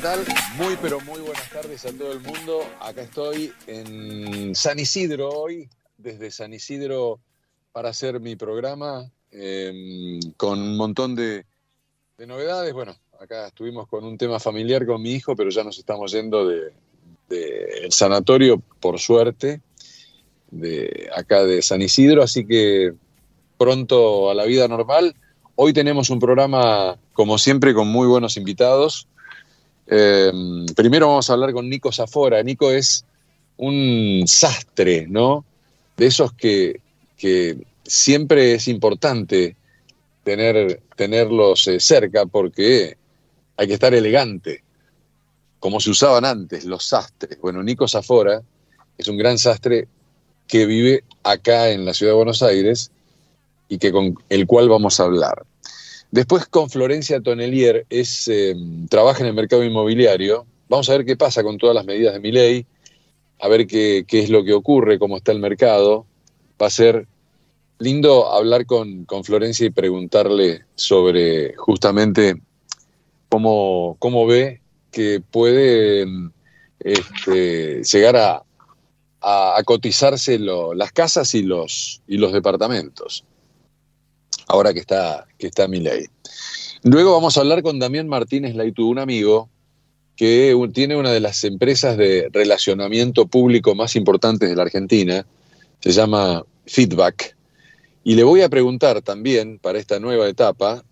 tal? 0.00 0.24
Muy, 0.56 0.78
pero 0.80 0.98
muy 1.00 1.20
buenas 1.20 1.50
tardes 1.50 1.84
a 1.84 1.92
todo 1.92 2.12
el 2.12 2.20
mundo. 2.20 2.62
Acá 2.80 3.02
estoy 3.02 3.52
en 3.66 4.54
San 4.54 4.78
Isidro 4.78 5.28
hoy, 5.28 5.68
desde 5.98 6.30
San 6.30 6.54
Isidro 6.54 7.20
para 7.72 7.90
hacer 7.90 8.18
mi 8.18 8.34
programa 8.34 9.10
em, 9.30 10.18
con 10.38 10.58
un 10.58 10.76
montón 10.78 11.14
de, 11.14 11.44
novedades. 12.18 12.72
Bueno, 12.72 12.96
acá 13.20 13.48
estuvimos 13.48 13.88
con 13.88 14.04
un 14.04 14.16
tema 14.16 14.40
familiar 14.40 14.86
con 14.86 15.02
mi 15.02 15.12
hijo, 15.12 15.36
pero 15.36 15.50
ya 15.50 15.64
nos 15.64 15.78
estamos 15.78 16.12
yendo 16.12 16.48
del 16.48 16.72
de, 17.28 17.86
sanatorio, 17.90 18.62
por 18.80 18.98
suerte, 18.98 19.60
de 20.50 21.10
acá 21.14 21.44
de 21.44 21.60
San 21.60 21.82
Isidro, 21.82 22.22
así 22.22 22.46
que 22.46 22.94
pronto 23.58 24.30
a 24.30 24.34
la 24.34 24.44
vida 24.46 24.66
normal. 24.66 25.14
Hoy 25.56 25.74
tenemos 25.74 26.08
un 26.08 26.20
programa, 26.20 26.96
como 27.12 27.36
siempre, 27.36 27.74
con 27.74 27.88
muy 27.88 28.06
buenos 28.06 28.38
invitados. 28.38 29.06
Eh, 29.92 30.30
primero 30.76 31.08
vamos 31.08 31.28
a 31.28 31.32
hablar 31.32 31.52
con 31.52 31.68
Nico 31.68 31.90
Zafora. 31.90 32.40
Nico 32.44 32.70
es 32.70 33.04
un 33.56 34.22
sastre, 34.26 35.06
¿no? 35.08 35.44
De 35.96 36.06
esos 36.06 36.32
que, 36.32 36.80
siempre 37.84 38.54
es 38.54 38.68
importante 38.68 39.56
tener, 40.22 40.80
tenerlos 40.96 41.66
eh, 41.66 41.80
cerca 41.80 42.24
porque 42.24 42.96
hay 43.56 43.66
que 43.66 43.74
estar 43.74 43.92
elegante, 43.92 44.62
como 45.58 45.80
se 45.80 45.90
usaban 45.90 46.24
antes 46.24 46.64
los 46.64 46.84
sastres. 46.84 47.38
Bueno, 47.40 47.62
Nico 47.62 47.88
Zafora 47.88 48.40
es 48.96 49.08
un 49.08 49.18
gran 49.18 49.38
sastre 49.38 49.88
que 50.46 50.66
vive 50.66 51.02
acá 51.24 51.70
en 51.70 51.84
la 51.84 51.94
ciudad 51.94 52.12
de 52.12 52.16
Buenos 52.16 52.42
Aires 52.42 52.92
y 53.68 53.78
que 53.78 53.90
con 53.90 54.14
el 54.28 54.46
cual 54.46 54.68
vamos 54.68 55.00
a 55.00 55.04
hablar. 55.04 55.44
Después 56.10 56.46
con 56.46 56.68
Florencia 56.68 57.20
Tonelier, 57.20 57.86
es, 57.88 58.26
eh, 58.26 58.56
trabaja 58.88 59.20
en 59.20 59.28
el 59.28 59.34
mercado 59.34 59.62
inmobiliario. 59.62 60.44
Vamos 60.68 60.88
a 60.88 60.96
ver 60.96 61.04
qué 61.04 61.16
pasa 61.16 61.44
con 61.44 61.56
todas 61.56 61.74
las 61.74 61.84
medidas 61.84 62.14
de 62.14 62.20
mi 62.20 62.32
ley, 62.32 62.66
a 63.38 63.48
ver 63.48 63.66
qué, 63.66 64.04
es 64.08 64.28
lo 64.28 64.44
que 64.44 64.52
ocurre, 64.52 64.98
cómo 64.98 65.16
está 65.16 65.30
el 65.30 65.38
mercado. 65.38 66.06
Va 66.60 66.66
a 66.66 66.70
ser 66.70 67.06
lindo 67.78 68.30
hablar 68.32 68.66
con, 68.66 69.06
Florencia 69.24 69.66
y 69.66 69.70
preguntarle 69.70 70.64
sobre 70.74 71.54
justamente 71.54 72.34
cómo, 73.28 73.96
cómo 74.00 74.26
ve 74.26 74.60
que 74.90 75.20
puede 75.20 76.06
este, 76.80 77.84
llegar 77.84 78.16
a, 78.16 78.42
a, 79.20 79.62
cotizarse 79.64 80.40
las 80.40 80.90
casas 80.90 81.34
y 81.34 81.42
los, 81.42 82.02
y 82.08 82.18
los 82.18 82.32
departamentos 82.32 83.24
ahora 84.50 84.74
que 84.74 84.80
está, 84.80 85.26
que 85.38 85.46
está 85.46 85.68
mi 85.68 85.78
ley. 85.78 86.06
Luego 86.82 87.12
vamos 87.12 87.36
a 87.36 87.40
hablar 87.40 87.62
con 87.62 87.78
Damián 87.78 88.08
Martínez 88.08 88.56
Laitú, 88.56 88.88
un 88.88 88.98
amigo 88.98 89.48
que 90.16 90.54
tiene 90.74 90.96
una 90.96 91.12
de 91.12 91.20
las 91.20 91.44
empresas 91.44 91.96
de 91.96 92.28
relacionamiento 92.32 93.26
público 93.26 93.74
más 93.74 93.96
importantes 93.96 94.48
de 94.50 94.56
la 94.56 94.62
Argentina, 94.62 95.24
se 95.80 95.92
llama 95.92 96.44
Feedback, 96.66 97.36
y 98.02 98.16
le 98.16 98.24
voy 98.24 98.42
a 98.42 98.48
preguntar 98.48 99.00
también 99.02 99.58
para 99.58 99.78
esta 99.78 100.00
nueva 100.00 100.28
etapa, 100.28 100.82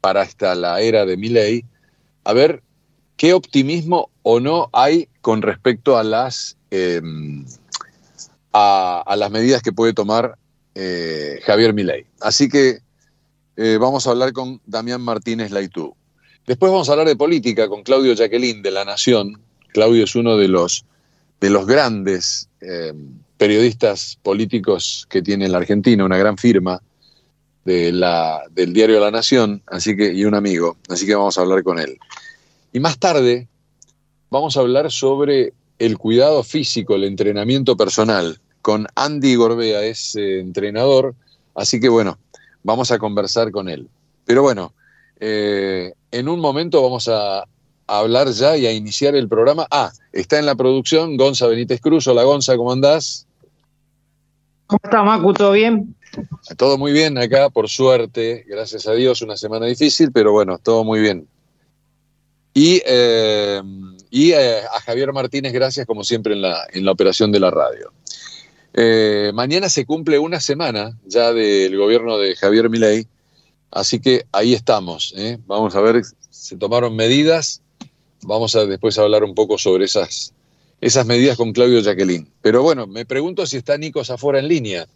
para 0.00 0.22
esta 0.22 0.54
la 0.54 0.80
era 0.80 1.04
de 1.04 1.16
mi 1.16 1.28
ley, 1.28 1.64
a 2.24 2.32
ver 2.32 2.62
qué 3.16 3.34
optimismo 3.34 4.08
o 4.22 4.40
no 4.40 4.70
hay 4.72 5.08
con 5.20 5.42
respecto 5.42 5.98
a 5.98 6.04
las, 6.04 6.56
em, 6.70 7.44
a 8.52 9.14
las 9.18 9.30
medidas 9.30 9.62
que 9.62 9.72
puede 9.72 9.92
tomar 9.92 10.38
eh, 10.74 11.40
Javier 11.44 11.74
Milei. 11.74 12.06
Así 12.20 12.48
que 12.48 12.78
eh, 13.56 13.78
vamos 13.80 14.06
a 14.06 14.10
hablar 14.10 14.32
con 14.32 14.60
Damián 14.66 15.00
Martínez 15.00 15.50
Laitú. 15.50 15.94
Después 16.46 16.72
vamos 16.72 16.88
a 16.88 16.92
hablar 16.92 17.06
de 17.06 17.16
política 17.16 17.68
con 17.68 17.82
Claudio 17.82 18.14
Jacqueline 18.14 18.62
de 18.62 18.70
La 18.70 18.84
Nación. 18.84 19.40
Claudio 19.72 20.04
es 20.04 20.14
uno 20.14 20.36
de 20.36 20.48
los, 20.48 20.84
de 21.40 21.50
los 21.50 21.66
grandes 21.66 22.48
eh, 22.60 22.92
periodistas 23.36 24.18
políticos 24.22 25.06
que 25.08 25.22
tiene 25.22 25.48
la 25.48 25.58
Argentina, 25.58 26.04
una 26.04 26.18
gran 26.18 26.36
firma 26.36 26.80
de 27.64 27.92
la, 27.92 28.42
del 28.50 28.72
diario 28.72 29.00
La 29.00 29.10
Nación, 29.10 29.62
así 29.66 29.96
que, 29.96 30.12
y 30.12 30.24
un 30.24 30.34
amigo, 30.34 30.76
así 30.88 31.06
que 31.06 31.14
vamos 31.14 31.38
a 31.38 31.42
hablar 31.42 31.62
con 31.62 31.78
él. 31.78 31.98
Y 32.72 32.80
más 32.80 32.98
tarde 32.98 33.48
vamos 34.30 34.56
a 34.56 34.60
hablar 34.60 34.90
sobre 34.90 35.52
el 35.78 35.98
cuidado 35.98 36.42
físico, 36.42 36.94
el 36.94 37.04
entrenamiento 37.04 37.76
personal 37.76 38.40
con 38.62 38.86
Andy 38.94 39.34
Gorbea, 39.34 39.82
es 39.82 40.14
eh, 40.16 40.40
entrenador, 40.40 41.14
así 41.54 41.80
que 41.80 41.88
bueno, 41.88 42.18
vamos 42.62 42.90
a 42.90 42.98
conversar 42.98 43.50
con 43.50 43.68
él. 43.68 43.88
Pero 44.24 44.42
bueno, 44.42 44.72
eh, 45.18 45.92
en 46.10 46.28
un 46.28 46.40
momento 46.40 46.82
vamos 46.82 47.08
a, 47.08 47.44
hablar 47.86 48.28
ya 48.28 48.56
y 48.56 48.66
a 48.66 48.72
iniciar 48.72 49.16
el 49.16 49.28
programa. 49.28 49.66
Ah, 49.68 49.90
está 50.12 50.38
en 50.38 50.46
la 50.46 50.54
producción 50.54 51.16
Gonza 51.16 51.48
Benítez 51.48 51.80
Cruz. 51.80 52.06
Hola 52.06 52.22
Gonza, 52.22 52.56
¿cómo 52.56 52.70
andás? 52.70 53.26
¿Cómo 54.68 54.78
estás, 54.84 55.04
Macu? 55.04 55.32
¿Todo 55.32 55.50
bien? 55.50 55.96
Todo 56.56 56.78
muy 56.78 56.92
bien 56.92 57.18
acá, 57.18 57.50
por 57.50 57.68
suerte, 57.68 58.44
gracias 58.48 58.86
a 58.86 58.92
Dios, 58.92 59.22
una 59.22 59.36
semana 59.36 59.66
difícil, 59.66 60.12
pero 60.12 60.30
bueno, 60.30 60.58
todo 60.58 60.84
muy 60.84 61.00
bien. 61.00 61.26
Y, 62.54 62.80
eh, 62.86 63.60
y 64.10 64.32
a 64.32 64.80
Javier 64.84 65.12
Martínez, 65.12 65.52
gracias 65.52 65.84
como 65.84 66.04
siempre 66.04 66.34
en 66.34 66.42
la, 66.42 66.66
en 66.72 66.84
la 66.84 66.92
operación 66.92 67.32
de 67.32 67.40
la 67.40 67.50
radio. 67.50 67.92
Eh, 68.74 69.32
mañana 69.34 69.68
se 69.68 69.84
cumple 69.84 70.18
una 70.18 70.40
semana 70.40 70.96
ya 71.04 71.32
del 71.32 71.76
gobierno 71.76 72.18
de 72.18 72.36
Javier 72.36 72.70
Milei, 72.70 73.06
así 73.70 74.00
que 74.00 74.26
ahí 74.32 74.54
estamos. 74.54 75.12
¿eh? 75.16 75.38
Vamos 75.46 75.74
a 75.74 75.80
ver, 75.80 76.02
se 76.30 76.56
tomaron 76.56 76.94
medidas, 76.94 77.62
vamos 78.22 78.54
a 78.54 78.66
después 78.66 78.98
hablar 78.98 79.24
un 79.24 79.34
poco 79.34 79.58
sobre 79.58 79.86
esas, 79.86 80.32
esas 80.80 81.06
medidas 81.06 81.36
con 81.36 81.52
Claudio 81.52 81.80
Jacqueline. 81.80 82.28
Pero 82.42 82.62
bueno, 82.62 82.86
me 82.86 83.04
pregunto 83.04 83.44
si 83.46 83.56
está 83.56 83.76
Nico 83.76 84.00
afuera 84.00 84.38
en 84.38 84.48
línea. 84.48 84.86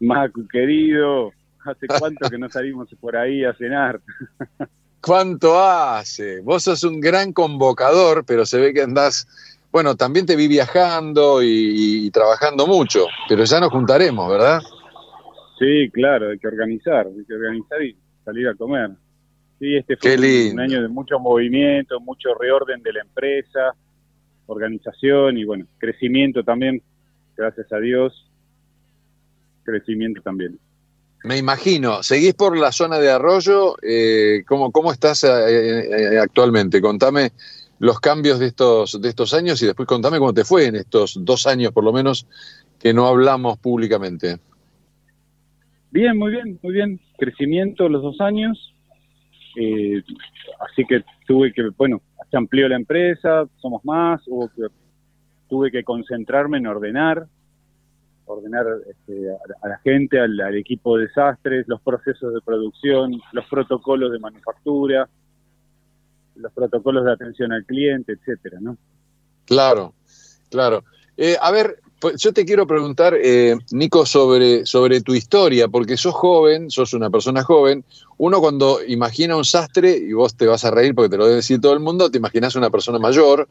Macu, 0.00 0.46
querido, 0.48 1.32
¿hace 1.64 1.86
cuánto 1.86 2.28
que 2.28 2.38
no 2.38 2.48
salimos 2.48 2.88
por 3.00 3.16
ahí 3.16 3.44
a 3.44 3.54
cenar? 3.54 4.00
¿Cuánto 5.00 5.58
hace? 5.58 6.40
Vos 6.40 6.64
sos 6.64 6.84
un 6.84 7.00
gran 7.00 7.32
convocador, 7.32 8.24
pero 8.26 8.44
se 8.44 8.58
ve 8.58 8.74
que 8.74 8.82
andás 8.82 9.26
bueno, 9.72 9.94
también 9.96 10.26
te 10.26 10.36
vi 10.36 10.48
viajando 10.48 11.42
y, 11.42 12.10
trabajando 12.10 12.66
mucho, 12.66 13.06
pero 13.28 13.44
ya 13.44 13.60
nos 13.60 13.70
juntaremos, 13.70 14.30
¿verdad? 14.30 14.60
Sí, 15.58 15.90
claro, 15.92 16.30
hay 16.30 16.38
que 16.38 16.48
organizar, 16.48 17.06
hay 17.06 17.24
que 17.24 17.34
organizar 17.34 17.82
y 17.82 17.96
salir 18.24 18.48
a 18.48 18.54
comer. 18.54 18.90
Sí, 19.58 19.76
este 19.76 19.96
fue 19.96 20.50
un 20.52 20.60
año 20.60 20.82
de 20.82 20.88
mucho 20.88 21.18
movimiento, 21.18 22.00
mucho 22.00 22.34
reorden 22.34 22.82
de 22.82 22.94
la 22.94 23.02
empresa, 23.02 23.74
organización 24.46 25.36
y 25.36 25.44
bueno, 25.44 25.66
crecimiento 25.78 26.42
también, 26.42 26.82
gracias 27.36 27.70
a 27.72 27.78
Dios, 27.78 28.26
crecimiento 29.62 30.22
también. 30.22 30.58
Me 31.22 31.36
imagino, 31.36 32.02
seguís 32.02 32.32
por 32.32 32.56
la 32.56 32.72
zona 32.72 32.98
de 32.98 33.10
Arroyo, 33.10 33.76
eh, 33.82 34.42
¿cómo, 34.48 34.72
¿cómo 34.72 34.90
estás 34.90 35.22
eh, 35.24 36.14
eh, 36.14 36.18
actualmente? 36.18 36.80
Contame 36.80 37.32
los 37.80 37.98
cambios 37.98 38.38
de 38.38 38.46
estos, 38.46 39.00
de 39.00 39.08
estos 39.08 39.32
años 39.32 39.60
y 39.62 39.66
después 39.66 39.88
contame 39.88 40.18
cómo 40.18 40.34
te 40.34 40.44
fue 40.44 40.66
en 40.66 40.76
estos 40.76 41.18
dos 41.24 41.46
años 41.46 41.72
por 41.72 41.82
lo 41.82 41.92
menos 41.92 42.26
que 42.78 42.92
no 42.92 43.06
hablamos 43.06 43.58
públicamente. 43.58 44.38
Bien, 45.90 46.16
muy 46.16 46.30
bien, 46.30 46.58
muy 46.62 46.72
bien. 46.74 47.00
Crecimiento 47.18 47.88
los 47.88 48.02
dos 48.02 48.20
años. 48.20 48.74
Eh, 49.56 50.02
así 50.60 50.84
que 50.84 51.02
tuve 51.26 51.52
que, 51.52 51.70
bueno, 51.76 52.02
se 52.30 52.36
amplió 52.36 52.68
la 52.68 52.76
empresa, 52.76 53.46
somos 53.56 53.84
más, 53.84 54.20
tuve 55.48 55.70
que 55.70 55.82
concentrarme 55.82 56.58
en 56.58 56.66
ordenar, 56.66 57.26
ordenar 58.26 58.66
este, 58.88 59.30
a, 59.62 59.68
la 59.68 59.78
gente, 59.78 60.20
al 60.20 60.54
equipo 60.54 60.96
de 60.96 61.06
desastres, 61.06 61.66
los 61.66 61.80
procesos 61.80 62.34
de 62.34 62.40
producción, 62.42 63.20
los 63.32 63.46
protocolos 63.46 64.12
de 64.12 64.18
manufactura, 64.18 65.08
los 66.40 66.52
protocolos 66.52 67.04
de 67.04 67.12
atención 67.12 67.52
al 67.52 67.64
cliente, 67.64 68.12
etcétera, 68.12 68.58
¿no? 68.60 68.76
Claro, 69.44 69.94
claro. 70.48 70.84
Eh, 71.16 71.36
a 71.40 71.50
ver, 71.50 71.80
pues 72.00 72.16
yo 72.16 72.32
te 72.32 72.46
quiero 72.46 72.66
preguntar, 72.66 73.14
eh, 73.14 73.56
Nico, 73.72 74.06
sobre, 74.06 74.64
sobre 74.64 75.02
tu 75.02 75.14
historia, 75.14 75.68
porque 75.68 75.98
sos 75.98 76.14
joven, 76.14 76.70
sos 76.70 76.94
una 76.94 77.10
persona 77.10 77.44
joven. 77.44 77.84
Uno 78.16 78.40
cuando 78.40 78.78
imagina 78.86 79.36
un 79.36 79.44
sastre, 79.44 79.96
y 79.96 80.12
vos 80.14 80.34
te 80.34 80.46
vas 80.46 80.64
a 80.64 80.70
reír 80.70 80.94
porque 80.94 81.10
te 81.10 81.18
lo 81.18 81.24
debe 81.24 81.36
decir 81.36 81.60
todo 81.60 81.74
el 81.74 81.80
mundo, 81.80 82.10
te 82.10 82.16
imaginas 82.16 82.56
una 82.56 82.70
persona 82.70 82.98
mayor. 82.98 83.48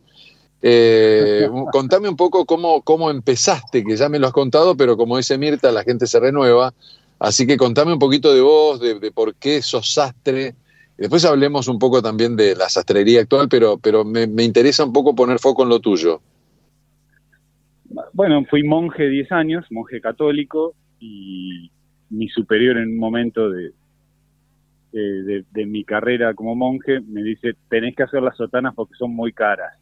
Eh, 0.61 1.47
contame 1.71 2.09
un 2.09 2.15
poco 2.15 2.45
cómo, 2.45 2.81
cómo 2.81 3.11
empezaste, 3.11 3.83
que 3.83 3.95
ya 3.95 4.09
me 4.09 4.17
lo 4.17 4.27
has 4.27 4.33
contado, 4.33 4.75
pero 4.75 4.97
como 4.97 5.17
dice 5.17 5.37
Mirta, 5.37 5.71
la 5.71 5.83
gente 5.83 6.07
se 6.07 6.19
renueva. 6.19 6.73
Así 7.19 7.45
que 7.45 7.55
contame 7.55 7.93
un 7.93 7.99
poquito 7.99 8.33
de 8.33 8.41
vos, 8.41 8.79
de, 8.79 8.99
de 8.99 9.11
por 9.11 9.35
qué 9.35 9.61
sos 9.61 9.93
sastre, 9.93 10.55
Después 10.99 11.23
hablemos 11.23 11.69
un 11.69 11.79
poco 11.79 12.01
también 12.01 12.35
de 12.35 12.57
la 12.57 12.67
sastrería 12.67 13.21
actual, 13.21 13.47
pero, 13.49 13.77
pero 13.77 14.03
me, 14.03 14.43
interesa 14.43 14.83
un 14.83 14.91
poco 14.91 15.15
poner 15.15 15.39
foco 15.39 15.63
en 15.63 15.69
lo 15.69 15.79
tuyo. 15.79 16.21
Bueno, 18.11 18.43
fui 18.49 18.63
monje 18.63 19.07
10 19.07 19.31
años, 19.31 19.65
monje 19.71 20.01
católico, 20.01 20.73
y 20.99 21.71
mi 22.09 22.27
superior 22.27 22.77
en 22.77 22.89
un 22.89 22.97
momento 22.97 23.49
de, 23.49 23.71
eh, 24.91 25.43
de, 25.49 25.65
mi 25.65 25.85
carrera 25.85 26.33
como 26.33 26.53
monje, 26.53 26.99
me 26.99 27.23
dice, 27.23 27.53
tenés 27.69 27.95
que 27.95 28.03
hacer 28.03 28.21
las 28.21 28.35
sotanas 28.35 28.75
porque 28.75 28.95
son 28.99 29.15
muy 29.15 29.31
caras. 29.31 29.79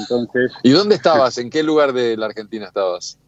Entonces... 0.00 0.52
¿Y 0.62 0.70
dónde 0.70 0.94
estabas? 0.94 1.38
¿En 1.38 1.50
qué 1.50 1.64
lugar 1.64 1.92
de 1.92 2.16
la 2.16 2.26
Argentina 2.26 2.66
estabas? 2.66 3.18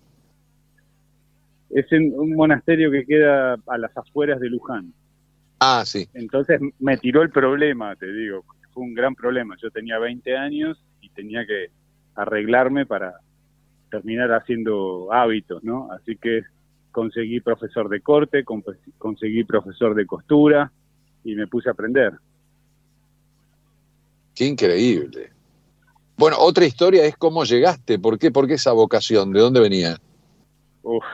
Es 1.70 1.90
en 1.90 2.16
un 2.16 2.32
monasterio 2.36 2.92
que 2.92 3.04
queda 3.04 3.56
a 3.66 3.78
las 3.78 3.96
afueras 3.96 4.38
de 4.38 4.50
Luján. 4.50 4.94
Ah, 5.60 5.84
sí. 5.84 6.08
Entonces 6.14 6.60
me 6.78 6.96
tiró 6.96 7.22
el 7.22 7.30
problema, 7.30 7.94
te 7.96 8.10
digo, 8.10 8.44
fue 8.72 8.82
un 8.82 8.94
gran 8.94 9.14
problema. 9.14 9.56
Yo 9.62 9.70
tenía 9.70 9.98
20 9.98 10.36
años 10.36 10.82
y 11.00 11.10
tenía 11.10 11.46
que 11.46 11.66
arreglarme 12.14 12.86
para 12.86 13.14
terminar 13.90 14.32
haciendo 14.32 15.12
hábitos, 15.12 15.62
¿no? 15.62 15.92
Así 15.92 16.16
que 16.16 16.42
conseguí 16.90 17.40
profesor 17.40 17.88
de 17.88 18.00
corte, 18.00 18.44
conseguí 18.98 19.44
profesor 19.44 19.94
de 19.94 20.06
costura 20.06 20.72
y 21.24 21.34
me 21.34 21.46
puse 21.46 21.68
a 21.68 21.72
aprender. 21.72 22.14
Qué 24.34 24.46
increíble. 24.46 25.30
Bueno, 26.16 26.36
otra 26.38 26.64
historia 26.64 27.04
es 27.04 27.16
cómo 27.16 27.44
llegaste, 27.44 27.98
¿por 27.98 28.18
qué, 28.18 28.30
¿Por 28.30 28.46
qué 28.46 28.54
esa 28.54 28.72
vocación? 28.72 29.32
¿De 29.32 29.40
dónde 29.40 29.60
venía? 29.60 29.96
Uf, 30.82 31.04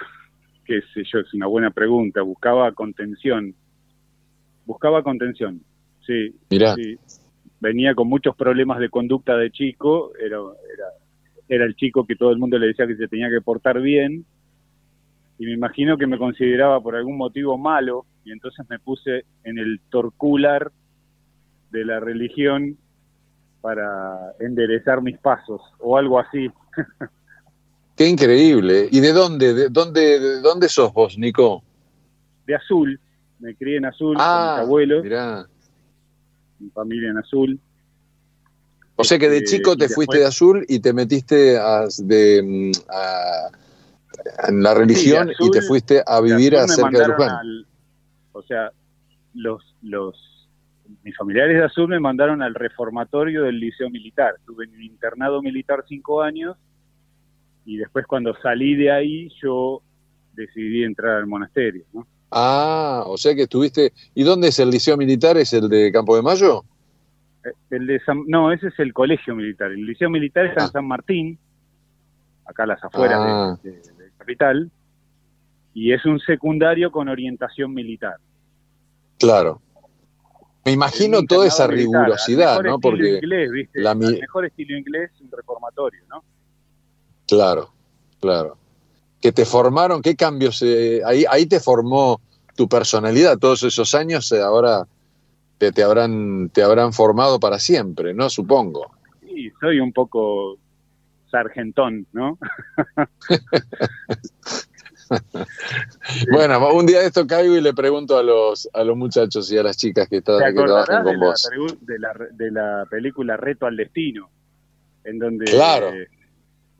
qué 0.64 0.80
sé 0.94 1.02
yo, 1.12 1.20
es 1.20 1.32
una 1.34 1.46
buena 1.46 1.70
pregunta. 1.70 2.22
Buscaba 2.22 2.72
contención. 2.72 3.54
Buscaba 4.66 5.02
contención, 5.02 5.62
sí. 6.06 6.34
Mirá. 6.50 6.74
Venía 7.58 7.94
con 7.94 8.08
muchos 8.08 8.36
problemas 8.36 8.78
de 8.78 8.90
conducta 8.90 9.34
de 9.36 9.50
chico, 9.50 10.12
era, 10.16 10.36
era, 10.36 10.88
era 11.48 11.64
el 11.64 11.74
chico 11.74 12.04
que 12.06 12.14
todo 12.14 12.30
el 12.30 12.38
mundo 12.38 12.58
le 12.58 12.66
decía 12.66 12.86
que 12.86 12.96
se 12.96 13.08
tenía 13.08 13.30
que 13.30 13.40
portar 13.40 13.80
bien, 13.80 14.26
y 15.38 15.46
me 15.46 15.52
imagino 15.52 15.96
que 15.96 16.06
me 16.06 16.18
consideraba 16.18 16.80
por 16.80 16.96
algún 16.96 17.16
motivo 17.16 17.58
malo 17.58 18.06
y 18.24 18.32
entonces 18.32 18.64
me 18.68 18.78
puse 18.78 19.24
en 19.44 19.58
el 19.58 19.80
torcular 19.90 20.72
de 21.70 21.84
la 21.84 22.00
religión 22.00 22.76
para 23.60 24.32
enderezar 24.40 25.02
mis 25.02 25.18
pasos 25.18 25.60
o 25.78 25.96
algo 25.96 26.18
así. 26.18 26.50
Qué 27.96 28.08
increíble. 28.08 28.88
¿Y 28.90 29.00
de 29.00 29.12
dónde, 29.12 29.54
de 29.54 29.68
dónde, 29.68 30.20
de 30.20 30.40
dónde 30.40 30.68
sos 30.68 30.92
vos, 30.92 31.18
Nico? 31.18 31.62
De 32.46 32.54
Azul. 32.54 33.00
Me 33.38 33.54
crié 33.54 33.76
en 33.76 33.86
Azul 33.86 34.16
con 34.16 34.24
ah, 34.24 34.56
mis 34.56 34.66
abuelos. 34.66 35.02
Mirá. 35.02 35.46
Mi 36.58 36.70
familia 36.70 37.10
en 37.10 37.18
Azul. 37.18 37.60
O 38.96 39.04
sea 39.04 39.18
que 39.18 39.28
de 39.28 39.38
este, 39.38 39.56
chico 39.56 39.76
te 39.76 39.88
fuiste 39.88 40.18
de 40.18 40.24
Azul 40.24 40.64
y 40.68 40.80
te 40.80 40.92
metiste 40.92 41.58
a, 41.58 41.86
de, 41.98 42.42
mm, 42.42 42.72
a 42.90 43.50
en 44.48 44.62
la 44.62 44.74
religión 44.74 45.30
y 45.38 45.50
te 45.50 45.62
fuiste 45.62 46.02
a 46.06 46.20
vivir 46.20 46.56
a 46.56 46.66
cerca 46.66 46.98
de 46.98 47.08
Luján. 47.08 47.66
o 48.32 48.42
sea, 48.42 48.70
los, 49.34 49.76
los, 49.82 50.48
mis 51.02 51.16
familiares 51.16 51.58
de 51.58 51.64
Azul 51.64 51.88
me 51.88 52.00
mandaron 52.00 52.42
al 52.42 52.54
reformatorio 52.54 53.42
del 53.42 53.58
liceo 53.58 53.90
militar. 53.90 54.34
Estuve 54.38 54.64
en 54.64 54.74
un 54.74 54.82
internado 54.82 55.42
militar 55.42 55.84
cinco 55.88 56.22
años 56.22 56.56
y 57.64 57.76
después 57.76 58.06
cuando 58.06 58.34
salí 58.40 58.76
de 58.76 58.90
ahí 58.90 59.28
yo 59.42 59.82
decidí 60.32 60.84
entrar 60.84 61.16
al 61.16 61.26
monasterio. 61.26 61.84
¿no? 61.92 62.06
Ah, 62.30 63.04
o 63.06 63.16
sea 63.16 63.34
que 63.34 63.42
estuviste... 63.42 63.92
¿Y 64.14 64.22
dónde 64.22 64.48
es 64.48 64.58
el 64.58 64.70
liceo 64.70 64.96
militar? 64.96 65.36
¿Es 65.36 65.52
el 65.52 65.68
de 65.68 65.92
Campo 65.92 66.16
de 66.16 66.22
Mayo? 66.22 66.64
Eh, 67.44 67.52
el 67.70 67.86
de 67.86 68.00
no, 68.26 68.52
ese 68.52 68.68
es 68.68 68.78
el 68.78 68.92
colegio 68.92 69.34
militar. 69.34 69.70
El 69.70 69.86
liceo 69.86 70.10
militar 70.10 70.46
está 70.46 70.62
en 70.62 70.66
ah. 70.66 70.72
San 70.72 70.86
Martín, 70.86 71.38
acá 72.44 72.64
a 72.64 72.66
las 72.66 72.84
afueras 72.84 73.18
ah. 73.20 73.58
de, 73.62 73.80
capital, 74.16 74.70
y 75.74 75.92
es 75.92 76.04
un 76.04 76.18
secundario 76.20 76.90
con 76.90 77.08
orientación 77.08 77.72
militar. 77.72 78.16
Claro. 79.18 79.60
Me 80.64 80.72
imagino 80.72 81.22
toda 81.22 81.46
esa 81.46 81.68
rigurosidad, 81.68 82.60
¿no? 82.62 82.80
Porque 82.80 83.20
inglés, 83.22 83.50
La 83.74 83.92
el 83.92 83.98
mejor 84.20 84.46
estilo 84.46 84.76
inglés 84.76 85.12
un 85.20 85.30
reformatorio, 85.30 86.00
¿no? 86.08 86.24
Claro, 87.26 87.70
claro. 88.20 88.58
Que 89.26 89.32
te 89.32 89.44
formaron, 89.44 90.02
¿qué 90.02 90.14
cambios? 90.14 90.62
Eh, 90.62 91.02
ahí, 91.04 91.24
ahí 91.28 91.46
te 91.46 91.58
formó 91.58 92.20
tu 92.54 92.68
personalidad 92.68 93.38
todos 93.38 93.64
esos 93.64 93.92
años, 93.96 94.30
eh, 94.30 94.40
ahora 94.40 94.86
te, 95.58 95.72
te, 95.72 95.82
habrán, 95.82 96.48
te 96.50 96.62
habrán 96.62 96.92
formado 96.92 97.40
para 97.40 97.58
siempre, 97.58 98.14
¿no? 98.14 98.30
Supongo. 98.30 98.92
Sí, 99.22 99.50
soy 99.60 99.80
un 99.80 99.92
poco 99.92 100.58
sargentón, 101.28 102.06
¿no? 102.12 102.38
bueno, 106.30 106.72
un 106.72 106.86
día 106.86 107.00
de 107.00 107.06
esto 107.06 107.26
caigo 107.26 107.56
y 107.56 107.60
le 107.60 107.74
pregunto 107.74 108.16
a 108.16 108.22
los, 108.22 108.68
a 108.72 108.84
los 108.84 108.96
muchachos 108.96 109.50
y 109.50 109.58
a 109.58 109.64
las 109.64 109.76
chicas 109.76 110.06
que, 110.08 110.18
están, 110.18 110.38
que 110.54 110.62
trabajan 110.62 111.02
con 111.02 111.18
de 111.18 111.26
vos. 111.26 111.50
La, 111.50 111.66
de, 111.80 111.98
la, 111.98 112.12
de 112.30 112.50
la 112.52 112.86
película 112.88 113.36
Reto 113.36 113.66
al 113.66 113.76
Destino, 113.76 114.30
en 115.02 115.18
donde... 115.18 115.46
Claro. 115.46 115.92
Eh, 115.92 116.06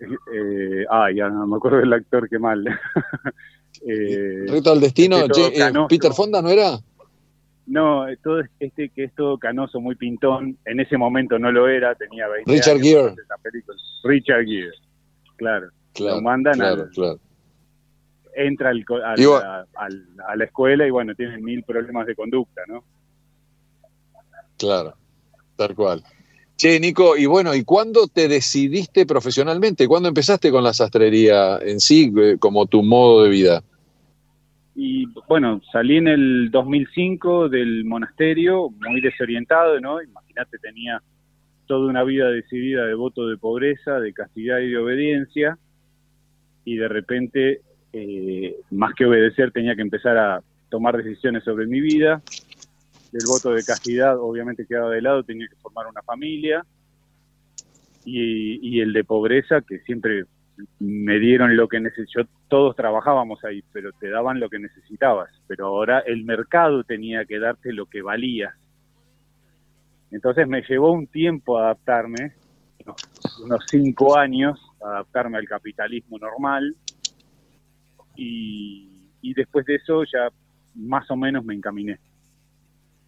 eh, 0.00 0.84
ah, 0.90 1.10
ya 1.14 1.28
no 1.28 1.46
me 1.46 1.56
acuerdo 1.56 1.78
del 1.78 1.92
actor, 1.92 2.28
qué 2.28 2.38
mal. 2.38 2.64
eh, 3.86 4.44
Reto 4.48 4.72
al 4.72 4.80
Destino, 4.80 5.18
eh, 5.18 5.72
Peter 5.88 6.12
Fonda, 6.12 6.42
¿no 6.42 6.50
era? 6.50 6.78
No, 7.66 8.06
todo 8.22 8.42
este 8.60 8.90
que 8.90 9.04
es 9.04 9.14
todo 9.14 9.38
canoso, 9.38 9.80
muy 9.80 9.96
pintón, 9.96 10.56
en 10.64 10.80
ese 10.80 10.96
momento 10.96 11.38
no 11.38 11.50
lo 11.50 11.68
era, 11.68 11.94
tenía 11.96 12.28
20 12.28 12.52
Richard 12.52 12.80
Gere. 12.80 13.14
Richard 14.04 14.44
Gere, 14.44 14.70
claro. 15.36 15.68
claro 15.92 16.16
lo 16.16 16.22
mandan 16.22 16.54
claro, 16.54 17.18
entra 18.36 18.70
al, 18.70 18.84
a 20.28 20.36
la 20.36 20.44
escuela 20.44 20.86
y 20.86 20.90
bueno, 20.90 21.14
tiene 21.14 21.38
mil 21.38 21.64
problemas 21.64 22.06
de 22.06 22.14
conducta, 22.14 22.62
¿no? 22.68 22.84
Claro, 24.58 24.94
tal 25.56 25.74
cual. 25.74 26.04
Che, 26.56 26.80
Nico, 26.80 27.18
y 27.18 27.26
bueno, 27.26 27.54
¿y 27.54 27.64
cuándo 27.64 28.08
te 28.08 28.28
decidiste 28.28 29.04
profesionalmente? 29.04 29.86
¿Cuándo 29.86 30.08
empezaste 30.08 30.50
con 30.50 30.64
la 30.64 30.72
sastrería 30.72 31.58
en 31.58 31.80
sí 31.80 32.10
eh, 32.16 32.36
como 32.38 32.64
tu 32.66 32.82
modo 32.82 33.24
de 33.24 33.28
vida? 33.28 33.62
Y 34.74 35.04
bueno, 35.28 35.60
salí 35.70 35.98
en 35.98 36.08
el 36.08 36.50
2005 36.50 37.50
del 37.50 37.84
monasterio, 37.84 38.70
muy 38.70 39.02
desorientado, 39.02 39.78
¿no? 39.80 40.02
Imagínate, 40.02 40.56
tenía 40.58 41.02
toda 41.66 41.90
una 41.90 42.04
vida 42.04 42.30
decidida 42.30 42.86
de 42.86 42.94
voto 42.94 43.28
de 43.28 43.36
pobreza, 43.36 44.00
de 44.00 44.14
castidad 44.14 44.58
y 44.60 44.70
de 44.70 44.78
obediencia, 44.78 45.58
y 46.64 46.76
de 46.76 46.88
repente, 46.88 47.60
eh, 47.92 48.56
más 48.70 48.94
que 48.94 49.04
obedecer, 49.04 49.52
tenía 49.52 49.76
que 49.76 49.82
empezar 49.82 50.16
a 50.16 50.42
tomar 50.70 50.96
decisiones 50.96 51.44
sobre 51.44 51.66
mi 51.66 51.80
vida. 51.80 52.22
El 53.18 53.26
voto 53.26 53.50
de 53.50 53.64
castidad 53.64 54.18
obviamente 54.18 54.66
quedaba 54.66 54.90
de 54.90 55.02
lado, 55.02 55.22
tenía 55.22 55.48
que 55.48 55.56
formar 55.56 55.86
una 55.86 56.02
familia, 56.02 56.64
y, 58.04 58.76
y 58.76 58.80
el 58.80 58.92
de 58.92 59.04
pobreza, 59.04 59.62
que 59.62 59.80
siempre 59.80 60.24
me 60.78 61.18
dieron 61.18 61.56
lo 61.56 61.68
que 61.68 61.80
necesitaba. 61.80 62.28
Todos 62.48 62.76
trabajábamos 62.76 63.44
ahí, 63.44 63.62
pero 63.72 63.90
te 63.92 64.08
daban 64.08 64.40
lo 64.40 64.48
que 64.48 64.58
necesitabas. 64.58 65.30
Pero 65.46 65.66
ahora 65.66 66.00
el 66.00 66.24
mercado 66.24 66.84
tenía 66.84 67.24
que 67.24 67.38
darte 67.38 67.72
lo 67.72 67.86
que 67.86 68.02
valías. 68.02 68.54
Entonces 70.10 70.46
me 70.46 70.62
llevó 70.62 70.92
un 70.92 71.06
tiempo 71.08 71.58
adaptarme, 71.58 72.34
unos, 73.42 73.64
cinco 73.66 74.16
años, 74.16 74.60
adaptarme 74.80 75.38
al 75.38 75.48
capitalismo 75.48 76.18
normal. 76.18 76.74
Y, 78.14 78.92
después 79.34 79.66
de 79.66 79.74
eso 79.74 80.04
ya 80.04 80.30
más 80.74 81.10
o 81.10 81.16
menos 81.16 81.44
me 81.44 81.54
encaminé. 81.54 81.98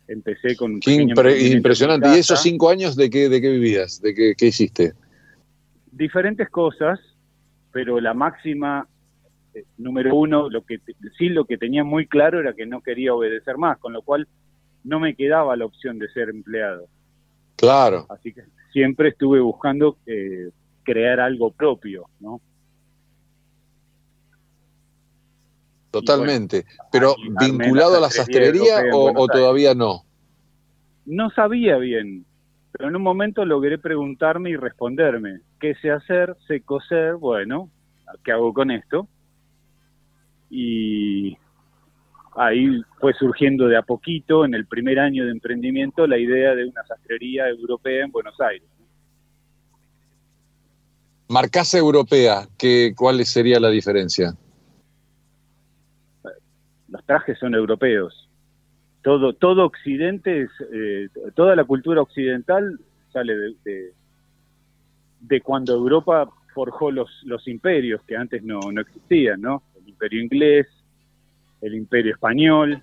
Empecé 0.08 0.56
con... 0.56 0.80
Qué 0.80 0.94
impresionante. 0.94 2.08
¿Y 2.08 2.18
esos 2.18 2.40
cinco 2.42 2.70
años 2.70 2.96
de 2.96 3.10
qué, 3.10 3.28
de 3.28 3.40
qué 3.40 3.50
vivías? 3.50 4.00
¿De 4.00 4.14
qué, 4.14 4.34
qué 4.36 4.46
hiciste? 4.46 4.94
Diferentes 5.92 6.48
cosas 6.48 6.98
pero 7.78 8.00
la 8.00 8.14
máxima, 8.14 8.88
eh, 9.54 9.64
número 9.76 10.14
uno, 10.14 10.48
lo 10.48 10.62
que 10.62 10.80
sí 11.16 11.28
lo 11.28 11.44
que 11.44 11.58
tenía 11.58 11.84
muy 11.84 12.06
claro 12.06 12.40
era 12.40 12.54
que 12.54 12.66
no 12.66 12.80
quería 12.80 13.14
obedecer 13.14 13.56
más, 13.56 13.78
con 13.78 13.92
lo 13.92 14.02
cual 14.02 14.26
no 14.84 15.00
me 15.00 15.14
quedaba 15.14 15.56
la 15.56 15.66
opción 15.66 15.98
de 15.98 16.08
ser 16.08 16.28
empleado. 16.30 16.86
Claro. 17.56 18.06
Así 18.08 18.32
que 18.32 18.42
siempre 18.72 19.10
estuve 19.10 19.40
buscando 19.40 19.98
eh, 20.06 20.50
crear 20.82 21.20
algo 21.20 21.50
propio, 21.50 22.06
¿no? 22.20 22.40
Totalmente. 25.90 26.64
Pero 26.92 27.14
vinculado 27.40 27.96
a 27.96 28.00
la 28.00 28.10
sastrería 28.10 28.84
o 28.92 29.26
todavía 29.26 29.74
no? 29.74 30.04
No 31.06 31.30
sabía 31.30 31.78
bien, 31.78 32.26
pero 32.72 32.90
en 32.90 32.96
un 32.96 33.02
momento 33.02 33.44
logré 33.44 33.78
preguntarme 33.78 34.50
y 34.50 34.56
responderme, 34.56 35.40
¿qué 35.58 35.74
sé 35.76 35.90
hacer? 35.90 36.36
Sé 36.46 36.60
coser, 36.60 37.14
bueno, 37.16 37.70
¿qué 38.22 38.32
hago 38.32 38.52
con 38.52 38.70
esto? 38.70 39.08
Y 40.50 41.36
ahí 42.36 42.80
fue 43.00 43.14
surgiendo 43.14 43.66
de 43.66 43.76
a 43.76 43.82
poquito, 43.82 44.44
en 44.44 44.54
el 44.54 44.66
primer 44.66 44.98
año 44.98 45.24
de 45.24 45.32
emprendimiento, 45.32 46.06
la 46.06 46.18
idea 46.18 46.54
de 46.54 46.66
una 46.66 46.84
sastrería 46.86 47.48
europea 47.48 48.04
en 48.04 48.12
Buenos 48.12 48.38
Aires. 48.40 48.68
Marcasa 51.28 51.78
europea, 51.78 52.46
¿qué, 52.56 52.92
¿cuál 52.96 53.24
sería 53.24 53.60
la 53.60 53.70
diferencia? 53.70 54.34
Los 56.88 57.04
trajes 57.04 57.38
son 57.38 57.54
europeos, 57.54 58.28
todo, 59.02 59.32
todo 59.32 59.64
Occidente, 59.64 60.48
eh, 60.72 61.08
toda 61.34 61.54
la 61.54 61.64
cultura 61.64 62.02
occidental 62.02 62.78
sale 63.12 63.34
de, 63.64 63.92
de, 65.20 65.40
cuando 65.40 65.74
Europa 65.74 66.28
forjó 66.52 66.90
los, 66.90 67.08
los 67.24 67.46
imperios 67.46 68.02
que 68.04 68.16
antes 68.16 68.42
no, 68.42 68.60
no 68.72 68.80
existían, 68.80 69.40
¿no? 69.40 69.62
El 69.80 69.88
imperio 69.88 70.22
inglés, 70.22 70.66
el 71.60 71.74
imperio 71.74 72.12
español, 72.12 72.82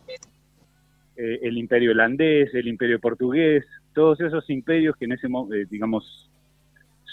eh, 1.17 1.39
el 1.43 1.57
imperio 1.57 1.91
holandés, 1.91 2.53
el 2.53 2.67
imperio 2.67 2.99
portugués, 2.99 3.65
todos 3.93 4.19
esos 4.19 4.49
imperios 4.49 4.95
que 4.97 5.05
en 5.05 5.13
ese 5.13 5.27
momento, 5.27 5.69
digamos, 5.69 6.29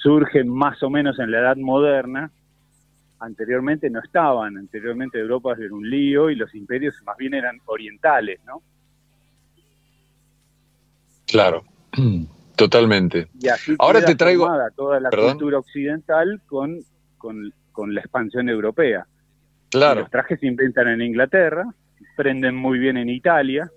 surgen 0.02 0.48
más 0.48 0.82
o 0.82 0.90
menos 0.90 1.18
en 1.18 1.30
la 1.30 1.38
edad 1.40 1.56
moderna, 1.56 2.30
anteriormente 3.22 3.88
no 3.88 4.00
estaban, 4.00 4.56
anteriormente 4.56 5.18
Europa 5.18 5.54
era 5.58 5.72
un 5.72 5.88
lío 5.88 6.28
y 6.30 6.34
los 6.34 6.54
imperios 6.54 6.94
más 7.04 7.16
bien 7.16 7.34
eran 7.34 7.58
orientales, 7.66 8.40
¿no? 8.44 8.62
Claro, 11.26 11.64
totalmente. 12.56 13.28
Y 13.40 13.48
así 13.48 13.74
Ahora 13.78 14.04
te 14.04 14.14
traigo 14.14 14.48
toda 14.76 15.00
la 15.00 15.10
cultura 15.10 15.58
occidental 15.58 16.42
con, 16.46 16.80
con, 17.16 17.94
la 17.94 18.00
expansión 18.00 18.48
europea. 18.48 19.06
Claro. 19.70 20.00
los 20.00 20.10
trajes 20.10 20.38
se 20.38 20.46
inventan 20.46 20.88
en 20.88 21.00
Inglaterra, 21.00 21.64
prenden 22.16 22.54
muy 22.54 22.78
bien 22.78 22.98
en 22.98 23.08
Italia, 23.08 23.70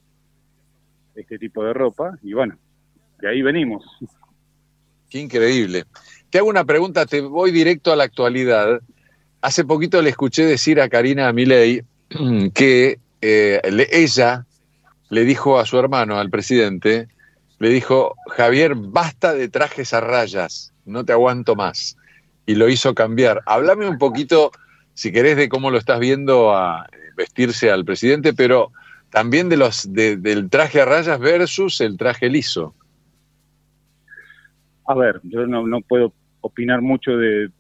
este 1.16 1.38
tipo 1.38 1.64
de 1.64 1.74
ropa, 1.74 2.18
y 2.22 2.34
bueno, 2.34 2.58
de 3.20 3.30
ahí 3.30 3.42
venimos. 3.42 3.86
Qué 5.10 5.20
increíble. 5.20 5.86
Te 6.30 6.40
hago 6.40 6.50
una 6.50 6.66
pregunta, 6.66 7.06
te 7.06 7.22
voy 7.22 7.52
directo 7.52 7.94
a 7.94 7.96
la 7.96 8.04
actualidad. 8.04 8.82
Hace 9.46 9.64
poquito 9.64 10.02
le 10.02 10.10
escuché 10.10 10.44
decir 10.44 10.82
a 10.82 10.90
Karina 10.90 11.32
Milei 11.32 11.84
que 12.56 12.98
eh, 13.22 13.62
ella 13.92 14.48
le 15.12 15.24
dijo 15.24 15.60
a 15.60 15.68
su 15.68 15.78
hermano, 15.78 16.18
al 16.18 16.32
presidente, 16.32 17.10
le 17.60 17.70
dijo, 17.70 18.16
Javier, 18.30 18.74
basta 18.74 19.36
de 19.36 19.48
trajes 19.48 19.94
a 19.94 20.02
rayas, 20.02 20.74
no 20.86 21.06
te 21.06 21.14
aguanto 21.14 21.56
más. 21.56 21.96
Y 22.48 22.56
lo 22.56 22.70
hizo 22.70 22.96
cambiar. 22.96 23.44
Háblame 23.46 23.88
un 23.88 24.00
poquito, 24.00 24.52
si 24.96 25.12
querés, 25.12 25.38
de 25.38 25.48
cómo 25.48 25.70
lo 25.70 25.78
estás 25.78 26.00
viendo 26.00 26.52
a 26.52 26.88
vestirse 27.16 27.70
al 27.70 27.86
presidente, 27.86 28.34
pero 28.34 28.72
también 29.12 29.48
de 29.48 29.58
los 29.58 29.94
del 29.94 30.50
traje 30.50 30.82
a 30.82 30.86
rayas 30.86 31.20
versus 31.20 31.82
el 31.82 31.98
traje 31.98 32.30
liso. 32.30 32.74
A 34.88 34.96
ver, 34.96 35.22
yo 35.22 35.46
no 35.46 35.82
puedo 35.82 36.14
opinar 36.42 36.82
mucho 36.82 37.12
de, 37.16 37.52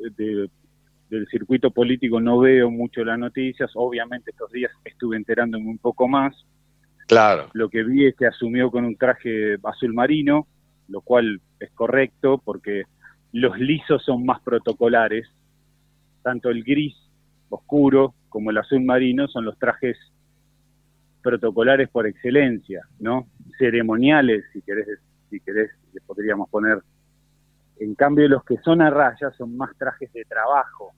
del 1.09 1.27
circuito 1.27 1.71
político, 1.71 2.19
no 2.19 2.39
veo 2.39 2.69
mucho 2.71 3.03
las 3.03 3.19
noticias, 3.19 3.71
obviamente 3.75 4.31
estos 4.31 4.51
días 4.51 4.71
estuve 4.83 5.17
enterándome 5.17 5.67
un 5.67 5.77
poco 5.77 6.07
más. 6.07 6.35
Claro. 7.07 7.49
Lo 7.53 7.69
que 7.69 7.83
vi 7.83 8.07
es 8.07 8.15
que 8.15 8.25
asumió 8.25 8.71
con 8.71 8.85
un 8.85 8.95
traje 8.95 9.57
azul 9.63 9.93
marino, 9.93 10.47
lo 10.87 11.01
cual 11.01 11.41
es 11.59 11.71
correcto 11.71 12.41
porque 12.43 12.83
los 13.31 13.57
lisos 13.59 14.03
son 14.03 14.25
más 14.25 14.41
protocolares, 14.41 15.27
tanto 16.23 16.49
el 16.49 16.63
gris 16.63 16.95
oscuro 17.49 18.15
como 18.29 18.49
el 18.49 18.57
azul 18.57 18.83
marino 18.83 19.27
son 19.27 19.45
los 19.45 19.57
trajes 19.59 19.97
protocolares 21.21 21.89
por 21.89 22.07
excelencia, 22.07 22.87
¿no? 22.99 23.27
Ceremoniales, 23.57 24.45
si 24.53 24.61
querés, 24.61 24.87
si 25.29 25.39
querés, 25.39 25.71
les 25.93 26.03
podríamos 26.03 26.49
poner 26.49 26.79
en 27.79 27.95
cambio, 27.95 28.27
los 28.27 28.43
que 28.43 28.57
son 28.57 28.81
a 28.81 28.89
rayas 28.89 29.35
son 29.37 29.55
más 29.57 29.75
trajes 29.77 30.11
de 30.13 30.23
trabajo, 30.25 30.93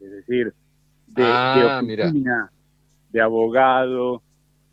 es 0.00 0.10
decir, 0.10 0.52
de, 1.06 1.22
ah, 1.24 1.80
oficina, 1.82 2.50
de 3.10 3.20
abogado, 3.20 4.22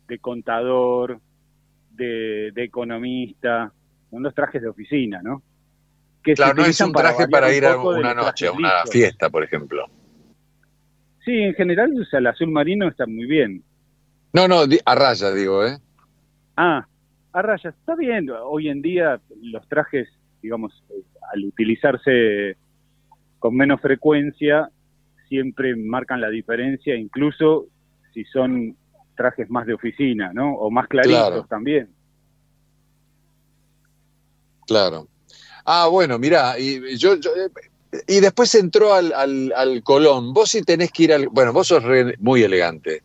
de 0.08 0.18
contador, 0.18 1.20
de, 1.90 2.52
economista, 2.56 3.72
son 4.10 4.22
los 4.22 4.34
trajes 4.34 4.62
de 4.62 4.68
oficina, 4.68 5.20
¿no? 5.22 5.42
Que 6.22 6.34
claro, 6.34 6.54
no 6.54 6.64
es 6.64 6.80
un 6.80 6.92
traje 6.92 7.28
para, 7.28 7.52
ir 7.52 7.66
a 7.66 7.76
una 7.76 8.14
noche, 8.14 8.46
a 8.46 8.52
una 8.52 8.84
fiesta, 8.90 9.28
por 9.28 9.42
ejemplo. 9.42 9.86
Sí, 11.24 11.32
en 11.32 11.54
general, 11.54 11.92
o 12.00 12.04
sea, 12.04 12.18
el 12.18 12.26
azul 12.26 12.50
marino 12.50 12.88
está 12.88 13.06
muy 13.06 13.26
bien. 13.26 13.62
No, 14.32 14.48
no, 14.48 14.62
a 14.84 14.94
rayas 14.94 15.34
digo, 15.34 15.64
¿eh? 15.64 15.78
Ah, 16.56 16.86
a 17.32 17.42
rayas, 17.42 17.74
está 17.78 17.94
bien. 17.94 18.28
Hoy 18.30 18.68
en 18.68 18.82
día 18.82 19.20
los 19.40 19.66
trajes, 19.68 20.08
digamos, 20.42 20.82
al 21.32 21.44
utilizarse 21.44 22.56
con 23.38 23.56
menos 23.56 23.80
frecuencia, 23.80 24.68
siempre 25.28 25.74
marcan 25.76 26.20
la 26.20 26.28
diferencia, 26.28 26.94
incluso 26.96 27.66
si 28.12 28.24
son 28.24 28.76
trajes 29.16 29.48
más 29.50 29.66
de 29.66 29.74
oficina, 29.74 30.32
¿no? 30.32 30.54
O 30.54 30.70
más 30.70 30.88
claritos 30.88 31.48
también. 31.48 31.88
Claro. 34.66 35.08
Ah, 35.64 35.86
bueno, 35.88 36.18
mira, 36.18 36.58
y 36.58 36.96
yo, 36.96 37.14
y 38.06 38.20
después 38.20 38.54
entró 38.54 38.94
al, 38.94 39.12
al, 39.54 39.82
Colón. 39.82 40.32
Vos 40.32 40.50
sí 40.50 40.62
tenés 40.62 40.90
que 40.90 41.04
ir 41.04 41.12
al. 41.12 41.28
Bueno, 41.28 41.52
vos 41.52 41.68
sos 41.68 41.84
muy 42.18 42.42
elegante. 42.42 43.02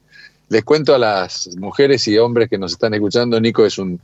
Les 0.50 0.64
cuento 0.64 0.96
a 0.96 0.98
las 0.98 1.56
mujeres 1.58 2.08
y 2.08 2.18
hombres 2.18 2.50
que 2.50 2.58
nos 2.58 2.72
están 2.72 2.94
escuchando, 2.94 3.40
Nico 3.40 3.66
es 3.66 3.78
un 3.78 4.00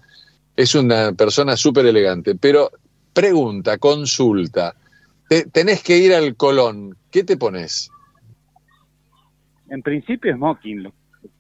es 0.55 0.75
una 0.75 1.13
persona 1.13 1.57
súper 1.57 1.85
elegante, 1.85 2.35
pero 2.35 2.71
Pregunta, 3.13 3.77
consulta. 3.77 4.73
tenés 5.51 5.83
que 5.83 5.97
ir 5.97 6.13
al 6.13 6.35
Colón. 6.35 6.95
¿Qué 7.11 7.23
te 7.23 7.37
pones? 7.37 7.91
En 9.69 9.81
principio 9.81 10.35
smoking, 10.35 10.91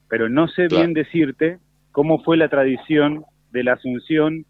pero 0.07 0.29
no 0.29 0.47
sé 0.47 0.67
bien 0.67 0.93
decirte 0.93 1.59
cómo 1.91 2.23
fue 2.23 2.37
la 2.37 2.49
tradición 2.49 3.25
de 3.51 3.63
la 3.63 3.73
Asunción 3.73 4.45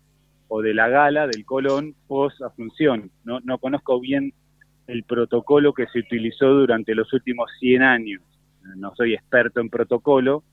o 0.48 0.62
de 0.62 0.74
la 0.74 0.88
gala 0.88 1.28
del 1.28 1.46
Colón 1.46 1.96
post 2.08 2.42
Asunción. 2.42 3.12
No, 3.24 3.40
no 3.42 3.58
conozco 3.58 4.00
bien 4.00 4.34
el 4.88 5.04
protocolo 5.04 5.74
que 5.74 5.88
se 5.88 6.00
utilizó 6.00 6.48
durante 6.48 6.94
los 6.96 7.12
últimos 7.14 7.50
100 7.60 7.82
años. 7.82 8.22
No 8.76 8.94
soy 8.96 9.14
experto 9.14 9.62
en 9.62 9.70
protocolo, 9.70 10.44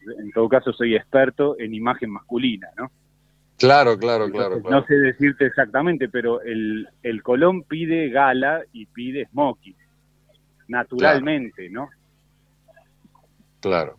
en 0.00 0.30
todo 0.32 0.48
caso 0.48 0.72
soy 0.72 0.96
experto 0.96 1.58
en 1.58 1.74
imagen 1.74 2.10
masculina, 2.10 2.68
¿no? 2.76 2.90
Claro, 3.58 3.98
claro, 3.98 4.30
claro, 4.30 4.60
No 4.70 4.84
sé 4.86 4.94
decirte 4.94 5.46
exactamente, 5.46 6.08
pero 6.08 6.40
el, 6.42 6.88
el 7.02 7.22
Colón 7.24 7.64
pide 7.64 8.08
gala 8.08 8.62
y 8.72 8.86
pide 8.86 9.26
smoking, 9.26 9.74
naturalmente, 10.68 11.68
¿no? 11.68 11.88
Claro. 13.60 13.98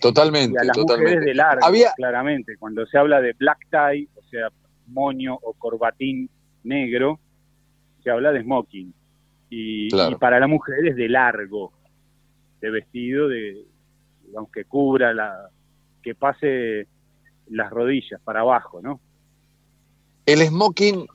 Totalmente, 0.00 0.54
y 0.54 0.62
a 0.62 0.64
las 0.64 0.74
totalmente. 0.74 1.16
Mujeres 1.16 1.26
de 1.26 1.34
largo, 1.34 1.66
claramente. 1.96 2.56
Cuando 2.58 2.86
se 2.86 2.96
habla 2.96 3.20
de 3.20 3.34
black 3.34 3.58
tie, 3.70 4.08
o 4.14 4.22
sea, 4.30 4.48
moño 4.86 5.34
o 5.34 5.52
corbatín 5.52 6.30
negro, 6.64 7.20
se 8.02 8.10
habla 8.10 8.32
de 8.32 8.42
smoking. 8.42 8.94
Y, 9.50 9.88
y 9.94 10.14
para 10.14 10.40
la 10.40 10.46
mujer 10.46 10.86
es 10.86 10.96
de 10.96 11.08
largo, 11.10 11.72
de 12.62 12.70
vestido, 12.70 13.28
de 13.28 13.66
digamos 14.24 14.50
que 14.50 14.64
cubra 14.64 15.12
la, 15.12 15.50
que 16.02 16.14
pase 16.14 16.86
las 17.50 17.70
rodillas 17.70 18.20
para 18.22 18.40
abajo, 18.40 18.80
¿no? 18.82 19.00
El 20.26 20.40
smoking 20.46 21.06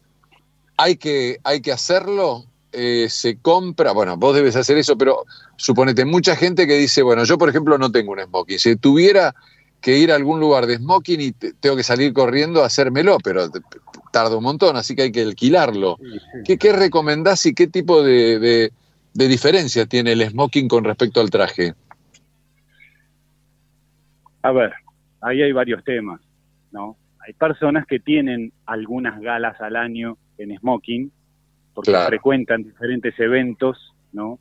hay 0.78 0.98
que, 0.98 1.38
hay 1.44 1.62
que 1.62 1.72
hacerlo, 1.72 2.46
eh, 2.72 3.08
se 3.10 3.38
compra, 3.38 3.94
bueno, 3.94 4.18
vos 4.18 4.36
debes 4.36 4.56
hacer 4.56 4.78
eso, 4.78 4.98
pero 4.98 5.26
suponete, 5.56 6.06
mucha 6.06 6.36
gente 6.36 6.68
que 6.68 6.78
dice, 6.78 7.02
bueno, 7.02 7.24
yo 7.24 7.38
por 7.38 7.50
ejemplo 7.50 7.78
no 7.78 7.92
tengo 7.92 8.12
un 8.12 8.20
smoking, 8.20 8.60
si 8.60 8.76
tuviera 8.76 9.34
que 9.80 9.98
ir 9.98 10.12
a 10.12 10.16
algún 10.16 10.40
lugar 10.40 10.66
de 10.66 10.78
smoking 10.78 11.22
y 11.22 11.32
tengo 11.32 11.76
que 11.76 11.84
salir 11.84 12.12
corriendo 12.12 12.64
a 12.64 12.66
hacérmelo, 12.66 13.18
pero 13.24 13.50
tarda 14.12 14.36
un 14.36 14.44
montón, 14.44 14.76
así 14.78 14.96
que 14.96 15.04
hay 15.04 15.12
que 15.12 15.22
alquilarlo. 15.22 15.98
¿Qué, 16.44 16.58
¿Qué, 16.58 16.74
recomendás 16.74 17.46
y 17.46 17.54
qué 17.54 17.68
tipo 17.68 18.02
de, 18.02 18.40
de, 18.40 18.74
de 19.14 19.28
diferencia 19.28 19.86
tiene 19.86 20.14
el 20.14 20.28
smoking 20.28 20.68
con 20.68 20.84
respecto 20.86 21.22
al 21.22 21.30
traje? 21.30 21.76
A 24.42 24.52
ver, 24.52 24.74
ahí 25.26 25.42
hay 25.42 25.52
varios 25.52 25.84
temas. 25.84 26.22
¿no? 26.72 26.98
Hay 27.26 27.34
personas 27.34 27.88
que 27.88 28.00
tienen 28.00 28.52
algunas 28.66 29.20
galas 29.20 29.60
al 29.62 29.76
año 29.76 30.18
en 30.38 30.56
smoking, 30.58 31.12
porque 31.74 31.94
frecuentan 32.08 32.64
diferentes 32.64 33.18
eventos, 33.20 33.94
¿no? 34.12 34.40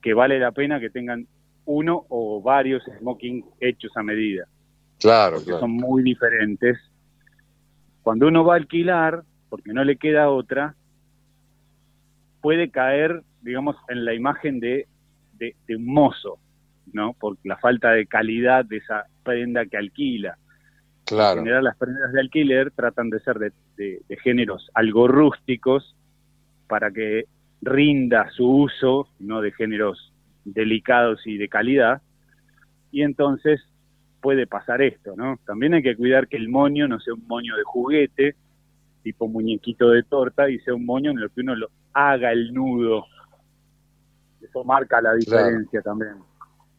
Que 0.00 0.14
vale 0.14 0.38
la 0.38 0.52
pena 0.52 0.78
que 0.80 0.90
tengan 0.90 1.26
uno 1.64 2.06
o 2.08 2.40
varios 2.40 2.82
smoking 2.98 3.44
hechos 3.60 3.90
a 3.96 4.02
medida. 4.02 4.46
Claro, 4.98 5.42
claro. 5.42 5.60
Son 5.60 5.72
muy 5.72 6.02
diferentes. 6.02 6.78
Cuando 8.02 8.28
uno 8.28 8.44
va 8.44 8.54
a 8.54 8.56
alquilar, 8.56 9.22
porque 9.48 9.72
no 9.72 9.82
le 9.84 9.96
queda 9.96 10.30
otra, 10.30 10.74
puede 12.40 12.70
caer, 12.70 13.22
digamos, 13.42 13.76
en 13.88 14.04
la 14.04 14.14
imagen 14.14 14.60
de, 14.60 14.86
de, 15.34 15.54
de 15.66 15.76
un 15.76 15.86
mozo, 15.86 16.38
¿no? 16.92 17.14
Por 17.14 17.36
la 17.44 17.56
falta 17.58 17.90
de 17.90 18.06
calidad 18.06 18.64
de 18.64 18.78
esa 18.78 19.06
prenda 19.22 19.66
que 19.66 19.76
alquila. 19.76 20.36
En 21.10 21.38
general 21.38 21.64
las 21.64 21.76
prendas 21.76 22.12
de 22.12 22.20
alquiler 22.20 22.70
tratan 22.70 23.10
de 23.10 23.20
ser 23.20 23.38
de, 23.38 24.02
géneros 24.22 24.70
algo 24.74 25.08
rústicos 25.08 25.96
para 26.68 26.90
que 26.90 27.24
rinda 27.62 28.30
su 28.30 28.48
uso, 28.48 29.08
no 29.18 29.40
de 29.40 29.50
géneros 29.52 30.12
delicados 30.44 31.26
y 31.26 31.36
de 31.36 31.48
calidad. 31.48 32.00
Y 32.92 33.02
entonces 33.02 33.60
puede 34.20 34.46
pasar 34.46 34.82
esto, 34.82 35.14
¿no? 35.16 35.38
También 35.46 35.74
hay 35.74 35.82
que 35.82 35.96
cuidar 35.96 36.28
que 36.28 36.36
el 36.36 36.48
moño 36.48 36.86
no 36.86 37.00
sea 37.00 37.14
un 37.14 37.26
moño 37.26 37.56
de 37.56 37.64
juguete, 37.64 38.36
tipo 39.02 39.28
muñequito 39.28 39.90
de 39.90 40.02
torta, 40.02 40.48
y 40.48 40.58
sea 40.60 40.74
un 40.74 40.84
moño 40.84 41.10
en 41.10 41.18
el 41.18 41.30
que 41.30 41.40
uno 41.40 41.56
lo 41.56 41.70
haga 41.92 42.30
el 42.30 42.52
nudo. 42.52 43.06
Eso 44.40 44.62
marca 44.64 45.00
la 45.00 45.14
diferencia 45.14 45.82
también. 45.82 46.29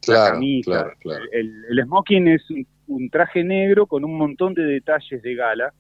Claro, 0.01 0.39
claro, 0.63 0.93
claro. 0.99 1.25
El, 1.31 1.83
smoking 1.83 2.27
es 2.27 2.43
un, 2.87 3.09
traje 3.09 3.43
negro 3.43 3.85
con 3.85 4.03
un 4.03 4.17
montón 4.17 4.53
de 4.53 4.63
detalles 4.63 5.21
de 5.21 5.35
gala, 5.35 5.73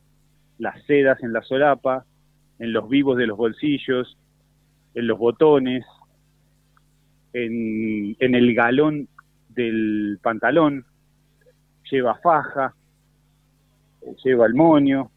las 0.59 0.83
sedas 0.85 1.21
en 1.23 1.33
la 1.33 1.41
solapa, 1.41 2.05
en 2.59 2.71
los 2.71 2.87
vivos 2.87 3.17
de 3.17 3.27
los 3.27 3.37
bolsillos, 3.37 4.17
en 4.93 5.07
los 5.07 5.17
botones, 5.17 5.85
en, 7.33 8.15
en 8.19 8.35
el 8.35 8.53
galón 8.53 9.07
del 9.49 10.19
pantalón, 10.21 10.85
lleva 11.89 12.15
faja, 12.15 12.75
lleva 14.23 14.45
el 14.45 14.53
moño, 14.53 15.09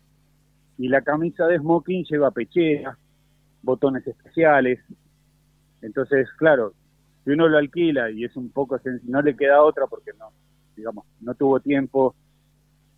y 0.79 0.89
la 0.89 1.03
camisa 1.03 1.47
de 1.47 1.59
smoking 1.59 2.05
lleva 2.05 2.31
pechera, 2.31 2.99
botones 3.63 4.07
especiales. 4.07 4.81
Entonces, 5.83 6.29
claro, 6.37 6.75
si 7.25 7.31
uno 7.31 7.49
lo 7.49 7.59
alquila 7.59 8.11
y 8.11 8.25
es 8.25 8.37
un 8.37 8.51
poco 8.51 8.79
no 9.05 9.23
le 9.23 9.37
queda 9.37 9.63
otra 9.63 9.87
porque 9.87 10.13
no, 10.19 10.31
digamos, 10.77 11.07
no 11.21 11.35
tuvo 11.35 11.61
tiempo, 11.61 12.15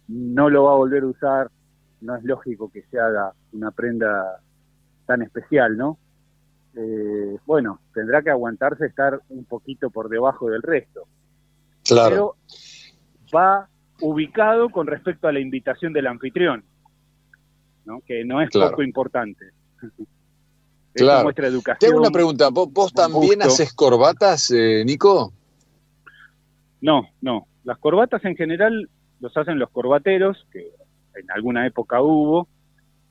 no 0.09 0.51
lo 0.51 0.65
va 0.65 0.73
a 0.73 0.77
volver 0.77 1.05
a 1.05 1.07
usar, 1.07 1.51
no 2.01 2.17
es 2.17 2.25
lógico 2.25 2.71
que 2.71 2.83
se 2.91 2.99
haga 2.99 3.33
una 3.53 3.71
prenda 3.71 4.41
tan 5.07 5.23
especial, 5.23 5.77
¿no? 5.77 5.99
Eh, 6.75 7.39
bueno, 7.47 7.81
tendrá 7.95 8.23
que 8.23 8.31
aguantarse 8.31 8.87
estar 8.87 9.21
un 9.29 9.45
poquito 9.45 9.91
por 9.91 10.09
debajo 10.09 10.51
del 10.51 10.63
resto. 10.63 11.07
Claro. 11.85 12.11
Pero 12.11 12.37
va 13.35 13.69
ubicado 14.01 14.69
con 14.69 14.87
respecto 14.87 15.29
a 15.29 15.33
la 15.33 15.41
invitación 15.41 15.93
del 15.93 16.07
anfitrión, 16.07 16.65
¿no? 17.85 18.01
que 18.01 18.25
no 18.25 18.43
es 18.43 18.51
poco 18.51 18.83
importante. 18.83 19.51
Claro. 20.97 21.25
Muestra 21.25 21.47
educación. 21.47 21.91
Tengo 21.91 22.01
una 22.01 22.11
pregunta. 22.11 22.49
¿Vos, 22.51 22.93
también 22.93 23.43
haces 23.43 23.73
corbatas, 23.73 24.51
eh, 24.51 24.83
Nico? 24.85 25.33
No, 26.81 27.09
no. 27.21 27.47
Las 27.65 27.79
corbatas 27.79 28.25
en 28.25 28.37
general 28.37 28.89
los 29.21 29.37
hacen 29.37 29.59
los 29.59 29.71
corbateros, 29.71 30.47
que 30.53 30.71
en 31.15 31.31
alguna 31.31 31.67
época 31.67 32.01
hubo, 32.01 32.49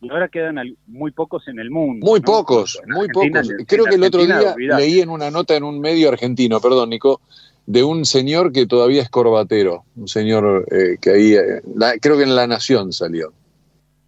y 0.02 0.10
ahora 0.10 0.28
quedan 0.28 0.58
muy 0.88 1.12
pocos 1.12 1.48
en 1.48 1.60
el 1.60 1.72
mundo. 1.72 2.06
Muy 2.06 2.22
pocos, 2.22 2.80
muy 2.88 3.08
pocos. 3.08 3.50
Creo 3.68 3.86
que 3.86 3.96
el 3.96 4.04
otro 4.04 4.26
día 4.26 4.56
leí 4.58 5.02
en 5.02 5.10
una 5.10 5.32
nota 5.32 5.56
en 5.56 5.64
un 5.64 5.80
medio 5.80 6.10
argentino, 6.10 6.60
perdón, 6.60 6.90
Nico, 6.90 7.22
de 7.66 7.84
un 7.84 8.06
señor 8.06 8.52
que 8.52 8.68
todavía 8.68 9.02
es 9.02 9.10
corbatero, 9.10 9.86
un 9.96 10.08
señor 10.08 10.68
eh, 10.72 10.98
que 11.02 11.10
ahí, 11.10 11.34
eh, 11.34 11.62
creo 12.00 12.18
que 12.18 12.24
en 12.24 12.36
La 12.36 12.46
Nación 12.46 12.94
salió. 12.94 13.34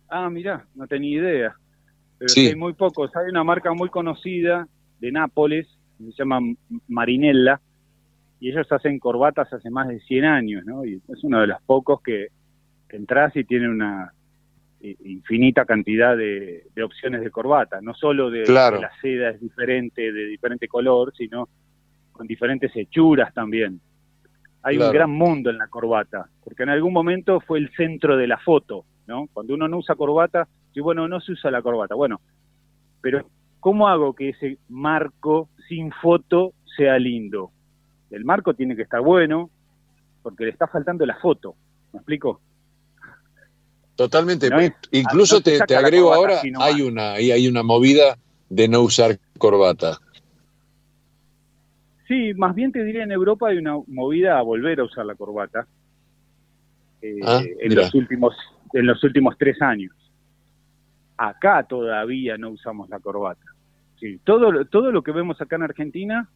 Ah, 0.10 0.30
mirá, 0.30 0.66
no 0.76 0.88
tenía 0.88 1.18
idea. 1.18 1.56
Pero 2.18 2.30
sí. 2.30 2.48
hay 2.48 2.56
muy 2.56 2.74
pocos. 2.74 3.16
Hay 3.16 3.30
una 3.30 3.44
marca 3.44 3.74
muy 3.74 3.90
conocida 3.90 4.68
de 5.00 5.12
Nápoles, 5.12 5.68
se 5.98 6.12
llama 6.12 6.40
Marinella, 6.88 7.62
y 8.40 8.50
ellos 8.50 8.72
hacen 8.72 9.00
corbatas 9.00 9.52
hace 9.52 9.70
más 9.70 9.88
de 9.88 10.00
100 10.00 10.26
años, 10.26 10.66
¿no? 10.66 10.86
Y 10.86 11.02
es 11.08 11.24
uno 11.24 11.42
de 11.42 11.48
los 11.48 11.62
pocos 11.64 12.02
que, 12.02 12.28
entras 12.90 13.36
y 13.36 13.44
tiene 13.44 13.68
una 13.68 14.14
eh, 14.80 14.96
infinita 15.04 15.66
cantidad 15.66 16.16
de, 16.16 16.64
opciones 16.84 17.22
de 17.22 17.30
corbata, 17.32 17.82
no 17.82 17.94
solo 17.94 18.32
de, 18.32 18.48
la 18.48 18.90
seda 19.02 19.32
es 19.32 19.42
diferente, 19.42 20.14
de 20.14 20.26
diferente 20.26 20.68
color, 20.70 21.14
sino 21.16 21.50
con 22.12 22.28
diferentes 22.28 22.72
hechuras 22.76 23.34
también. 23.34 23.82
Hay 24.64 24.78
un 24.78 24.92
gran 24.92 25.12
mundo 25.12 25.50
en 25.50 25.58
la 25.58 25.68
corbata, 25.68 26.30
porque 26.44 26.64
en 26.64 26.70
algún 26.70 26.94
momento 26.94 27.40
fue 27.42 27.60
el 27.60 27.70
centro 27.76 28.18
de 28.18 28.28
la 28.28 28.38
foto, 28.38 28.86
¿no? 29.06 29.28
Cuando 29.34 29.54
uno 29.54 29.68
no 29.68 29.78
usa 29.78 29.96
corbata, 29.96 30.48
y 30.78 30.80
bueno, 30.80 31.08
no 31.08 31.20
se 31.20 31.32
usa 31.32 31.50
la 31.50 31.64
corbata. 31.64 31.96
Bueno, 31.96 32.22
pero 33.02 33.28
¿cómo 33.60 33.88
hago 33.88 34.14
que 34.14 34.30
ese 34.30 34.60
marco 34.70 35.50
sin 35.68 35.92
foto 35.92 36.54
sea 36.78 37.00
lindo? 37.00 37.52
El 38.12 38.24
marco 38.24 38.54
tiene 38.54 38.76
que 38.76 38.84
estar 38.84 39.02
bueno, 39.02 39.50
porque 40.22 40.44
le 40.44 40.52
está 40.52 40.68
faltando 40.68 41.04
la 41.04 41.16
foto. 41.16 41.56
¿Me 41.94 41.98
explico? 41.98 42.40
Totalmente. 43.96 44.50
Incluso 44.92 45.42
te, 45.42 45.58
agrego 45.76 46.14
ahora, 46.14 46.42
hay 46.60 46.84
una, 46.84 47.14
hay 47.14 47.48
una 47.48 47.64
movida 47.64 48.16
de 48.48 48.68
no 48.68 48.82
usar 48.82 49.18
corbata. 49.40 49.98
Sí, 52.08 52.36
más 52.36 52.54
bien 52.54 52.72
te 52.72 52.84
diría 52.84 53.02
en 53.02 53.12
Europa 53.12 53.50
hay 53.50 53.58
una 53.58 53.78
movida 53.88 54.38
a 54.38 54.44
volver 54.44 54.80
a 54.80 54.84
usar 54.84 55.08
la 55.08 55.16
corbata 55.16 55.68
eh, 57.02 57.20
ah, 57.24 57.42
en 57.60 57.76
los 57.76 57.94
últimos 57.96 58.36
en 58.74 58.86
los 58.86 59.04
últimos 59.04 59.36
tres 59.40 59.60
años. 59.62 59.92
Acá 61.18 61.64
todavía 61.64 62.38
no 62.38 62.52
usamos 62.52 62.90
la 62.90 63.00
corbata. 63.00 63.42
Sí, 64.00 64.20
todo 64.24 64.66
todo 64.66 64.92
lo 64.92 65.02
que 65.02 65.12
vemos 65.12 65.42
acá 65.42 65.56
en 65.56 65.64
Argentina 65.64 66.30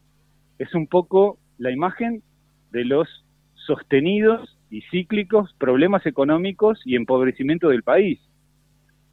es 0.57 0.73
un 0.73 0.87
poco 0.87 1.37
la 1.57 1.71
imagen 1.71 2.23
de 2.71 2.85
los 2.85 3.07
sostenidos 3.53 4.57
y 4.69 4.81
cíclicos 4.89 5.53
problemas 5.59 6.05
económicos 6.05 6.81
y 6.85 6.95
empobrecimiento 6.95 7.69
del 7.69 7.83
país. 7.83 8.19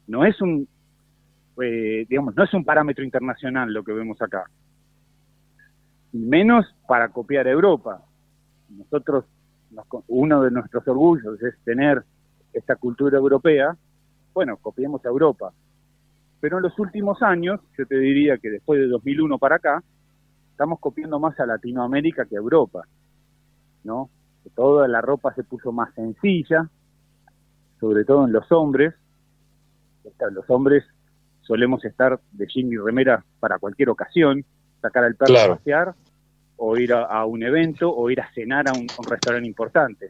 No 0.07 0.25
es 0.25 0.41
un 0.41 0.67
eh, 1.61 2.05
digamos 2.09 2.35
no 2.35 2.43
es 2.43 2.53
un 2.53 2.65
parámetro 2.65 3.03
internacional 3.03 3.71
lo 3.71 3.83
que 3.83 3.93
vemos 3.93 4.21
acá 4.21 4.45
menos 6.11 6.65
para 6.87 7.09
copiar 7.09 7.47
a 7.47 7.51
Europa. 7.51 8.03
Nosotros, 8.69 9.25
uno 10.07 10.41
de 10.41 10.51
nuestros 10.51 10.87
orgullos 10.87 11.41
es 11.41 11.55
tener 11.63 12.03
esta 12.53 12.75
cultura 12.75 13.17
europea, 13.17 13.75
bueno, 14.33 14.57
copiemos 14.57 15.05
a 15.05 15.09
Europa. 15.09 15.51
Pero 16.39 16.57
en 16.57 16.63
los 16.63 16.77
últimos 16.79 17.21
años, 17.21 17.59
yo 17.77 17.85
te 17.85 17.97
diría 17.97 18.37
que 18.37 18.49
después 18.49 18.79
de 18.79 18.87
2001 18.87 19.37
para 19.37 19.57
acá, 19.57 19.83
estamos 20.51 20.79
copiando 20.79 21.19
más 21.19 21.39
a 21.39 21.45
Latinoamérica 21.45 22.25
que 22.25 22.35
a 22.35 22.39
Europa, 22.39 22.85
¿no? 23.83 24.09
Toda 24.55 24.87
la 24.87 25.01
ropa 25.01 25.33
se 25.33 25.43
puso 25.43 25.71
más 25.71 25.93
sencilla, 25.93 26.69
sobre 27.79 28.03
todo 28.03 28.25
en 28.25 28.33
los 28.33 28.51
hombres. 28.51 28.93
Los 30.31 30.49
hombres 30.49 30.83
solemos 31.41 31.83
estar 31.85 32.19
de 32.31 32.47
jean 32.47 32.71
y 32.71 32.77
remera 32.77 33.23
para 33.39 33.59
cualquier 33.59 33.89
ocasión, 33.89 34.43
sacar 34.81 35.03
al 35.03 35.15
perro 35.15 35.39
a 35.39 35.57
pasear, 35.57 35.93
o 36.57 36.77
ir 36.77 36.93
a, 36.93 37.25
un 37.25 37.41
evento, 37.43 37.89
o 37.93 38.09
ir 38.09 38.19
a 38.19 38.31
cenar 38.33 38.67
a 38.67 38.73
un, 38.73 38.87
restaurante 39.09 39.47
importante. 39.47 40.09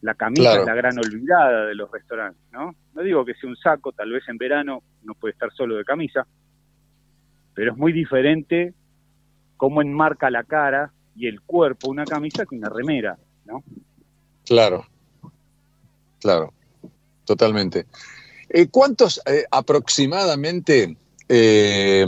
La 0.00 0.14
camisa 0.14 0.60
es 0.60 0.66
la 0.66 0.74
gran 0.74 0.96
olvidada 0.98 1.66
de 1.66 1.74
los 1.74 1.90
restaurantes, 1.90 2.40
¿no? 2.52 2.74
No 2.94 3.02
digo 3.02 3.24
que 3.24 3.34
sea 3.34 3.50
un 3.50 3.56
saco, 3.56 3.92
tal 3.92 4.12
vez 4.12 4.22
en 4.28 4.38
verano 4.38 4.82
no 5.02 5.14
puede 5.14 5.32
estar 5.32 5.52
solo 5.52 5.76
de 5.76 5.84
camisa, 5.84 6.26
pero 7.54 7.72
es 7.72 7.78
muy 7.78 7.92
diferente 7.92 8.74
cómo 9.56 9.82
enmarca 9.82 10.30
la 10.30 10.44
cara 10.44 10.92
y 11.16 11.26
el 11.26 11.40
cuerpo 11.40 11.90
una 11.90 12.04
camisa 12.04 12.46
que 12.46 12.54
una 12.54 12.68
remera, 12.68 13.18
¿no? 13.44 13.64
Claro, 14.46 14.86
claro, 16.20 16.52
totalmente. 17.24 17.86
Eh, 18.48 18.68
¿Cuántos 18.68 19.20
eh, 19.26 19.44
aproximadamente 19.50 20.96
eh, 21.28 22.06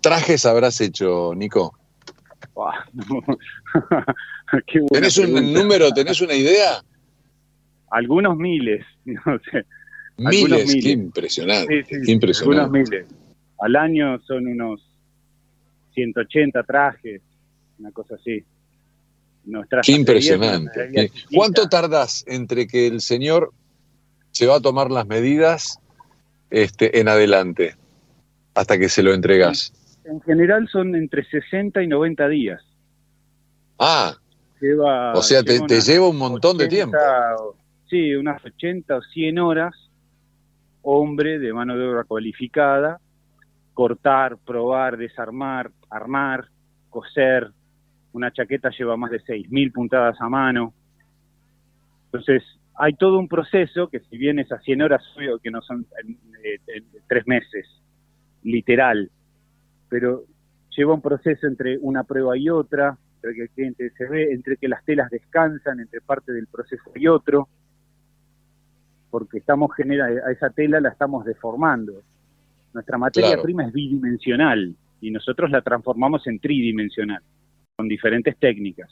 trajes 0.00 0.46
habrás 0.46 0.80
hecho, 0.80 1.34
Nico? 1.34 1.76
¿Tenés 4.92 5.18
un 5.18 5.52
número, 5.52 5.90
tenés 5.92 6.20
una 6.20 6.34
idea? 6.34 6.82
Algunos 7.90 8.36
miles, 8.36 8.84
no 9.04 9.38
sé. 9.50 9.64
Miles, 10.18 10.76
qué 10.82 10.90
impresionante. 10.90 11.84
impresionante. 12.06 12.62
Algunos 12.62 12.90
miles. 12.90 13.06
Al 13.58 13.76
año 13.76 14.18
son 14.20 14.46
unos 14.46 14.80
180 15.94 16.62
trajes, 16.62 17.20
una 17.78 17.90
cosa 17.90 18.14
así. 18.14 18.42
qué 19.82 19.92
impresionante. 19.92 21.10
¿Cuánto 21.34 21.68
tardas 21.68 22.24
entre 22.26 22.66
que 22.66 22.86
el 22.86 23.00
señor 23.00 23.52
se 24.30 24.46
va 24.46 24.56
a 24.56 24.60
tomar 24.60 24.90
las 24.90 25.06
medidas 25.06 25.78
este, 26.50 27.00
en 27.00 27.08
adelante 27.08 27.76
hasta 28.54 28.78
que 28.78 28.88
se 28.88 29.02
lo 29.02 29.12
entregas? 29.12 29.72
En 30.08 30.20
general 30.22 30.68
son 30.68 30.94
entre 30.94 31.24
60 31.24 31.82
y 31.82 31.88
90 31.88 32.28
días. 32.28 32.62
Ah, 33.78 34.16
o 35.14 35.22
sea, 35.22 35.42
te, 35.42 35.80
lleva 35.80 36.08
un 36.08 36.16
montón 36.16 36.56
de 36.56 36.68
tiempo. 36.68 36.96
Sí, 37.88 38.14
unas 38.14 38.44
80 38.44 38.96
o 38.96 39.02
100 39.02 39.38
horas, 39.38 39.74
hombre 40.82 41.38
de 41.38 41.52
mano 41.52 41.76
de 41.76 41.86
obra 41.86 42.04
cualificada, 42.04 43.00
cortar, 43.74 44.38
probar, 44.38 44.96
desarmar, 44.96 45.70
armar, 45.90 46.48
coser. 46.88 47.50
Una 48.12 48.32
chaqueta 48.32 48.70
lleva 48.70 48.96
más 48.96 49.10
de 49.10 49.20
6.000 49.20 49.72
puntadas 49.72 50.16
a 50.20 50.28
mano. 50.28 50.72
Entonces, 52.06 52.42
hay 52.74 52.94
todo 52.94 53.18
un 53.18 53.28
proceso 53.28 53.88
que 53.88 54.00
si 54.00 54.16
bien 54.16 54.38
es 54.38 54.50
a 54.50 54.58
100 54.58 54.82
horas, 54.82 55.02
que 55.42 55.50
no 55.50 55.60
son 55.62 55.86
tres 57.08 57.26
meses, 57.26 57.66
literal, 58.42 59.10
pero 59.88 60.24
lleva 60.76 60.94
un 60.94 61.00
proceso 61.00 61.46
entre 61.46 61.78
una 61.78 62.04
prueba 62.04 62.36
y 62.36 62.48
otra, 62.50 62.96
entre 63.16 63.34
que 63.34 63.42
el 63.42 63.50
cliente 63.50 63.90
se 63.90 64.06
ve, 64.06 64.32
entre 64.32 64.56
que 64.56 64.68
las 64.68 64.84
telas 64.84 65.10
descansan, 65.10 65.80
entre 65.80 66.00
parte 66.00 66.32
del 66.32 66.46
proceso 66.46 66.90
y 66.94 67.06
otro, 67.06 67.48
porque 69.10 69.38
estamos 69.38 69.74
genera 69.74 70.06
a 70.06 70.30
esa 70.30 70.50
tela 70.50 70.80
la 70.80 70.90
estamos 70.90 71.24
deformando. 71.24 72.02
Nuestra 72.74 72.98
materia 72.98 73.40
prima 73.40 73.64
es 73.64 73.72
bidimensional 73.72 74.74
y 75.00 75.10
nosotros 75.10 75.50
la 75.50 75.62
transformamos 75.62 76.26
en 76.26 76.38
tridimensional 76.38 77.22
con 77.76 77.88
diferentes 77.88 78.36
técnicas. 78.36 78.90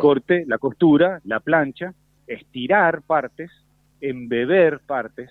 Corte, 0.00 0.44
la 0.46 0.58
costura, 0.58 1.20
la 1.24 1.40
plancha, 1.40 1.92
estirar 2.26 3.02
partes, 3.02 3.50
embeber 4.00 4.80
partes, 4.86 5.30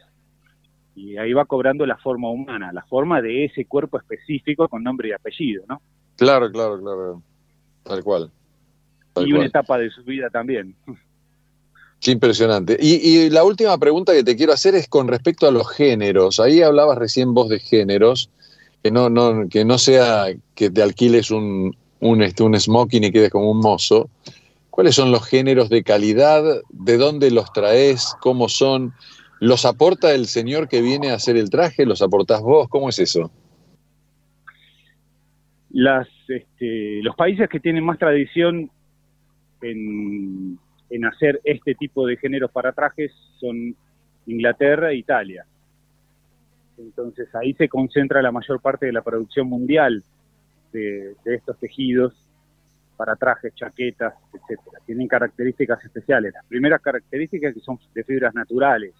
y 0.95 1.17
ahí 1.17 1.33
va 1.33 1.45
cobrando 1.45 1.85
la 1.85 1.97
forma 1.97 2.29
humana, 2.29 2.71
la 2.71 2.83
forma 2.83 3.21
de 3.21 3.45
ese 3.45 3.65
cuerpo 3.65 3.97
específico 3.97 4.67
con 4.67 4.83
nombre 4.83 5.09
y 5.09 5.11
apellido, 5.11 5.63
¿no? 5.67 5.81
Claro, 6.15 6.51
claro, 6.51 6.79
claro. 6.79 7.21
Tal 7.83 8.03
cual. 8.03 8.31
y 9.17 9.33
una 9.33 9.45
etapa 9.45 9.77
de 9.77 9.89
su 9.89 10.03
vida 10.03 10.29
también. 10.29 10.75
Qué 11.99 12.11
impresionante. 12.11 12.77
Y, 12.79 13.29
la 13.29 13.43
última 13.43 13.77
pregunta 13.77 14.13
que 14.13 14.23
te 14.23 14.35
quiero 14.35 14.51
hacer 14.53 14.75
es 14.75 14.87
con 14.89 15.07
respecto 15.07 15.47
a 15.47 15.51
los 15.51 15.69
géneros. 15.71 16.39
Ahí 16.39 16.61
hablabas 16.61 16.97
recién 16.97 17.33
vos 17.33 17.47
de 17.47 17.59
géneros, 17.59 18.29
que 18.83 18.91
no, 18.91 19.09
no, 19.09 19.47
que 19.49 19.63
no 19.63 19.77
sea 19.77 20.25
que 20.53 20.69
te 20.69 20.83
alquiles 20.83 21.31
un, 21.31 21.75
un, 22.01 22.21
este, 22.21 22.43
un 22.43 22.59
smoking 22.59 23.05
y 23.05 23.11
quedes 23.11 23.31
como 23.31 23.49
un 23.49 23.59
mozo. 23.59 24.09
¿Cuáles 24.69 24.95
son 24.95 25.11
los 25.11 25.25
géneros 25.25 25.69
de 25.69 25.83
calidad? 25.83 26.43
¿De 26.71 26.97
dónde 26.97 27.31
los 27.31 27.53
traes? 27.53 28.13
¿Cómo 28.19 28.49
son? 28.49 28.93
¿Los 29.43 29.65
aporta 29.65 30.15
el 30.15 30.27
señor 30.27 30.69
que 30.69 30.81
viene 30.81 31.11
a 31.11 31.15
hacer 31.15 31.35
el 31.35 31.49
traje? 31.49 31.85
¿Los 31.85 32.01
aportás 32.01 32.41
vos? 32.41 32.69
¿Cómo 32.69 32.87
es 32.87 32.97
eso? 32.97 33.29
Las, 35.69 36.07
este, 36.29 37.03
los 37.03 37.13
países 37.17 37.49
que 37.49 37.59
tienen 37.59 37.83
más 37.83 37.99
tradición 37.99 38.71
en, 39.61 40.57
hacer 41.05 41.41
este 41.43 41.75
tipo 41.75 42.07
de 42.07 42.15
géneros 42.15 42.51
para 42.51 42.71
trajes 42.71 43.11
son 43.37 43.75
Inglaterra 44.27 44.91
e 44.91 44.95
Italia. 44.95 45.45
Entonces 46.77 47.27
ahí 47.35 47.53
se 47.55 47.67
concentra 47.67 48.21
la 48.21 48.31
mayor 48.31 48.61
parte 48.61 48.85
de 48.85 48.93
la 48.93 49.01
producción 49.01 49.49
mundial 49.49 50.05
de, 50.71 51.15
de, 51.25 51.35
estos 51.35 51.59
tejidos 51.59 52.13
para 52.95 53.17
trajes, 53.17 53.53
chaquetas, 53.55 54.13
etcétera. 54.33 54.79
Tienen 54.85 55.09
características 55.09 55.83
especiales. 55.83 56.33
Las 56.33 56.45
primeras 56.45 56.81
características 56.81 57.53
que 57.53 57.59
son 57.59 57.77
de 57.93 58.05
fibras 58.05 58.33
naturales, 58.33 58.93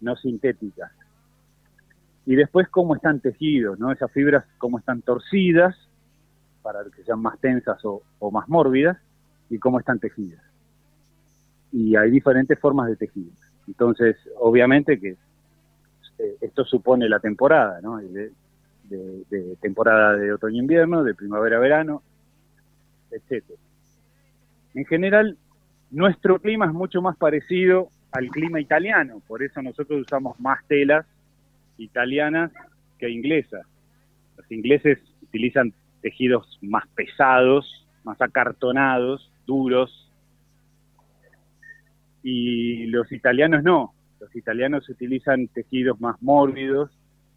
no 0.00 0.16
sintéticas. 0.16 0.92
Y 2.26 2.36
después 2.36 2.68
cómo 2.68 2.94
están 2.94 3.20
tejidos, 3.20 3.78
¿no? 3.78 3.90
Esas 3.90 4.12
fibras 4.12 4.44
cómo 4.58 4.78
están 4.78 5.02
torcidas 5.02 5.76
para 6.62 6.84
que 6.84 7.02
sean 7.04 7.20
más 7.20 7.38
tensas 7.40 7.78
o, 7.84 8.02
más 8.30 8.48
mórbidas 8.48 8.98
y 9.48 9.58
cómo 9.58 9.78
están 9.78 9.98
tejidas. 9.98 10.42
Y 11.72 11.96
hay 11.96 12.10
diferentes 12.10 12.58
formas 12.58 12.88
de 12.88 12.96
tejido. 12.96 13.30
Entonces, 13.66 14.16
obviamente 14.38 15.00
que 15.00 15.16
eh, 16.18 16.36
esto 16.40 16.64
supone 16.64 17.08
la 17.08 17.20
temporada, 17.20 17.80
¿no? 17.80 17.98
De, 17.98 18.32
de 18.84 19.56
temporada 19.60 20.16
de 20.16 20.32
otoño-invierno, 20.32 21.04
de 21.04 21.14
primavera-verano, 21.14 22.02
etcétera. 23.10 23.58
En 24.74 24.84
general, 24.86 25.36
nuestro 25.90 26.38
clima 26.40 26.66
es 26.66 26.72
mucho 26.72 27.02
más 27.02 27.16
parecido 27.16 27.90
al 28.12 28.28
clima 28.28 28.60
italiano, 28.60 29.20
por 29.26 29.42
eso 29.42 29.60
nosotros 29.62 30.02
usamos 30.02 30.38
más 30.40 30.66
telas 30.66 31.06
italianas 31.76 32.50
que 32.98 33.10
inglesas. 33.10 33.66
Los 34.36 34.50
ingleses 34.50 34.98
utilizan 35.22 35.72
tejidos 36.00 36.58
más 36.62 36.86
pesados, 36.94 37.86
más 38.04 38.20
acartonados, 38.20 39.30
duros, 39.46 40.10
y 42.22 42.86
los 42.86 43.10
italianos 43.12 43.62
no. 43.62 43.94
Los 44.20 44.34
italianos 44.34 44.88
utilizan 44.88 45.48
tejidos 45.48 46.00
más 46.00 46.20
mórbidos, 46.20 46.90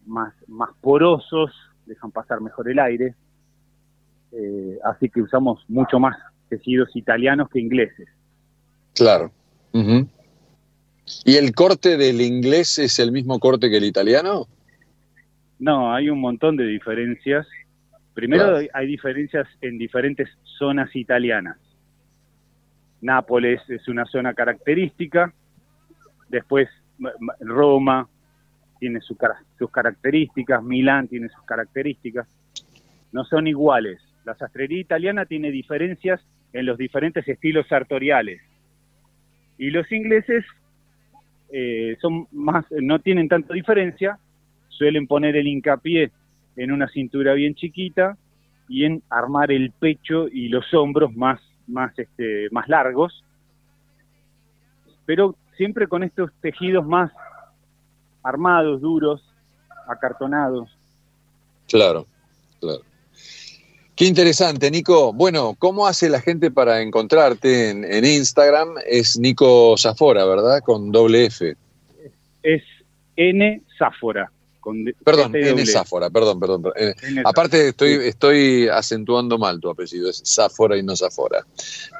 más, 0.06 0.34
más 0.48 0.70
porosos, 0.80 1.52
dejan 1.86 2.10
pasar 2.10 2.40
mejor 2.40 2.70
el 2.70 2.78
aire, 2.78 3.14
eh, 4.32 4.78
así 4.84 5.08
que 5.08 5.20
usamos 5.22 5.64
mucho 5.68 6.00
más 6.00 6.16
tejidos 6.48 6.94
italianos 6.96 7.48
que 7.48 7.60
ingleses. 7.60 8.08
Claro. 8.94 9.30
¿Y 11.24 11.36
el 11.36 11.54
corte 11.54 11.96
del 11.96 12.20
inglés 12.20 12.78
es 12.78 12.98
el 12.98 13.12
mismo 13.12 13.38
corte 13.38 13.70
que 13.70 13.78
el 13.78 13.84
italiano? 13.84 14.46
No, 15.58 15.92
hay 15.92 16.08
un 16.10 16.20
montón 16.20 16.56
de 16.56 16.64
diferencias. 16.64 17.46
Primero 18.14 18.58
hay 18.72 18.86
diferencias 18.86 19.48
en 19.60 19.78
diferentes 19.78 20.28
zonas 20.58 20.94
italianas. 20.94 21.56
Nápoles 23.00 23.60
es 23.68 23.88
una 23.88 24.04
zona 24.06 24.34
característica, 24.34 25.32
después 26.28 26.68
Roma 27.40 28.08
tiene 28.78 29.00
sus 29.00 29.16
características, 29.72 30.62
Milán 30.62 31.08
tiene 31.08 31.28
sus 31.28 31.44
características, 31.44 32.28
no 33.12 33.24
son 33.24 33.46
iguales. 33.46 34.00
La 34.24 34.36
sastrería 34.36 34.80
italiana 34.80 35.26
tiene 35.26 35.50
diferencias 35.50 36.20
en 36.52 36.66
los 36.66 36.78
diferentes 36.78 37.26
estilos 37.26 37.66
sartoriales. 37.68 38.40
Y 39.58 39.70
los 39.70 39.90
ingleses 39.90 40.44
eh, 41.52 41.98
son 42.00 42.26
más, 42.32 42.64
no 42.70 42.98
tienen 42.98 43.28
tanta 43.28 43.52
diferencia, 43.52 44.18
suelen 44.68 45.06
poner 45.06 45.36
el 45.36 45.46
hincapié 45.46 46.10
en 46.56 46.72
una 46.72 46.88
cintura 46.88 47.34
bien 47.34 47.54
chiquita 47.54 48.16
y 48.68 48.84
en 48.84 49.02
armar 49.10 49.52
el 49.52 49.70
pecho 49.70 50.28
y 50.28 50.48
los 50.48 50.72
hombros 50.72 51.14
más, 51.14 51.40
más, 51.66 51.96
este, 51.98 52.48
más 52.52 52.68
largos, 52.68 53.22
pero 55.04 55.36
siempre 55.56 55.86
con 55.86 56.02
estos 56.02 56.32
tejidos 56.40 56.86
más 56.86 57.12
armados, 58.22 58.80
duros, 58.80 59.22
acartonados. 59.86 60.70
Claro, 61.68 62.06
claro. 62.60 62.80
Qué 63.94 64.06
interesante, 64.06 64.70
Nico. 64.70 65.12
Bueno, 65.12 65.54
¿cómo 65.58 65.86
hace 65.86 66.08
la 66.08 66.20
gente 66.20 66.50
para 66.50 66.80
encontrarte 66.80 67.70
en, 67.70 68.04
Instagram? 68.04 68.76
Es 68.86 69.18
Nico 69.18 69.76
Zafora, 69.76 70.24
¿verdad? 70.24 70.60
Con 70.64 70.90
doble 70.90 71.26
F. 71.26 71.54
Es 72.42 72.62
N 73.16 73.60
Zafora. 73.78 74.30
perdón, 75.04 75.36
N 75.36 75.66
Zafora, 75.66 76.08
perdón, 76.08 76.40
perdón. 76.40 76.72
Eh, 76.76 76.94
aparte 77.24 77.68
estoy, 77.68 77.92
estoy 78.06 78.68
acentuando 78.68 79.36
mal 79.36 79.60
tu 79.60 79.68
apellido, 79.68 80.08
es 80.08 80.22
Zafora 80.24 80.78
y 80.78 80.82
no 80.82 80.96
Zafora. 80.96 81.44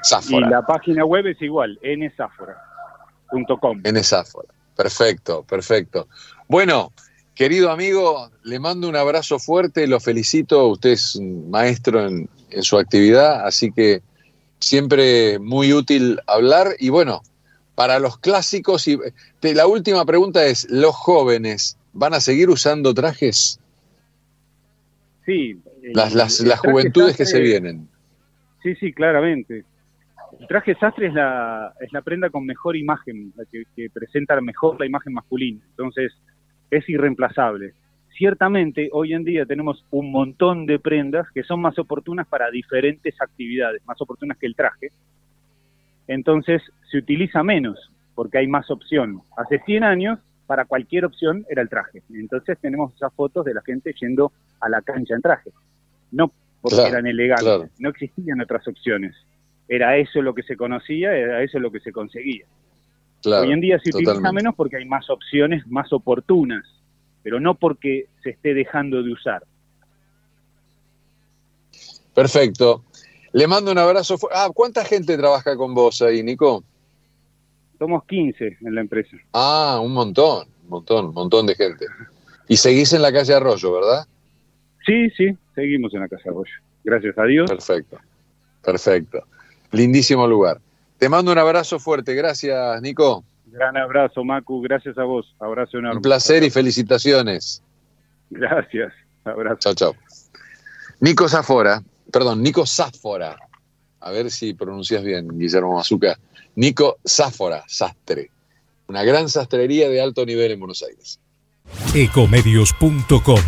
Zafora. 0.02 0.46
Y 0.46 0.50
la 0.50 0.64
página 0.64 1.04
web 1.04 1.26
es 1.26 1.42
igual, 1.42 1.78
nzafora.com. 1.82 3.82
N 3.84 4.02
Zafora. 4.02 4.48
Perfecto, 4.74 5.42
perfecto. 5.42 6.08
Bueno, 6.48 6.90
Querido 7.34 7.70
amigo, 7.70 8.30
le 8.44 8.60
mando 8.60 8.88
un 8.88 8.96
abrazo 8.96 9.38
fuerte, 9.38 9.86
lo 9.86 10.00
felicito, 10.00 10.68
usted 10.68 10.90
es 10.90 11.16
un 11.16 11.50
maestro 11.50 12.06
en, 12.06 12.28
su 12.60 12.76
actividad, 12.76 13.46
así 13.46 13.72
que 13.72 14.02
siempre 14.60 15.38
muy 15.38 15.72
útil 15.72 16.20
hablar. 16.26 16.76
Y 16.78 16.90
bueno, 16.90 17.22
para 17.74 17.98
los 17.98 18.18
clásicos, 18.18 18.86
y 18.86 18.98
la 19.40 19.66
última 19.66 20.04
pregunta 20.04 20.44
es, 20.44 20.70
¿los 20.70 20.94
jóvenes 20.94 21.78
van 21.94 22.12
a 22.12 22.20
seguir 22.20 22.50
usando 22.50 22.92
trajes? 22.92 23.58
Sí. 25.24 25.58
Las, 25.94 26.14
las, 26.14 26.60
juventudes 26.60 27.16
que 27.16 27.24
se 27.24 27.40
vienen. 27.40 27.88
Sí, 28.62 28.74
sí, 28.76 28.92
claramente. 28.92 29.64
El 30.38 30.46
traje 30.46 30.74
sastre 30.74 31.08
es 31.08 31.14
la, 31.14 31.72
es 31.80 31.92
la 31.92 32.02
prenda 32.02 32.28
con 32.28 32.44
mejor 32.44 32.76
imagen, 32.76 33.32
la 33.36 33.44
que, 33.46 33.64
que 33.74 33.88
presenta 33.88 34.38
mejor 34.42 34.78
la 34.78 34.86
imagen 34.86 35.14
masculina. 35.14 35.60
Entonces, 35.70 36.12
es 36.72 36.88
irreemplazable. 36.88 37.74
Ciertamente, 38.16 38.88
hoy 38.92 39.12
en 39.12 39.24
día 39.24 39.46
tenemos 39.46 39.84
un 39.90 40.10
montón 40.10 40.66
de 40.66 40.78
prendas 40.78 41.30
que 41.32 41.42
son 41.42 41.60
más 41.60 41.78
oportunas 41.78 42.26
para 42.26 42.50
diferentes 42.50 43.14
actividades, 43.20 43.86
más 43.86 44.00
oportunas 44.00 44.38
que 44.38 44.46
el 44.46 44.56
traje. 44.56 44.90
Entonces, 46.08 46.62
se 46.90 46.98
utiliza 46.98 47.42
menos 47.42 47.92
porque 48.14 48.38
hay 48.38 48.46
más 48.46 48.70
opción. 48.70 49.20
Hace 49.36 49.60
100 49.60 49.84
años, 49.84 50.18
para 50.46 50.64
cualquier 50.64 51.04
opción 51.04 51.44
era 51.48 51.62
el 51.62 51.68
traje. 51.68 52.02
Entonces, 52.12 52.58
tenemos 52.58 52.94
esas 52.94 53.12
fotos 53.14 53.44
de 53.44 53.54
la 53.54 53.62
gente 53.62 53.94
yendo 54.00 54.32
a 54.60 54.68
la 54.68 54.82
cancha 54.82 55.14
en 55.14 55.22
traje. 55.22 55.50
No 56.10 56.32
porque 56.62 56.86
eran 56.86 57.06
elegantes, 57.06 57.70
no 57.80 57.88
existían 57.88 58.40
otras 58.40 58.66
opciones. 58.68 59.14
Era 59.68 59.96
eso 59.96 60.22
lo 60.22 60.32
que 60.32 60.44
se 60.44 60.56
conocía, 60.56 61.12
era 61.12 61.42
eso 61.42 61.58
lo 61.58 61.72
que 61.72 61.80
se 61.80 61.92
conseguía. 61.92 62.46
Hoy 63.24 63.52
en 63.52 63.60
día 63.60 63.78
se 63.78 63.90
utiliza 63.90 64.32
menos 64.32 64.54
porque 64.54 64.76
hay 64.76 64.84
más 64.84 65.08
opciones 65.10 65.66
más 65.66 65.92
oportunas, 65.92 66.64
pero 67.22 67.40
no 67.40 67.54
porque 67.54 68.06
se 68.22 68.30
esté 68.30 68.54
dejando 68.54 69.02
de 69.02 69.12
usar. 69.12 69.44
Perfecto. 72.14 72.84
Le 73.32 73.46
mando 73.46 73.72
un 73.72 73.78
abrazo. 73.78 74.18
Ah, 74.32 74.50
¿cuánta 74.52 74.84
gente 74.84 75.16
trabaja 75.16 75.56
con 75.56 75.74
vos 75.74 76.02
ahí, 76.02 76.22
Nico? 76.22 76.64
Somos 77.78 78.04
15 78.04 78.58
en 78.60 78.74
la 78.74 78.80
empresa. 78.82 79.16
Ah, 79.32 79.80
un 79.82 79.92
montón, 79.92 80.46
un 80.64 80.68
montón, 80.68 81.06
un 81.06 81.14
montón 81.14 81.46
de 81.46 81.54
gente. 81.54 81.86
Y 82.48 82.56
seguís 82.56 82.92
en 82.92 83.02
la 83.02 83.12
calle 83.12 83.34
Arroyo, 83.34 83.72
¿verdad? 83.72 84.06
Sí, 84.84 85.08
sí, 85.10 85.36
seguimos 85.54 85.94
en 85.94 86.00
la 86.00 86.08
calle 86.08 86.22
Arroyo. 86.26 86.52
Gracias 86.84 87.16
a 87.16 87.24
Dios. 87.24 87.50
Perfecto. 87.50 87.98
Perfecto. 88.62 89.24
Lindísimo 89.72 90.26
lugar. 90.26 90.60
Te 91.02 91.08
mando 91.08 91.32
un 91.32 91.38
abrazo 91.38 91.80
fuerte. 91.80 92.14
Gracias, 92.14 92.80
Nico. 92.80 93.24
Gran 93.46 93.76
abrazo, 93.76 94.22
Macu. 94.22 94.62
Gracias 94.62 94.96
a 94.98 95.02
vos. 95.02 95.34
Abrazo 95.40 95.78
enorme. 95.78 95.96
Un 95.96 96.02
placer 96.02 96.44
y 96.44 96.50
felicitaciones. 96.50 97.60
Gracias. 98.30 98.92
Abrazo. 99.24 99.56
Chao, 99.58 99.74
chao. 99.74 99.96
Nico 101.00 101.28
Zafora, 101.28 101.82
perdón, 102.12 102.40
Nico 102.40 102.64
Zafora. 102.64 103.36
A 103.98 104.12
ver 104.12 104.30
si 104.30 104.54
pronuncias 104.54 105.02
bien, 105.02 105.26
Guillermo 105.36 105.74
Mazuca. 105.74 106.16
Nico 106.54 106.98
Zafora, 107.04 107.64
sastre. 107.66 108.30
Una 108.86 109.02
gran 109.02 109.28
sastrería 109.28 109.88
de 109.88 110.00
alto 110.00 110.24
nivel 110.24 110.52
en 110.52 110.60
Buenos 110.60 110.84
Aires. 110.84 111.18
Ecomedios.com 111.96 113.40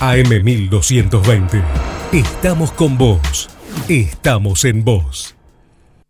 AM1220. 0.00 1.62
Estamos 2.10 2.72
con 2.72 2.98
vos. 2.98 3.48
Estamos 3.88 4.64
en 4.64 4.84
vos. 4.84 5.36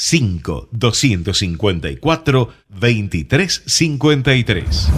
5 0.00 0.68
254 0.70 2.48
2353. 2.68 4.88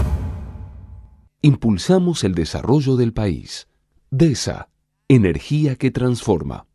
Impulsamos 1.40 2.22
el 2.22 2.34
desarrollo 2.34 2.96
del 2.96 3.14
país. 3.14 3.66
DESA, 4.10 4.68
energía 5.08 5.76
que 5.76 5.90
transforma. 5.90 6.66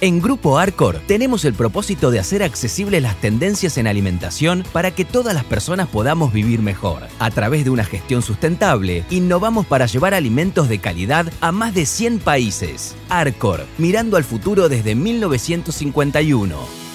En 0.00 0.22
Grupo 0.22 0.58
Arcor 0.58 1.00
tenemos 1.08 1.44
el 1.44 1.54
propósito 1.54 2.12
de 2.12 2.20
hacer 2.20 2.44
accesibles 2.44 3.02
las 3.02 3.20
tendencias 3.20 3.76
en 3.76 3.88
alimentación 3.88 4.62
para 4.72 4.92
que 4.92 5.04
todas 5.04 5.34
las 5.34 5.42
personas 5.42 5.88
podamos 5.88 6.32
vivir 6.32 6.62
mejor. 6.62 7.08
A 7.18 7.32
través 7.32 7.64
de 7.64 7.70
una 7.70 7.82
gestión 7.82 8.22
sustentable, 8.22 9.04
innovamos 9.10 9.66
para 9.66 9.86
llevar 9.86 10.14
alimentos 10.14 10.68
de 10.68 10.78
calidad 10.78 11.26
a 11.40 11.50
más 11.50 11.74
de 11.74 11.86
100 11.86 12.20
países. 12.20 12.94
Arcor, 13.08 13.66
mirando 13.78 14.16
al 14.16 14.22
futuro 14.22 14.68
desde 14.68 14.94
1951. 14.94 16.87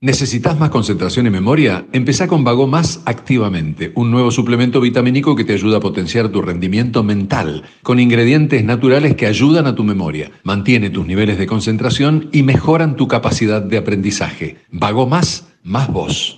¿Necesitas 0.00 0.56
más 0.56 0.70
concentración 0.70 1.26
y 1.26 1.30
memoria? 1.30 1.88
Empezá 1.90 2.28
con 2.28 2.44
Vago 2.44 2.68
Más 2.68 3.02
activamente, 3.04 3.90
un 3.96 4.12
nuevo 4.12 4.30
suplemento 4.30 4.80
vitamínico 4.80 5.34
que 5.34 5.42
te 5.42 5.54
ayuda 5.54 5.78
a 5.78 5.80
potenciar 5.80 6.28
tu 6.28 6.40
rendimiento 6.40 7.02
mental, 7.02 7.64
con 7.82 7.98
ingredientes 7.98 8.62
naturales 8.62 9.16
que 9.16 9.26
ayudan 9.26 9.66
a 9.66 9.74
tu 9.74 9.82
memoria, 9.82 10.30
mantiene 10.44 10.90
tus 10.90 11.04
niveles 11.04 11.36
de 11.36 11.48
concentración 11.48 12.28
y 12.30 12.44
mejoran 12.44 12.94
tu 12.94 13.08
capacidad 13.08 13.60
de 13.60 13.76
aprendizaje. 13.76 14.58
Vago 14.70 15.08
Más, 15.08 15.48
más 15.64 15.92
vos. 15.92 16.37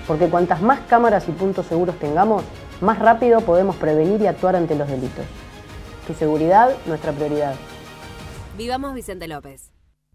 Porque 0.08 0.30
cuantas 0.30 0.62
más 0.62 0.80
cámaras 0.88 1.28
y 1.28 1.32
puntos 1.32 1.66
seguros 1.66 2.00
tengamos, 2.00 2.44
más 2.82 3.00
rápido 3.00 3.42
podemos 3.42 3.76
prevenir 3.76 4.22
y 4.22 4.28
actuar 4.28 4.56
ante 4.56 4.76
los 4.76 4.88
delitos. 4.88 5.26
Tu 6.08 6.14
seguridad, 6.14 6.72
nuestra 6.86 7.12
prioridad. 7.12 7.56
Vivamos 8.58 8.94
Vicente 8.94 9.28
López. 9.28 9.77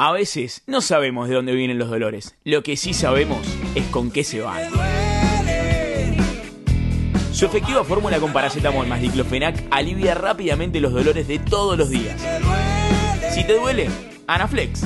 A 0.00 0.12
veces 0.12 0.62
no 0.68 0.80
sabemos 0.80 1.28
de 1.28 1.34
dónde 1.34 1.56
vienen 1.56 1.76
los 1.76 1.90
dolores. 1.90 2.36
Lo 2.44 2.62
que 2.62 2.76
sí 2.76 2.94
sabemos 2.94 3.44
es 3.74 3.84
con 3.86 4.12
qué 4.12 4.22
se 4.22 4.40
van. 4.40 4.70
Su 7.32 7.46
efectiva 7.46 7.82
fórmula 7.82 8.20
con 8.20 8.32
paracetamol 8.32 8.86
más 8.86 9.00
diclofenac 9.00 9.60
alivia 9.72 10.14
rápidamente 10.14 10.78
los 10.80 10.92
dolores 10.92 11.26
de 11.26 11.40
todos 11.40 11.76
los 11.76 11.90
días. 11.90 12.14
Si 13.34 13.42
te 13.42 13.54
duele, 13.54 13.88
Anaflex. 14.28 14.84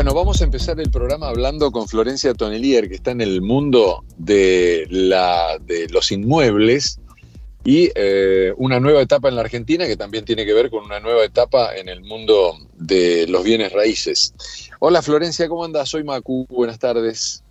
Bueno, 0.00 0.14
vamos 0.14 0.40
a 0.40 0.44
empezar 0.44 0.80
el 0.80 0.90
programa 0.90 1.28
hablando 1.28 1.70
con 1.70 1.86
Florencia 1.86 2.32
Tonelier, 2.32 2.88
que 2.88 2.94
está 2.94 3.10
en 3.10 3.20
el 3.20 3.42
mundo 3.42 4.02
de, 4.16 4.86
la, 4.88 5.58
de 5.60 5.90
los 5.90 6.10
inmuebles 6.10 6.98
y 7.64 7.90
eh, 7.94 8.54
una 8.56 8.80
nueva 8.80 9.02
etapa 9.02 9.28
en 9.28 9.34
la 9.34 9.42
Argentina 9.42 9.86
que 9.86 9.98
también 9.98 10.24
tiene 10.24 10.46
que 10.46 10.54
ver 10.54 10.70
con 10.70 10.86
una 10.86 11.00
nueva 11.00 11.22
etapa 11.22 11.76
en 11.76 11.90
el 11.90 12.00
mundo 12.00 12.56
de 12.78 13.26
los 13.28 13.44
bienes 13.44 13.74
raíces. 13.74 14.32
Hola 14.78 15.02
Florencia, 15.02 15.50
¿cómo 15.50 15.66
andas? 15.66 15.90
Soy 15.90 16.02
Macu, 16.02 16.46
buenas 16.48 16.78
tardes. 16.78 17.44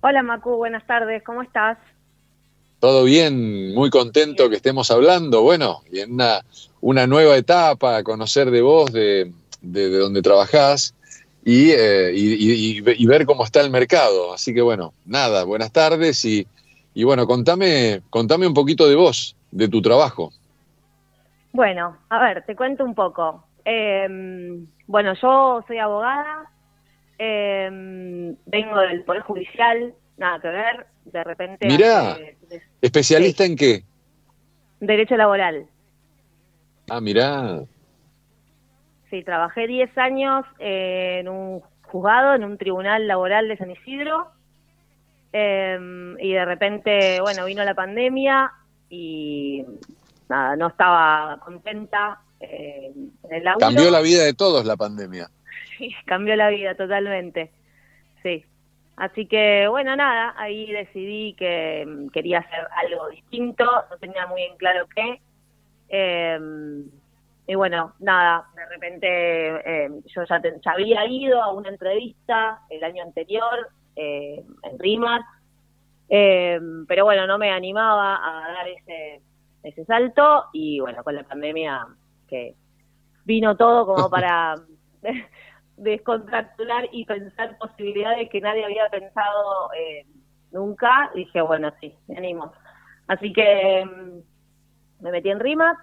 Hola 0.00 0.24
Macu, 0.24 0.56
buenas 0.56 0.84
tardes, 0.84 1.22
¿cómo 1.22 1.42
estás? 1.42 1.78
Todo 2.80 3.04
bien, 3.04 3.74
muy 3.74 3.90
contento 3.90 4.50
que 4.50 4.56
estemos 4.56 4.90
hablando, 4.90 5.42
bueno, 5.42 5.82
y 5.88 6.00
en 6.00 6.14
una, 6.14 6.44
una 6.80 7.06
nueva 7.06 7.36
etapa, 7.36 8.02
conocer 8.02 8.50
de 8.50 8.60
vos, 8.60 8.92
de, 8.92 9.30
de, 9.60 9.88
de 9.88 9.98
donde 9.98 10.20
trabajás 10.20 10.96
eh, 11.44 12.12
y, 12.14 12.78
y, 12.78 13.06
ver 13.06 13.26
cómo 13.26 13.44
está 13.44 13.60
el 13.60 13.70
mercado. 13.70 14.32
Así 14.32 14.54
que 14.54 14.62
bueno, 14.62 14.92
nada, 15.04 15.44
buenas 15.44 15.72
tardes 15.72 16.24
y, 16.24 16.46
bueno, 17.04 17.26
contame, 17.26 18.02
contame 18.10 18.46
un 18.46 18.54
poquito 18.54 18.88
de 18.88 18.94
vos, 18.94 19.36
de 19.50 19.68
tu 19.68 19.82
trabajo. 19.82 20.32
Bueno, 21.52 21.96
a 22.08 22.18
ver, 22.20 22.44
te 22.46 22.54
cuento 22.54 22.84
un 22.84 22.94
poco. 22.94 23.44
Em, 23.64 24.66
bueno, 24.86 25.14
yo 25.20 25.62
soy 25.66 25.78
abogada, 25.78 26.50
em, 27.18 28.34
vengo 28.46 28.78
del 28.80 29.02
Poder 29.04 29.22
Judicial, 29.22 29.94
nada 30.16 30.40
que 30.40 30.48
ver, 30.48 30.86
de 31.04 31.24
repente... 31.24 31.66
Mirá, 31.66 32.16
¿especialista 32.80 33.44
en 33.44 33.56
qué? 33.56 33.84
Derecho 34.80 35.16
laboral. 35.16 35.66
Ah, 36.88 37.00
mirá. 37.00 37.62
Sí, 39.12 39.22
trabajé 39.22 39.66
10 39.66 39.98
años 39.98 40.46
en 40.58 41.28
un 41.28 41.60
juzgado, 41.82 42.34
en 42.34 42.44
un 42.44 42.56
tribunal 42.56 43.06
laboral 43.06 43.46
de 43.46 43.58
San 43.58 43.70
Isidro. 43.70 44.28
Em, 45.34 46.18
y 46.18 46.32
de 46.32 46.44
repente, 46.46 47.20
bueno, 47.20 47.44
vino 47.44 47.62
la 47.62 47.74
pandemia 47.74 48.50
y 48.88 49.66
nada, 50.30 50.56
no 50.56 50.68
estaba 50.68 51.38
contenta 51.44 52.22
eh, 52.40 52.90
en 53.24 53.34
el 53.34 53.44
laburo. 53.44 53.66
Cambió 53.66 53.90
la 53.90 54.00
vida 54.00 54.24
de 54.24 54.32
todos 54.32 54.64
la 54.64 54.78
pandemia. 54.78 55.28
Sí, 55.76 55.94
cambió 56.06 56.34
la 56.34 56.48
vida 56.48 56.74
totalmente. 56.74 57.50
Sí. 58.22 58.46
Así 58.96 59.26
que, 59.26 59.68
bueno, 59.68 59.94
nada, 59.94 60.32
ahí 60.38 60.72
decidí 60.72 61.34
que 61.34 62.08
quería 62.14 62.38
hacer 62.38 62.66
algo 62.82 63.10
distinto, 63.10 63.66
no 63.90 63.96
tenía 63.98 64.26
muy 64.26 64.40
en 64.40 64.56
claro 64.56 64.86
qué. 64.94 65.20
Em, 65.90 66.88
y 67.46 67.54
bueno, 67.54 67.94
nada, 67.98 68.46
de 68.54 68.66
repente 68.66 69.84
em, 69.84 70.02
yo 70.04 70.24
ya, 70.24 70.40
ya, 70.42 70.72
había 70.72 71.06
ido 71.06 71.42
a 71.42 71.52
una 71.52 71.68
entrevista 71.68 72.60
el 72.70 72.84
año 72.84 73.02
anterior 73.02 73.68
en 73.94 74.78
Rimas, 74.78 75.20
pero 76.08 77.04
bueno, 77.04 77.26
no 77.26 77.36
me 77.36 77.50
animaba 77.50 78.16
a 78.16 78.52
dar 78.52 78.68
ese, 78.68 79.20
ese 79.62 79.84
salto 79.84 80.46
y 80.52 80.80
bueno, 80.80 81.02
con 81.04 81.14
la 81.14 81.24
pandemia 81.24 81.86
que 82.28 82.54
vino 83.24 83.56
todo 83.56 83.86
como 83.86 84.10
para 84.10 84.54
descontracturar 85.76 86.88
y 86.92 87.04
pensar 87.04 87.56
posibilidades 87.58 88.28
que 88.30 88.40
nadie 88.40 88.64
había 88.64 88.88
pensado 88.88 89.72
eh, 89.74 90.06
nunca, 90.52 91.10
dije, 91.14 91.40
bueno, 91.40 91.72
sí, 91.80 91.94
me 92.08 92.18
animo. 92.18 92.52
Así 93.08 93.32
que 93.32 93.84
mm, 93.84 95.02
me 95.02 95.10
metí 95.10 95.30
en 95.30 95.40
rimas, 95.40 95.76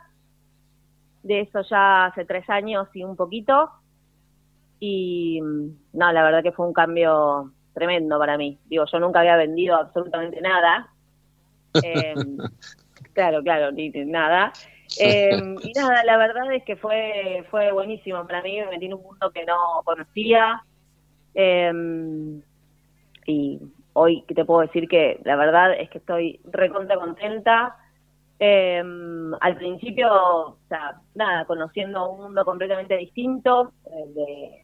de 1.23 1.41
eso 1.41 1.61
ya 1.61 2.05
hace 2.05 2.25
tres 2.25 2.49
años 2.49 2.87
y 2.93 3.03
un 3.03 3.15
poquito, 3.15 3.69
y 4.79 5.41
mm, 5.41 5.67
no, 5.93 6.11
la 6.11 6.23
verdad 6.23 6.43
que 6.43 6.51
fue 6.51 6.65
un 6.65 6.73
cambio 6.73 7.51
tremendo 7.73 8.17
para 8.17 8.37
mí. 8.37 8.57
Digo, 8.65 8.85
yo 8.91 8.99
nunca 8.99 9.19
había 9.19 9.35
vendido 9.35 9.75
absolutamente 9.75 10.41
nada. 10.41 10.89
Em, 11.83 12.37
claro, 13.13 13.43
claro, 13.43 13.71
ni, 13.71 13.89
nada. 13.89 14.51
Em, 14.97 15.55
y 15.61 15.71
nada, 15.73 16.03
la 16.03 16.17
verdad 16.17 16.51
es 16.51 16.63
que 16.63 16.75
fue, 16.75 17.45
fue 17.51 17.71
buenísimo 17.71 18.25
para 18.25 18.41
mí, 18.41 18.59
me 18.59 18.71
metí 18.71 18.87
en 18.87 18.95
un 18.95 19.03
mundo 19.03 19.29
que 19.31 19.45
no 19.45 19.83
conocía. 19.85 20.63
Em, 21.35 22.41
y 23.27 23.61
hoy 23.93 24.23
te 24.23 24.45
puedo 24.45 24.61
decir 24.61 24.87
que 24.87 25.19
la 25.25 25.35
verdad 25.35 25.73
es 25.79 25.91
que 25.91 25.99
estoy 25.99 26.39
recontra 26.45 26.97
contenta. 26.97 27.77
Em, 28.39 29.33
al 29.41 29.57
principio, 29.57 30.07
o 30.11 30.57
sea, 30.69 31.01
nada, 31.13 31.45
conociendo 31.45 32.09
un 32.09 32.21
mundo 32.21 32.45
completamente 32.45 32.95
distinto, 32.95 33.73
de 34.15 34.63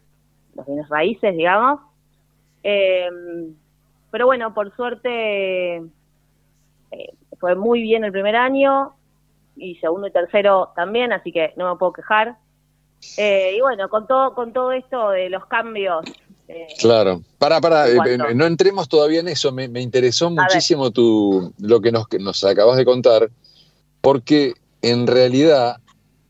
los 0.55 0.65
bienes 0.65 0.87
raíces, 0.89 1.35
digamos. 1.35 1.81
pero 2.61 4.25
bueno, 4.25 4.53
por 4.53 4.73
suerte 4.75 5.75
eh, 5.75 7.13
fue 7.39 7.55
muy 7.55 7.81
bien 7.81 8.05
el 8.05 8.11
primer 8.11 8.35
año, 8.35 8.93
y 9.55 9.75
segundo 9.75 10.07
y 10.07 10.11
tercero 10.11 10.71
también, 10.75 11.13
así 11.13 11.31
que 11.31 11.53
no 11.55 11.71
me 11.71 11.77
puedo 11.77 11.93
quejar. 11.93 12.37
Eh, 13.17 13.55
y 13.57 13.61
bueno, 13.61 13.89
con 13.89 14.07
todo, 14.07 14.33
con 14.33 14.53
todo 14.53 14.71
esto 14.71 15.09
de 15.11 15.29
los 15.29 15.45
cambios. 15.45 16.05
Eh, 16.47 16.67
claro, 16.79 17.21
para, 17.37 17.59
para, 17.59 17.87
eh, 17.87 18.17
no 18.35 18.45
entremos 18.45 18.87
todavía 18.87 19.19
en 19.19 19.27
eso, 19.27 19.51
me, 19.51 19.65
interesó 19.81 20.29
muchísimo 20.29 20.91
tu, 20.91 21.51
lo 21.59 21.81
que 21.81 21.91
nos, 21.91 22.05
nos 22.19 22.43
acabas 22.43 22.77
de 22.77 22.85
contar, 22.85 23.29
porque 24.05 24.53
en 24.83 25.07
realidad 25.07 25.77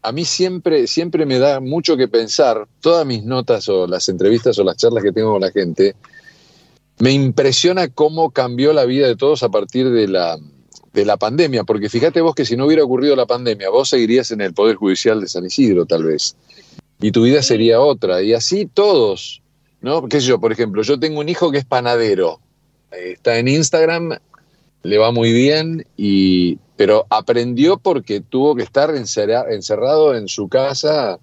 a 0.02 0.12
mí 0.14 0.24
siempre, 0.24 0.88
siempre 0.88 1.26
me 1.26 1.40
da 1.40 1.60
mucho 1.60 1.98
que 1.98 2.08
pensar, 2.08 2.70
todas 2.80 3.06
mis 3.06 3.26
notas 3.26 3.68
o 3.68 3.86
las 3.86 4.08
entrevistas 4.08 4.58
o 4.58 4.64
las 4.64 4.78
charlas 4.78 5.04
que 5.04 5.12
tengo 5.12 5.34
con 5.34 5.42
la 5.42 5.52
gente, 5.52 5.94
me 7.00 7.12
impresiona 7.12 7.90
cómo 7.90 8.32
cambió 8.32 8.72
la 8.72 8.86
vida 8.86 9.08
de 9.08 9.18
todos 9.18 9.44
a 9.44 9.50
partir 9.50 9.90
de 9.90 10.08
la, 10.08 10.38
de 10.94 11.04
la 11.04 11.18
pandemia, 11.18 11.66
porque 11.66 11.90
fíjate 11.90 12.22
vos 12.22 12.34
que 12.34 12.46
si 12.46 12.56
no 12.56 12.66
hubiera 12.66 12.86
ocurrido 12.86 13.14
la 13.14 13.26
pandemia, 13.26 13.70
vos 13.70 13.90
seguirías 13.90 14.32
en 14.32 14.40
el 14.40 14.54
Poder 14.54 14.78
Judicial 14.78 15.20
de 15.20 15.28
San 15.28 15.46
Isidro, 15.46 15.86
tal 15.86 16.06
vez, 16.06 16.38
y 17.02 17.12
tu 17.12 17.24
vida 17.24 17.42
sería 17.42 17.82
otra, 17.82 18.22
y 18.22 18.32
así 18.32 18.68
todos, 18.74 19.42
¿no? 19.82 20.08
¿Qué 20.08 20.22
sé 20.22 20.28
yo? 20.28 20.40
Por 20.40 20.54
ejemplo, 20.54 20.82
yo 20.82 20.98
tengo 20.98 21.20
un 21.20 21.28
hijo 21.28 21.52
que 21.52 21.58
es 21.58 21.66
panadero, 21.66 22.40
está 22.90 23.38
en 23.38 23.50
Instagram, 23.50 24.18
le 24.86 24.98
va 24.98 25.12
muy 25.12 25.32
bien, 25.32 25.86
y, 25.98 26.58
pero 26.76 27.06
aprendió 27.10 27.78
porque 27.78 28.21
tuvo 28.21 28.56
que 28.56 28.63
estar 28.63 28.93
encerrado 28.95 30.15
en 30.15 30.28
su 30.28 30.48
casa, 30.48 31.19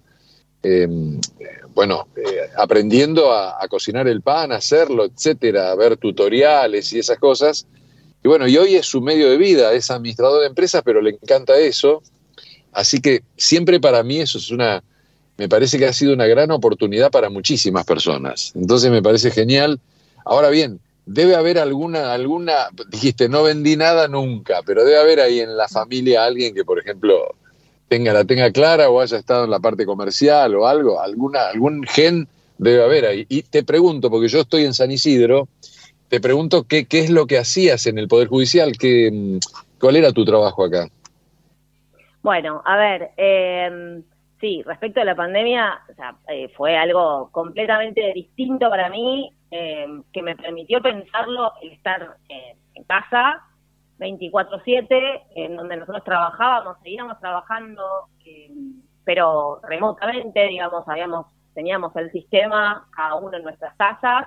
em, 0.63 1.21
bueno, 1.75 2.07
eh, 2.17 2.51
aprendiendo 2.57 3.33
a, 3.33 3.63
a, 3.63 3.69
cocinar 3.69 4.07
el 4.09 4.21
pan, 4.21 4.53
a 4.53 4.57
hacerlo, 4.57 5.05
etcétera, 5.05 5.71
a 5.71 5.75
ver 5.75 5.97
tutoriales 5.97 6.93
y 6.93 6.99
esas 6.99 7.19
cosas 7.19 7.67
y 8.25 8.29
bueno, 8.29 8.47
y 8.47 8.57
hoy 8.57 8.77
es 8.77 8.87
su 8.87 9.01
medio 9.01 9.29
de 9.31 9.37
vida, 9.37 9.73
es 9.73 9.91
administrador 9.91 10.41
de 10.41 10.47
empresas, 10.47 10.83
pero 10.85 11.01
le 11.01 11.11
encanta 11.11 11.59
eso. 11.59 12.03
Así 12.73 13.01
que 13.01 13.23
siempre 13.37 13.81
para 13.81 14.03
mí 14.03 14.21
eso 14.21 14.39
es 14.39 14.51
una, 14.51 14.83
me 15.37 15.49
parece 15.49 15.79
que 15.79 15.87
ha 15.87 15.93
sido 15.93 16.15
una 16.15 16.27
gran 16.27 16.51
oportunidad 16.53 17.11
para 17.11 17.31
muchísimas 17.31 17.85
personas. 17.85 18.53
Entonces 18.55 18.91
me 18.91 19.03
parece 19.03 19.31
genial. 19.31 19.81
Ahora 20.25 20.51
bien, 20.51 20.79
debe 21.07 21.35
haber 21.35 21.59
alguna, 21.59 22.13
alguna, 22.13 22.69
dijiste, 22.89 23.29
no 23.29 23.43
vendí 23.43 23.77
nada 23.77 24.09
nunca, 24.09 24.61
pero 24.65 24.85
debe 24.85 24.99
haber 24.99 25.21
ahí 25.21 25.41
en 25.41 25.57
la 25.57 25.69
familia 25.69 26.25
alguien 26.25 26.55
que, 26.55 26.65
por 26.65 26.79
ejemplo, 26.79 27.35
tenga, 27.89 28.13
la 28.13 28.25
tenga 28.25 28.51
clara 28.51 28.89
o 28.89 29.01
haya 29.01 29.19
estado 29.19 29.45
en 29.45 29.51
la 29.51 29.61
parte 29.61 29.85
comercial 29.85 30.55
o 30.55 30.67
algo, 30.67 31.01
alguna, 31.01 31.49
algún 31.49 31.85
gen 31.85 32.29
debe 32.59 32.85
haber 32.85 33.07
ahí. 33.07 33.27
Y 33.29 33.43
te 33.43 33.65
pregunto, 33.65 34.11
porque 34.11 34.29
yo 34.29 34.41
estoy 34.41 34.65
en 34.65 34.75
San 34.75 34.91
Isidro, 34.91 35.49
te 36.09 36.21
pregunto 36.21 36.65
qué, 36.65 36.87
qué 36.87 37.01
es 37.01 37.11
lo 37.11 37.27
que 37.27 37.39
hacías 37.39 37.87
en 37.87 37.99
el 37.99 38.09
Poder 38.09 38.29
Judicial, 38.29 38.73
qué, 38.79 39.11
mm, 39.13 39.39
cuál 39.81 39.97
era 39.97 40.13
tu 40.13 40.25
trabajo 40.25 40.65
acá. 40.65 40.89
Bueno, 42.23 42.63
a 42.65 42.77
ver, 42.77 43.11
eh, 43.17 44.03
sí, 44.43 44.63
respecto 44.65 45.01
a 45.01 45.05
la 45.05 45.15
pandemia, 45.15 45.81
eh, 46.29 46.49
fue 46.57 46.77
algo 46.77 47.31
completamente 47.31 48.13
distinto 48.13 48.69
para 48.69 48.91
mí, 48.91 49.33
em, 49.51 50.03
que 50.13 50.21
me 50.21 50.37
permitió 50.37 50.83
pensarlo, 50.83 51.53
el 51.63 51.73
estar 51.73 52.17
eh, 52.29 52.57
en 52.75 52.85
casa 52.85 53.41
24/7, 53.99 55.23
en 55.37 55.57
donde 55.57 55.77
nosotros 55.77 56.03
trabajábamos, 56.05 56.77
seguíamos 56.83 57.21
trabajando, 57.21 57.83
em, 58.27 58.83
pero 59.05 59.61
remotamente, 59.63 60.49
digamos, 60.49 60.87
habíamos 60.89 61.27
teníamos 61.55 61.95
el 61.97 62.11
sistema 62.11 62.89
cada 62.97 63.17
uno 63.17 63.37
en 63.37 63.45
nuestras 63.45 63.77
casas. 63.77 64.27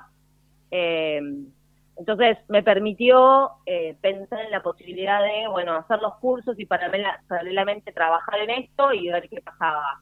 Entonces 1.98 2.38
me 2.50 2.62
permitió 2.62 3.52
eh, 3.66 3.96
pensar 4.02 4.42
en 4.42 4.52
la 4.52 4.62
posibilidad 4.62 5.22
de, 5.22 5.48
bueno, 5.50 5.76
hacer 5.76 6.02
los 6.02 6.16
cursos 6.16 6.60
y 6.60 6.66
paralelamente 6.66 7.92
trabajar 7.94 8.40
en 8.40 8.50
esto 8.50 8.92
y 8.92 9.10
ver 9.10 9.30
qué 9.30 9.42
pasaba. 9.42 10.02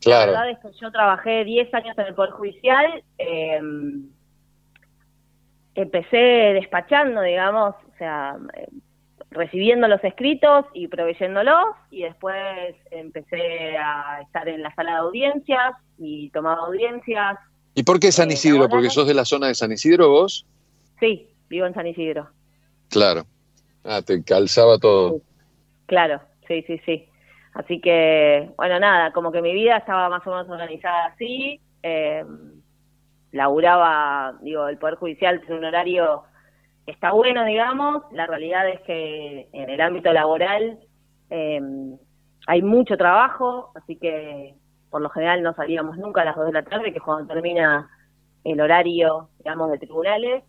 Claro. 0.00 0.32
La 0.32 0.44
verdad 0.44 0.50
es 0.50 0.58
que 0.72 0.78
yo 0.80 0.90
trabajé 0.92 1.44
10 1.44 1.74
años 1.74 1.98
en 1.98 2.06
el 2.06 2.14
Poder 2.14 2.32
Judicial, 2.32 3.02
em, 3.18 4.08
empecé 5.74 6.16
despachando, 6.16 7.22
digamos, 7.22 7.74
o 7.74 7.96
sea, 7.98 8.36
eh, 8.54 8.68
recibiendo 9.30 9.88
los 9.88 10.02
escritos 10.04 10.66
y 10.74 10.88
proveyéndolos, 10.88 11.74
y 11.90 12.02
después 12.02 12.76
empecé 12.90 13.76
a 13.78 14.20
estar 14.22 14.48
en 14.48 14.62
la 14.62 14.74
sala 14.74 14.92
de 14.92 14.98
audiencias 14.98 15.74
y 15.98 16.30
tomaba 16.30 16.66
audiencias. 16.66 17.38
¿Y 17.74 17.82
por 17.82 17.98
qué 17.98 18.12
San 18.12 18.30
eh, 18.30 18.34
Isidro? 18.34 18.68
¿Porque 18.68 18.90
sos 18.90 19.06
de 19.06 19.14
la 19.14 19.24
zona 19.24 19.48
de 19.48 19.54
San 19.54 19.72
Isidro 19.72 20.10
vos? 20.10 20.46
Sí, 21.00 21.31
vivo 21.52 21.66
en 21.66 21.74
San 21.74 21.86
Isidro. 21.86 22.30
Claro. 22.88 23.24
Ah, 23.84 24.00
te 24.00 24.24
calzaba 24.24 24.78
todo. 24.78 25.20
Claro, 25.86 26.20
sí, 26.48 26.62
sí, 26.62 26.80
sí. 26.86 27.06
Así 27.52 27.80
que, 27.80 28.50
bueno, 28.56 28.80
nada, 28.80 29.12
como 29.12 29.30
que 29.30 29.42
mi 29.42 29.52
vida 29.52 29.76
estaba 29.76 30.08
más 30.08 30.26
o 30.26 30.30
menos 30.30 30.48
organizada 30.48 31.06
así. 31.06 31.60
Eh, 31.82 32.24
laburaba, 33.32 34.38
digo, 34.40 34.66
el 34.68 34.78
Poder 34.78 34.96
Judicial 34.96 35.42
es 35.42 35.50
un 35.50 35.64
horario 35.64 36.22
que 36.86 36.92
está 36.92 37.12
bueno, 37.12 37.44
digamos. 37.44 38.02
La 38.12 38.26
realidad 38.26 38.66
es 38.70 38.80
que 38.80 39.48
en 39.52 39.68
el 39.68 39.80
ámbito 39.82 40.10
laboral 40.10 40.78
eh, 41.28 41.60
hay 42.46 42.62
mucho 42.62 42.96
trabajo, 42.96 43.72
así 43.74 43.96
que 43.96 44.54
por 44.88 45.02
lo 45.02 45.10
general 45.10 45.42
no 45.42 45.52
salíamos 45.52 45.98
nunca 45.98 46.22
a 46.22 46.24
las 46.24 46.36
2 46.36 46.46
de 46.46 46.52
la 46.52 46.62
tarde, 46.62 46.92
que 46.92 46.98
es 46.98 47.04
cuando 47.04 47.32
termina 47.32 47.90
el 48.44 48.60
horario, 48.60 49.28
digamos, 49.38 49.70
de 49.70 49.78
tribunales. 49.78 50.44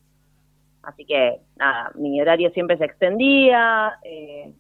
Así 0.84 1.06
que, 1.06 1.40
nada, 1.56 1.92
mi 1.96 2.22
horario 2.22 2.52
siempre 2.52 2.78
se 2.78 2.86
extendía. 2.86 3.94
Eh, 4.04 4.54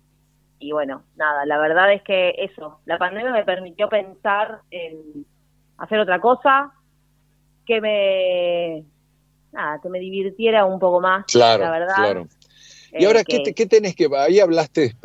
y 0.59 0.71
bueno, 0.71 1.03
nada, 1.15 1.45
la 1.45 1.57
verdad 1.57 1.91
es 1.93 2.01
que 2.03 2.34
eso, 2.38 2.80
la 2.86 2.97
pandemia 2.97 3.32
me 3.32 3.43
permitió 3.43 3.89
pensar 3.89 4.61
en 4.71 5.26
hacer 5.78 5.99
otra 5.99 6.21
cosa 6.21 6.71
que 7.65 7.82
me, 7.82 8.86
nada, 9.51 9.80
que 9.82 9.89
me 9.89 9.99
divirtiera 9.99 10.65
un 10.65 10.80
poco 10.80 11.01
más, 11.01 11.26
claro, 11.26 11.63
la 11.65 11.71
verdad. 11.71 11.95
Claro. 11.95 12.28
Y 12.97 13.05
ahora, 13.05 13.24
¿qué, 13.24 13.53
¿qué, 13.55 13.65
tenés 13.65 13.95
que...? 13.95 14.07
Ahí 14.15 14.39
hablaste 14.39 14.95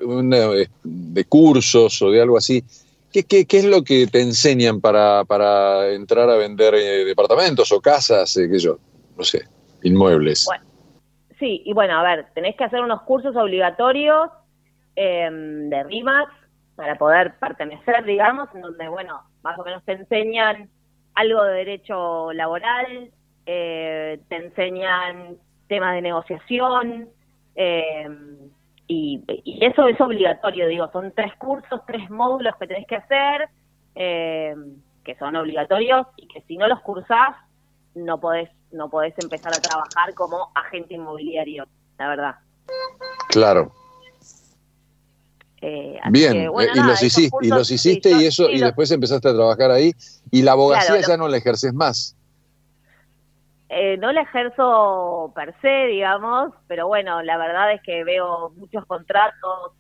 de 0.85 1.25
cursos 1.25 2.03
o 2.03 2.11
de 2.11 2.21
algo 2.21 2.37
así. 2.37 2.63
¿Qué, 3.11 3.23
qué, 3.23 3.47
qué 3.47 3.59
es 3.59 3.65
lo 3.65 3.83
que 3.83 4.07
te 4.07 4.21
enseñan 4.21 4.83
para, 4.83 5.25
para 5.25 5.91
entrar 5.95 6.29
a 6.29 6.37
vender 6.37 6.75
eh, 6.75 7.07
departamentos 7.07 7.73
o 7.73 7.81
casas, 7.81 8.37
eh, 8.37 8.49
qué 8.51 8.59
yo, 8.59 8.79
no 9.17 9.25
sé, 9.25 9.45
inmuebles? 9.83 10.45
Bueno, 10.45 10.68
Sí, 11.39 11.63
y 11.65 11.73
bueno, 11.73 11.99
a 11.99 12.03
ver, 12.03 12.27
tenés 12.35 12.57
que 12.57 12.65
hacer 12.65 12.81
unos 12.81 13.03
cursos 13.03 13.37
obligatorios 13.37 14.29
em, 14.97 15.69
de 15.71 15.85
RIMAX 15.85 16.33
para 16.75 16.97
poder 16.97 17.35
pertenecer, 17.39 18.05
digamos, 18.05 18.49
en 18.55 18.63
donde, 18.63 18.89
bueno, 18.89 19.23
más 19.43 19.59
o 19.59 19.65
menos 19.65 19.85
te 19.85 19.93
enseñan 19.93 20.69
algo 21.15 21.43
de 21.45 21.55
derecho 21.55 22.33
laboral, 22.33 23.11
eh, 23.47 24.21
te 24.29 24.37
enseñan 24.37 25.37
temas 25.69 25.95
de 25.95 26.03
negociación, 26.03 27.09
em, 27.55 28.39
y, 28.87 29.23
y, 29.45 29.65
eso 29.65 29.87
es 29.87 30.01
obligatorio, 30.01 30.67
digo, 30.67 30.91
son 30.93 31.13
tres 31.13 31.35
cursos, 31.37 31.81
tres 31.87 32.09
módulos 32.11 32.55
que 32.57 32.67
tenés 32.67 32.87
que 32.87 32.97
hacer, 32.97 33.49
eh, 33.95 34.55
que 35.05 35.15
son 35.17 35.37
obligatorios 35.37 36.07
y 36.17 36.27
que 36.29 36.41
si 36.43 36.57
no 36.57 36.69
los 36.69 36.81
cursás, 36.81 37.37
no 37.95 38.21
podés, 38.21 38.51
no 38.73 38.89
podés 38.89 39.15
empezar 39.19 39.53
a 39.55 39.61
trabajar 39.61 40.15
como 40.15 40.51
agente 40.55 40.95
inmobiliario, 40.95 41.67
la 41.99 42.09
verdad. 42.09 42.35
Claro. 43.29 43.73
Eh, 45.61 45.99
Bien, 46.11 46.37
eh, 46.37 46.51
y, 46.75 46.81
los 46.81 47.03
hiciste, 47.03 47.37
y 47.43 47.49
los 47.49 47.71
hiciste 47.71 48.11
y 48.13 48.27
eso 48.27 48.49
y, 48.49 48.61
después 48.61 48.93
empezaste 48.93 49.29
a 49.29 49.35
trabajar 49.35 49.73
ahí 49.73 49.93
y 50.31 50.43
la 50.43 50.53
abogacía 50.53 51.01
ya 51.01 51.17
no 51.17 51.27
la 51.27 51.39
ejerces 51.39 51.75
más. 51.75 52.17
Eh, 53.69 53.97
no 53.99 54.13
la 54.13 54.23
ejerzo 54.23 55.33
per 55.35 55.55
se, 55.61 55.87
digamos, 55.89 56.53
pero 56.69 56.87
bueno, 56.87 57.23
la 57.23 57.37
verdad 57.37 57.73
es 57.73 57.83
que 57.83 58.05
veo 58.05 58.51
muchos 58.51 58.87
contratos 58.87 59.73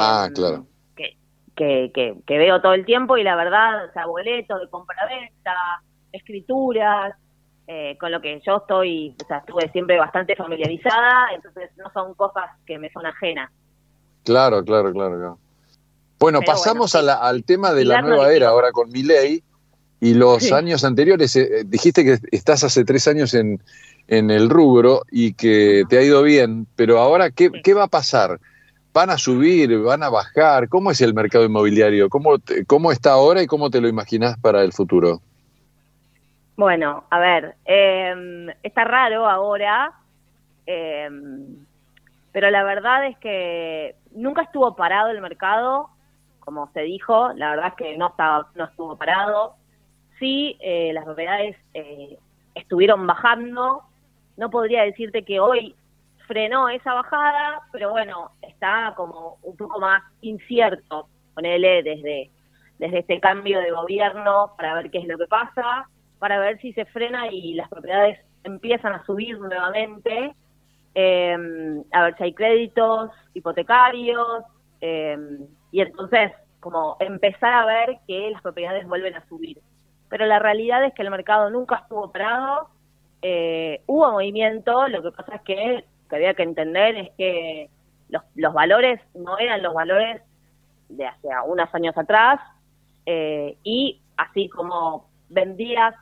ah, 0.00 0.28
claro. 0.34 0.66
que, 0.96 1.16
que, 1.54 2.20
que, 2.26 2.38
veo 2.38 2.60
todo 2.60 2.74
el 2.74 2.84
tiempo 2.84 3.16
y 3.16 3.22
la 3.22 3.36
verdad, 3.36 3.86
o 3.88 3.92
sea, 3.92 4.06
boletos 4.06 4.60
de 4.60 4.68
compra-venta, 4.68 5.54
escrituras, 6.12 7.14
con 7.98 8.12
lo 8.12 8.20
que 8.20 8.40
yo 8.46 8.58
estoy, 8.58 9.16
o 9.22 9.26
sea, 9.26 9.38
estuve 9.38 9.70
siempre 9.70 9.98
bastante 9.98 10.36
familiarizada, 10.36 11.28
entonces 11.34 11.70
no 11.76 11.90
son 11.92 12.14
cosas 12.14 12.44
que 12.66 12.78
me 12.78 12.90
son 12.90 13.06
ajenas. 13.06 13.50
Claro, 14.24 14.64
claro, 14.64 14.92
claro. 14.92 15.38
Bueno, 16.18 16.40
pasamos 16.40 16.94
al 16.94 17.44
tema 17.44 17.72
de 17.72 17.84
la 17.84 18.00
nueva 18.00 18.32
era 18.32 18.48
ahora 18.48 18.72
con 18.72 18.90
mi 18.90 19.02
ley 19.02 19.42
y 20.00 20.14
los 20.14 20.52
años 20.52 20.84
anteriores. 20.84 21.36
Eh, 21.36 21.64
dijiste 21.66 22.04
que 22.04 22.18
estás 22.30 22.64
hace 22.64 22.84
tres 22.84 23.06
años 23.08 23.34
en, 23.34 23.60
en, 24.08 24.30
el 24.30 24.48
rubro 24.48 25.02
y 25.10 25.34
que 25.34 25.84
te 25.88 25.98
ha 25.98 26.02
ido 26.02 26.22
bien, 26.22 26.66
pero 26.76 26.98
ahora, 26.98 27.30
¿qué, 27.30 27.50
¿qué 27.62 27.74
va 27.74 27.84
a 27.84 27.88
pasar? 27.88 28.40
¿Van 28.92 29.10
a 29.10 29.18
subir? 29.18 29.78
¿Van 29.80 30.02
a 30.02 30.08
bajar? 30.08 30.68
¿Cómo 30.68 30.90
es 30.90 31.00
el 31.00 31.14
mercado 31.14 31.44
inmobiliario? 31.44 32.08
¿Cómo, 32.08 32.36
cómo 32.66 32.92
está 32.92 33.12
ahora 33.12 33.42
y 33.42 33.46
cómo 33.46 33.70
te 33.70 33.80
lo 33.80 33.88
imaginas 33.88 34.38
para 34.38 34.62
el 34.62 34.72
futuro? 34.72 35.20
Bueno, 36.56 37.04
a 37.10 37.18
ver, 37.18 37.56
em, 37.64 38.48
está 38.62 38.84
raro 38.84 39.28
ahora. 39.28 39.92
Eh, 40.66 41.08
pero 42.34 42.50
la 42.50 42.64
verdad 42.64 43.06
es 43.06 43.16
que 43.18 43.94
nunca 44.10 44.42
estuvo 44.42 44.74
parado 44.74 45.08
el 45.10 45.20
mercado, 45.20 45.88
como 46.40 46.68
se 46.72 46.80
dijo, 46.80 47.32
la 47.34 47.50
verdad 47.50 47.68
es 47.68 47.74
que 47.74 47.96
no, 47.96 48.08
estaba, 48.08 48.48
no 48.56 48.64
estuvo 48.64 48.96
parado. 48.96 49.54
Sí, 50.18 50.56
eh, 50.60 50.92
las 50.92 51.04
propiedades 51.04 51.56
eh, 51.74 52.18
estuvieron 52.56 53.06
bajando, 53.06 53.84
no 54.36 54.50
podría 54.50 54.82
decirte 54.82 55.24
que 55.24 55.38
hoy 55.38 55.76
frenó 56.26 56.68
esa 56.68 56.94
bajada, 56.94 57.62
pero 57.70 57.90
bueno, 57.90 58.32
está 58.42 58.94
como 58.96 59.38
un 59.44 59.56
poco 59.56 59.78
más 59.78 60.02
incierto, 60.20 61.06
ponele 61.34 61.84
desde, 61.84 62.30
desde 62.80 62.98
este 62.98 63.20
cambio 63.20 63.60
de 63.60 63.70
gobierno 63.70 64.54
para 64.56 64.74
ver 64.74 64.90
qué 64.90 64.98
es 64.98 65.06
lo 65.06 65.18
que 65.18 65.28
pasa, 65.28 65.88
para 66.18 66.38
ver 66.38 66.58
si 66.60 66.72
se 66.72 66.84
frena 66.86 67.28
y 67.30 67.54
las 67.54 67.68
propiedades 67.68 68.18
empiezan 68.44 68.92
a 68.92 69.04
subir 69.04 69.38
nuevamente 69.38 70.34
eh, 70.94 71.36
a 71.92 72.02
ver 72.04 72.16
si 72.16 72.24
hay 72.24 72.34
créditos 72.34 73.10
hipotecarios, 73.34 74.44
eh, 74.80 75.18
y 75.72 75.80
entonces 75.80 76.32
como 76.60 76.96
empezar 77.00 77.52
a 77.52 77.66
ver 77.66 77.98
que 78.06 78.30
las 78.30 78.40
propiedades 78.40 78.86
vuelven 78.86 79.14
a 79.14 79.26
subir. 79.28 79.58
Pero 80.08 80.24
la 80.26 80.38
realidad 80.38 80.84
es 80.84 80.94
que 80.94 81.02
el 81.02 81.10
mercado 81.10 81.50
nunca 81.50 81.76
estuvo 81.76 82.10
parado, 82.10 82.68
eh, 83.22 83.82
hubo 83.86 84.12
movimiento, 84.12 84.88
lo 84.88 85.02
que 85.02 85.10
pasa 85.10 85.36
es 85.36 85.42
que, 85.42 85.84
que 86.08 86.16
había 86.16 86.34
que 86.34 86.42
entender 86.42 86.96
es 86.96 87.10
que 87.18 87.70
los, 88.08 88.22
los 88.34 88.54
valores 88.54 89.00
no 89.14 89.38
eran 89.38 89.62
los 89.62 89.74
valores 89.74 90.22
de 90.88 91.06
hace 91.06 91.28
unos 91.46 91.74
años 91.74 91.96
atrás, 91.98 92.40
eh, 93.04 93.58
y 93.62 94.00
así 94.16 94.48
como 94.48 95.08
vendías 95.28 95.94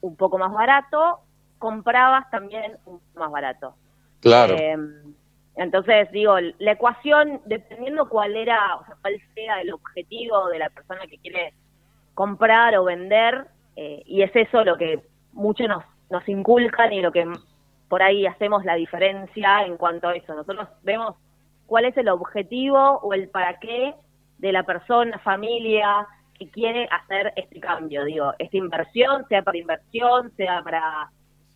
un 0.00 0.16
poco 0.16 0.38
más 0.38 0.52
barato, 0.52 1.20
comprabas 1.58 2.30
también 2.30 2.76
un 2.86 2.98
poco 2.98 3.20
más 3.20 3.30
barato. 3.30 3.74
Claro. 4.20 4.56
Em, 4.56 5.14
entonces, 5.56 6.10
digo, 6.12 6.36
la 6.58 6.72
ecuación, 6.72 7.40
dependiendo 7.44 8.08
cuál 8.08 8.36
era, 8.36 8.76
o 8.76 8.84
sea, 8.86 8.96
cuál 9.00 9.20
sea 9.34 9.60
el 9.60 9.72
objetivo 9.72 10.48
de 10.48 10.58
la 10.58 10.70
persona 10.70 11.06
que 11.06 11.18
quiere 11.18 11.52
comprar 12.14 12.76
o 12.76 12.84
vender, 12.84 13.46
eh, 13.76 14.02
y 14.06 14.22
es 14.22 14.34
eso 14.34 14.64
lo 14.64 14.76
que 14.76 15.02
muchos 15.32 15.68
nos, 15.68 15.84
nos 16.10 16.26
inculcan 16.28 16.92
y 16.92 17.02
lo 17.02 17.12
que 17.12 17.26
por 17.88 18.02
ahí 18.02 18.26
hacemos 18.26 18.64
la 18.64 18.74
diferencia 18.74 19.64
en 19.64 19.76
cuanto 19.76 20.08
a 20.08 20.14
eso. 20.14 20.34
Nosotros 20.34 20.68
vemos 20.82 21.16
cuál 21.66 21.84
es 21.84 21.96
el 21.96 22.08
objetivo 22.08 22.98
o 23.02 23.14
el 23.14 23.28
para 23.28 23.58
qué 23.58 23.94
de 24.38 24.52
la 24.52 24.62
persona, 24.62 25.18
familia 25.18 26.06
que 26.40 26.50
quiere 26.50 26.88
hacer 26.90 27.34
este 27.36 27.60
cambio, 27.60 28.02
digo, 28.04 28.32
esta 28.38 28.56
inversión, 28.56 29.26
sea 29.28 29.42
para 29.42 29.58
inversión, 29.58 30.32
sea 30.36 30.62
para 30.62 31.10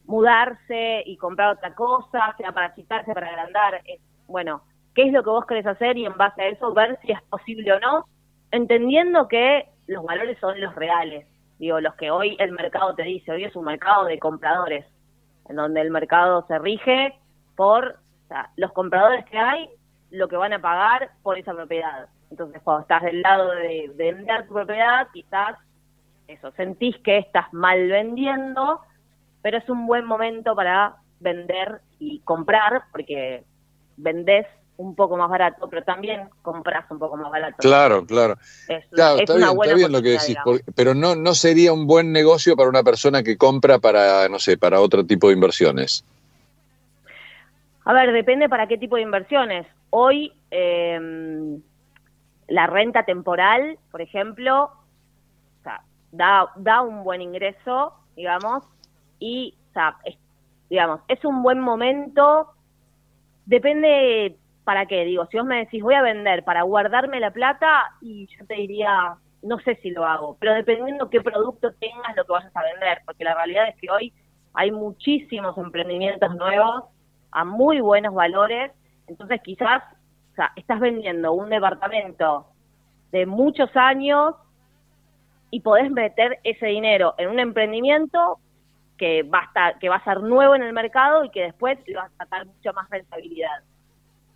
mudarse 0.05 1.03
y 1.07 1.17
comprar 1.17 1.57
otra 1.57 1.75
cosa, 1.75 2.35
sea 2.37 2.53
para 2.53 2.75
quitarse, 2.75 3.15
para 3.15 3.29
agrandar. 3.29 3.81
bueno, 4.27 4.63
¿qué 4.95 5.05
es 5.05 5.13
lo 5.13 5.25
que 5.25 5.31
vos 5.31 5.47
querés 5.47 5.67
hacer? 5.67 5.97
Y 5.97 6.05
en 6.05 6.17
base 6.19 6.43
a 6.43 6.49
eso 6.49 6.75
ver 6.75 6.99
si 7.01 7.13
es 7.13 7.23
posible 7.23 7.73
o 7.73 7.81
no, 7.81 8.05
entendiendo 8.51 9.27
que 9.27 9.71
los 9.87 10.05
valores 10.05 10.39
son 10.39 10.61
los 10.61 10.75
reales. 10.75 11.27
Digo, 11.59 11.81
los 11.81 11.95
que 11.95 12.11
hoy 12.11 12.37
el 12.39 12.53
mercado 12.53 12.95
te 12.95 13.05
dice, 13.05 13.33
hoy 13.33 13.45
es 13.45 13.57
un 13.57 13.65
mercado 13.65 14.05
de 14.05 14.19
compradores, 14.19 14.85
en 15.49 15.57
donde 15.57 15.81
el 15.81 15.91
mercado 15.91 16.45
se 16.47 16.59
rige 16.59 17.19
por 17.57 17.99
los 18.57 18.73
compradores 18.73 19.25
que 19.27 19.39
hay, 19.39 19.71
lo 20.15 20.29
que 20.29 20.37
van 20.37 20.53
a 20.53 20.61
pagar 20.61 21.11
por 21.23 21.39
esa 21.39 21.53
propiedad. 21.53 22.09
Entonces, 22.31 22.61
cuando 22.63 22.83
estás 22.83 23.03
del 23.03 23.21
lado 23.21 23.51
de, 23.51 23.93
de 23.95 24.13
vender 24.13 24.47
tu 24.47 24.55
propiedad, 24.55 25.09
quizás 25.13 25.57
eso, 26.29 26.53
sentís 26.53 26.97
que 26.99 27.19
estás 27.19 27.53
mal 27.53 27.89
vendiendo, 27.89 28.81
pero 29.43 29.59
es 29.59 29.69
un 29.69 29.87
buen 29.87 30.05
momento 30.05 30.55
para 30.55 30.97
vender 31.21 31.81
y 31.99 32.21
comprar, 32.21 32.85
porque 32.93 33.45
vendés 33.97 34.47
un 34.77 34.95
poco 34.95 35.17
más 35.17 35.31
barato, 35.31 35.69
pero 35.69 35.85
también 35.85 36.29
compras 36.43 36.85
un 36.91 36.99
poco 36.99 37.17
más 37.17 37.31
barato. 37.31 37.57
Claro, 37.59 38.05
claro. 38.07 38.37
claro, 38.91 39.21
está, 39.21 39.37
bien, 39.37 39.49
está 39.49 39.75
bien 39.75 39.93
lo 39.93 40.03
que 40.03 40.11
decís, 40.11 40.37
pero 40.75 40.95
no, 40.95 41.15
no 41.15 41.35
sería 41.35 41.73
un 41.73 41.87
buen 41.87 42.13
negocio 42.13 42.57
para 42.57 42.69
una 42.69 42.83
persona 42.83 43.23
que 43.23 43.37
compra 43.37 43.79
para, 43.79 44.29
no 44.29 44.39
sé, 44.39 44.59
para 44.59 44.81
otro 44.81 45.05
tipo 45.05 45.29
de 45.29 45.35
inversiones. 45.35 46.05
A 47.85 47.93
ver, 47.93 48.13
depende 48.13 48.49
para 48.49 48.67
qué 48.67 48.79
tipo 48.79 48.97
de 48.97 49.03
inversiones. 49.03 49.67
Hoy, 49.97 50.33
em, 50.51 51.63
la 52.49 52.67
renta 52.67 53.05
temporal, 53.05 53.79
por 53.93 54.03
ejemplo, 54.03 54.73
da, 56.11 56.51
da 56.57 56.83
un 56.83 57.05
buen 57.05 57.23
ingreso, 57.23 57.95
digamos, 58.17 58.65
y, 59.21 59.55
digamos, 60.69 61.01
es 61.07 61.25
un 61.25 61.45
buen 61.45 61.61
momento, 61.61 62.55
depende 63.47 64.37
para 64.65 64.87
qué, 64.87 65.05
digo, 65.05 65.27
si 65.27 65.37
vos 65.37 65.47
me 65.47 65.59
decís 65.59 65.81
voy 65.81 65.95
a 65.95 66.03
vender 66.03 66.43
para 66.43 66.63
guardarme 66.63 67.21
la 67.21 67.31
plata 67.31 67.95
y 68.01 68.27
yo 68.37 68.45
te 68.47 68.55
diría, 68.55 69.15
no 69.43 69.61
sé 69.61 69.77
si 69.77 69.91
lo 69.91 70.05
hago, 70.05 70.37
pero 70.41 70.55
dependiendo 70.55 71.09
qué 71.09 71.21
producto 71.21 71.73
tengas 71.75 72.17
lo 72.17 72.25
que 72.25 72.33
vayas 72.33 72.57
a 72.57 72.63
vender, 72.65 72.99
porque 73.07 73.23
la 73.23 73.35
realidad 73.35 73.69
es 73.69 73.77
que 73.77 73.89
hoy 73.93 74.13
hay 74.55 74.73
muchísimos 74.73 75.57
emprendimientos 75.57 76.35
nuevos 76.35 76.83
a 77.31 77.45
muy 77.45 77.81
buenos 77.81 78.13
valores, 78.13 78.73
entonces 79.07 79.41
quizás, 79.43 79.83
o 80.33 80.35
sea, 80.35 80.53
estás 80.57 80.81
vendiendo 80.81 81.33
un 81.33 81.49
departamento 81.49 82.47
de 83.13 83.27
muchos 83.27 83.71
años 83.77 84.35
y 85.51 85.61
podés 85.61 85.91
meter 85.91 86.41
ese 86.43 86.67
dinero 86.67 87.15
en 87.19 87.29
un 87.29 87.39
emprendimiento 87.39 88.39
que 88.99 89.23
va 89.23 89.41
a 89.41 89.45
estar, 89.45 89.79
que 89.79 89.89
va 89.89 89.97
a 89.97 90.05
ser 90.05 90.21
nuevo 90.21 90.55
en 90.55 90.63
el 90.63 90.73
mercado 90.73 91.25
y 91.25 91.31
que 91.31 91.43
después 91.43 91.79
le 91.87 91.97
va 91.97 92.05
a 92.05 92.11
sacar 92.19 92.47
mucha 92.47 92.73
más 92.73 92.89
rentabilidad. 92.91 93.63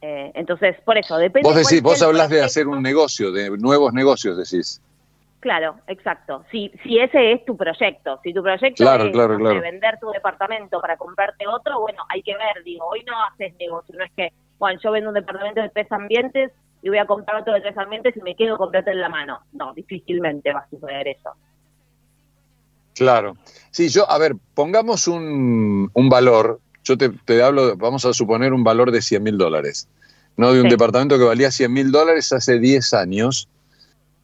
Eh, 0.01 0.31
entonces, 0.35 0.77
por 0.85 0.97
eso, 0.97 1.17
depende. 1.17 1.49
Vos 1.49 1.57
decís, 1.57 1.83
vos 1.83 2.01
hablas 2.03 2.29
de 2.29 2.43
hacer 2.43 2.69
un 2.69 2.83
negocio, 2.83 3.33
de 3.33 3.51
nuevos 3.59 3.93
negocios, 3.93 4.37
decís. 4.37 4.81
Claro, 5.41 5.77
exacto. 5.87 6.45
Si, 6.51 6.73
si 6.83 6.99
ese 6.99 7.33
es 7.33 7.45
tu 7.45 7.57
proyecto, 7.57 8.19
si 8.25 8.33
tu 8.33 8.43
proyecto 8.43 8.85
es 8.95 9.61
vender 9.61 9.99
tu 10.01 10.11
departamento 10.11 10.81
para 10.81 10.97
comprarte 10.97 11.47
otro, 11.47 11.81
bueno, 11.81 12.03
hay 12.09 12.23
que 12.23 12.35
ver, 12.35 12.63
digo, 12.65 12.87
hoy 12.87 13.05
no 13.05 13.15
haces 13.25 13.55
negocio, 13.59 13.95
no 13.97 14.05
es 14.05 14.13
que, 14.13 14.33
bueno, 14.59 14.81
yo 14.83 14.91
vendo 14.93 15.11
un 15.11 15.15
departamento 15.15 15.61
de 15.61 15.69
tres 15.71 15.91
ambientes 15.93 16.53
y 16.83 16.89
voy 16.89 16.99
a 16.99 17.07
comprar 17.07 17.41
otro 17.41 17.55
de 17.55 17.61
tres 17.61 17.77
ambientes 17.77 18.17
y 18.17 18.21
me 18.21 18.35
quedo 18.35 18.57
comprarte 18.57 18.91
en 18.91 19.01
la 19.01 19.09
mano. 19.09 19.41
No, 19.53 19.73
difícilmente 19.75 20.53
va 20.53 20.61
a 20.61 20.69
suceder 20.69 21.09
eso. 21.09 21.31
Claro. 22.95 23.37
Sí, 23.71 23.89
yo, 23.89 24.11
a 24.11 24.19
ver, 24.19 24.35
pongamos 24.55 25.07
un, 25.07 25.91
un 25.93 26.09
valor, 26.09 26.61
yo 26.83 26.99
te, 26.99 27.11
te, 27.11 27.43
hablo, 27.43 27.77
vamos 27.77 28.05
a 28.05 28.13
suponer 28.13 28.53
un 28.53 28.65
valor 28.65 28.91
de 28.91 29.03
100 29.03 29.23
mil 29.23 29.39
dólares, 29.39 29.89
¿no? 30.37 30.53
De 30.53 30.61
un 30.61 30.69
departamento 30.69 31.17
que 31.19 31.25
valía 31.25 31.51
100 31.51 31.73
mil 31.73 31.93
dólares 31.93 32.33
hace 32.33 32.59
10 32.59 32.95
años. 32.95 33.49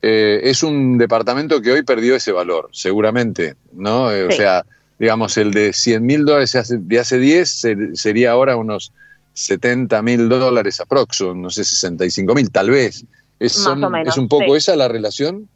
Eh, 0.03 0.51
es 0.51 0.63
un 0.63 0.99
departamento 0.99 1.63
que 1.63 1.73
hoy 1.73 1.83
perdió 1.83 2.17
ese 2.17 2.33
valor, 2.33 2.69
seguramente, 2.73 3.55
¿no? 3.73 4.11
Eh, 4.11 4.25
o 4.25 4.31
sea, 4.33 4.65
digamos, 4.99 5.37
el 5.39 5.53
de 5.53 5.73
100 5.73 6.05
mil 6.05 6.25
dólares 6.25 6.57
de 6.69 6.99
hace 6.99 7.19
10 7.19 7.67
sería 7.95 8.33
ahora 8.33 8.57
unos 8.57 8.93
70 9.35 10.01
mil 10.03 10.29
dólares 10.29 10.81
aprox, 10.81 11.21
no 11.35 11.51
sé, 11.51 11.65
65 11.65 12.35
mil, 12.35 12.51
tal 12.51 12.71
vez. 12.71 13.05
¿Es, 13.39 13.59
menos, 13.69 13.93
¿Es 14.09 14.17
un 14.17 14.29
poco 14.29 14.45
sí. 14.53 14.57
esa 14.57 14.77
la 14.77 14.89
relación? 14.89 15.49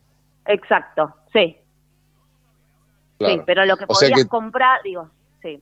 Exacto, 0.46 1.14
sí. 1.32 1.56
Claro. 3.18 3.34
Sí, 3.34 3.40
pero 3.46 3.64
lo 3.66 3.76
que 3.76 3.84
O 3.84 3.88
podías 3.88 4.20
que- 4.22 4.28
comprar, 4.28 4.80
digo, 4.82 5.08
sí. 5.42 5.60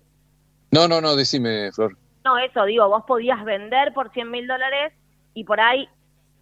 No, 0.71 0.89
no, 0.89 1.01
no, 1.01 1.15
decime, 1.17 1.71
Flor. 1.73 1.97
No, 2.25 2.39
eso, 2.39 2.65
digo, 2.65 2.89
vos 2.89 3.05
podías 3.07 3.45
vender 3.45 3.93
por 3.95 4.11
100 4.13 4.31
mil 4.31 4.47
dólares 4.47 4.93
y 5.35 5.45
por 5.45 5.61
ahí, 5.61 5.89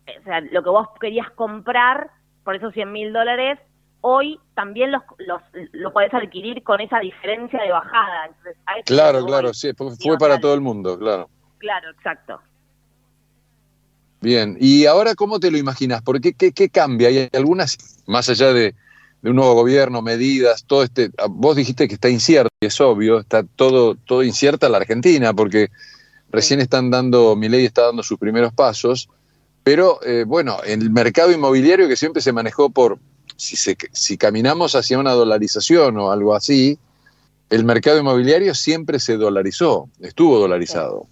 eh, 0.06 0.12
o 0.20 0.24
sea, 0.24 0.40
lo 0.40 0.62
que 0.62 0.70
vos 0.70 0.88
querías 1.00 1.30
comprar 1.32 2.10
por 2.44 2.56
esos 2.56 2.72
100 2.72 2.90
mil 2.90 3.12
dólares, 3.12 3.58
hoy 4.00 4.38
también 4.54 4.92
los, 4.92 5.02
los, 5.18 5.40
lo 5.72 5.92
podés 5.92 6.12
adquirir 6.14 6.62
con 6.62 6.80
esa 6.80 7.00
diferencia 7.00 7.60
de 7.62 7.70
bajada. 7.70 8.26
Entonces, 8.26 8.56
Claro, 8.86 9.24
claro, 9.26 9.48
voy. 9.48 9.54
sí, 9.54 9.72
fue, 9.74 10.18
para 10.18 10.38
todo 10.40 10.54
el 10.54 10.60
mundo, 10.60 10.98
claro. 10.98 11.28
Claro, 11.64 11.88
exacto. 11.92 12.40
Bien, 14.20 14.58
y 14.60 14.84
ahora, 14.84 15.14
¿cómo 15.14 15.40
te 15.40 15.50
lo 15.50 15.56
imaginas? 15.56 16.02
¿Por 16.02 16.20
qué, 16.20 16.34
qué, 16.34 16.52
qué 16.52 16.68
cambia? 16.68 17.08
¿Hay 17.08 17.30
algunas, 17.32 17.78
más 18.06 18.28
allá 18.28 18.52
de, 18.52 18.74
de 19.22 19.30
un 19.30 19.36
nuevo 19.36 19.54
gobierno, 19.54 20.02
medidas, 20.02 20.64
todo 20.66 20.82
este... 20.82 21.10
ah, 21.16 21.24
Vos 21.26 21.56
dijiste 21.56 21.88
que 21.88 21.94
está 21.94 22.10
incierto, 22.10 22.50
y 22.60 22.66
es 22.66 22.78
obvio, 22.82 23.18
está 23.18 23.44
todo, 23.44 23.94
todo 23.94 24.22
incierta 24.22 24.68
la 24.68 24.76
Argentina, 24.76 25.32
porque 25.32 25.70
recién 26.30 26.60
están 26.60 26.90
dando, 26.90 27.34
mi 27.34 27.48
ley 27.48 27.64
está 27.64 27.86
dando 27.86 28.02
sus 28.02 28.18
primeros 28.18 28.52
pasos, 28.52 29.08
pero 29.62 30.00
eh, 30.04 30.24
bueno, 30.26 30.58
el 30.66 30.90
mercado 30.90 31.32
inmobiliario 31.32 31.88
que 31.88 31.96
siempre 31.96 32.20
se 32.20 32.34
manejó 32.34 32.68
por, 32.68 32.98
si, 33.36 33.56
se, 33.56 33.78
si 33.92 34.18
caminamos 34.18 34.74
hacia 34.74 34.98
una 34.98 35.12
dolarización 35.12 35.96
o 35.96 36.10
algo 36.10 36.34
así, 36.34 36.78
el 37.48 37.64
mercado 37.64 37.98
inmobiliario 37.98 38.54
siempre 38.54 39.00
se 39.00 39.16
dolarizó, 39.16 39.88
estuvo 40.00 40.38
dolarizado. 40.38 41.06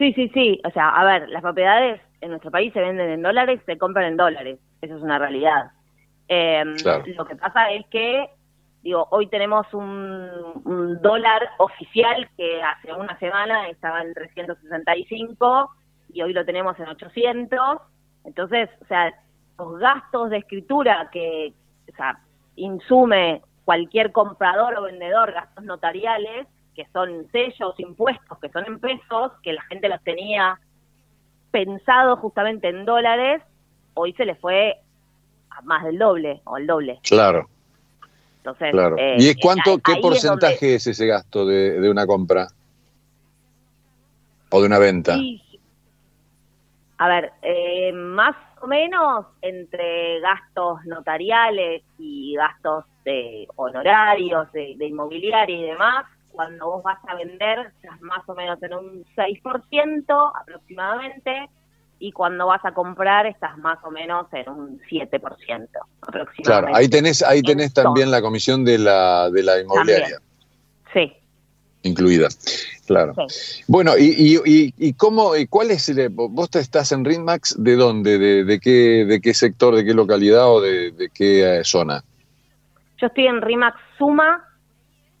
Sí, 0.00 0.14
sí, 0.14 0.30
sí. 0.32 0.58
O 0.64 0.70
sea, 0.70 0.88
a 0.88 1.04
ver, 1.04 1.28
las 1.28 1.42
propiedades 1.42 2.00
en 2.22 2.30
nuestro 2.30 2.50
país 2.50 2.72
se 2.72 2.80
venden 2.80 3.10
en 3.10 3.20
dólares, 3.22 3.60
se 3.66 3.76
compran 3.76 4.06
en 4.06 4.16
dólares. 4.16 4.58
Eso 4.80 4.96
es 4.96 5.02
una 5.02 5.18
realidad. 5.18 5.72
Eh, 6.26 6.64
Claro. 6.82 7.04
Lo 7.06 7.26
que 7.26 7.36
pasa 7.36 7.70
es 7.70 7.84
que, 7.88 8.30
digo, 8.82 9.06
hoy 9.10 9.26
tenemos 9.26 9.66
un, 9.74 10.30
un 10.64 11.02
dólar 11.02 11.50
oficial 11.58 12.30
que 12.38 12.62
hace 12.62 12.94
una 12.94 13.18
semana 13.18 13.68
estaba 13.68 14.00
en 14.00 14.14
365 14.14 15.70
y 16.14 16.22
hoy 16.22 16.32
lo 16.32 16.46
tenemos 16.46 16.80
en 16.80 16.88
800. 16.88 17.60
Entonces, 18.24 18.70
o 18.80 18.86
sea, 18.86 19.12
los 19.58 19.78
gastos 19.80 20.30
de 20.30 20.38
escritura 20.38 21.10
que 21.12 21.52
o 21.92 21.94
sea, 21.94 22.18
insume 22.56 23.42
cualquier 23.66 24.12
comprador 24.12 24.78
o 24.78 24.82
vendedor, 24.82 25.32
gastos 25.32 25.64
notariales, 25.64 26.46
que 26.80 26.86
son 26.94 27.26
sellos, 27.30 27.78
impuestos, 27.78 28.38
que 28.38 28.48
son 28.48 28.64
en 28.66 28.78
pesos, 28.80 29.32
que 29.42 29.52
la 29.52 29.60
gente 29.64 29.86
los 29.90 30.02
tenía 30.02 30.58
pensado 31.50 32.16
justamente 32.16 32.68
en 32.70 32.86
dólares, 32.86 33.42
hoy 33.92 34.14
se 34.14 34.24
les 34.24 34.38
fue 34.38 34.78
a 35.50 35.60
más 35.62 35.84
del 35.84 35.98
doble 35.98 36.40
o 36.44 36.56
el 36.56 36.66
doble. 36.66 36.98
Claro. 37.02 37.50
Entonces, 38.38 38.70
Claro. 38.70 38.96
eh, 38.98 39.16
¿Y 39.18 39.28
es 39.28 39.36
cuánto, 39.42 39.72
ahí- 39.72 39.80
qué 39.84 39.92
ahí 39.92 39.98
es 39.98 40.02
porcentaje 40.02 40.54
donde- 40.66 40.74
es, 40.76 40.86
ese 40.86 41.06
gasto 41.06 41.44
de, 41.44 41.78
de 41.80 41.90
una 41.90 42.06
compra? 42.06 42.46
¿O 44.50 44.60
de 44.60 44.66
una 44.66 44.78
venta? 44.78 45.16
Sí. 45.16 45.42
A 46.96 47.08
ver, 47.08 47.32
eh, 47.42 47.92
más 47.92 48.36
o 48.62 48.66
menos 48.66 49.26
entre 49.42 50.18
gastos 50.20 50.82
notariales 50.86 51.82
y 51.98 52.34
gastos 52.36 52.84
de 53.04 53.46
honorarios, 53.56 54.50
de, 54.52 54.74
de 54.78 54.86
inmobiliaria 54.86 55.56
y 55.58 55.62
demás, 55.64 56.06
cuando 56.40 56.70
vos 56.70 56.82
vas 56.82 56.98
a 57.06 57.14
vender, 57.16 57.58
estás 57.76 58.00
más 58.00 58.26
o 58.26 58.34
menos 58.34 58.62
en 58.62 58.72
un 58.72 59.04
6% 59.14 60.32
aproximadamente, 60.40 61.50
y 61.98 62.12
cuando 62.12 62.46
vas 62.46 62.64
a 62.64 62.72
comprar, 62.72 63.26
estás 63.26 63.58
más 63.58 63.78
o 63.84 63.90
menos 63.90 64.26
en 64.32 64.48
un 64.48 64.80
7% 64.88 65.68
aproximadamente. 66.00 66.42
Claro, 66.44 66.68
ahí 66.74 66.88
tenés, 66.88 67.22
ahí 67.22 67.40
En 67.40 67.44
tenés 67.44 67.74
también 67.74 68.10
la 68.10 68.22
comisión 68.22 68.64
de 68.64 68.78
la, 68.78 69.28
de 69.28 69.42
la 69.42 69.60
inmobiliaria 69.60 70.18
Sí, 70.94 71.12
incluida. 71.82 72.28
Claro. 72.86 73.12
sí. 73.28 73.62
Bueno, 73.68 73.92
y, 73.98 74.04
y, 74.16 74.36
y, 74.46 74.74
y 74.78 74.94
cómo, 74.94 75.36
y 75.36 75.46
cuál 75.46 75.70
es, 75.72 75.90
el- 75.90 76.08
vos 76.08 76.48
te 76.48 76.60
estás 76.60 76.90
en 76.92 77.04
Rinmax, 77.04 77.62
¿de 77.62 77.76
dónde? 77.76 78.18
¿De, 78.18 78.44
de 78.44 78.58
qué, 78.60 79.04
de 79.06 79.20
qué 79.20 79.34
sector, 79.34 79.74
de 79.76 79.84
qué 79.84 79.92
localidad 79.92 80.50
o 80.50 80.62
de, 80.62 80.90
de 80.92 81.10
qué 81.10 81.58
eh, 81.58 81.64
zona? 81.64 82.02
Yo 82.96 83.08
estoy 83.08 83.26
en 83.26 83.42
RIMAX 83.42 83.76
Suma, 83.98 84.42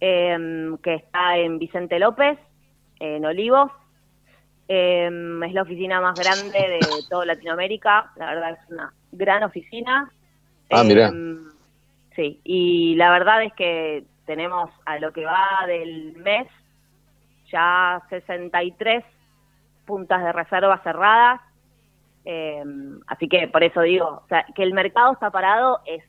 em, 0.00 0.76
que 0.78 0.94
está 0.94 1.36
en 1.36 1.58
Vicente 1.58 1.98
López, 1.98 2.38
en 2.98 3.24
Olivos. 3.24 3.70
Em, 4.68 5.42
es 5.42 5.52
la 5.52 5.62
oficina 5.62 6.00
más 6.00 6.18
grande 6.18 6.58
de 6.58 6.80
toda 7.08 7.26
Latinoamérica. 7.26 8.12
La 8.16 8.26
verdad 8.26 8.52
es 8.52 8.70
una 8.70 8.92
gran 9.12 9.42
oficina. 9.42 10.10
Ah. 10.70 10.82
Em, 10.82 11.48
sí, 12.14 12.40
y 12.44 12.94
la 12.94 13.10
verdad 13.10 13.42
es 13.42 13.52
que 13.54 14.04
tenemos 14.26 14.70
a 14.86 14.98
lo 14.98 15.12
que 15.12 15.24
va 15.24 15.66
del 15.66 16.16
mes 16.18 16.46
ya 17.50 18.00
63 18.08 19.04
puntas 19.84 20.22
de 20.22 20.32
reserva 20.32 20.78
cerradas. 20.82 21.40
Así 23.08 23.28
que 23.28 23.48
por 23.48 23.64
eso 23.64 23.80
digo, 23.80 24.22
o 24.24 24.28
sea, 24.28 24.46
que 24.54 24.62
el 24.62 24.72
mercado 24.72 25.12
está 25.12 25.30
parado 25.30 25.80
es 25.84 26.04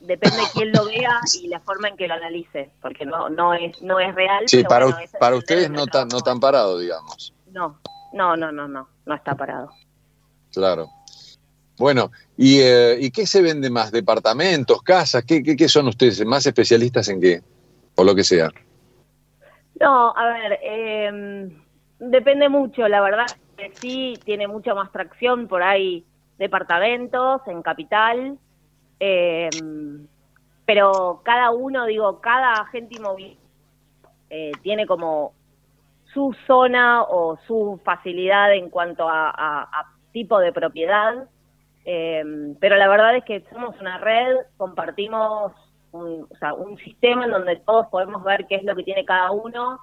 depende 0.00 0.36
de 0.36 0.44
quién 0.52 0.72
lo 0.72 0.84
vea 0.86 1.20
y 1.40 1.48
la 1.48 1.60
forma 1.60 1.88
en 1.88 1.96
que 1.96 2.08
lo 2.08 2.14
analice, 2.14 2.70
porque 2.80 3.04
no 3.04 3.28
no 3.28 3.54
es 3.54 3.80
no 3.82 4.00
es 4.00 4.14
real. 4.14 4.44
Sí, 4.46 4.64
para, 4.64 4.86
bueno, 4.86 4.98
para 5.18 5.36
ustedes 5.36 5.70
no 5.70 5.86
tan, 5.86 6.08
no 6.08 6.20
tan 6.20 6.40
parado, 6.40 6.78
digamos. 6.78 7.34
No, 7.52 7.78
no, 8.12 8.36
no, 8.36 8.52
no, 8.52 8.68
no, 8.68 8.88
no 9.04 9.14
está 9.14 9.34
parado. 9.34 9.70
Claro. 10.52 10.88
Bueno, 11.78 12.10
¿y, 12.36 12.60
eh, 12.60 12.96
¿y 12.98 13.10
qué 13.10 13.26
se 13.26 13.42
vende 13.42 13.68
más? 13.68 13.92
¿Departamentos, 13.92 14.82
casas? 14.82 15.24
¿Qué, 15.24 15.42
qué, 15.42 15.56
qué 15.56 15.68
son 15.68 15.88
ustedes? 15.88 16.24
¿Más 16.24 16.46
especialistas 16.46 17.08
en 17.08 17.20
qué? 17.20 17.42
O 17.96 18.04
lo 18.04 18.14
que 18.14 18.24
sea. 18.24 18.50
No, 19.78 20.16
a 20.16 20.26
ver, 20.32 20.58
eh, 20.62 21.50
depende 21.98 22.48
mucho, 22.48 22.88
la 22.88 23.02
verdad 23.02 23.26
que 23.56 23.72
sí 23.74 24.14
tiene 24.24 24.48
mucha 24.48 24.74
más 24.74 24.90
tracción 24.90 25.48
por 25.48 25.62
ahí 25.62 26.06
departamentos 26.38 27.42
en 27.46 27.62
capital, 27.62 28.38
eh, 29.00 29.50
pero 30.64 31.20
cada 31.24 31.50
uno, 31.50 31.86
digo, 31.86 32.20
cada 32.20 32.52
agente 32.54 32.96
inmobiliario 32.96 33.46
eh, 34.30 34.52
tiene 34.62 34.86
como 34.86 35.32
su 36.12 36.34
zona 36.46 37.02
o 37.02 37.38
su 37.46 37.80
facilidad 37.84 38.52
en 38.54 38.70
cuanto 38.70 39.06
a, 39.08 39.92
tipo 40.12 40.38
de 40.40 40.52
propiedad, 40.52 41.28
eh, 41.84 42.24
pero 42.58 42.76
la 42.76 42.88
verdad 42.88 43.16
es 43.16 43.24
que 43.24 43.44
somos 43.52 43.78
una 43.80 43.98
red, 43.98 44.34
compartimos 44.56 45.52
un, 45.92 46.26
o 46.30 46.36
sea, 46.38 46.54
un 46.54 46.78
sistema 46.78 47.26
en 47.26 47.32
donde 47.32 47.56
todos 47.56 47.86
podemos 47.88 48.24
ver 48.24 48.46
qué 48.46 48.56
es 48.56 48.64
lo 48.64 48.74
que 48.74 48.82
tiene 48.82 49.04
cada 49.04 49.30
uno. 49.30 49.78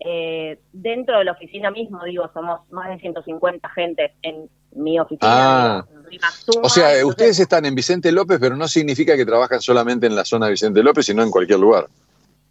Eh, 0.00 0.58
dentro 0.72 1.18
de 1.18 1.24
la 1.24 1.32
oficina 1.32 1.70
mismo, 1.70 2.02
digo, 2.04 2.30
somos 2.32 2.60
más 2.70 2.88
de 2.88 2.98
150 3.00 3.68
gente 3.70 4.14
en 4.22 4.48
mi 4.72 4.98
oficina. 5.00 5.78
Ah. 5.80 5.84
en 5.92 6.04
Rimax 6.04 6.34
Suma, 6.44 6.66
O 6.66 6.68
sea, 6.68 6.84
entonces- 6.92 7.04
ustedes 7.04 7.40
están 7.40 7.64
en 7.66 7.74
Vicente 7.74 8.12
López, 8.12 8.38
pero 8.40 8.54
no 8.56 8.68
significa 8.68 9.16
que 9.16 9.26
trabajan 9.26 9.60
solamente 9.60 10.06
en 10.06 10.14
la 10.14 10.24
zona 10.24 10.46
de 10.46 10.52
Vicente 10.52 10.82
López, 10.82 11.06
sino 11.06 11.22
en 11.22 11.30
cualquier 11.30 11.58
lugar. 11.58 11.86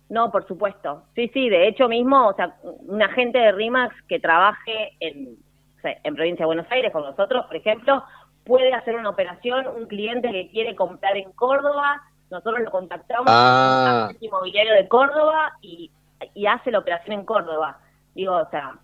No, 0.10 0.32
por 0.32 0.48
supuesto. 0.48 1.04
Sí, 1.16 1.30
sí, 1.34 1.50
de 1.50 1.68
hecho 1.68 1.88
mismo, 1.88 2.28
o 2.28 2.34
sea, 2.36 2.56
un 2.64 3.02
agente 3.02 3.38
de 3.40 3.52
RIMAX 3.52 3.96
que 4.08 4.20
trabaje 4.20 4.94
en, 5.00 5.38
o 5.78 5.82
sea, 5.82 5.98
en 6.04 6.16
provincia 6.16 6.44
de 6.44 6.48
Buenos 6.48 6.68
Aires 6.72 6.92
con 6.94 7.04
nosotros, 7.04 7.46
por 7.46 7.56
ejemplo, 7.56 8.04
puede 8.46 8.74
hacer 8.74 8.96
una 8.96 9.10
operación, 9.10 9.68
un 9.68 9.86
cliente 9.88 10.32
que 10.32 10.50
quiere 10.50 10.76
comprar 10.76 11.18
en 11.18 11.32
Córdoba, 11.34 12.02
nosotros 12.30 12.60
lo 12.62 12.72
contactamos 12.72 13.26
Ah. 13.28 13.84
con 13.86 13.94
un 13.98 14.04
agente 14.06 14.26
inmobiliario 14.26 14.74
de 14.74 14.88
Córdoba 14.88 15.54
y, 15.62 15.92
y 16.34 16.46
hace 16.46 16.72
la 16.72 16.80
operación 16.80 17.20
en 17.20 17.26
Córdoba. 17.26 17.80
Digo, 18.16 18.36
o 18.36 18.50
sea, 18.50 18.76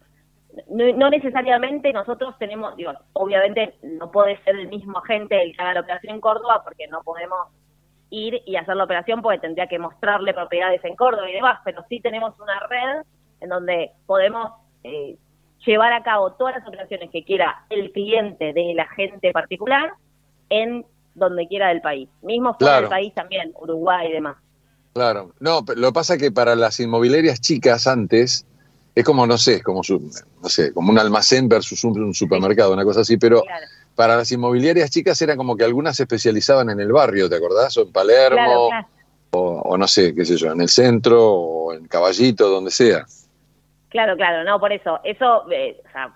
no, 0.69 0.85
no 0.95 1.09
necesariamente 1.09 1.91
nosotros 1.93 2.37
tenemos, 2.37 2.75
digo, 2.75 2.91
obviamente 3.13 3.75
no 3.81 4.11
puede 4.11 4.37
ser 4.43 4.55
el 4.55 4.67
mismo 4.67 4.99
agente 4.99 5.41
el 5.41 5.55
que 5.55 5.61
haga 5.61 5.73
la 5.75 5.79
operación 5.81 6.15
en 6.15 6.21
Córdoba 6.21 6.61
porque 6.63 6.87
no 6.87 7.01
podemos 7.03 7.47
ir 8.09 8.41
y 8.45 8.55
hacer 8.55 8.75
la 8.75 8.83
operación 8.83 9.21
porque 9.21 9.39
tendría 9.39 9.67
que 9.67 9.79
mostrarle 9.79 10.33
propiedades 10.33 10.83
en 10.85 10.95
Córdoba 10.95 11.29
y 11.29 11.33
demás, 11.33 11.59
pero 11.65 11.83
sí 11.89 11.99
tenemos 11.99 12.39
una 12.39 12.59
red 12.67 13.03
en 13.41 13.49
donde 13.49 13.91
podemos 14.05 14.51
eh, 14.83 15.17
llevar 15.65 15.93
a 15.93 16.03
cabo 16.03 16.33
todas 16.33 16.55
las 16.57 16.67
operaciones 16.67 17.09
que 17.09 17.23
quiera 17.23 17.65
el 17.69 17.91
cliente 17.91 18.53
del 18.53 18.79
agente 18.79 19.31
particular 19.31 19.93
en 20.49 20.85
donde 21.15 21.47
quiera 21.47 21.69
del 21.69 21.81
país, 21.81 22.09
mismo 22.21 22.53
fuera 22.53 22.73
Claro. 22.73 22.81
del 22.81 22.89
país 22.89 23.13
también, 23.13 23.51
Uruguay 23.55 24.07
y 24.09 24.13
demás. 24.13 24.37
Claro. 24.93 25.31
No, 25.39 25.65
pero 25.65 25.79
lo 25.79 25.87
que 25.87 25.93
pasa 25.93 26.13
es 26.15 26.21
que 26.21 26.31
para 26.31 26.55
las 26.55 26.79
inmobiliarias 26.79 27.41
chicas 27.41 27.87
antes 27.87 28.45
es 28.95 29.03
como, 29.03 29.25
no 29.25 29.37
sé, 29.37 29.55
es 29.55 29.63
como, 29.63 29.83
su- 29.83 30.11
no 30.41 30.49
sé, 30.49 30.71
como 30.73 30.91
un 30.91 30.99
almacén 30.99 31.49
versus 31.49 31.83
un, 31.83 31.99
un 31.99 32.13
supermercado, 32.13 32.73
una 32.73 32.83
cosa 32.83 33.01
así, 33.01 33.17
pero 33.17 33.41
Claro, 33.41 33.65
para 33.95 34.15
las 34.17 34.31
inmobiliarias 34.31 34.91
chicas 34.91 35.19
era 35.21 35.35
como 35.35 35.57
que 35.57 35.63
algunas 35.63 35.95
se 35.97 36.03
especializaban 36.03 36.69
en 36.69 36.79
el 36.79 36.91
barrio, 36.91 37.27
¿te 37.29 37.35
acordás? 37.37 37.75
O 37.77 37.81
en 37.83 37.91
Palermo, 37.91 38.35
claro, 38.35 38.67
claro. 38.69 38.87
O, 39.31 39.61
o 39.61 39.77
no 39.77 39.87
sé, 39.87 40.13
qué 40.13 40.25
sé 40.25 40.37
yo, 40.37 40.51
en 40.51 40.61
el 40.61 40.69
centro, 40.69 41.23
o 41.27 41.73
en 41.73 41.87
Caballito, 41.87 42.47
donde 42.49 42.69
sea. 42.69 43.03
Claro, 43.89 44.15
claro, 44.15 44.43
no, 44.43 44.59
por 44.59 44.71
eso. 44.71 44.99
Eso, 45.03 45.49
eh, 45.51 45.81
o 45.87 45.91
sea, 45.91 46.15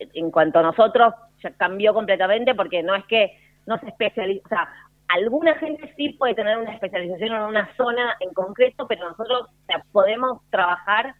en 0.00 0.30
cuanto 0.32 0.58
a 0.58 0.62
nosotros, 0.62 1.14
ya 1.42 1.52
cambió 1.52 1.94
completamente 1.94 2.54
porque 2.56 2.82
no 2.82 2.94
es 2.96 3.04
que 3.06 3.38
no 3.66 3.78
se 3.78 3.86
especializa, 3.88 4.44
o 4.46 4.48
sea, 4.48 4.68
alguna 5.08 5.54
gente 5.58 5.92
sí 5.96 6.10
puede 6.10 6.34
tener 6.34 6.58
una 6.58 6.72
especialización 6.72 7.34
en 7.34 7.42
una 7.42 7.74
zona 7.76 8.16
en 8.20 8.32
concreto, 8.32 8.86
pero 8.86 9.08
nosotros 9.08 9.48
o 9.48 9.66
sea, 9.66 9.84
podemos 9.92 10.40
trabajar 10.50 11.14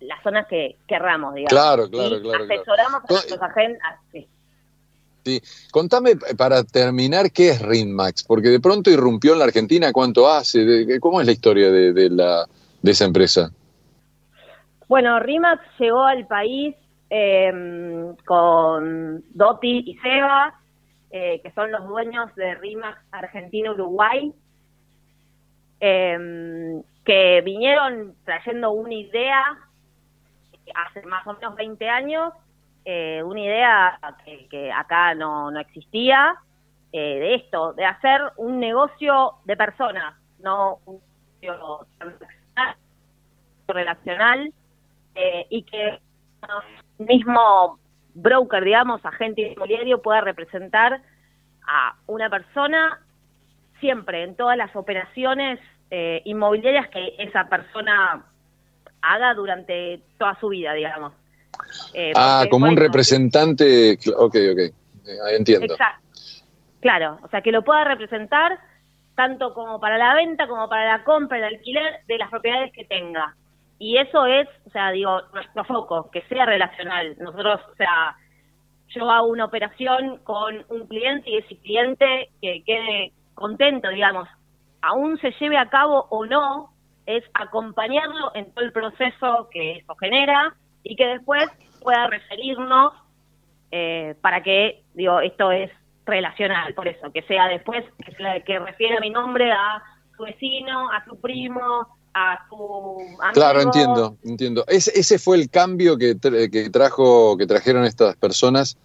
las 0.00 0.22
zonas 0.22 0.46
que 0.48 0.76
querramos, 0.86 1.34
digamos. 1.34 1.52
Claro, 1.52 1.90
claro, 1.90 2.16
y 2.16 2.22
claro. 2.22 2.44
Asesoramos 2.44 3.02
claro. 3.02 3.04
a 3.08 3.12
nuestros 3.12 3.42
agentes. 3.42 3.82
Sí. 4.12 4.28
Sí. 5.24 5.42
Contame 5.70 6.12
eh, 6.12 6.34
para 6.36 6.64
terminar 6.64 7.30
qué 7.30 7.50
es 7.50 7.60
Rinmax, 7.60 8.24
porque 8.24 8.48
de 8.48 8.60
pronto 8.60 8.90
irrumpió 8.90 9.34
en 9.34 9.40
la 9.40 9.44
Argentina, 9.44 9.92
¿cuánto 9.92 10.28
hace? 10.28 10.98
¿Cómo 10.98 11.20
es 11.20 11.26
la 11.26 11.32
historia 11.32 11.70
de, 11.70 11.92
de 11.92 12.08
la, 12.08 12.46
de 12.80 12.90
esa 12.90 13.04
empresa? 13.04 13.50
Bueno, 14.88 15.20
RIMAX 15.20 15.62
llegó 15.78 16.04
al 16.04 16.26
país 16.26 16.74
eh, 17.10 18.12
con 18.24 19.22
Doti 19.34 19.84
y 19.86 19.94
Seba, 19.98 20.59
eh, 21.10 21.40
que 21.42 21.50
son 21.52 21.72
los 21.72 21.86
dueños 21.86 22.34
de 22.36 22.54
RIMAX 22.54 22.98
Argentina-Uruguay, 23.10 24.32
eh, 25.80 26.82
que 27.04 27.40
vinieron 27.40 28.14
trayendo 28.24 28.72
una 28.72 28.94
idea 28.94 29.42
hace 30.74 31.02
más 31.06 31.26
o 31.26 31.32
menos 31.34 31.56
20 31.56 31.88
años, 31.88 32.32
eh, 32.84 33.22
una 33.24 33.40
idea 33.40 33.98
que, 34.50 34.70
acá 34.70 35.14
no, 35.14 35.50
no 35.50 35.58
existía, 35.58 36.36
eh, 36.92 37.18
de 37.18 37.34
esto, 37.36 37.72
de 37.72 37.84
hacer 37.86 38.20
un 38.36 38.60
negocio 38.60 39.34
de 39.44 39.56
personas, 39.56 40.14
no 40.40 40.78
un 40.84 41.00
negocio 41.40 41.86
relacional, 43.66 44.52
y 45.50 45.62
que 45.64 45.98
mismo 46.98 47.78
broker, 48.14 48.64
digamos, 48.64 49.04
agente 49.04 49.42
inmobiliario 49.42 50.02
pueda 50.02 50.20
representar 50.20 51.00
a 51.66 51.94
una 52.06 52.28
persona 52.28 53.00
siempre 53.80 54.24
en 54.24 54.34
todas 54.36 54.56
las 54.56 54.74
operaciones 54.76 55.58
eh, 55.90 56.22
inmobiliarias 56.24 56.88
que 56.88 57.14
esa 57.18 57.48
persona 57.48 58.24
haga 59.02 59.34
durante 59.34 60.00
toda 60.18 60.38
su 60.38 60.48
vida, 60.48 60.72
digamos. 60.74 61.12
Eh, 61.94 62.12
ah, 62.14 62.44
como 62.50 62.66
un 62.66 62.76
representante. 62.76 63.98
Ok, 64.16 64.36
ok. 64.52 64.58
Eh, 64.58 64.72
ahí 65.26 65.36
entiendo. 65.36 65.72
Exacto. 65.72 66.08
Claro, 66.80 67.18
o 67.22 67.28
sea, 67.28 67.42
que 67.42 67.52
lo 67.52 67.62
pueda 67.62 67.84
representar 67.84 68.58
tanto 69.14 69.52
como 69.52 69.78
para 69.80 69.98
la 69.98 70.14
venta 70.14 70.46
como 70.46 70.68
para 70.68 70.96
la 70.96 71.04
compra, 71.04 71.38
el 71.38 71.44
alquiler 71.44 72.00
de 72.06 72.18
las 72.18 72.30
propiedades 72.30 72.72
que 72.72 72.84
tenga. 72.84 73.36
Y 73.80 73.98
eso 73.98 74.26
es, 74.26 74.48
o 74.66 74.70
sea, 74.70 74.92
digo, 74.92 75.22
nuestro 75.34 75.64
foco, 75.64 76.10
que 76.12 76.22
sea 76.28 76.46
relacional. 76.46 77.16
Nosotros, 77.18 77.60
o 77.72 77.76
sea, 77.76 78.16
yo 78.88 79.10
hago 79.10 79.28
una 79.28 79.46
operación 79.46 80.18
con 80.24 80.64
un 80.68 80.86
cliente 80.88 81.30
y 81.30 81.38
ese 81.38 81.56
cliente 81.58 82.30
que 82.42 82.62
quede 82.64 83.12
contento, 83.34 83.88
digamos, 83.90 84.28
aún 84.82 85.18
se 85.20 85.32
lleve 85.40 85.58
a 85.58 85.70
cabo 85.70 86.06
o 86.10 86.26
no, 86.26 86.70
es 87.06 87.24
acompañarlo 87.34 88.32
en 88.34 88.52
todo 88.54 88.64
el 88.66 88.72
proceso 88.72 89.48
que 89.50 89.78
eso 89.78 89.96
genera 89.96 90.54
y 90.84 90.96
que 90.96 91.06
después 91.06 91.48
pueda 91.82 92.06
referirnos 92.08 92.92
eh, 93.72 94.14
para 94.20 94.42
que, 94.42 94.82
digo, 94.94 95.20
esto 95.20 95.52
es 95.52 95.70
relacional, 96.06 96.74
por 96.74 96.88
eso, 96.88 97.12
que 97.12 97.22
sea 97.22 97.48
después, 97.48 97.84
que, 98.04 98.12
sea- 98.16 98.40
que 98.42 98.58
refiera 98.58 99.00
mi 99.00 99.10
nombre 99.10 99.52
a 99.52 99.82
su 100.16 100.24
vecino, 100.24 100.90
a 100.90 101.04
su 101.04 101.20
primo, 101.20 101.88
a 102.14 102.46
su 102.48 102.56
amigo. 103.20 103.32
Claro, 103.32 103.60
entiendo, 103.60 104.16
entiendo. 104.24 104.64
Ese, 104.66 104.98
ese 104.98 105.18
fue 105.18 105.36
el 105.36 105.48
cambio 105.50 105.96
que, 105.96 106.16
tra- 106.16 106.50
que 106.50 106.70
trajo, 106.70 107.36
que 107.36 107.46
trajeron 107.46 107.84
estas 107.84 108.16
personas 108.16 108.76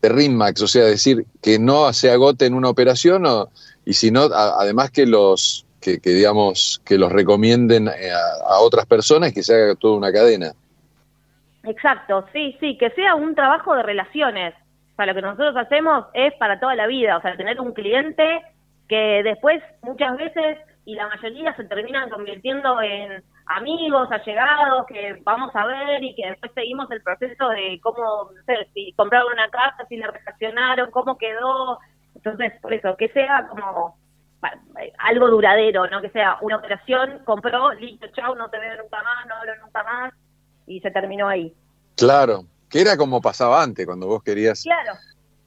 de 0.00 0.08
Rinmax, 0.08 0.62
o 0.62 0.66
sea, 0.66 0.84
decir 0.84 1.26
que 1.40 1.58
no 1.58 1.92
se 1.92 2.10
agote 2.10 2.46
en 2.46 2.54
una 2.54 2.68
operación 2.68 3.24
o, 3.26 3.50
y 3.84 3.92
si 3.94 4.10
no, 4.10 4.22
a- 4.24 4.60
además 4.60 4.90
que 4.90 5.06
los 5.06 5.64
que, 5.80 6.00
que, 6.00 6.10
digamos 6.10 6.80
que 6.84 6.98
los 6.98 7.10
recomienden 7.10 7.88
eh, 7.88 8.10
a, 8.10 8.54
a 8.54 8.58
otras 8.60 8.86
personas 8.86 9.32
que 9.32 9.42
se 9.42 9.54
haga 9.54 9.74
toda 9.74 9.96
una 9.96 10.12
cadena. 10.12 10.52
Exacto, 11.64 12.24
sí, 12.32 12.56
sí, 12.60 12.76
que 12.78 12.90
sea 12.90 13.14
un 13.14 13.34
trabajo 13.34 13.74
de 13.74 13.82
relaciones. 13.84 14.54
O 14.92 14.96
sea, 14.96 15.06
lo 15.06 15.14
que 15.14 15.22
nosotros 15.22 15.56
hacemos 15.56 16.06
es 16.14 16.34
para 16.34 16.58
toda 16.60 16.74
la 16.74 16.86
vida, 16.86 17.16
o 17.16 17.22
sea, 17.22 17.36
tener 17.36 17.60
un 17.60 17.72
cliente 17.72 18.42
que 18.88 19.22
después 19.24 19.62
muchas 19.82 20.16
veces 20.16 20.58
y 20.84 20.94
la 20.94 21.08
mayoría 21.08 21.54
se 21.56 21.64
terminan 21.64 22.10
convirtiendo 22.10 22.80
en 22.82 23.22
amigos, 23.46 24.08
allegados, 24.10 24.86
que 24.86 25.20
vamos 25.22 25.54
a 25.54 25.66
ver 25.66 26.02
y 26.02 26.14
que 26.14 26.28
después 26.28 26.52
seguimos 26.54 26.90
el 26.90 27.02
proceso 27.02 27.48
de 27.50 27.80
cómo, 27.82 28.30
no 28.34 28.42
sé, 28.44 28.68
si 28.74 28.92
compraron 28.94 29.32
una 29.32 29.48
casa, 29.48 29.86
si 29.88 29.96
la 29.96 30.08
refaccionaron, 30.08 30.90
cómo 30.90 31.18
quedó. 31.18 31.78
Entonces, 32.14 32.52
por 32.60 32.72
eso, 32.72 32.96
que 32.96 33.08
sea 33.10 33.46
como 33.48 33.96
algo 34.98 35.28
duradero, 35.28 35.86
no 35.86 36.00
que 36.00 36.10
sea 36.10 36.38
una 36.40 36.56
operación, 36.56 37.20
compró, 37.24 37.72
listo, 37.74 38.08
chau, 38.08 38.34
no 38.34 38.50
te 38.50 38.58
veo 38.58 38.76
nunca 38.82 39.02
más, 39.02 39.26
no 39.26 39.36
hablo 39.36 39.56
nunca 39.64 39.84
más 39.84 40.12
y 40.66 40.80
se 40.80 40.90
terminó 40.90 41.28
ahí. 41.28 41.54
Claro, 41.96 42.44
que 42.68 42.80
era 42.80 42.96
como 42.96 43.20
pasaba 43.20 43.62
antes, 43.62 43.86
cuando 43.86 44.08
vos 44.08 44.22
querías 44.22 44.62
Claro, 44.62 44.92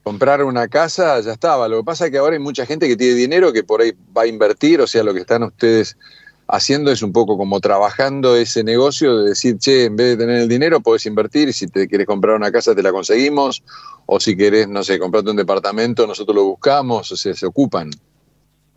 comprar 0.06 0.44
una 0.44 0.68
casa, 0.68 1.20
ya 1.20 1.32
estaba. 1.32 1.66
Lo 1.66 1.78
que 1.78 1.82
pasa 1.82 2.04
es 2.04 2.12
que 2.12 2.18
ahora 2.18 2.34
hay 2.34 2.38
mucha 2.38 2.64
gente 2.64 2.86
que 2.86 2.96
tiene 2.96 3.14
dinero 3.14 3.52
que 3.52 3.64
por 3.64 3.80
ahí 3.80 3.90
va 4.16 4.22
a 4.22 4.26
invertir, 4.28 4.80
o 4.80 4.86
sea, 4.86 5.02
lo 5.02 5.12
que 5.12 5.18
están 5.18 5.42
ustedes 5.42 5.98
haciendo 6.46 6.92
es 6.92 7.02
un 7.02 7.12
poco 7.12 7.36
como 7.36 7.58
trabajando 7.58 8.36
ese 8.36 8.62
negocio 8.62 9.18
de 9.18 9.30
decir, 9.30 9.58
che, 9.58 9.86
en 9.86 9.96
vez 9.96 10.10
de 10.10 10.24
tener 10.24 10.42
el 10.42 10.48
dinero, 10.48 10.78
podés 10.78 11.06
invertir, 11.06 11.52
si 11.52 11.66
te 11.66 11.88
quieres 11.88 12.06
comprar 12.06 12.36
una 12.36 12.52
casa, 12.52 12.72
te 12.72 12.84
la 12.84 12.92
conseguimos, 12.92 13.64
o 14.06 14.20
si 14.20 14.36
querés, 14.36 14.68
no 14.68 14.84
sé, 14.84 15.00
comprarte 15.00 15.30
un 15.30 15.38
departamento, 15.38 16.06
nosotros 16.06 16.36
lo 16.36 16.44
buscamos, 16.44 17.10
o 17.10 17.16
sea, 17.16 17.34
se 17.34 17.44
ocupan. 17.44 17.90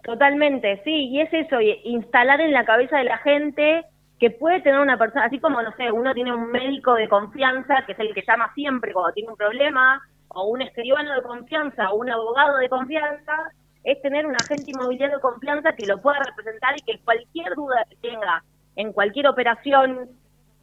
totalmente, 0.03 0.81
sí, 0.83 1.09
y 1.11 1.21
es 1.21 1.29
eso, 1.31 1.57
instalar 1.83 2.41
en 2.41 2.53
la 2.53 2.65
cabeza 2.65 2.97
de 2.97 3.03
la 3.03 3.19
gente 3.19 3.85
que 4.19 4.31
puede 4.31 4.61
tener 4.61 4.79
una 4.79 4.97
persona, 4.97 5.25
así 5.25 5.37
como, 5.37 5.61
no 5.61 5.71
sé, 5.77 5.91
uno 5.91 6.11
tiene 6.15 6.33
un 6.33 6.49
médico 6.49 6.95
de 6.95 7.07
confianza, 7.07 7.83
que 7.85 7.91
es 7.91 7.99
el 7.99 8.15
que 8.15 8.23
llama 8.27 8.51
siempre 8.55 8.93
cuando 8.93 9.13
tiene 9.13 9.29
un 9.29 9.37
problema, 9.37 10.01
o 10.29 10.45
un 10.45 10.61
escribano 10.61 11.13
de 11.13 11.21
confianza, 11.21 11.91
o 11.91 11.97
un 11.97 12.09
abogado 12.09 12.57
de 12.57 12.69
confianza, 12.69 13.51
es 13.83 14.01
tener 14.01 14.25
un 14.25 14.35
agente 14.35 14.71
inmobiliario 14.71 15.17
de 15.17 15.21
confianza 15.21 15.73
que 15.73 15.85
lo 15.85 16.01
pueda 16.01 16.19
representar 16.19 16.75
y 16.77 16.81
que 16.81 16.99
cualquier 16.99 17.55
duda 17.55 17.85
que 17.89 17.95
tenga 17.97 18.43
en 18.75 18.93
cualquier 18.93 19.27
operación 19.27 20.09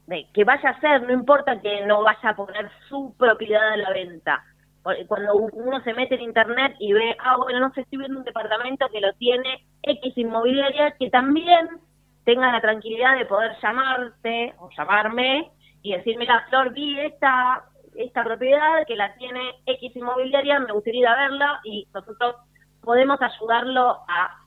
de, 0.06 0.26
que 0.32 0.44
vaya 0.44 0.70
a 0.70 0.72
hacer, 0.72 1.02
no 1.02 1.12
importa 1.12 1.60
que 1.60 1.84
no 1.86 2.02
vaya 2.02 2.30
a 2.30 2.36
poner 2.36 2.70
su 2.88 3.14
propiedad 3.18 3.72
a 3.72 3.76
la 3.76 3.90
venta. 3.90 4.44
Cuando 5.08 5.34
uno 5.34 5.82
se 5.82 5.94
mete 5.94 6.14
en 6.14 6.20
internet 6.20 6.76
y 6.78 6.92
ve, 6.92 7.16
ah, 7.18 7.36
bueno, 7.36 7.58
no 7.58 7.72
sé, 7.74 7.80
estoy 7.80 7.98
viendo 7.98 8.20
un 8.20 8.24
departamento 8.24 8.86
que 8.92 9.00
lo 9.00 9.12
tiene 9.14 9.66
X 9.82 10.16
inmobiliaria, 10.16 10.92
que 10.92 11.10
también 11.10 11.68
tenga 12.24 12.52
la 12.52 12.60
tranquilidad 12.60 13.18
de 13.18 13.26
poder 13.26 13.56
llamarte 13.60 14.54
o 14.58 14.70
llamarme 14.76 15.50
y 15.82 15.92
decir, 15.92 16.16
mira, 16.18 16.46
Flor, 16.48 16.72
vi 16.72 17.00
esta, 17.00 17.64
esta 17.98 18.24
propiedad 18.24 18.86
que 18.86 18.96
la 18.96 19.14
tiene 19.16 19.40
X 19.66 19.94
inmobiliaria, 19.96 20.58
me 20.60 20.72
gustaría 20.72 21.00
ir 21.00 21.06
a 21.06 21.16
verla 21.16 21.60
y 21.64 21.86
nosotros 21.94 22.36
podemos 22.82 23.18
ayudarlo 23.20 23.88
a 24.08 24.42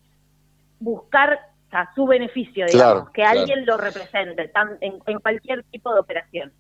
buscar 0.80 1.40
sea, 1.70 1.90
su 1.94 2.06
beneficio, 2.08 2.66
digamos, 2.66 2.94
Claro, 2.94 3.06
que 3.14 3.22
claro. 3.22 3.40
alguien 3.42 3.66
lo 3.66 3.78
represente 3.78 4.48
tan- 4.50 4.78
en, 4.82 5.00
en 5.06 5.20
cualquier 5.20 5.64
tipo 5.66 5.94
de 5.94 6.00
operación. 6.00 6.52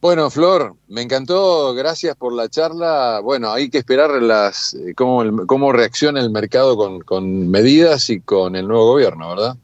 Bueno, 0.00 0.30
Flor, 0.30 0.74
me 0.88 1.00
encantó, 1.02 1.74
gracias 1.74 2.14
por 2.16 2.32
la 2.32 2.48
charla. 2.48 3.20
Bueno, 3.22 3.50
hay 3.50 3.70
que 3.70 3.78
esperar 3.78 4.10
las 4.22 4.74
eh, 4.74 4.94
cómo, 4.94 5.22
el- 5.22 5.46
cómo 5.46 5.72
reacciona 5.72 6.20
el 6.20 6.30
mercado 6.30 6.76
con, 6.76 7.00
con 7.00 7.50
medidas 7.50 8.10
y 8.10 8.20
con 8.20 8.56
el 8.56 8.68
nuevo 8.68 8.88
gobierno, 8.92 9.30
¿verdad? 9.30 9.56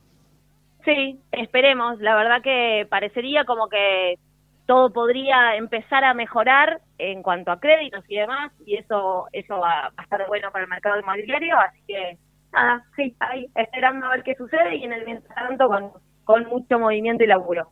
Sí, 0.84 1.20
esperemos. 1.30 2.00
La 2.00 2.16
verdad 2.16 2.42
que 2.42 2.86
parecería 2.90 3.44
como 3.44 3.68
que 3.68 4.18
todo 4.66 4.92
podría 4.92 5.56
empezar 5.56 6.04
a 6.04 6.14
mejorar 6.14 6.80
en 6.98 7.22
cuanto 7.22 7.50
a 7.50 7.60
créditos 7.60 8.04
y 8.08 8.16
demás, 8.16 8.52
y 8.64 8.76
eso 8.76 9.26
eso 9.32 9.54
va, 9.54 9.90
va 9.90 9.94
a 9.96 10.02
estar 10.02 10.26
bueno 10.28 10.50
para 10.52 10.64
el 10.64 10.70
mercado 10.70 11.00
inmobiliario, 11.00 11.58
así 11.58 11.80
que 11.86 12.18
nada, 12.52 12.84
sí, 12.96 13.14
ahí 13.20 13.48
esperando 13.54 14.06
a 14.06 14.10
ver 14.10 14.22
qué 14.22 14.34
sucede 14.36 14.76
y 14.76 14.84
en 14.84 14.92
el 14.92 15.04
mientras 15.04 15.34
tanto 15.34 15.68
con, 15.68 15.90
con 16.24 16.46
mucho 16.46 16.78
movimiento 16.78 17.24
y 17.24 17.26
laburo. 17.26 17.70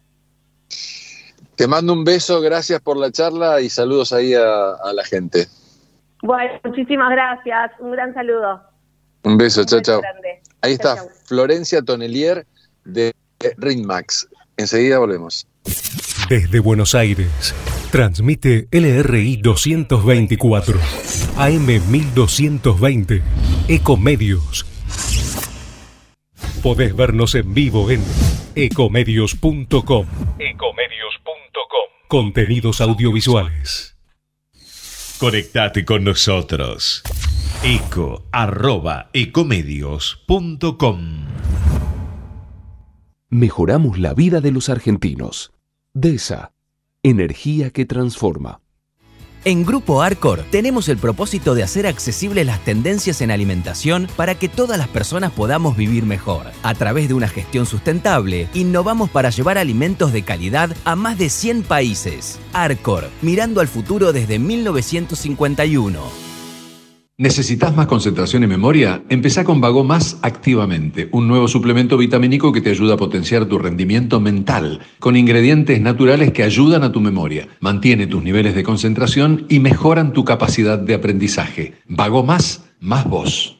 Te 1.56 1.68
mando 1.68 1.92
un 1.92 2.04
beso, 2.04 2.40
gracias 2.40 2.80
por 2.80 2.96
la 2.96 3.10
charla 3.10 3.60
y 3.60 3.68
saludos 3.68 4.12
ahí 4.12 4.34
a, 4.34 4.72
a 4.72 4.92
la 4.92 5.04
gente. 5.04 5.46
Bueno, 6.22 6.58
muchísimas 6.64 7.10
gracias, 7.10 7.72
un 7.78 7.92
gran 7.92 8.14
saludo. 8.14 8.62
Un 9.22 9.36
beso, 9.36 9.64
chao, 9.64 9.80
chao. 9.80 10.00
Ahí 10.62 10.76
Chau, 10.76 10.92
está 10.92 10.96
chau. 10.96 11.08
Florencia 11.26 11.82
Tonelier 11.82 12.46
de 12.84 13.14
Ringmax. 13.58 14.28
Enseguida 14.56 14.98
volvemos. 14.98 15.46
Desde 16.30 16.60
Buenos 16.60 16.94
Aires, 16.94 17.52
transmite 17.90 18.68
LRI 18.70 19.38
224, 19.38 20.78
AM 21.36 21.66
1220, 21.90 23.20
Ecomedios. 23.66 24.64
Podés 26.62 26.94
vernos 26.94 27.34
en 27.34 27.52
vivo 27.52 27.90
en 27.90 28.00
ecomedios.com. 28.54 30.06
Ecomedios.com. 30.38 31.88
Contenidos 32.06 32.80
audiovisuales. 32.80 33.98
Conectate 35.18 35.84
con 35.84 36.04
nosotros. 36.04 37.02
Eco 37.64 38.28
arroba 38.30 39.10
ecomedios.com 39.12 41.26
Mejoramos 43.30 43.98
la 43.98 44.14
vida 44.14 44.40
de 44.40 44.52
los 44.52 44.68
argentinos. 44.68 45.50
DESA, 45.94 46.52
energía 47.02 47.70
que 47.70 47.84
transforma. 47.84 48.60
En 49.44 49.64
Grupo 49.64 50.02
Arcor 50.02 50.44
tenemos 50.52 50.88
el 50.88 50.98
propósito 50.98 51.56
de 51.56 51.64
hacer 51.64 51.88
accesibles 51.88 52.46
las 52.46 52.64
tendencias 52.64 53.20
en 53.22 53.32
alimentación 53.32 54.06
para 54.14 54.36
que 54.36 54.48
todas 54.48 54.78
las 54.78 54.86
personas 54.86 55.32
podamos 55.32 55.76
vivir 55.76 56.04
mejor. 56.04 56.46
A 56.62 56.74
través 56.74 57.08
de 57.08 57.14
una 57.14 57.26
gestión 57.26 57.66
sustentable, 57.66 58.48
innovamos 58.54 59.10
para 59.10 59.30
llevar 59.30 59.58
alimentos 59.58 60.12
de 60.12 60.22
calidad 60.22 60.76
a 60.84 60.94
más 60.94 61.18
de 61.18 61.28
100 61.28 61.64
países. 61.64 62.38
Arcor, 62.52 63.08
mirando 63.20 63.60
al 63.60 63.66
futuro 63.66 64.12
desde 64.12 64.38
1951. 64.38 66.29
¿Necesitas 67.20 67.76
más 67.76 67.86
concentración 67.86 68.44
y 68.44 68.46
memoria? 68.46 69.02
Empezá 69.10 69.44
con 69.44 69.60
Vago 69.60 69.84
Más 69.84 70.18
activamente, 70.22 71.10
un 71.12 71.28
nuevo 71.28 71.48
suplemento 71.48 71.98
vitamínico 71.98 72.50
que 72.50 72.62
te 72.62 72.70
ayuda 72.70 72.94
a 72.94 72.96
potenciar 72.96 73.44
tu 73.44 73.58
rendimiento 73.58 74.20
mental, 74.20 74.80
con 75.00 75.16
ingredientes 75.16 75.82
naturales 75.82 76.32
que 76.32 76.44
ayudan 76.44 76.82
a 76.82 76.92
tu 76.92 77.00
memoria, 77.02 77.46
mantiene 77.60 78.06
tus 78.06 78.22
niveles 78.22 78.54
de 78.54 78.62
concentración 78.62 79.44
y 79.50 79.60
mejoran 79.60 80.14
tu 80.14 80.24
capacidad 80.24 80.78
de 80.78 80.94
aprendizaje. 80.94 81.74
Vago 81.86 82.24
Más, 82.24 82.64
más 82.80 83.04
vos. 83.06 83.59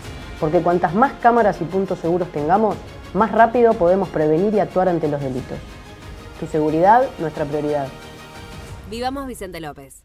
porque 0.45 0.61
cuantas 0.61 0.95
más 0.95 1.15
cámaras 1.23 1.59
y 1.63 1.65
puntos 1.65 2.01
seguros 2.01 2.31
tengamos, 2.31 2.77
más 3.15 3.33
rápido 3.33 3.73
podemos 3.73 4.11
prevenir 4.11 4.53
y 4.53 4.61
actuar 4.61 4.91
ante 4.91 5.09
los 5.09 5.19
delitos. 5.23 5.57
Tu 6.39 6.47
seguridad, 6.47 7.09
nuestra 7.19 7.47
prioridad. 7.47 7.89
Vivamos 8.91 9.27
Vicente 9.27 9.59
López. 9.59 10.05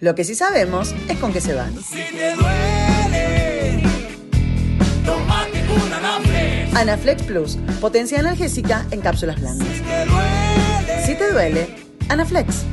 Lo 0.00 0.14
que 0.14 0.24
sí 0.24 0.34
sabemos 0.34 0.94
es 1.10 1.18
con 1.18 1.30
qué 1.30 1.42
se 1.42 1.54
van. 1.54 1.74
Anaflex 6.74 7.22
Plus, 7.24 7.56
potencia 7.82 8.18
analgésica 8.18 8.86
en 8.92 9.02
cápsulas 9.02 9.38
blandas. 9.38 9.68
Si 11.04 11.14
te 11.14 11.30
duele, 11.30 11.68
Anaflex. 12.08 12.64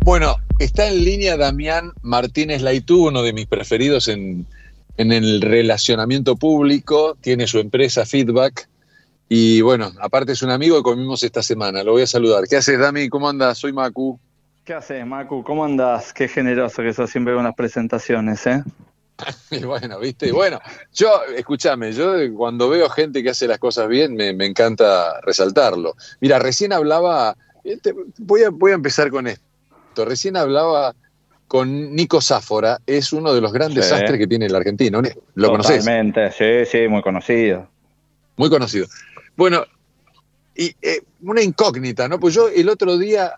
Bueno, 0.00 0.36
está 0.58 0.88
en 0.88 1.04
línea 1.04 1.36
Damián 1.36 1.92
Martínez 2.02 2.62
Laitú, 2.62 3.08
uno 3.08 3.22
de 3.22 3.32
mis 3.32 3.46
preferidos 3.46 4.08
en, 4.08 4.46
en 4.96 5.12
el 5.12 5.40
relacionamiento 5.40 6.36
público, 6.36 7.16
tiene 7.20 7.46
su 7.46 7.58
empresa 7.58 8.04
Feedback 8.04 8.68
y 9.28 9.60
bueno, 9.60 9.92
aparte 10.00 10.32
es 10.32 10.42
un 10.42 10.50
amigo 10.50 10.76
que 10.76 10.82
comimos 10.82 11.22
esta 11.22 11.42
semana, 11.42 11.84
lo 11.84 11.92
voy 11.92 12.02
a 12.02 12.06
saludar. 12.06 12.44
¿Qué 12.48 12.56
haces, 12.56 12.78
Dami? 12.78 13.08
¿Cómo 13.08 13.28
andas? 13.28 13.58
Soy 13.58 13.72
Macu. 13.72 14.18
¿Qué 14.64 14.74
haces, 14.74 15.06
Macu? 15.06 15.44
¿Cómo 15.44 15.64
andas? 15.64 16.12
Qué 16.12 16.28
generoso 16.28 16.82
que 16.82 16.92
sos 16.92 17.10
siempre 17.10 17.34
con 17.34 17.44
las 17.44 17.54
presentaciones, 17.54 18.46
¿eh? 18.46 18.62
bueno, 19.66 19.98
viste, 19.98 20.30
bueno, 20.30 20.60
yo, 20.94 21.10
escúchame, 21.36 21.92
yo 21.92 22.12
cuando 22.36 22.68
veo 22.68 22.88
gente 22.88 23.22
que 23.22 23.30
hace 23.30 23.48
las 23.48 23.58
cosas 23.58 23.88
bien, 23.88 24.14
me, 24.14 24.32
me 24.32 24.46
encanta 24.46 25.20
resaltarlo. 25.22 25.96
Mira, 26.20 26.38
recién 26.38 26.72
hablaba, 26.72 27.36
este, 27.64 27.94
voy 28.18 28.44
a, 28.44 28.50
voy 28.50 28.72
a 28.72 28.76
empezar 28.76 29.10
con 29.10 29.26
esto. 29.26 29.47
Recién 30.04 30.36
hablaba 30.36 30.94
con 31.46 31.94
Nico 31.94 32.20
Sáfora, 32.20 32.78
es 32.86 33.12
uno 33.12 33.32
de 33.32 33.40
los 33.40 33.52
grandes 33.52 33.86
Sí. 33.86 33.94
astres 33.94 34.18
que 34.18 34.26
tiene 34.26 34.48
la 34.50 34.58
Argentina. 34.58 35.00
¿Lo 35.34 35.50
conoces? 35.50 35.78
Totalmente, 35.78 36.30
sí, 36.32 36.70
sí, 36.70 36.88
muy 36.88 37.00
conocido. 37.02 37.68
Muy 38.36 38.50
conocido. 38.50 38.86
Bueno, 39.36 39.64
y 40.54 40.74
eh, 40.82 41.00
una 41.22 41.42
incógnita, 41.42 42.06
¿no? 42.08 42.20
Pues 42.20 42.34
yo 42.34 42.48
el 42.48 42.68
otro 42.68 42.98
día, 42.98 43.32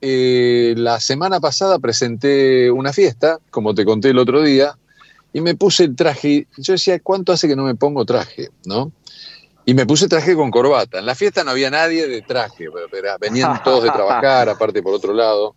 eh, 0.00 0.74
la 0.76 1.00
semana 1.00 1.40
pasada, 1.40 1.78
presenté 1.78 2.70
una 2.70 2.92
fiesta, 2.92 3.38
como 3.50 3.74
te 3.74 3.84
conté 3.84 4.10
el 4.10 4.18
otro 4.18 4.42
día, 4.42 4.76
y 5.32 5.40
me 5.40 5.54
puse 5.54 5.84
el 5.84 5.96
traje. 5.96 6.46
Yo 6.58 6.74
decía, 6.74 7.00
¿cuánto 7.00 7.32
hace 7.32 7.48
que 7.48 7.56
no 7.56 7.64
me 7.64 7.74
pongo 7.74 8.04
traje? 8.04 8.50
¿No? 8.66 8.92
Y 9.64 9.72
me 9.72 9.86
puse 9.86 10.06
traje 10.06 10.34
con 10.34 10.50
corbata. 10.50 10.98
En 10.98 11.06
la 11.06 11.14
fiesta 11.14 11.42
no 11.42 11.52
había 11.52 11.70
nadie 11.70 12.06
de 12.06 12.20
traje, 12.22 12.66
pero 12.90 13.16
venían 13.18 13.62
todos 13.64 13.84
de 13.84 13.90
trabajar, 13.90 14.48
aparte 14.50 14.82
por 14.82 14.92
otro 14.94 15.14
lado. 15.14 15.54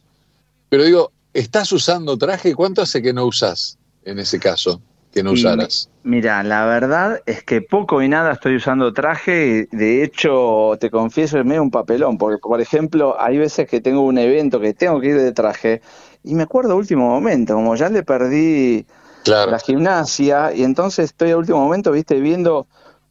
Pero 0.70 0.84
digo, 0.84 1.12
¿estás 1.34 1.72
usando 1.72 2.18
traje? 2.18 2.56
¿Cuánto 2.56 2.82
hace 2.82 3.02
que 3.02 3.14
no 3.14 3.26
usas 3.26 3.78
en 4.04 4.20
ese 4.20 4.40
caso? 4.40 4.82
Que 5.12 5.24
no 5.24 5.32
usaras. 5.32 5.90
Mira, 6.04 6.44
la 6.44 6.66
verdad 6.66 7.22
es 7.26 7.44
que 7.44 7.62
poco 7.62 8.02
y 8.02 8.10
nada 8.10 8.34
estoy 8.34 8.58
usando 8.58 8.94
traje. 8.94 9.68
De 9.72 10.04
hecho, 10.04 10.78
te 10.80 10.90
confieso, 10.90 11.40
es 11.40 11.46
medio 11.46 11.64
un 11.64 11.72
papelón, 11.72 12.18
porque, 12.18 12.38
por 12.40 12.62
ejemplo, 12.62 13.20
hay 13.20 13.38
veces 13.38 13.68
que 13.68 13.82
tengo 13.82 14.02
un 14.02 14.18
evento 14.18 14.60
que 14.60 14.74
tengo 14.74 15.00
que 15.00 15.08
ir 15.08 15.18
de 15.18 15.32
traje 15.32 15.82
y 16.24 16.36
me 16.36 16.44
acuerdo 16.44 16.74
a 16.74 16.76
último 16.76 17.08
momento, 17.08 17.54
como 17.56 17.76
ya 17.76 17.90
le 17.90 18.04
perdí 18.04 18.86
la 19.26 19.60
gimnasia 19.60 20.54
y 20.54 20.64
entonces 20.64 21.06
estoy 21.06 21.32
a 21.32 21.38
último 21.38 21.60
momento, 21.60 21.92
viste, 21.92 22.20
viendo 22.20 22.68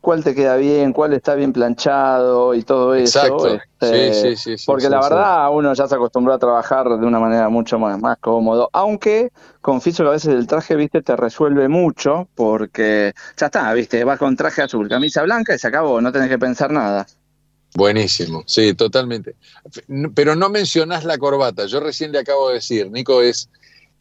cuál 0.06 0.22
te 0.22 0.36
queda 0.36 0.54
bien, 0.54 0.92
cuál 0.92 1.14
está 1.14 1.34
bien 1.34 1.52
planchado 1.52 2.54
y 2.54 2.62
todo 2.62 2.94
eso. 2.94 3.18
Exacto. 3.18 3.60
este, 3.80 4.12
Sí, 4.12 4.36
sí, 4.36 4.36
sí, 4.36 4.58
sí, 4.58 4.64
porque 4.64 4.88
la 4.88 5.00
verdad 5.00 5.48
uno 5.50 5.74
ya 5.74 5.88
se 5.88 5.96
acostumbró 5.96 6.32
a 6.32 6.38
trabajar 6.38 6.88
de 6.88 7.04
una 7.04 7.18
manera 7.18 7.48
mucho 7.48 7.76
más, 7.80 7.98
más 7.98 8.16
cómodo, 8.18 8.70
aunque 8.72 9.32
confieso 9.60 10.04
que 10.04 10.08
a 10.10 10.12
veces 10.12 10.32
el 10.32 10.46
traje, 10.46 10.76
viste, 10.76 11.02
te 11.02 11.16
resuelve 11.16 11.66
mucho 11.66 12.28
porque 12.36 13.14
ya 13.36 13.46
está, 13.46 13.72
viste, 13.72 14.04
vas 14.04 14.16
con 14.20 14.36
traje 14.36 14.62
azul, 14.62 14.88
camisa 14.88 15.24
blanca 15.24 15.56
y 15.56 15.58
se 15.58 15.66
acabó, 15.66 16.00
no 16.00 16.12
tenés 16.12 16.28
que 16.28 16.38
pensar 16.38 16.70
nada. 16.70 17.04
Buenísimo, 17.74 18.44
sí, 18.46 18.74
totalmente. 18.74 19.34
Pero 20.14 20.36
no 20.36 20.50
mencionás 20.50 21.02
la 21.02 21.18
corbata. 21.18 21.66
Yo 21.66 21.80
recién 21.80 22.12
le 22.12 22.20
acabo 22.20 22.50
de 22.50 22.54
decir, 22.54 22.92
Nico 22.92 23.22
es, 23.22 23.50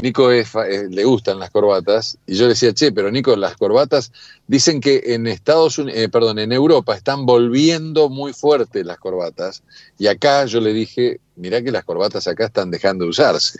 Nico 0.05 0.29
es, 0.29 0.53
eh, 0.53 0.85
le 0.87 1.03
gustan 1.03 1.39
las 1.39 1.49
corbatas, 1.49 2.19
y 2.27 2.35
yo 2.35 2.43
le 2.43 2.49
decía, 2.49 2.73
che, 2.73 2.91
pero 2.91 3.09
Nico, 3.09 3.35
las 3.35 3.57
corbatas 3.57 4.11
dicen 4.45 4.79
que 4.79 5.01
en 5.15 5.25
Estados 5.25 5.79
Unidos, 5.79 6.11
perdón, 6.11 6.37
en 6.37 6.51
Europa 6.51 6.95
están 6.95 7.25
volviendo 7.25 8.07
muy 8.09 8.31
fuerte 8.31 8.83
las 8.83 8.99
corbatas, 8.99 9.63
y 9.97 10.05
acá 10.05 10.45
yo 10.45 10.61
le 10.61 10.73
dije, 10.73 11.21
mirá 11.35 11.63
que 11.63 11.71
las 11.71 11.83
corbatas 11.83 12.27
acá 12.27 12.45
están 12.45 12.69
dejando 12.69 13.05
de 13.05 13.09
usarse. 13.09 13.57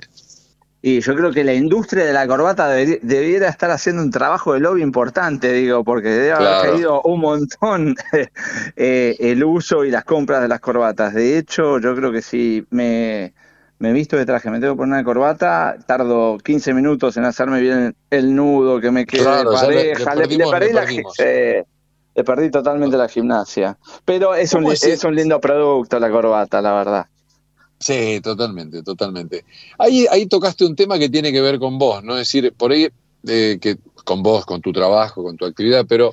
Y 0.84 1.02
yo 1.02 1.16
creo 1.16 1.32
que 1.34 1.44
la 1.44 1.56
industria 1.56 2.06
de 2.06 2.14
la 2.14 2.28
corbata 2.28 2.68
debería, 2.70 3.00
debiera 3.02 3.50
estar 3.50 3.72
haciendo 3.72 4.04
un 4.04 4.12
trabajo 4.12 4.54
de 4.54 4.60
lobby 4.60 4.84
importante, 4.84 5.52
digo, 5.52 5.84
porque 5.84 6.10
debe 6.10 6.32
haber 6.34 6.58
Claro. 6.58 6.62
caído 6.62 7.02
un 7.02 7.22
montón 7.22 7.96
eh, 8.76 9.16
el 9.20 9.44
uso 9.44 9.84
y 9.84 9.90
las 9.90 10.04
compras 10.06 10.44
de 10.44 10.48
las 10.48 10.60
corbatas. 10.60 11.16
De 11.16 11.40
hecho, 11.40 11.80
yo 11.80 11.96
creo 11.96 12.12
que 12.12 12.22
si 12.22 12.68
me, 12.70 13.34
me 13.80 13.92
visto 13.94 14.16
de 14.18 14.26
traje, 14.26 14.50
me 14.50 14.60
tengo 14.60 14.74
que 14.74 14.78
poner 14.78 14.94
una 14.94 15.04
corbata, 15.04 15.76
tardo 15.86 16.38
15 16.38 16.74
minutos 16.74 17.18
en 17.18 17.26
hacerme 17.26 17.60
bien 17.62 17.96
el 18.10 18.36
nudo, 18.36 18.80
que 18.80 18.92
me 18.92 19.06
quede 19.06 19.22
Claro, 19.22 19.54
ya 19.54 19.68
le- 19.70 19.96
le 19.96 20.06
perdimos, 20.06 20.52
la 20.74 20.86
eh, 21.20 21.64
le 22.16 22.24
perdí 22.24 22.50
totalmente 22.50 22.96
la 22.98 23.08
gimnasia. 23.10 23.78
Pero 24.06 24.34
es 24.36 24.54
un, 24.54 24.60
¿Cómo 24.62 24.70
li- 24.70 24.76
es 24.76 24.84
es 24.84 25.04
un 25.04 25.16
lindo 25.16 25.40
producto 25.42 26.00
la 26.00 26.10
corbata, 26.10 26.62
la 26.62 26.74
verdad. 26.74 27.06
Sí, 27.78 28.22
totalmente, 28.24 28.82
totalmente. 28.84 29.44
Ahí, 29.78 30.08
ahí 30.10 30.26
tocaste 30.28 30.66
un 30.66 30.76
tema 30.76 30.98
que 30.98 31.10
tiene 31.10 31.32
que 31.34 31.42
ver 31.42 31.60
con 31.60 31.78
vos, 31.78 32.02
¿no? 32.04 32.14
Es 32.14 32.20
decir, 32.20 32.54
por 32.54 32.72
ahí, 32.72 32.88
eh, 33.28 33.58
que 33.60 33.78
con 34.06 34.24
vos, 34.24 34.46
con 34.46 34.62
tu 34.62 34.72
trabajo, 34.72 35.24
con 35.24 35.36
tu 35.36 35.46
actividad, 35.46 35.86
pero 35.88 36.12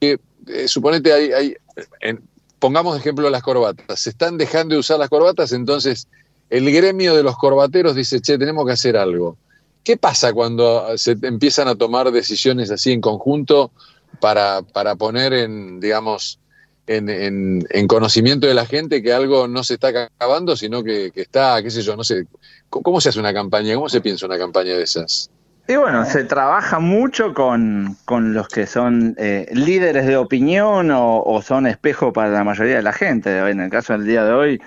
que 0.00 0.20
eh, 0.46 0.68
suponete, 0.68 1.12
hay, 1.12 1.32
hay, 1.32 1.56
en- 2.00 2.22
pongamos 2.60 2.94
de 2.94 3.00
ejemplo 3.00 3.28
las 3.28 3.42
corbatas, 3.42 3.98
se 3.98 4.10
están 4.10 4.38
dejando 4.38 4.76
de 4.76 4.78
usar 4.78 5.00
las 5.00 5.08
corbatas, 5.08 5.50
entonces 5.52 6.06
el 6.52 6.70
gremio 6.70 7.14
de 7.16 7.22
los 7.22 7.36
corbateros 7.38 7.94
dice, 7.96 8.20
che, 8.20 8.36
tenemos 8.38 8.66
que 8.66 8.72
hacer 8.72 8.96
algo. 8.96 9.36
¿Qué 9.82 9.96
pasa 9.96 10.32
cuando 10.32 10.96
se 10.96 11.16
empiezan 11.22 11.66
a 11.66 11.74
tomar 11.74 12.12
decisiones 12.12 12.70
así 12.70 12.92
en 12.92 13.00
conjunto 13.00 13.72
para, 14.20 14.60
para 14.62 14.94
poner 14.94 15.32
en, 15.32 15.80
digamos, 15.80 16.38
en, 16.86 17.08
en- 17.08 17.66
en 17.70 17.86
conocimiento 17.88 18.46
de 18.46 18.54
la 18.54 18.66
gente 18.66 19.02
que 19.02 19.12
algo 19.12 19.48
no 19.48 19.64
se 19.64 19.74
está 19.74 19.88
acabando, 19.88 20.54
sino 20.56 20.84
que, 20.84 21.10
está, 21.14 21.62
qué 21.62 21.70
sé 21.70 21.82
yo, 21.82 21.96
no 21.96 22.04
sé. 22.04 22.26
¿Cómo, 22.68 22.82
cómo 22.82 23.00
se 23.00 23.08
hace 23.08 23.18
una 23.18 23.32
campaña? 23.32 23.74
¿Cómo 23.74 23.88
se 23.88 24.00
piensa 24.00 24.26
una 24.26 24.38
campaña 24.38 24.74
de 24.74 24.82
esas? 24.82 25.30
Y 25.68 25.76
bueno, 25.76 26.04
se 26.04 26.24
trabaja 26.24 26.80
mucho 26.80 27.32
con, 27.34 27.96
con 28.04 28.34
los 28.34 28.48
que 28.48 28.66
son 28.66 29.14
eh, 29.16 29.46
líderes 29.52 30.06
de 30.06 30.16
opinión 30.16 30.90
o, 30.90 31.22
o 31.22 31.40
son 31.40 31.66
espejo 31.66 32.12
para 32.12 32.30
la 32.30 32.44
mayoría 32.44 32.76
de 32.76 32.82
la 32.82 32.92
gente. 32.92 33.38
En 33.48 33.60
el 33.60 33.70
caso 33.70 33.92
del 33.94 34.04
día 34.04 34.24
de 34.24 34.32
hoy, 34.32 34.60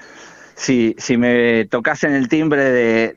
si, 0.56 0.96
si 0.98 1.18
me 1.18 1.66
tocasen 1.66 2.14
el 2.14 2.28
timbre 2.28 2.64
de, 2.72 3.16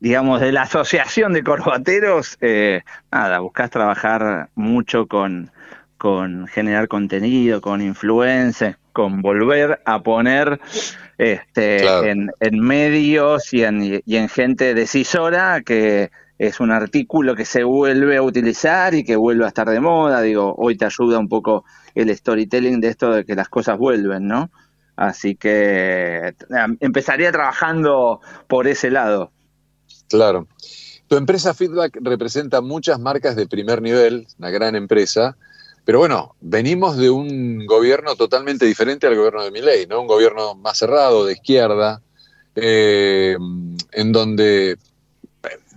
digamos, 0.00 0.40
de 0.40 0.52
la 0.52 0.62
asociación 0.62 1.32
de 1.32 1.42
corbateros, 1.42 2.36
eh, 2.40 2.82
nada, 3.12 3.38
buscas 3.40 3.70
trabajar 3.70 4.48
mucho 4.54 5.06
con, 5.06 5.50
con 5.98 6.46
generar 6.48 6.88
contenido, 6.88 7.60
con 7.60 7.80
influencers, 7.80 8.76
con 8.92 9.22
volver 9.22 9.80
a 9.84 10.02
poner 10.02 10.60
este, 11.18 11.78
Claro. 11.78 12.04
en, 12.06 12.30
en 12.40 12.58
medios 12.60 13.52
y 13.54 13.62
en, 13.62 14.02
y 14.04 14.16
en 14.16 14.28
gente 14.28 14.74
decisora 14.74 15.60
que 15.62 16.10
es 16.38 16.58
un 16.58 16.70
artículo 16.72 17.34
que 17.36 17.44
se 17.44 17.62
vuelve 17.64 18.16
a 18.16 18.22
utilizar 18.22 18.94
y 18.94 19.04
que 19.04 19.14
vuelve 19.16 19.44
a 19.44 19.48
estar 19.48 19.68
de 19.68 19.78
moda. 19.80 20.22
Digo, 20.22 20.54
hoy 20.56 20.76
te 20.76 20.86
ayuda 20.86 21.18
un 21.18 21.28
poco 21.28 21.64
el 21.94 22.14
storytelling 22.16 22.80
de 22.80 22.88
esto 22.88 23.12
de 23.12 23.24
que 23.26 23.34
las 23.34 23.48
cosas 23.50 23.76
vuelven, 23.76 24.26
¿no? 24.26 24.50
Así 25.00 25.34
que 25.34 26.28
eh, 26.28 26.34
empezaría 26.80 27.32
trabajando 27.32 28.20
por 28.46 28.68
ese 28.68 28.90
lado. 28.90 29.32
Claro. 30.10 30.46
Tu 31.08 31.16
empresa 31.16 31.54
Feedback 31.54 31.96
representa 32.02 32.60
muchas 32.60 33.00
marcas 33.00 33.34
de 33.34 33.46
primer 33.46 33.80
nivel, 33.80 34.26
una 34.38 34.50
gran 34.50 34.76
empresa, 34.76 35.38
pero 35.86 36.00
bueno, 36.00 36.36
venimos 36.42 36.98
de 36.98 37.08
un 37.08 37.64
gobierno 37.64 38.14
totalmente 38.14 38.66
diferente 38.66 39.06
al 39.06 39.16
gobierno 39.16 39.42
de 39.42 39.50
Milei, 39.50 39.86
¿no? 39.86 40.02
Un 40.02 40.06
gobierno 40.06 40.54
más 40.54 40.76
cerrado, 40.76 41.24
de 41.24 41.32
izquierda, 41.32 42.02
eh, 42.54 43.38
en 43.92 44.12
donde 44.12 44.76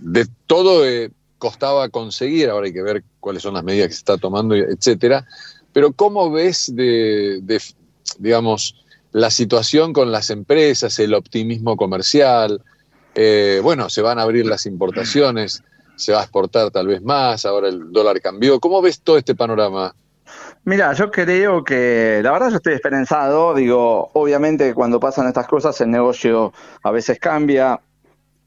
de 0.00 0.28
todo 0.46 0.86
eh, 0.86 1.10
costaba 1.38 1.88
conseguir, 1.88 2.50
ahora 2.50 2.66
hay 2.66 2.74
que 2.74 2.82
ver 2.82 3.02
cuáles 3.20 3.42
son 3.42 3.54
las 3.54 3.64
medidas 3.64 3.88
que 3.88 3.94
se 3.94 4.00
está 4.00 4.18
tomando, 4.18 4.54
etcétera. 4.54 5.26
Pero 5.72 5.92
¿cómo 5.92 6.30
ves 6.30 6.70
de, 6.76 7.40
digamos, 8.18 8.83
la 9.14 9.30
situación 9.30 9.92
con 9.92 10.10
las 10.10 10.28
empresas, 10.30 10.98
el 10.98 11.14
optimismo 11.14 11.76
comercial? 11.76 12.60
Eh, 13.14 13.60
bueno, 13.62 13.88
se 13.88 14.02
van 14.02 14.18
a 14.18 14.22
abrir 14.22 14.44
las 14.44 14.66
importaciones, 14.66 15.62
se 15.94 16.12
va 16.12 16.18
a 16.18 16.22
exportar 16.24 16.72
tal 16.72 16.88
vez 16.88 17.00
más, 17.00 17.46
ahora 17.46 17.68
el 17.68 17.92
dólar 17.92 18.20
cambió. 18.20 18.58
¿Cómo 18.58 18.82
ves 18.82 19.00
todo 19.00 19.16
este 19.16 19.36
panorama? 19.36 19.94
Mira, 20.64 20.92
yo 20.94 21.12
creo 21.12 21.62
que, 21.62 22.22
la 22.24 22.32
verdad 22.32 22.50
yo 22.50 22.56
estoy 22.56 22.74
esperanzado, 22.74 23.54
digo, 23.54 24.10
obviamente 24.14 24.74
cuando 24.74 24.98
pasan 24.98 25.28
estas 25.28 25.46
cosas 25.46 25.80
el 25.80 25.90
negocio 25.90 26.52
a 26.82 26.90
veces 26.90 27.20
cambia, 27.20 27.78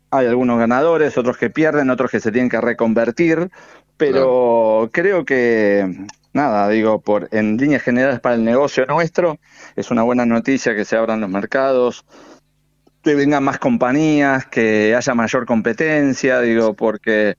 hay 0.10 0.28
algunos 0.28 0.60
ganadores, 0.60 1.18
otros 1.18 1.38
que 1.38 1.50
pierden, 1.50 1.90
otros 1.90 2.12
que 2.12 2.20
se 2.20 2.32
tienen 2.34 2.50
que 2.50 2.60
reconvertir, 2.60 3.50
pero 3.96 4.90
creo 4.92 5.24
que, 5.24 6.08
nada, 6.34 6.68
digo, 6.68 7.00
por 7.00 7.30
en 7.32 7.56
líneas 7.56 7.84
generales 7.84 8.20
para 8.20 8.36
el 8.36 8.44
negocio 8.44 8.86
nuestro, 8.86 9.38
es 9.78 9.92
una 9.92 10.04
buena 10.04 10.26
noticia 10.26 10.76
que 10.76 10.84
se 10.84 10.98
abran 10.98 11.22
los 11.22 11.30
mercados, 11.30 12.04
que 13.04 13.14
vengan 13.14 13.44
más 13.44 13.60
compañías, 13.60 14.48
que 14.48 14.96
haya 14.96 15.14
mayor 15.14 15.46
competencia, 15.46 16.42
digo, 16.42 16.74
porque 16.74 17.38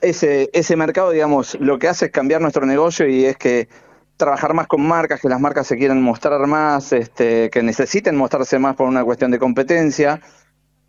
ese, 0.00 0.48
ese 0.54 0.76
mercado, 0.76 1.10
digamos, 1.10 1.56
lo 1.60 1.78
que 1.78 1.88
hace 1.88 2.06
es 2.06 2.10
cambiar 2.10 2.40
nuestro 2.40 2.64
negocio 2.64 3.06
y 3.06 3.26
es 3.26 3.36
que 3.36 3.68
trabajar 4.16 4.54
más 4.54 4.66
con 4.66 4.80
marcas, 4.86 5.20
que 5.20 5.28
las 5.28 5.40
marcas 5.40 5.66
se 5.66 5.76
quieran 5.76 6.00
mostrar 6.02 6.46
más, 6.46 6.92
este, 6.92 7.50
que 7.50 7.62
necesiten 7.62 8.16
mostrarse 8.16 8.58
más 8.58 8.76
por 8.76 8.88
una 8.88 9.04
cuestión 9.04 9.30
de 9.30 9.38
competencia. 9.38 10.20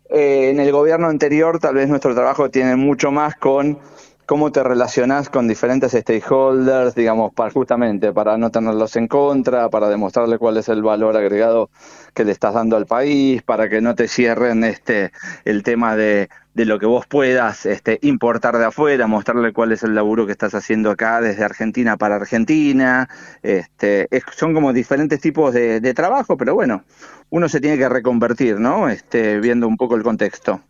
Eh, 0.08 0.50
en 0.50 0.60
el 0.60 0.72
gobierno 0.72 1.08
anterior 1.08 1.58
tal 1.58 1.74
vez 1.74 1.88
nuestro 1.88 2.14
trabajo 2.14 2.50
tiene 2.50 2.74
mucho 2.74 3.10
más 3.10 3.34
con 3.36 3.78
cómo 4.26 4.50
te 4.50 4.62
relacionás 4.62 5.30
con 5.30 5.46
diferentes 5.48 5.92
stakeholders, 5.92 6.94
digamos, 6.94 7.32
para, 7.32 7.50
justamente 7.50 8.12
para 8.12 8.36
no 8.36 8.50
tenerlos 8.50 8.96
en 8.96 9.06
contra, 9.06 9.70
para 9.70 9.88
demostrarle 9.88 10.38
cuál 10.38 10.56
es 10.56 10.68
el 10.68 10.82
valor 10.82 11.16
agregado 11.16 11.70
que 12.12 12.24
le 12.24 12.32
estás 12.32 12.54
dando 12.54 12.76
al 12.76 12.86
país, 12.86 13.42
para 13.42 13.68
que 13.68 13.80
no 13.80 13.94
te 13.94 14.08
cierren 14.08 14.64
este 14.64 15.12
el 15.44 15.62
tema 15.62 15.96
de, 15.96 16.28
de 16.54 16.64
lo 16.64 16.78
que 16.78 16.86
vos 16.86 17.06
puedas 17.06 17.66
este, 17.66 17.98
importar 18.02 18.58
de 18.58 18.64
afuera, 18.64 19.06
mostrarle 19.06 19.52
cuál 19.52 19.72
es 19.72 19.84
el 19.84 19.94
laburo 19.94 20.26
que 20.26 20.32
estás 20.32 20.54
haciendo 20.54 20.90
acá 20.90 21.20
desde 21.20 21.44
Argentina 21.44 21.96
para 21.96 22.16
Argentina. 22.16 23.08
Este, 23.42 24.08
es- 24.10 24.24
son 24.34 24.54
como 24.54 24.72
diferentes 24.72 25.20
tipos 25.20 25.54
de, 25.54 25.94
trabajo, 25.94 26.36
pero 26.36 26.54
bueno, 26.54 26.82
uno 27.30 27.48
se 27.48 27.60
tiene 27.60 27.78
que 27.78 27.88
reconvertir, 27.88 28.58
¿no? 28.58 28.88
Este, 28.88 29.38
viendo 29.38 29.68
un 29.68 29.76
poco 29.76 29.94
el 29.94 30.02
contexto. 30.02 30.60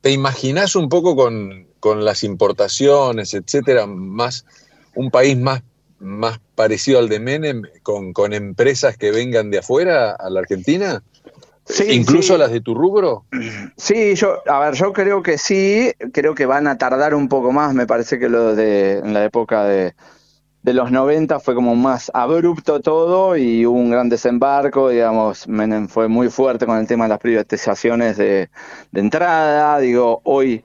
¿Te 0.00 0.10
imaginas 0.10 0.76
un 0.76 0.88
poco 0.88 1.14
con, 1.14 1.67
con 1.80 2.04
las 2.04 2.22
importaciones, 2.22 3.34
etcétera, 3.34 3.86
más 3.86 4.44
un 4.94 5.10
país 5.10 5.36
más, 5.38 5.62
más 5.98 6.40
parecido 6.54 6.98
al 6.98 7.08
de 7.08 7.20
Menem, 7.20 7.62
con, 7.82 8.12
con 8.12 8.32
empresas 8.32 8.96
que 8.96 9.10
vengan 9.10 9.50
de 9.50 9.58
afuera 9.58 10.12
a 10.12 10.30
la 10.30 10.40
Argentina? 10.40 11.02
¿Incluso 11.88 12.34
sí. 12.34 12.38
las 12.38 12.50
de 12.50 12.60
tu 12.60 12.74
rubro? 12.74 13.24
Sí, 13.76 14.14
yo, 14.14 14.38
a 14.46 14.58
ver, 14.60 14.74
yo 14.74 14.92
creo 14.92 15.22
que 15.22 15.38
sí, 15.38 15.92
creo 16.12 16.34
que 16.34 16.46
van 16.46 16.66
a 16.66 16.78
tardar 16.78 17.14
un 17.14 17.28
poco 17.28 17.52
más, 17.52 17.74
me 17.74 17.86
parece 17.86 18.18
que 18.18 18.28
lo 18.28 18.54
de 18.54 18.98
en 18.98 19.12
la 19.12 19.24
época 19.24 19.64
de, 19.64 19.94
de 20.62 20.74
los 20.74 20.90
90 20.90 21.38
fue 21.40 21.54
como 21.54 21.76
más 21.76 22.10
abrupto 22.14 22.80
todo 22.80 23.36
y 23.36 23.66
hubo 23.66 23.78
un 23.78 23.90
gran 23.90 24.08
desembarco, 24.08 24.88
digamos, 24.88 25.46
Menem 25.46 25.88
fue 25.88 26.08
muy 26.08 26.30
fuerte 26.30 26.66
con 26.66 26.78
el 26.78 26.86
tema 26.86 27.04
de 27.04 27.10
las 27.10 27.18
privatizaciones 27.18 28.16
de, 28.16 28.48
de 28.90 29.00
entrada, 29.00 29.78
digo, 29.78 30.22
hoy 30.24 30.64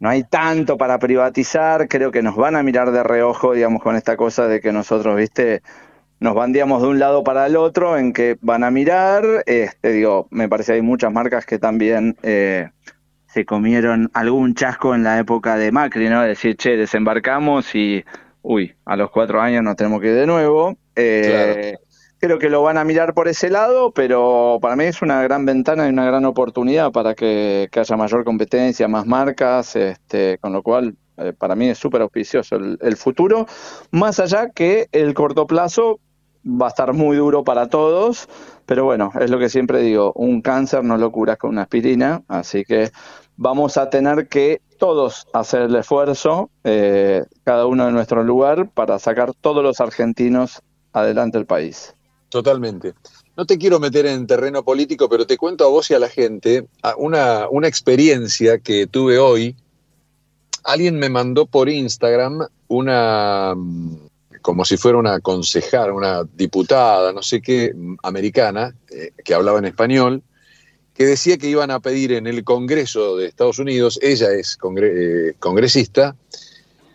no 0.00 0.08
hay 0.08 0.22
tanto 0.22 0.76
para 0.76 0.98
privatizar, 0.98 1.88
creo 1.88 2.10
que 2.10 2.22
nos 2.22 2.36
van 2.36 2.56
a 2.56 2.62
mirar 2.62 2.92
de 2.92 3.02
reojo, 3.02 3.54
digamos, 3.54 3.82
con 3.82 3.96
esta 3.96 4.16
cosa 4.16 4.46
de 4.46 4.60
que 4.60 4.72
nosotros, 4.72 5.16
viste, 5.16 5.62
nos 6.20 6.34
bandeamos 6.34 6.82
de 6.82 6.88
un 6.88 6.98
lado 6.98 7.24
para 7.24 7.46
el 7.46 7.56
otro, 7.56 7.96
en 7.96 8.12
que 8.12 8.38
van 8.40 8.64
a 8.64 8.70
mirar, 8.70 9.24
este, 9.46 9.92
digo, 9.92 10.28
me 10.30 10.48
parece 10.48 10.72
que 10.72 10.76
hay 10.76 10.82
muchas 10.82 11.12
marcas 11.12 11.46
que 11.46 11.58
también 11.58 12.16
eh, 12.22 12.70
se 13.26 13.44
comieron 13.44 14.10
algún 14.14 14.54
chasco 14.54 14.94
en 14.94 15.04
la 15.04 15.18
época 15.18 15.56
de 15.56 15.70
Macri, 15.72 16.08
¿no? 16.08 16.22
De 16.22 16.28
decir, 16.28 16.56
che, 16.56 16.76
desembarcamos 16.76 17.74
y, 17.74 18.04
uy, 18.42 18.74
a 18.84 18.96
los 18.96 19.10
cuatro 19.10 19.40
años 19.40 19.62
nos 19.62 19.76
tenemos 19.76 20.00
que 20.00 20.08
ir 20.08 20.14
de 20.14 20.26
nuevo. 20.26 20.76
Eh, 20.96 21.76
Creo 22.20 22.38
que 22.38 22.50
lo 22.50 22.62
van 22.62 22.78
a 22.78 22.84
mirar 22.84 23.14
por 23.14 23.28
ese 23.28 23.48
lado, 23.48 23.92
pero 23.92 24.58
para 24.60 24.74
mí 24.74 24.84
es 24.84 25.02
una 25.02 25.22
gran 25.22 25.46
ventana 25.46 25.86
y 25.86 25.90
una 25.90 26.04
gran 26.04 26.24
oportunidad 26.24 26.90
para 26.90 27.14
que, 27.14 27.68
haya 27.72 27.96
mayor 27.96 28.24
competencia, 28.24 28.88
más 28.88 29.06
marcas, 29.06 29.76
este, 29.76 30.38
con 30.38 30.52
lo 30.52 30.62
cual 30.62 30.96
eh, 31.16 31.32
para 31.32 31.54
mí 31.54 31.68
es 31.68 31.78
súper 31.78 32.02
auspicioso 32.02 32.56
el, 32.56 32.76
el 32.80 32.96
futuro, 32.96 33.46
más 33.92 34.18
allá 34.18 34.50
que 34.50 34.88
el 34.90 35.14
corto 35.14 35.46
plazo 35.46 36.00
va 36.44 36.66
a 36.66 36.68
estar 36.70 36.92
muy 36.92 37.16
duro 37.16 37.44
para 37.44 37.68
todos, 37.68 38.28
pero 38.66 38.84
bueno, 38.84 39.12
es 39.20 39.30
lo 39.30 39.38
que 39.38 39.48
siempre 39.48 39.80
digo, 39.80 40.12
un 40.14 40.42
cáncer 40.42 40.82
no 40.84 40.96
lo 40.96 41.12
curas 41.12 41.38
con 41.38 41.50
una 41.50 41.62
aspirina, 41.62 42.22
así 42.28 42.64
que 42.64 42.90
vamos 43.36 43.76
a 43.76 43.90
tener 43.90 44.28
que 44.28 44.60
todos 44.78 45.26
hacer 45.32 45.62
el 45.62 45.76
esfuerzo, 45.76 46.50
eh, 46.64 47.24
cada 47.44 47.66
uno 47.66 47.88
en 47.88 47.94
nuestro 47.94 48.22
lugar, 48.24 48.68
para 48.70 48.98
sacar 48.98 49.32
todos 49.34 49.62
los 49.62 49.80
argentinos 49.80 50.62
adelante 50.92 51.38
del 51.38 51.46
país. 51.46 51.94
Totalmente. 52.28 52.94
No 53.36 53.46
te 53.46 53.56
quiero 53.56 53.78
meter 53.80 54.06
en 54.06 54.26
terreno 54.26 54.62
político, 54.62 55.08
pero 55.08 55.26
te 55.26 55.36
cuento 55.38 55.64
a 55.64 55.68
vos 55.68 55.90
y 55.90 55.94
a 55.94 55.98
la 55.98 56.08
gente 56.08 56.66
una, 56.98 57.48
una 57.48 57.68
experiencia 57.68 58.58
que 58.58 58.86
tuve 58.86 59.18
hoy. 59.18 59.56
Alguien 60.64 60.98
me 60.98 61.08
mandó 61.08 61.46
por 61.46 61.68
Instagram 61.68 62.46
una, 62.66 63.54
mm, 63.56 63.96
como 64.42 64.64
si 64.64 64.76
fuera 64.76 64.98
una 64.98 65.20
concejal, 65.20 65.92
una 65.92 66.24
diputada, 66.34 67.12
no 67.12 67.22
sé 67.22 67.40
qué, 67.40 67.72
mm, 67.74 67.96
americana, 68.02 68.74
eh, 68.90 69.12
que 69.24 69.34
hablaba 69.34 69.58
en 69.60 69.64
español, 69.66 70.22
que 70.94 71.06
decía 71.06 71.38
que 71.38 71.48
iban 71.48 71.70
a 71.70 71.80
pedir 71.80 72.12
en 72.12 72.26
el 72.26 72.44
Congreso 72.44 73.16
de 73.16 73.26
Estados 73.26 73.58
Unidos, 73.60 73.98
ella 74.02 74.32
es 74.32 74.58
congre- 74.58 75.30
eh, 75.30 75.34
congresista, 75.38 76.16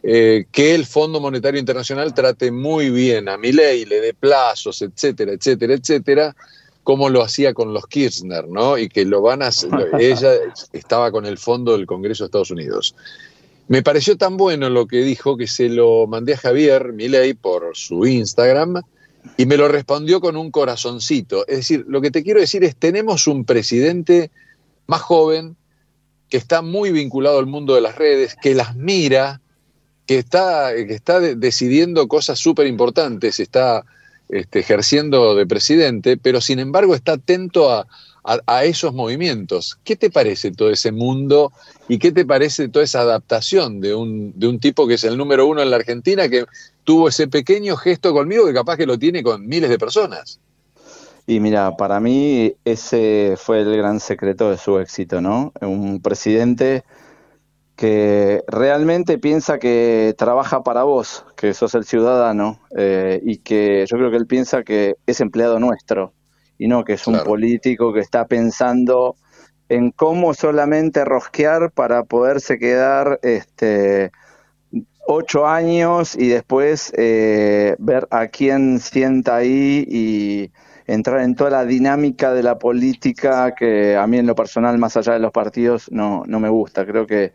eh, 0.05 0.45
que 0.51 0.75
el 0.75 0.85
Fondo 0.85 1.21
Monetario 1.21 1.61
Internacional 1.61 2.13
trate 2.13 2.51
muy 2.51 2.89
bien 2.89 3.29
a 3.29 3.37
Milei, 3.37 3.85
le 3.85 4.01
dé 4.01 4.13
plazos, 4.13 4.81
etcétera, 4.81 5.31
etcétera, 5.31 5.73
etcétera, 5.73 6.35
como 6.83 7.07
lo 7.07 7.21
hacía 7.21 7.53
con 7.53 7.73
los 7.73 7.87
Kirchner, 7.87 8.49
¿no? 8.49 8.77
Y 8.77 8.89
que 8.89 9.05
lo 9.05 9.21
van 9.21 9.41
a 9.41 9.49
ella 9.99 10.33
estaba 10.73 11.09
con 11.11 11.25
el 11.25 11.37
fondo 11.37 11.71
del 11.71 11.85
Congreso 11.85 12.23
de 12.23 12.27
Estados 12.27 12.51
Unidos. 12.51 12.95
Me 13.69 13.81
pareció 13.81 14.17
tan 14.17 14.35
bueno 14.35 14.69
lo 14.69 14.87
que 14.87 14.97
dijo 15.03 15.37
que 15.37 15.47
se 15.47 15.69
lo 15.69 16.05
mandé 16.05 16.33
a 16.33 16.37
Javier 16.37 16.91
Milei 16.91 17.33
por 17.33 17.77
su 17.77 18.05
Instagram 18.05 18.81
y 19.37 19.45
me 19.45 19.55
lo 19.55 19.69
respondió 19.69 20.19
con 20.19 20.35
un 20.35 20.51
corazoncito. 20.51 21.47
Es 21.47 21.57
decir, 21.57 21.85
lo 21.87 22.01
que 22.01 22.11
te 22.11 22.23
quiero 22.23 22.41
decir 22.41 22.65
es, 22.65 22.75
tenemos 22.75 23.25
un 23.25 23.45
presidente 23.45 24.31
más 24.85 25.01
joven 25.01 25.55
que 26.27 26.35
está 26.35 26.61
muy 26.61 26.91
vinculado 26.91 27.39
al 27.39 27.45
mundo 27.45 27.73
de 27.73 27.81
las 27.81 27.95
redes, 27.95 28.35
que 28.41 28.53
las 28.53 28.75
mira, 28.75 29.39
que 30.05 30.17
está, 30.17 30.73
que 30.75 30.93
está 30.93 31.19
de- 31.19 31.35
decidiendo 31.35 32.07
cosas 32.07 32.39
súper 32.39 32.67
importantes, 32.67 33.39
está 33.39 33.83
este, 34.29 34.59
ejerciendo 34.59 35.35
de 35.35 35.45
presidente, 35.45 36.17
pero 36.17 36.41
sin 36.41 36.59
embargo 36.59 36.95
está 36.95 37.13
atento 37.13 37.71
a, 37.71 37.85
a- 38.23 38.39
a 38.47 38.63
esos 38.65 38.93
movimientos. 38.93 39.77
¿Qué 39.83 39.95
te 39.95 40.09
parece 40.09 40.51
todo 40.51 40.69
ese 40.71 40.91
mundo 40.91 41.51
y 41.87 41.99
qué 41.99 42.11
te 42.11 42.25
parece 42.25 42.69
toda 42.69 42.85
esa 42.85 43.01
adaptación 43.01 43.81
de 43.81 43.93
un, 43.93 44.33
de 44.37 44.47
un 44.47 44.59
tipo 44.59 44.87
que 44.87 44.95
es 44.95 45.03
el 45.03 45.17
número 45.17 45.45
uno 45.47 45.61
en 45.61 45.69
la 45.69 45.75
Argentina, 45.77 46.27
que 46.29 46.45
tuvo 46.83 47.09
ese 47.09 47.27
pequeño 47.27 47.75
gesto 47.77 48.13
conmigo 48.13 48.45
que 48.45 48.53
capaz 48.53 48.77
que 48.77 48.85
lo 48.85 48.97
tiene 48.97 49.23
con 49.23 49.45
miles 49.47 49.69
de 49.69 49.77
personas? 49.77 50.39
Y 51.25 51.39
mira, 51.39 51.77
para 51.77 52.01
mí 52.01 52.53
ese 52.65 53.35
fue 53.37 53.61
el 53.61 53.77
gran 53.77 54.01
secreto 54.01 54.51
de 54.51 54.57
su 54.57 54.77
éxito, 54.79 55.21
¿no? 55.21 55.53
Un 55.61 56.01
presidente 56.01 56.83
que 57.75 58.43
realmente 58.47 59.17
piensa 59.17 59.57
que 59.57 60.13
trabaja 60.17 60.63
para 60.63 60.83
vos, 60.83 61.25
que 61.35 61.53
sos 61.53 61.75
el 61.75 61.85
ciudadano, 61.85 62.59
eh, 62.77 63.19
y 63.23 63.37
que 63.37 63.85
yo 63.87 63.97
creo 63.97 64.11
que 64.11 64.17
él 64.17 64.27
piensa 64.27 64.63
que 64.63 64.95
es 65.05 65.21
empleado 65.21 65.59
nuestro, 65.59 66.13
y 66.57 66.67
no 66.67 66.83
que 66.83 66.93
es 66.93 67.07
un 67.07 67.19
político 67.23 67.93
que 67.93 67.99
está 67.99 68.27
pensando 68.27 69.15
en 69.69 69.91
cómo 69.91 70.33
solamente 70.33 71.03
rosquear 71.03 71.71
para 71.71 72.03
poderse 72.03 72.59
quedar 72.59 73.19
este, 73.23 74.11
ocho 75.07 75.47
años 75.47 76.15
y 76.15 76.29
después 76.29 76.93
eh, 76.95 77.75
ver 77.79 78.07
a 78.11 78.27
quién 78.27 78.79
sienta 78.79 79.37
ahí 79.37 79.85
y 79.89 80.51
entrar 80.85 81.21
en 81.21 81.35
toda 81.35 81.49
la 81.49 81.65
dinámica 81.65 82.33
de 82.33 82.43
la 82.43 82.59
política 82.59 83.55
que 83.55 83.95
a 83.95 84.05
mí 84.05 84.17
en 84.17 84.27
lo 84.27 84.35
personal, 84.35 84.77
más 84.77 84.95
allá 84.97 85.13
de 85.13 85.19
los 85.19 85.31
partidos, 85.31 85.89
no, 85.91 86.23
no 86.27 86.39
me 86.39 86.49
gusta. 86.49 86.85
Creo 86.85 87.07
que 87.07 87.33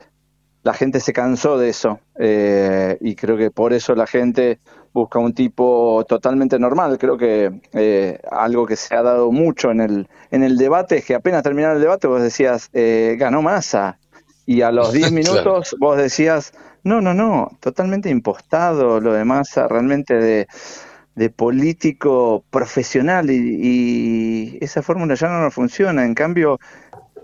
la 0.63 0.75
gente 0.75 1.01
se 1.01 1.13
cansó 1.13 1.59
de 1.59 1.69
eso 1.69 2.01
eh, 2.19 2.99
y 3.01 3.15
creo 3.15 3.37
que 3.37 3.51
por 3.51 3.73
eso 3.73 3.95
la 3.95 4.07
gente 4.07 4.59
busca 4.93 5.19
un 5.19 5.33
tipo 5.33 6.05
totalmente 6.09 6.59
normal. 6.59 6.99
Creo 6.99 7.17
que 7.17 7.61
eh, 7.73 8.21
algo 8.31 8.67
que 8.67 8.77
se 8.77 8.95
ha 8.95 9.03
dado 9.03 9.31
mucho 9.31 9.71
en 9.71 9.81
el, 9.81 10.09
en 10.31 10.43
el 10.43 10.57
debate 10.57 10.99
es 10.99 11.05
que 11.05 11.15
apenas 11.15 11.43
terminaba 11.43 11.75
el 11.75 11.81
debate 11.81 12.07
vos 12.07 12.23
decías, 12.23 12.71
eh, 12.73 13.17
ganó 13.19 13.43
Massa. 13.43 13.99
Y 14.47 14.63
a 14.63 14.73
los 14.73 14.93
10 14.93 15.13
minutos 15.13 15.77
vos 15.79 15.97
decías, 15.97 16.53
no, 16.83 17.01
no, 17.01 17.15
no, 17.15 17.51
totalmente 17.61 18.11
impostado 18.11 19.01
lo 19.01 19.13
de 19.13 19.25
Massa, 19.25 19.69
realmente 19.69 20.15
de, 20.15 20.49
de 21.15 21.31
político 21.31 22.45
profesional 22.51 23.31
y, 23.31 23.59
y 23.61 24.59
esa 24.61 24.83
fórmula 24.83 25.15
ya 25.15 25.29
no 25.29 25.41
nos 25.43 25.55
funciona. 25.55 26.05
En 26.05 26.15
cambio, 26.15 26.59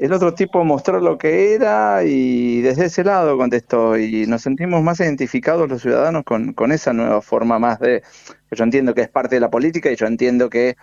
el 0.01 0.13
otro 0.13 0.35
tipo 0.35 0.65
mostró 0.65 1.01
lo 1.01 1.19
que 1.19 1.55
era 1.55 2.05
y 2.05 2.61
desde 2.61 2.87
ese 2.87 3.05
lado 3.05 3.37
contestó 3.37 3.97
y 3.99 4.27
nos 4.27 4.43
sentimos 4.43 4.83
más 4.83 5.01
identificados 5.01 5.69
los 5.69 5.83
ciudadanos 5.83 6.25
con, 6.25 6.53
con 6.53 6.73
esa 6.73 6.93
nueva 6.93 7.21
forma 7.23 7.59
más 7.59 7.79
de, 7.81 8.03
que 8.49 8.57
yo 8.57 8.65
entiendo 8.65 8.95
que 8.95 9.03
es 9.03 9.09
parte 9.09 9.37
de 9.37 9.41
la 9.41 9.51
política 9.51 9.91
y 9.91 9.97
yo 9.97 10.07
entiendo 10.07 10.51
que 10.51 10.77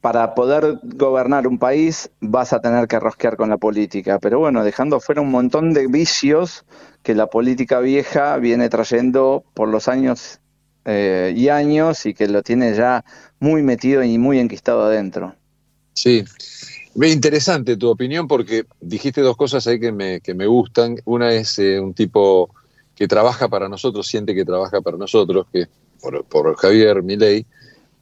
para 0.00 0.34
poder 0.34 0.78
gobernar 0.82 1.46
un 1.46 1.58
país 1.58 2.10
vas 2.20 2.52
a 2.52 2.60
tener 2.60 2.88
que 2.88 2.98
rosquear 2.98 3.36
con 3.36 3.50
la 3.50 3.58
política, 3.58 4.18
pero 4.18 4.38
bueno, 4.38 4.64
dejando 4.64 4.98
fuera 5.00 5.20
un 5.20 5.30
montón 5.30 5.72
de 5.74 5.86
vicios 5.88 6.64
que 7.02 7.14
la 7.14 7.26
política 7.26 7.80
vieja 7.80 8.36
viene 8.38 8.68
trayendo 8.68 9.44
por 9.54 9.68
los 9.68 9.88
años 9.88 10.40
eh, 10.86 11.34
y 11.36 11.48
años 11.48 12.06
y 12.06 12.14
que 12.14 12.28
lo 12.28 12.42
tiene 12.42 12.74
ya 12.74 13.04
muy 13.38 13.62
metido 13.62 14.02
y 14.02 14.16
muy 14.16 14.38
enquistado 14.38 14.84
adentro. 14.84 15.34
Sí. 15.92 16.24
Interesante 16.94 17.76
tu 17.76 17.88
opinión 17.88 18.26
porque 18.26 18.64
dijiste 18.80 19.20
dos 19.20 19.36
cosas 19.36 19.66
ahí 19.66 19.78
que 19.78 19.92
me, 19.92 20.20
que 20.20 20.34
me 20.34 20.46
gustan. 20.46 20.96
Una 21.04 21.32
es 21.32 21.58
eh, 21.58 21.78
un 21.78 21.94
tipo 21.94 22.50
que 22.96 23.06
trabaja 23.06 23.48
para 23.48 23.68
nosotros, 23.68 24.06
siente 24.06 24.34
que 24.34 24.44
trabaja 24.44 24.80
para 24.80 24.96
nosotros, 24.96 25.46
que 25.52 25.68
por, 26.00 26.24
por 26.24 26.56
Javier 26.56 27.02
Milei. 27.02 27.46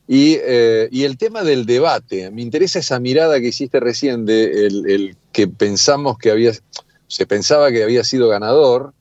Y, 0.09 0.39
eh, 0.41 0.89
y 0.91 1.05
el 1.05 1.19
tema 1.19 1.45
del 1.45 1.67
debate, 1.67 2.31
me 2.31 2.41
interesa 2.41 2.79
esa 2.79 2.99
mirada 2.99 3.41
que 3.41 3.49
hiciste 3.49 3.79
recién 3.79 4.25
de 4.25 4.67
el, 4.67 4.91
el 4.91 5.17
que 5.33 5.47
pensamos 5.49 6.17
que 6.17 6.31
había, 6.31 6.53
se 7.09 7.27
pensaba 7.27 7.71
que 7.71 7.83
había 7.83 8.03
sido 8.05 8.29
ganador, 8.29 8.95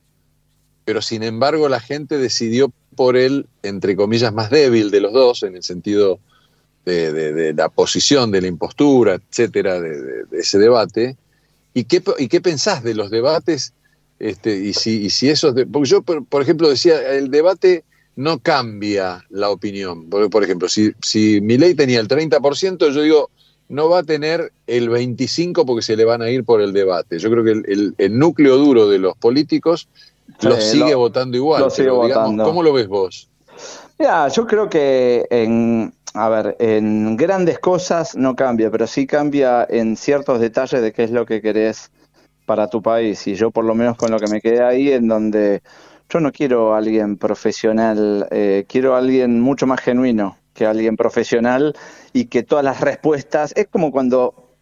pero 0.83 1.01
sin 1.01 1.23
embargo 1.23 1.69
la 1.69 1.79
gente 1.79 2.17
decidió 2.17 2.73
por 2.95 3.15
él, 3.15 3.47
entre 3.63 3.95
comillas, 3.95 4.33
más 4.33 4.49
débil 4.49 4.91
de 4.91 4.99
los 4.99 5.13
dos, 5.13 5.43
en 5.43 5.55
el 5.55 5.63
sentido 5.63 6.19
de, 6.88 7.11
de- 7.13 7.33
de 7.33 7.53
la 7.53 7.69
posición, 7.69 8.31
de 8.31 8.41
la 8.41 8.47
impostura, 8.47 9.15
etcétera, 9.15 9.79
de, 9.81 10.23
ese 10.31 10.57
debate. 10.57 11.17
¿Y 11.73 11.83
qué, 11.83 12.01
¿Y 12.17 12.27
qué 12.29 12.41
pensás 12.41 12.81
de 12.83 12.95
los 12.95 13.11
debates? 13.11 13.73
Este, 14.19 14.55
y, 14.57 14.73
si, 14.73 15.01
y 15.03 15.09
si 15.09 15.29
esos. 15.29 15.53
de- 15.53 15.65
porque 15.67 15.89
yo, 15.89 16.01
por, 16.01 16.25
por 16.25 16.41
ejemplo, 16.41 16.69
decía, 16.69 16.95
el 17.17 17.29
debate 17.29 17.83
no 18.15 18.39
cambia 18.39 19.23
la 19.29 19.49
opinión. 19.51 20.09
Por, 20.09 20.29
por 20.29 20.43
ejemplo, 20.43 20.67
si, 20.69 20.91
si 21.01 21.39
Milei 21.41 21.75
tenía 21.75 21.99
el 21.99 22.07
30%, 22.07 22.89
yo 22.91 23.01
digo, 23.01 23.29
no 23.69 23.89
va 23.89 23.99
a 23.99 24.03
tener 24.03 24.51
el 24.65 24.89
25% 24.89 25.65
porque 25.65 25.83
se 25.83 25.95
le 25.97 26.05
van 26.05 26.21
a 26.21 26.29
ir 26.31 26.43
por 26.45 26.61
el 26.61 26.71
debate. 26.73 27.19
Yo 27.19 27.29
creo 27.29 27.43
que 27.43 27.51
el, 27.51 27.63
el- 27.67 27.95
el 27.97 28.17
núcleo 28.17 28.57
duro 28.57 28.88
de 28.89 28.97
los 28.97 29.15
políticos 29.17 29.88
Sí, 30.39 30.47
lo 30.47 30.59
sigue 30.59 30.91
lo- 30.91 30.99
votando 30.99 31.38
igual. 31.38 31.61
lo 31.63 31.69
sigue 31.69 31.89
pero, 31.89 32.03
digamos. 32.03 32.47
¿Cómo 32.47 32.63
lo 32.63 32.73
ves 32.73 32.88
vos? 32.88 33.29
Ya, 33.99 34.27
yo 34.27 34.45
creo 34.45 34.69
que 34.69 35.25
en, 35.31 35.93
a 36.13 36.29
ver, 36.29 36.55
en 36.59 37.17
grandes 37.17 37.57
cosas 37.59 38.15
no 38.15 38.35
cambia, 38.35 38.69
pero 38.69 38.85
sí 38.85 39.07
cambia 39.07 39.65
en 39.67 39.97
ciertos 39.97 40.39
detalles 40.39 40.81
de 40.81 40.91
qué 40.93 41.03
es 41.03 41.11
lo 41.11 41.25
que 41.25 41.41
querés 41.41 41.91
para 42.45 42.69
tu 42.69 42.81
país. 42.81 43.27
Y 43.27 43.35
yo 43.35 43.51
por 43.51 43.65
lo 43.65 43.75
menos 43.75 43.97
con 43.97 44.11
lo 44.11 44.19
que 44.19 44.27
me 44.27 44.41
quedé 44.41 44.63
ahí, 44.63 44.91
en 44.91 45.07
donde 45.07 45.63
yo 46.09 46.19
no 46.19 46.31
quiero 46.31 46.75
a 46.75 46.79
alguien 46.79 47.17
profesional, 47.17 48.27
eh, 48.31 48.65
quiero 48.69 48.95
a 48.95 48.99
alguien 48.99 49.41
mucho 49.41 49.67
más 49.67 49.81
genuino 49.81 50.37
que 50.53 50.65
alguien 50.67 50.97
profesional 50.97 51.75
y 52.13 52.25
que 52.25 52.43
todas 52.43 52.65
las 52.65 52.81
respuestas, 52.81 53.53
es 53.55 53.67
como 53.67 53.91
cuando 53.91 54.55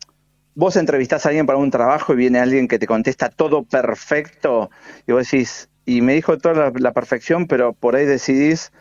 vos 0.56 0.76
entrevistás 0.78 1.26
a 1.26 1.30
alguien 1.30 1.46
para 1.46 1.60
un 1.60 1.72
trabajo 1.72 2.14
y 2.14 2.18
viene 2.18 2.40
alguien 2.40 2.68
que 2.68 2.80
te 2.80 2.88
contesta 2.88 3.30
todo 3.30 3.64
perfecto 3.64 4.70
y 5.08 5.12
vos 5.12 5.30
decís, 5.30 5.70
y 5.86 6.02
me 6.02 6.14
dijo 6.14 6.38
toda 6.38 6.56
la, 6.56 6.72
la 6.76 6.94
perfección, 6.94 7.48
pero 7.48 7.74
por 7.74 7.96
ahí 7.96 8.06
decidís 8.06 8.72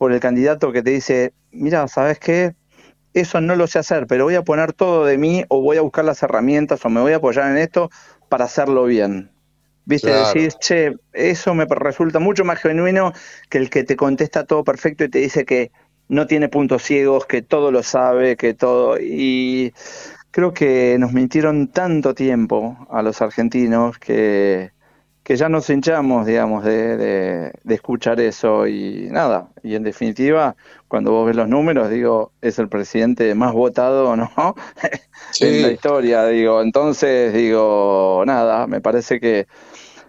por 0.00 0.14
el 0.14 0.20
candidato 0.20 0.72
que 0.72 0.82
te 0.82 0.92
dice, 0.92 1.34
mira, 1.50 1.86
¿sabes 1.86 2.18
qué? 2.18 2.54
Eso 3.12 3.38
no 3.42 3.54
lo 3.54 3.66
sé 3.66 3.80
hacer, 3.80 4.06
pero 4.06 4.24
voy 4.24 4.34
a 4.34 4.40
poner 4.40 4.72
todo 4.72 5.04
de 5.04 5.18
mí 5.18 5.44
o 5.48 5.60
voy 5.60 5.76
a 5.76 5.82
buscar 5.82 6.06
las 6.06 6.22
herramientas 6.22 6.82
o 6.86 6.88
me 6.88 7.02
voy 7.02 7.12
a 7.12 7.16
apoyar 7.16 7.50
en 7.50 7.58
esto 7.58 7.90
para 8.30 8.46
hacerlo 8.46 8.86
bien. 8.86 9.30
¿Viste? 9.84 10.08
Claro. 10.08 10.28
Decís, 10.28 10.56
che, 10.58 10.94
eso 11.12 11.52
me 11.52 11.66
resulta 11.66 12.18
mucho 12.18 12.46
más 12.46 12.60
genuino 12.60 13.12
que 13.50 13.58
el 13.58 13.68
que 13.68 13.84
te 13.84 13.94
contesta 13.94 14.44
todo 14.44 14.64
perfecto 14.64 15.04
y 15.04 15.10
te 15.10 15.18
dice 15.18 15.44
que 15.44 15.70
no 16.08 16.26
tiene 16.26 16.48
puntos 16.48 16.82
ciegos, 16.82 17.26
que 17.26 17.42
todo 17.42 17.70
lo 17.70 17.82
sabe, 17.82 18.38
que 18.38 18.54
todo... 18.54 18.96
Y 18.98 19.74
creo 20.30 20.54
que 20.54 20.96
nos 20.98 21.12
mintieron 21.12 21.68
tanto 21.68 22.14
tiempo 22.14 22.88
a 22.90 23.02
los 23.02 23.20
argentinos 23.20 23.98
que, 23.98 24.70
que 25.30 25.36
ya 25.36 25.48
nos 25.48 25.70
hinchamos, 25.70 26.26
digamos, 26.26 26.64
de, 26.64 26.96
de- 26.96 27.52
de 27.62 27.74
escuchar 27.76 28.18
eso 28.20 28.66
y 28.66 29.06
nada. 29.12 29.48
Y 29.62 29.76
en 29.76 29.84
definitiva, 29.84 30.56
cuando 30.88 31.12
vos 31.12 31.24
ves 31.24 31.36
los 31.36 31.46
números, 31.46 31.88
digo, 31.88 32.32
es 32.40 32.58
el 32.58 32.68
presidente 32.68 33.32
más 33.36 33.52
votado, 33.52 34.16
¿no? 34.16 34.28
en 35.40 35.62
la 35.62 35.70
historia, 35.70 36.24
digo. 36.26 36.60
Entonces, 36.62 37.32
digo, 37.32 38.24
nada, 38.26 38.66
me 38.66 38.80
parece 38.80 39.20
que, 39.20 39.46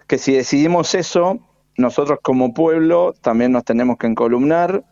que 0.07 0.17
si 0.17 0.33
decidimos 0.33 0.95
eso, 0.95 1.39
nosotros 1.77 2.17
como 2.23 2.55
pueblo 2.55 3.13
también 3.21 3.51
nos 3.51 3.63
tenemos 3.63 3.97
que 3.97 4.07
encolumnar 4.07 4.83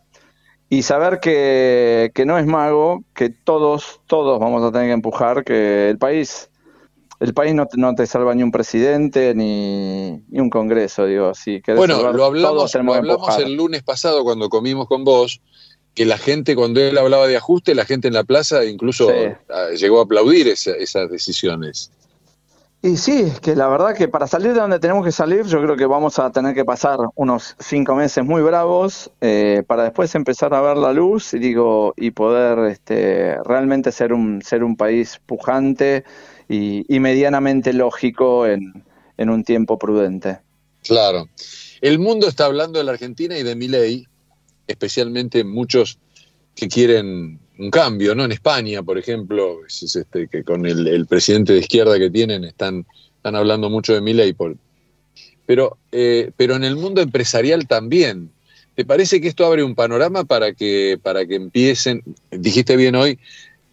y 0.68 0.82
saber 0.82 1.18
que, 1.20 2.12
que 2.14 2.24
no 2.26 2.38
es 2.38 2.46
mago, 2.46 3.04
que 3.14 3.30
todos, 3.30 4.00
todos 4.06 4.38
vamos 4.38 4.62
a 4.62 4.70
tener 4.72 4.88
que 4.88 4.92
empujar, 4.92 5.44
que 5.44 5.90
el 5.90 5.98
país, 5.98 6.49
el 7.20 7.34
país 7.34 7.54
no, 7.54 7.66
te- 7.66 7.76
no 7.76 7.94
te 7.94 8.06
salva 8.06 8.34
ni 8.34 8.42
un 8.42 8.50
presidente 8.50 9.34
ni, 9.34 10.22
ni 10.28 10.40
un 10.40 10.50
congreso, 10.50 11.06
digo, 11.06 11.34
si 11.34 11.62
Bueno, 11.66 11.96
salvar, 11.96 12.14
lo 12.14 12.24
hablamos, 12.24 12.74
lo 12.74 12.94
hablamos 12.94 13.38
el 13.38 13.54
lunes 13.54 13.82
pasado 13.82 14.24
cuando 14.24 14.48
comimos 14.48 14.88
con 14.88 15.04
vos, 15.04 15.40
que 15.94 16.06
la 16.06 16.18
gente, 16.18 16.56
cuando 16.56 16.80
él 16.80 16.96
hablaba 16.96 17.26
de 17.26 17.36
ajuste, 17.36 17.74
la 17.74 17.84
gente 17.84 18.08
en 18.08 18.14
la 18.14 18.24
plaza 18.24 18.64
incluso 18.64 19.10
llegó 19.76 20.00
a 20.00 20.04
aplaudir 20.04 20.48
esas 20.48 21.10
decisiones. 21.10 21.90
Y 22.82 22.96
sí, 22.96 23.20
es 23.20 23.40
que 23.40 23.54
la 23.54 23.68
verdad 23.68 23.94
que 23.94 24.08
para 24.08 24.26
salir 24.26 24.54
de 24.54 24.60
donde 24.60 24.78
tenemos 24.78 25.04
que 25.04 25.12
salir, 25.12 25.44
yo 25.44 25.60
creo 25.62 25.76
que 25.76 25.84
vamos 25.84 26.18
a 26.18 26.30
tener 26.32 26.54
que 26.54 26.64
pasar 26.64 26.98
unos 27.14 27.54
cinco 27.58 27.94
meses 27.94 28.24
muy 28.24 28.40
bravos 28.40 29.10
eh, 29.20 29.62
para 29.66 29.82
después 29.84 30.14
empezar 30.14 30.54
a 30.54 30.62
ver 30.62 30.78
la 30.78 30.94
luz 30.94 31.34
y 31.34 31.38
digo 31.38 31.92
y 31.98 32.12
poder 32.12 32.70
este, 32.70 33.36
realmente 33.44 33.92
ser 33.92 34.14
un 34.14 34.40
ser 34.40 34.64
un 34.64 34.76
país 34.76 35.20
pujante 35.26 36.04
y, 36.50 36.98
medianamente 36.98 37.72
lógico 37.72 38.46
en, 38.46 38.84
en, 39.16 39.30
un 39.30 39.44
tiempo 39.44 39.78
prudente. 39.78 40.40
Claro. 40.82 41.28
El 41.80 42.00
mundo 42.00 42.26
está 42.26 42.46
hablando 42.46 42.78
de 42.78 42.84
la 42.84 42.92
Argentina 42.92 43.38
y 43.38 43.44
de 43.44 43.54
Milei, 43.54 44.06
especialmente 44.66 45.44
muchos 45.44 45.98
que 46.56 46.68
quieren 46.68 47.38
un 47.58 47.70
cambio, 47.70 48.14
¿no? 48.14 48.24
En 48.24 48.32
España, 48.32 48.82
por 48.82 48.98
ejemplo, 48.98 49.64
es 49.64 49.94
este, 49.94 50.26
que 50.26 50.42
con 50.42 50.66
el, 50.66 51.06
presidente 51.06 51.52
de 51.52 51.60
izquierda 51.60 51.98
que 51.98 52.10
tienen 52.10 52.44
están, 52.44 52.84
están 53.16 53.36
hablando 53.36 53.70
mucho 53.70 53.94
de 53.94 54.00
Milei. 54.00 54.34
Pero, 55.46 55.78
eh, 55.92 56.32
pero 56.36 56.56
en 56.56 56.64
el 56.64 56.76
mundo 56.76 57.00
empresarial 57.00 57.68
también. 57.68 58.32
¿Te 58.74 58.84
parece 58.84 59.20
que 59.20 59.28
esto 59.28 59.44
abre 59.44 59.62
un 59.62 59.74
panorama 59.74 60.24
para 60.24 60.54
que, 60.54 60.98
para 61.02 61.26
que 61.26 61.34
empiecen, 61.34 62.02
dijiste 62.30 62.76
bien 62.76 62.94
hoy, 62.94 63.18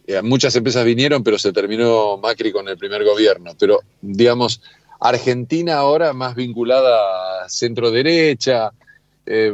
eh, 0.08 0.22
muchas 0.22 0.56
empresas 0.56 0.86
vinieron, 0.86 1.22
pero 1.22 1.38
se 1.38 1.52
terminó 1.52 2.18
Macri 2.18 2.54
con 2.54 2.70
el 2.70 2.78
primer 2.78 3.04
gobierno, 3.04 3.52
pero 3.60 3.82
digamos, 4.02 4.62
Argentina 5.02 5.76
ahora 5.76 6.14
más 6.14 6.34
vinculada 6.34 7.44
a 7.44 7.50
centro 7.50 7.92
derecha, 7.92 8.72
eh, 9.26 9.54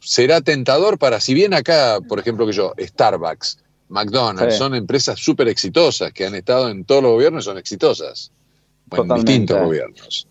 será 0.00 0.40
tentador 0.40 0.98
para, 0.98 1.20
si 1.20 1.34
bien 1.34 1.54
acá, 1.54 2.00
por 2.06 2.18
ejemplo, 2.18 2.46
que 2.46 2.52
yo, 2.52 2.74
Starbucks, 2.76 3.58
McDonald's, 3.90 4.56
son 4.56 4.74
empresas 4.74 5.20
súper 5.20 5.46
exitosas 5.46 6.12
que 6.12 6.26
han 6.26 6.34
estado 6.34 6.68
en 6.68 6.84
todos 6.84 7.04
los 7.04 7.12
gobiernos 7.12 7.44
y 7.44 7.46
son 7.46 7.58
exitosas. 7.58 8.32
en 8.90 9.08
distintos 9.08 9.56
gobiernos. 9.62 10.26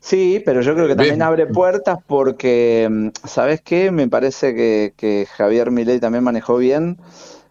Sí, 0.00 0.42
pero 0.44 0.60
yo 0.60 0.74
creo 0.74 0.88
que 0.88 0.96
también 0.96 1.22
abre 1.22 1.46
puertas 1.46 1.98
porque, 2.06 2.88
mm, 2.90 3.08
¿sabes 3.26 3.60
qué? 3.62 3.90
Me 3.90 4.08
parece 4.08 4.54
que, 4.54 4.92
que 4.96 5.26
Javier 5.26 5.70
Milei 5.70 6.00
también 6.00 6.24
manejó 6.24 6.56
bien 6.56 6.98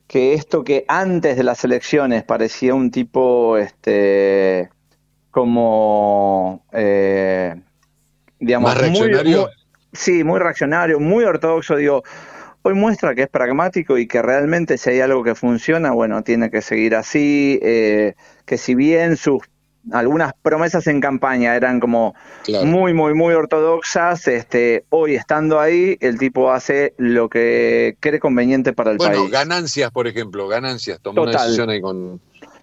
que 0.10 0.34
esto 0.34 0.64
que 0.64 0.86
antes 0.88 1.38
de 1.38 1.44
las 1.44 1.64
elecciones 1.64 2.24
parecía 2.24 2.74
un 2.74 2.90
tipo, 2.90 3.58
este, 3.60 4.68
como, 5.30 6.66
eh, 6.72 7.54
digamos, 8.40 8.72
¿Más 8.72 8.82
reaccionario? 8.82 9.50
Sí, 9.94 10.24
muy 10.24 10.40
reaccionario, 10.40 11.00
muy 11.00 11.26
ortodoxo, 11.26 11.76
digo, 11.76 12.02
hoy 12.64 12.74
muestra 12.74 13.14
que 13.14 13.22
es 13.22 13.30
pragmático 13.30 14.00
y 14.00 14.08
que 14.08 14.24
realmente 14.24 14.80
si 14.80 14.90
hay 14.90 15.02
algo 15.02 15.24
que 15.24 15.36
funciona, 15.36 15.92
bueno, 15.92 16.24
tiene 16.24 16.50
que 16.50 16.64
seguir 16.64 16.96
así, 16.96 17.60
eh, 17.62 18.16
que 18.46 18.58
si 18.58 18.74
bien 18.74 19.16
sus 19.16 19.44
algunas 19.92 20.34
promesas 20.42 20.88
en 20.88 21.00
campaña 21.02 21.56
eran 21.56 21.80
como 21.80 22.16
muy, 22.64 22.94
muy, 22.94 23.14
muy 23.14 23.34
ortodoxas, 23.34 24.28
este, 24.28 24.86
hoy 24.90 25.16
estando 25.16 25.60
ahí, 25.60 25.98
el 26.02 26.18
tipo 26.18 26.52
hace 26.52 26.94
lo 26.98 27.30
que 27.30 27.96
cree 28.00 28.20
conveniente 28.20 28.74
para 28.74 28.92
el 28.92 28.98
país. 28.98 29.32
Ganancias, 29.32 29.92
por 29.92 30.08
ejemplo, 30.08 30.48
ganancias, 30.48 31.00
tomó 31.02 31.24
una 31.24 31.32
decisión 31.32 31.70
ahí 31.70 31.82
con 31.82 32.20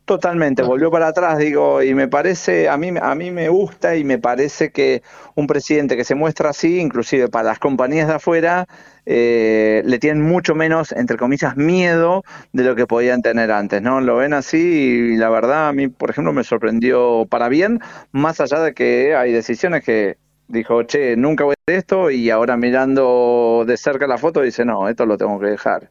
Totalmente, 0.06 0.62
ah. 0.62 0.66
volvió 0.66 0.88
para 0.88 1.08
atrás, 1.08 1.36
digo, 1.36 1.82
y 1.82 1.92
me 1.92 2.06
parece, 2.06 2.68
a 2.68 2.76
mí, 2.76 2.92
a 3.00 3.14
mí 3.16 3.32
me 3.32 3.48
gusta 3.48 3.96
y 3.96 4.04
me 4.04 4.18
parece 4.18 4.70
que 4.70 5.02
un 5.34 5.48
presidente 5.48 5.96
que 5.96 6.04
se 6.04 6.14
muestra 6.14 6.50
así, 6.50 6.78
inclusive 6.78 7.28
para 7.28 7.48
las 7.48 7.58
compañías 7.58 8.06
de 8.06 8.14
afuera, 8.14 8.68
eh, 9.06 9.82
le 9.84 9.98
tienen 10.00 10.22
mucho 10.22 10.56
menos, 10.56 10.90
entre 10.90 11.16
comillas, 11.16 11.56
miedo 11.56 12.24
de 12.52 12.64
lo 12.64 12.74
que 12.74 12.86
podían 12.86 13.22
tener 13.22 13.52
antes, 13.52 13.80
¿no? 13.80 14.00
Lo 14.00 14.16
ven 14.16 14.34
así 14.34 14.58
y 14.58 15.16
la 15.16 15.30
verdad 15.30 15.68
a 15.68 15.72
mí, 15.72 15.86
por 15.86 16.10
ejemplo, 16.10 16.32
me 16.32 16.42
sorprendió 16.42 17.24
para 17.30 17.48
bien, 17.48 17.80
más 18.10 18.40
allá 18.40 18.60
de 18.60 18.74
que 18.74 19.14
hay 19.14 19.32
decisiones 19.32 19.84
que 19.84 20.16
dijo, 20.48 20.82
che, 20.82 21.16
nunca 21.16 21.44
voy 21.44 21.52
a 21.52 21.62
hacer 21.62 21.78
esto 21.78 22.10
y 22.10 22.30
ahora 22.30 22.56
mirando 22.56 23.64
de 23.66 23.76
cerca 23.76 24.08
la 24.08 24.18
foto 24.18 24.42
dice, 24.42 24.64
no, 24.64 24.88
esto 24.88 25.06
lo 25.06 25.16
tengo 25.16 25.38
que 25.38 25.46
dejar. 25.46 25.88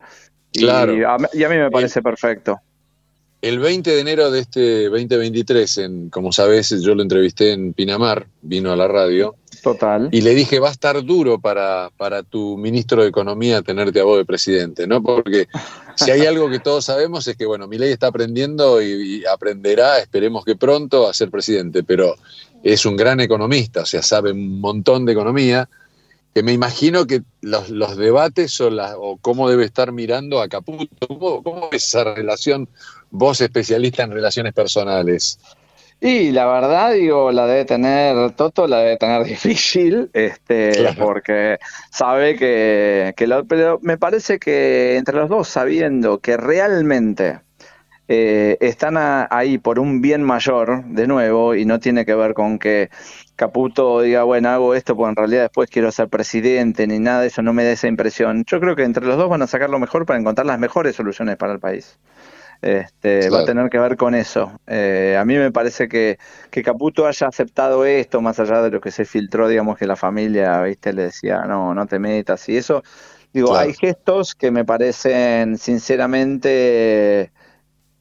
Claro. 0.51 0.93
Y 0.95 1.03
a, 1.03 1.17
y 1.33 1.43
a 1.43 1.49
mí 1.49 1.55
me 1.55 1.71
parece 1.71 2.01
perfecto. 2.01 2.59
El 3.41 3.59
20 3.59 3.91
de 3.91 3.99
enero 3.99 4.31
de 4.31 4.39
este 4.39 4.89
2023, 4.89 5.77
en, 5.77 6.09
como 6.09 6.31
sabes, 6.31 6.69
yo 6.81 6.95
lo 6.95 7.03
entrevisté 7.03 7.51
en 7.51 7.73
Pinamar, 7.73 8.27
vino 8.41 8.71
a 8.71 8.75
la 8.75 8.87
radio. 8.87 9.35
Total. 9.65 10.09
Y 10.11 10.21
le 10.21 10.35
dije, 10.35 10.59
va 10.59 10.69
a 10.69 10.71
estar 10.71 11.03
duro 11.03 11.39
para, 11.39 11.89
para 11.97 12.21
tu 12.21 12.55
ministro 12.55 13.01
de 13.01 13.09
Economía 13.09 13.63
tenerte 13.63 13.99
a 13.99 14.03
vos 14.03 14.19
de 14.19 14.23
presidente, 14.23 14.85
¿no? 14.85 15.01
Porque 15.01 15.47
si 15.95 16.11
hay 16.11 16.27
algo 16.27 16.51
que 16.51 16.59
todos 16.59 16.85
sabemos 16.85 17.25
es 17.25 17.35
que, 17.35 17.47
bueno, 17.47 17.67
mi 17.67 17.79
ley 17.79 17.91
está 17.91 18.05
aprendiendo 18.05 18.79
y, 18.79 19.25
aprenderá, 19.25 19.97
esperemos 19.97 20.45
que 20.45 20.55
pronto, 20.55 21.07
a 21.07 21.15
ser 21.15 21.31
presidente, 21.31 21.81
pero 21.81 22.13
es 22.61 22.85
un 22.85 22.95
gran 22.95 23.19
economista, 23.21 23.81
o 23.81 23.85
sea, 23.87 24.03
sabe 24.03 24.33
un 24.33 24.61
montón 24.61 25.03
de 25.03 25.13
economía, 25.13 25.67
que 26.35 26.43
me 26.43 26.53
imagino 26.53 27.07
que 27.07 27.23
los, 27.41 27.71
los 27.71 27.97
debates 27.97 28.61
o, 28.61 28.69
la, 28.69 28.99
o, 28.99 29.17
cómo 29.17 29.49
debe 29.49 29.65
estar 29.65 29.91
mirando 29.91 30.43
a 30.43 30.47
Caputo, 30.47 31.07
¿cómo, 31.07 31.41
cómo 31.41 31.69
es 31.71 31.87
esa 31.87 32.03
relación 32.03 32.69
vos 33.09 33.41
especialista 33.41 34.03
en 34.03 34.11
relaciones 34.11 34.53
personales? 34.53 35.39
Y 35.99 36.31
la 36.31 36.45
verdad, 36.45 36.93
digo, 36.93 37.31
la 37.31 37.47
debe 37.47 37.65
tener 37.65 38.31
Toto, 38.31 38.67
la 38.67 38.79
debe 38.79 38.97
tener 38.97 39.23
difícil, 39.25 40.09
este, 40.13 40.93
porque 40.97 41.57
sabe 41.91 42.35
que, 42.35 43.13
que 43.17 43.27
lo, 43.27 43.45
pero 43.45 43.79
me 43.81 43.97
parece 43.97 44.37
que 44.39 44.97
entre 44.97 45.15
los 45.15 45.29
dos, 45.29 45.47
sabiendo 45.47 46.19
que 46.19 46.37
realmente 46.37 47.39
eh, 48.07 48.57
están 48.61 48.95
ahí 48.97 49.57
por 49.57 49.79
un 49.79 50.01
bien 50.01 50.21
mayor, 50.23 50.85
de 50.85 51.07
nuevo, 51.07 51.55
y 51.55 51.65
no 51.65 51.79
tiene 51.79 52.05
que 52.05 52.13
ver 52.15 52.33
con 52.33 52.59
que 52.59 52.89
Caputo 53.35 54.01
diga, 54.01 54.23
bueno, 54.23 54.49
hago 54.49 54.75
esto 54.75 54.95
porque 54.95 55.09
en 55.09 55.15
realidad 55.15 55.41
después 55.43 55.69
quiero 55.69 55.91
ser 55.91 56.09
presidente, 56.09 56.87
ni 56.87 56.99
nada 56.99 57.21
de 57.21 57.27
eso, 57.27 57.41
no 57.41 57.53
me 57.53 57.63
da 57.63 57.71
esa 57.71 57.87
impresión. 57.87 58.43
Yo 58.45 58.59
creo 58.59 58.75
que 58.75 58.83
entre 58.83 59.05
los 59.05 59.17
dos 59.17 59.29
van 59.29 59.41
a 59.41 59.47
sacar 59.47 59.69
lo 59.69 59.79
mejor 59.79 60.05
para 60.05 60.19
encontrar 60.19 60.45
las 60.45 60.59
mejores 60.59 60.95
soluciones 60.95 61.37
para 61.37 61.53
el 61.53 61.59
país. 61.59 61.99
Este, 62.65 63.29
Va 63.29 63.41
a 63.41 63.45
tener 63.45 63.69
que 63.69 63.77
ver 63.77 63.95
con 63.95 64.15
eso. 64.15 64.59
Eh, 64.65 65.15
a 65.19 65.23
mí 65.23 65.35
me 65.37 65.51
parece 65.51 65.87
que, 65.87 66.17
que 66.49 66.63
Caputo 66.63 67.05
haya 67.05 67.27
aceptado 67.27 67.85
esto, 67.85 68.21
más 68.21 68.39
allá 68.39 68.63
de 68.63 68.71
lo 68.71 68.81
que 68.81 68.89
se 68.89 69.05
filtró, 69.05 69.47
digamos 69.47 69.77
que 69.77 69.85
la 69.85 69.95
familia, 69.95 70.59
viste, 70.63 70.91
le 70.91 71.03
decía, 71.03 71.43
no, 71.43 71.75
no 71.75 71.85
te 71.85 71.99
metas 71.99 72.49
y 72.49 72.57
eso. 72.57 72.81
Digo, 73.31 73.55
hay 73.55 73.73
gestos 73.73 74.33
que 74.33 74.49
me 74.49 74.65
parecen 74.65 75.59
sinceramente 75.59 77.31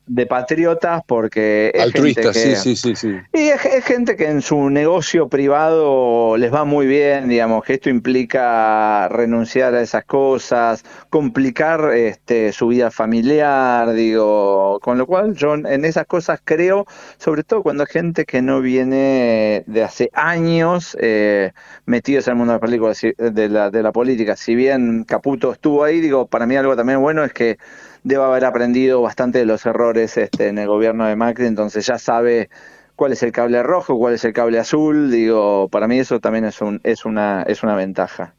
de 0.07 0.27
patriotas 0.27 1.03
porque 1.07 1.73
es 1.75 1.83
altruistas 1.83 2.37
sí 2.37 2.55
sí 2.57 2.77
sí 2.77 2.95
sí. 2.95 3.17
Y 3.33 3.49
es, 3.49 3.61
gente 3.85 4.17
que 4.17 4.29
en 4.29 4.43
su 4.43 4.69
negocio 4.69 5.29
privado 5.29 6.37
les 6.37 6.53
va 6.53 6.65
muy 6.65 6.87
bien 6.87 7.29
digamos 7.29 7.65
que 7.65 7.75
esto 7.75 7.89
implica 7.89 9.09
renunciar 9.09 9.75
a 9.75 9.81
esas 9.81 10.05
cosas 10.05 10.85
complicar 11.09 11.93
este 11.95 12.53
su 12.53 12.69
vida 12.69 12.91
familiar 12.91 13.93
digo 13.95 14.79
con 14.83 14.99
lo 14.99 15.07
cual 15.07 15.35
yo 15.35 15.55
en 15.55 15.85
esas 15.85 16.07
cosas 16.07 16.41
creo 16.45 16.87
sobre 17.17 17.43
todo 17.43 17.63
cuando 17.63 17.85
hay 17.85 17.89
gente 17.91 18.27
que 18.27 18.43
no 18.43 18.61
viene 18.61 19.65
de 19.67 19.83
hace 19.83 20.11
años 20.13 20.97
eh, 21.01 21.53
metidos 21.87 22.27
en 22.27 22.33
el 22.33 22.39
mundo 22.39 22.53
de 22.53 22.59
la, 22.59 22.61
película, 22.61 22.95
de 23.19 23.49
la 23.49 23.71
de 23.71 23.83
la 23.83 23.93
política. 23.93 24.37
Si 24.37 24.55
bien 24.55 25.05
Caputo 25.05 25.53
estuvo 25.53 25.85
ahí 25.85 26.01
digo 26.01 26.27
para 26.27 26.47
mí 26.47 26.57
algo 26.57 26.77
también 26.77 27.01
bueno 27.01 27.25
es 27.25 27.33
que 27.33 27.59
debe 28.05 28.23
haber 28.23 28.45
aprendido 28.45 29.03
bastante 29.03 29.39
de 29.39 29.47
los 29.47 29.67
errores 29.67 30.17
este, 30.17 30.49
en 30.49 30.59
el 30.59 30.69
gobierno 30.69 31.07
de 31.07 31.17
Macri, 31.17 31.47
entonces 31.47 31.87
ya 31.87 31.99
sabe 31.99 32.51
cuál 32.97 33.13
es 33.13 33.23
el 33.23 33.33
cable 33.33 33.63
rojo, 33.63 33.99
cuál 33.99 34.15
es 34.15 34.25
el 34.25 34.33
cable 34.33 34.59
azul, 34.59 35.11
digo, 35.11 35.69
para 35.69 35.89
mí 35.89 35.99
eso 35.99 36.21
también 36.21 36.45
es, 36.45 36.61
un, 36.61 36.81
es, 36.85 37.05
una, 37.05 37.43
es 37.43 37.63
una 37.63 37.75
ventaja. 37.75 38.35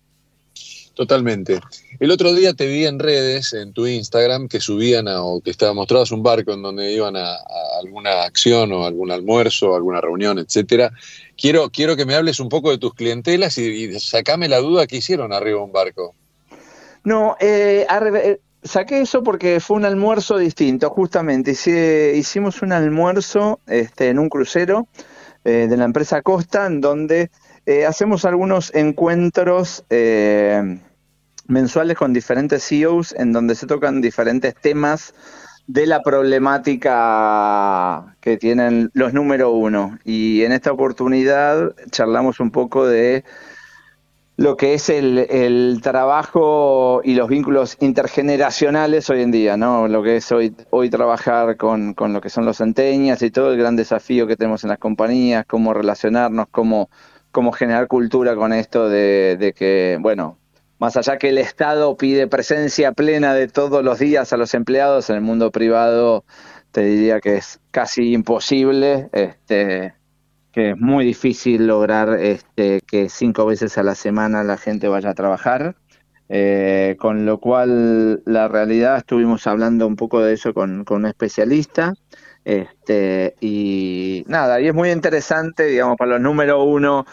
Totalmente. 0.94 1.60
El 2.00 2.10
otro 2.10 2.34
día 2.34 2.54
te 2.54 2.68
vi 2.68 2.86
en 2.86 3.00
redes, 3.00 3.52
en 3.52 3.74
tu 3.74 3.86
Instagram, 3.86 4.48
que 4.48 4.62
subían 4.62 5.08
o 5.10 5.42
que 5.44 5.52
estaba 5.52 5.74
mostrabas 5.74 6.12
un 6.12 6.24
barco 6.24 6.54
en 6.54 6.62
donde 6.62 6.94
iban 6.94 7.18
a, 7.18 7.36
alguna 7.84 8.24
acción 8.24 8.72
o 8.72 8.86
algún 8.86 9.12
almuerzo, 9.12 9.76
alguna 9.76 10.00
reunión, 10.00 10.40
etcétera. 10.40 10.94
Quiero, 11.36 11.70
quiero 11.70 11.98
que 11.98 12.06
me 12.06 12.16
hables 12.16 12.40
un 12.40 12.48
poco 12.48 12.72
de 12.72 12.78
tus 12.78 12.94
clientelas 12.94 13.58
y, 13.58 13.64
y 13.64 14.00
sacame 14.00 14.48
la 14.48 14.60
duda 14.60 14.88
que 14.88 14.96
hicieron 14.96 15.34
arriba 15.34 15.62
un 15.62 15.74
barco. 15.74 16.16
No, 17.04 17.36
eh, 17.40 17.86
Saqué 18.66 19.02
eso 19.02 19.22
porque 19.22 19.60
fue 19.60 19.78
un 19.78 19.86
almuerzo 19.86 20.40
distinto, 20.40 20.90
justamente. 20.90 21.52
hicimos 22.16 22.64
un 22.64 22.74
almuerzo 22.74 23.60
este, 23.68 24.10
en 24.10 24.18
un 24.18 24.28
crucero 24.28 24.88
eh, 25.44 25.68
de 25.70 25.78
la 25.78 25.86
empresa 25.86 26.24
Costa, 26.24 26.66
en 26.66 26.82
donde 26.82 27.30
eh, 27.68 27.86
hacemos 27.86 28.26
algunos 28.26 28.74
encuentros 28.74 29.86
eh, 29.92 30.80
mensuales 31.48 31.96
con 31.96 32.12
diferentes 32.12 32.68
CEOs, 32.68 33.14
en 33.14 33.34
donde 33.34 33.54
se 33.54 33.68
tocan 33.68 34.02
diferentes 34.02 34.56
temas 34.56 35.14
de 35.68 35.86
la 35.86 36.02
problemática 36.02 38.18
que 38.20 38.38
tienen 38.38 38.90
los 38.94 39.14
número 39.14 39.52
uno. 39.52 40.00
Y 40.04 40.42
en 40.42 40.52
esta 40.52 40.72
oportunidad 40.72 41.76
charlamos 41.92 42.40
un 42.40 42.50
poco 42.50 42.88
de 42.88 43.24
lo 44.38 44.57
que 44.57 44.74
es 44.74 44.90
el, 44.90 45.20
el, 45.30 45.80
trabajo 45.82 47.02
y 47.03 47.16
los 47.16 47.30
vínculos 47.30 47.78
intergeneracionales 47.80 49.10
hoy 49.10 49.22
en 49.22 49.32
día, 49.32 49.56
¿no? 49.56 49.88
Lo 49.88 50.03
que 50.03 50.18
es 50.18 50.32
hoy, 50.32 50.53
hoy 50.72 50.90
trabajar 50.90 51.56
con, 51.56 51.94
con 51.94 52.12
lo 52.12 52.20
que 52.20 52.30
son 52.30 52.45
los 52.45 52.57
centenias 52.57 53.22
y 53.22 53.32
todo 53.32 53.52
el 53.53 53.57
gran 53.57 53.76
desafío 53.76 54.28
que 54.28 54.36
tenemos 54.36 54.64
en 54.64 54.72
las 54.72 54.80
compañías, 54.80 55.45
cómo 55.45 55.74
relacionarnos, 55.74 56.48
cómo, 56.52 56.90
cómo 57.32 57.53
generar 57.53 57.88
cultura 57.88 58.36
con 58.36 58.52
esto 58.52 58.90
de, 58.90 59.38
de 59.40 59.53
que, 59.53 59.98
bueno, 60.02 60.38
más 60.80 60.98
allá 60.98 61.18
que 61.18 61.30
el 61.30 61.38
Estado 61.38 61.95
pide 61.95 62.28
presencia 62.28 62.91
plena 62.91 63.34
de 63.34 63.48
todos 63.48 63.84
los 63.84 63.99
días 63.99 64.34
a 64.34 64.38
los 64.38 64.53
empleados, 64.53 65.10
en 65.10 65.16
el 65.16 65.22
mundo 65.22 65.52
privado 65.52 66.26
te 66.72 66.84
diría 66.84 67.22
que 67.22 67.38
es 67.38 67.62
casi 67.72 68.12
imposible, 68.12 69.07
este, 69.14 69.94
que 70.56 70.69
es 70.69 70.77
muy 70.77 71.03
difícil 71.03 71.68
lograr 71.68 72.18
este, 72.18 72.80
que 72.88 73.10
cinco 73.10 73.45
veces 73.45 73.77
a 73.77 73.84
la 73.84 73.94
semana 73.94 74.41
la 74.41 74.56
gente 74.56 74.88
vaya 74.88 75.10
a 75.10 75.14
trabajar. 75.14 75.76
Eh, 76.27 76.95
con 76.98 77.27
lo 77.27 77.40
cual 77.40 78.23
la 78.26 78.48
realidad 78.48 78.98
estuvimos 78.98 79.45
hablando 79.45 79.86
un 79.86 79.95
poco 79.95 80.22
de 80.22 80.34
eso 80.34 80.56
con, 80.56 80.84
con 80.84 81.02
un 81.02 81.06
especialista 81.06 81.94
este, 82.45 83.36
y 83.41 84.23
nada, 84.27 84.60
y 84.61 84.68
es 84.68 84.73
muy 84.73 84.90
interesante, 84.91 85.65
digamos, 85.65 85.98
para 85.98 86.11
los 86.11 86.22
número 86.22 86.64
uno 86.64 87.06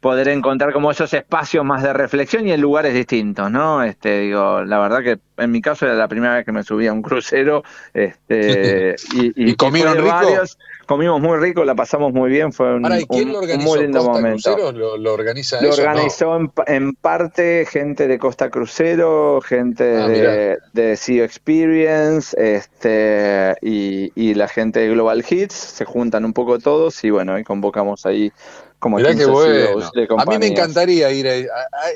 poder 0.00 0.28
encontrar 0.28 0.72
como 0.72 0.90
esos 0.90 1.12
espacios 1.14 1.64
más 1.64 1.82
de 1.82 1.92
reflexión 1.92 2.46
y 2.46 2.52
en 2.52 2.60
lugares 2.60 2.94
distintos, 2.94 3.50
¿no? 3.50 3.82
Este, 3.82 4.20
digo, 4.20 4.62
la 4.64 4.78
verdad 4.78 5.02
que 5.02 5.18
en 5.42 5.50
mi 5.50 5.60
caso 5.60 5.86
era 5.86 5.94
la 5.94 6.08
primera 6.08 6.34
vez 6.34 6.44
que 6.44 6.52
me 6.52 6.62
subía 6.62 6.90
a 6.90 6.92
un 6.92 7.02
crucero, 7.02 7.62
este, 7.94 8.96
y, 9.14 9.50
y, 9.50 9.54
comieron 9.56 9.96
rico. 9.96 10.08
Varios, 10.08 10.58
comimos 10.88 11.20
muy 11.20 11.38
rico, 11.38 11.64
la 11.64 11.74
pasamos 11.74 12.12
muy 12.12 12.30
bien, 12.30 12.52
fue 12.52 12.74
un, 12.74 12.84
Ahora, 12.84 12.98
¿quién 13.08 13.32
lo 13.32 13.38
organizó? 13.40 13.68
muy 13.70 13.80
lindo 13.82 13.98
¿Costa 14.00 14.12
momento. 14.18 14.50
Cruceros 14.54 14.74
lo, 14.74 14.96
lo 14.96 15.12
organiza 15.12 15.60
Lo 15.60 15.68
eso? 15.68 15.82
organizó 15.82 16.36
en, 16.36 16.52
en, 16.66 16.94
parte 16.94 17.66
gente 17.70 18.08
de 18.08 18.18
Costa 18.18 18.50
Crucero, 18.50 19.40
gente 19.40 19.84
Ah, 19.84 20.08
de, 20.08 20.58
de 20.72 20.96
Sea 20.96 21.24
Experience, 21.24 22.34
este, 22.38 23.54
y, 23.60 24.10
y 24.14 24.34
la 24.34 24.48
gente 24.48 24.80
de 24.80 24.88
Global 24.88 25.24
Hits, 25.28 25.54
se 25.54 25.84
juntan 25.84 26.24
un 26.24 26.32
poco 26.32 26.58
todos 26.58 27.04
y 27.04 27.10
bueno, 27.10 27.38
y 27.38 27.44
convocamos 27.44 28.06
ahí 28.06 28.32
como 28.78 28.96
Mirá 28.96 29.10
15 29.10 29.24
qué 29.26 29.30
bueno. 29.30 29.90
De 29.94 30.08
A 30.16 30.24
mí 30.24 30.38
me 30.38 30.46
encantaría 30.46 31.10
ir 31.12 31.28
ahí. 31.28 31.46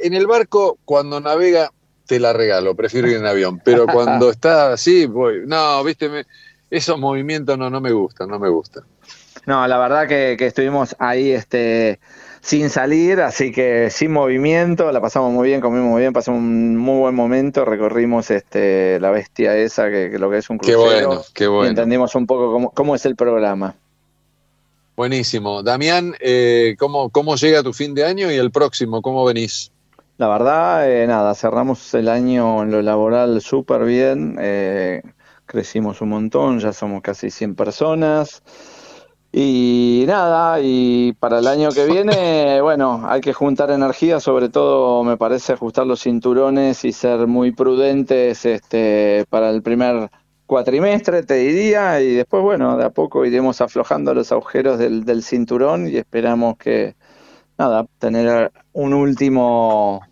En 0.02 0.14
el 0.14 0.26
barco, 0.26 0.78
cuando 0.84 1.20
navega, 1.20 1.70
te 2.06 2.18
la 2.20 2.32
regalo, 2.32 2.74
prefiero 2.74 3.08
ir 3.08 3.16
en 3.16 3.26
avión. 3.26 3.60
Pero 3.64 3.86
cuando 3.92 4.30
está 4.30 4.72
así, 4.72 5.06
voy. 5.06 5.42
No, 5.46 5.82
viste, 5.84 6.08
me- 6.08 6.24
esos 6.72 6.98
movimientos 6.98 7.58
no, 7.58 7.70
no 7.70 7.80
me 7.80 7.92
gustan, 7.92 8.28
no 8.28 8.38
me 8.38 8.48
gustan. 8.48 8.84
No, 9.46 9.66
la 9.66 9.78
verdad 9.78 10.08
que, 10.08 10.36
que 10.38 10.46
estuvimos 10.46 10.96
ahí 10.98 11.32
este, 11.32 12.00
sin 12.40 12.70
salir, 12.70 13.20
así 13.20 13.52
que 13.52 13.90
sin 13.90 14.12
movimiento, 14.12 14.90
la 14.90 15.00
pasamos 15.00 15.32
muy 15.32 15.48
bien, 15.48 15.60
comimos 15.60 15.88
muy 15.88 16.00
bien, 16.00 16.12
pasamos 16.12 16.38
un 16.40 16.76
muy 16.76 16.98
buen 17.00 17.14
momento, 17.14 17.64
recorrimos 17.64 18.30
este, 18.30 18.98
la 19.00 19.10
bestia 19.10 19.56
esa, 19.56 19.90
que, 19.90 20.10
que 20.10 20.18
lo 20.18 20.30
que 20.30 20.38
es 20.38 20.48
un 20.48 20.58
Qué 20.58 20.72
crucero, 20.72 21.08
bueno, 21.08 21.22
qué 21.34 21.44
y 21.44 21.46
bueno. 21.48 21.68
entendimos 21.68 22.14
un 22.14 22.26
poco 22.26 22.52
cómo, 22.52 22.70
cómo 22.70 22.94
es 22.94 23.04
el 23.04 23.16
programa. 23.16 23.74
Buenísimo. 24.96 25.62
Damián, 25.62 26.14
eh, 26.20 26.76
¿cómo, 26.78 27.10
¿cómo 27.10 27.36
llega 27.36 27.62
tu 27.62 27.72
fin 27.72 27.94
de 27.94 28.04
año 28.04 28.30
y 28.30 28.36
el 28.36 28.50
próximo? 28.50 29.02
¿Cómo 29.02 29.24
venís? 29.24 29.72
La 30.18 30.28
verdad, 30.28 30.88
eh, 30.88 31.06
nada, 31.06 31.34
cerramos 31.34 31.92
el 31.94 32.08
año 32.08 32.62
en 32.62 32.70
lo 32.70 32.82
laboral 32.82 33.40
súper 33.40 33.84
bien, 33.84 34.36
eh, 34.40 35.02
crecimos 35.52 36.00
un 36.00 36.08
montón, 36.08 36.58
ya 36.58 36.72
somos 36.72 37.02
casi 37.02 37.30
100 37.30 37.54
personas. 37.54 38.42
Y 39.30 40.04
nada, 40.06 40.60
y 40.60 41.12
para 41.14 41.38
el 41.38 41.46
año 41.46 41.70
que 41.70 41.86
viene, 41.86 42.60
bueno, 42.62 43.02
hay 43.06 43.20
que 43.20 43.32
juntar 43.32 43.70
energía, 43.70 44.20
sobre 44.20 44.48
todo 44.48 45.04
me 45.04 45.16
parece 45.16 45.52
ajustar 45.52 45.86
los 45.86 46.02
cinturones 46.02 46.84
y 46.84 46.92
ser 46.92 47.26
muy 47.26 47.52
prudentes 47.52 48.44
este, 48.44 49.24
para 49.30 49.50
el 49.50 49.62
primer 49.62 50.10
cuatrimestre, 50.46 51.22
te 51.22 51.34
diría, 51.34 52.00
y 52.00 52.14
después, 52.14 52.42
bueno, 52.42 52.76
de 52.76 52.84
a 52.84 52.90
poco 52.90 53.24
iremos 53.24 53.60
aflojando 53.60 54.12
los 54.14 54.32
agujeros 54.32 54.78
del, 54.78 55.04
del 55.04 55.22
cinturón 55.22 55.88
y 55.88 55.96
esperamos 55.96 56.56
que, 56.58 56.96
nada, 57.58 57.86
tener 57.98 58.52
un 58.72 58.92
último 58.94 60.02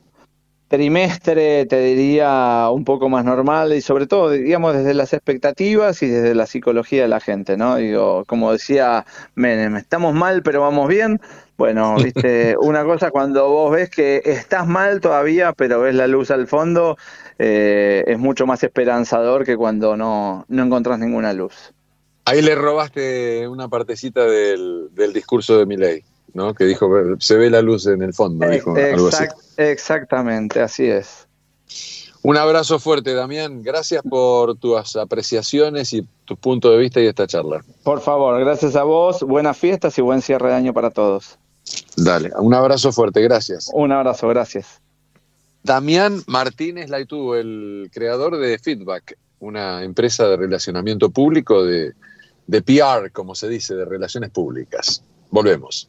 trimestre, 0.70 1.66
te 1.66 1.80
diría, 1.80 2.68
un 2.70 2.84
poco 2.84 3.08
más 3.08 3.24
normal 3.24 3.72
y 3.72 3.80
sobre 3.80 4.06
todo, 4.06 4.30
digamos, 4.30 4.72
desde 4.72 4.94
las 4.94 5.12
expectativas 5.12 6.00
y 6.00 6.06
desde 6.06 6.32
la 6.36 6.46
psicología 6.46 7.02
de 7.02 7.08
la 7.08 7.18
gente, 7.18 7.56
¿no? 7.56 7.74
Digo, 7.74 8.24
como 8.26 8.52
decía 8.52 9.04
Menem, 9.34 9.74
estamos 9.74 10.14
mal 10.14 10.44
pero 10.44 10.60
vamos 10.60 10.88
bien. 10.88 11.20
Bueno, 11.58 11.96
viste, 11.96 12.56
una 12.60 12.84
cosa 12.84 13.10
cuando 13.10 13.48
vos 13.48 13.72
ves 13.72 13.90
que 13.90 14.22
estás 14.24 14.68
mal 14.68 15.00
todavía, 15.00 15.52
pero 15.54 15.80
ves 15.80 15.96
la 15.96 16.06
luz 16.06 16.30
al 16.30 16.46
fondo, 16.46 16.96
eh, 17.40 18.04
es 18.06 18.18
mucho 18.20 18.46
más 18.46 18.62
esperanzador 18.62 19.44
que 19.44 19.56
cuando 19.56 19.96
no, 19.96 20.44
no 20.46 20.62
encontrás 20.62 21.00
ninguna 21.00 21.32
luz. 21.32 21.74
Ahí 22.26 22.42
le 22.42 22.54
robaste 22.54 23.48
una 23.48 23.66
partecita 23.66 24.24
del, 24.24 24.90
del 24.92 25.12
discurso 25.12 25.58
de 25.58 25.66
Milei, 25.66 26.04
¿no? 26.34 26.54
Que 26.54 26.64
dijo, 26.64 26.90
se 27.18 27.36
ve 27.36 27.50
la 27.50 27.62
luz 27.62 27.86
en 27.86 28.02
el 28.02 28.12
fondo, 28.14 28.48
dijo 28.48 28.74
algo 28.74 29.08
así. 29.08 29.24
Exact- 29.24 29.36
exactamente, 29.58 30.60
así 30.60 30.86
es. 30.86 31.26
Un 32.22 32.36
abrazo 32.36 32.78
fuerte, 32.78 33.14
Damián. 33.14 33.62
Gracias 33.62 34.02
por 34.08 34.56
tus 34.56 34.94
apreciaciones 34.96 35.92
y 35.94 36.06
tus 36.26 36.38
puntos 36.38 36.70
de 36.72 36.78
vista 36.78 37.00
y 37.00 37.06
esta 37.06 37.26
charla. 37.26 37.64
Por 37.82 38.00
favor, 38.00 38.38
gracias 38.40 38.76
a 38.76 38.82
vos, 38.82 39.22
buenas 39.22 39.56
fiestas 39.56 39.96
y 39.98 40.02
buen 40.02 40.20
cierre 40.20 40.48
de 40.50 40.54
año 40.54 40.74
para 40.74 40.90
todos. 40.90 41.38
Dale, 41.96 42.30
un 42.38 42.52
abrazo 42.52 42.92
fuerte, 42.92 43.22
gracias. 43.22 43.70
Un 43.72 43.92
abrazo, 43.92 44.28
gracias. 44.28 44.80
Damián 45.62 46.22
Martínez 46.26 46.88
Laitú, 46.90 47.34
el 47.34 47.90
creador 47.92 48.38
de 48.38 48.58
Feedback, 48.58 49.16
una 49.40 49.82
empresa 49.82 50.26
de 50.28 50.36
relacionamiento 50.36 51.10
público, 51.10 51.64
de, 51.64 51.92
de 52.46 52.62
PR, 52.62 53.10
como 53.12 53.34
se 53.34 53.48
dice, 53.48 53.74
de 53.74 53.84
relaciones 53.84 54.30
públicas. 54.30 55.02
Volvemos. 55.30 55.88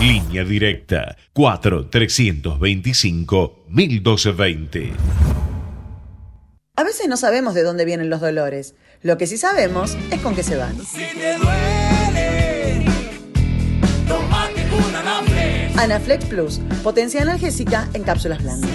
Línea 0.00 0.44
directa 0.44 1.16
4 1.32 1.88
325 1.88 3.64
1220. 3.68 4.92
A 6.76 6.84
veces 6.84 7.08
no 7.08 7.16
sabemos 7.16 7.54
de 7.54 7.62
dónde 7.62 7.86
vienen 7.86 8.10
los 8.10 8.20
dolores. 8.20 8.74
Lo 9.02 9.16
que 9.16 9.26
sí 9.26 9.38
sabemos 9.38 9.96
es 10.10 10.20
con 10.20 10.34
qué 10.34 10.42
se 10.42 10.56
van. 10.56 10.76
Anaflex 15.78 16.24
Plus, 16.26 16.60
potencia 16.82 17.22
analgésica 17.22 17.88
en 17.94 18.02
cápsulas 18.02 18.42
blandas. 18.42 18.70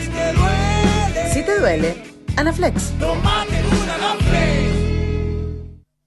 Si 1.34 1.44
te 1.44 1.60
duele, 1.60 1.96
Anaflex. 2.38 2.94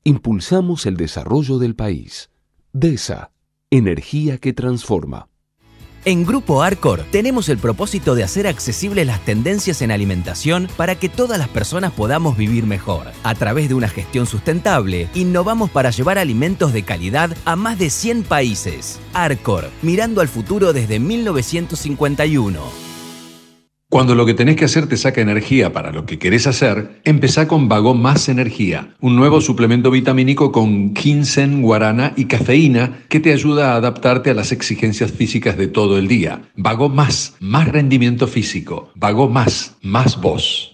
Impulsamos 0.04 0.86
el 0.86 0.96
desarrollo 0.96 1.58
del 1.58 1.74
país. 1.76 2.30
DESA, 2.72 3.30
energía 3.76 4.38
que 4.38 4.52
transforma. 4.52 5.28
En 6.06 6.26
Grupo 6.26 6.62
Arcor 6.62 7.02
tenemos 7.10 7.48
el 7.48 7.56
propósito 7.56 8.14
de 8.14 8.24
hacer 8.24 8.46
accesibles 8.46 9.06
las 9.06 9.24
tendencias 9.24 9.80
en 9.80 9.90
alimentación 9.90 10.68
para 10.76 10.96
que 10.96 11.08
todas 11.08 11.38
las 11.38 11.48
personas 11.48 11.92
podamos 11.92 12.36
vivir 12.36 12.66
mejor. 12.66 13.06
A 13.22 13.34
través 13.34 13.70
de 13.70 13.74
una 13.74 13.88
gestión 13.88 14.26
sustentable, 14.26 15.08
innovamos 15.14 15.70
para 15.70 15.90
llevar 15.90 16.18
alimentos 16.18 16.74
de 16.74 16.82
calidad 16.82 17.34
a 17.46 17.56
más 17.56 17.78
de 17.78 17.88
100 17.88 18.24
países. 18.24 19.00
Arcor, 19.14 19.70
mirando 19.80 20.20
al 20.20 20.28
futuro 20.28 20.74
desde 20.74 20.98
1951. 20.98 22.83
Cuando 23.94 24.16
lo 24.16 24.26
que 24.26 24.34
tenés 24.34 24.56
que 24.56 24.64
hacer 24.64 24.88
te 24.88 24.96
saca 24.96 25.20
energía 25.20 25.72
para 25.72 25.92
lo 25.92 26.04
que 26.04 26.18
querés 26.18 26.48
hacer, 26.48 27.00
empezá 27.04 27.46
con 27.46 27.68
Vago 27.68 27.94
Más 27.94 28.28
Energía, 28.28 28.96
un 29.00 29.14
nuevo 29.14 29.40
suplemento 29.40 29.92
vitamínico 29.92 30.50
con 30.50 30.96
ginseng, 30.96 31.62
guarana 31.62 32.12
y 32.16 32.24
cafeína 32.24 33.04
que 33.08 33.20
te 33.20 33.32
ayuda 33.32 33.70
a 33.70 33.76
adaptarte 33.76 34.30
a 34.30 34.34
las 34.34 34.50
exigencias 34.50 35.12
físicas 35.12 35.56
de 35.56 35.68
todo 35.68 35.96
el 35.96 36.08
día. 36.08 36.42
Vago 36.56 36.88
Más, 36.88 37.36
más 37.38 37.68
rendimiento 37.68 38.26
físico. 38.26 38.90
Vago 38.96 39.28
Más, 39.28 39.76
más 39.80 40.20
voz. 40.20 40.73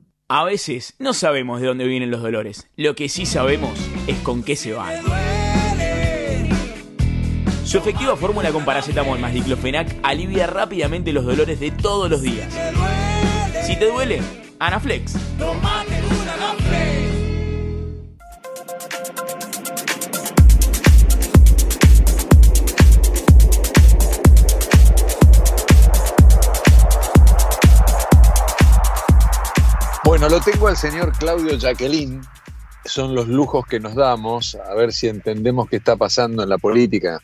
A 0.33 0.45
veces 0.45 0.95
no 0.97 1.13
sabemos 1.13 1.59
de 1.59 1.67
dónde 1.67 1.85
vienen 1.85 2.09
los 2.09 2.21
dolores. 2.21 2.65
Lo 2.77 2.95
que 2.95 3.09
sí 3.09 3.25
sabemos 3.25 3.77
es 4.07 4.17
con 4.19 4.43
qué 4.43 4.55
se 4.55 4.71
van. 4.71 5.03
Su 7.65 7.77
efectiva 7.77 8.15
fórmula 8.15 8.49
con 8.53 8.63
paracetamol 8.63 9.19
más 9.19 9.33
diclofenac 9.33 9.93
alivia 10.03 10.47
rápidamente 10.47 11.11
los 11.11 11.25
dolores 11.25 11.59
de 11.59 11.71
todos 11.71 12.09
los 12.09 12.21
días. 12.21 12.47
Si 13.67 13.75
te 13.75 13.89
duele, 13.91 14.21
Anaflex. 14.57 15.17
Bueno, 30.21 30.37
lo 30.37 30.43
tengo 30.43 30.67
al 30.67 30.77
señor 30.77 31.13
Claudio 31.17 31.57
Jacqueline. 31.57 32.21
Son 32.85 33.15
los 33.15 33.27
lujos 33.27 33.65
que 33.65 33.79
nos 33.79 33.95
damos, 33.95 34.53
a 34.53 34.75
ver 34.75 34.93
si 34.93 35.07
entendemos 35.07 35.67
qué 35.67 35.77
está 35.77 35.95
pasando 35.95 36.43
en 36.43 36.49
la 36.49 36.59
política, 36.59 37.21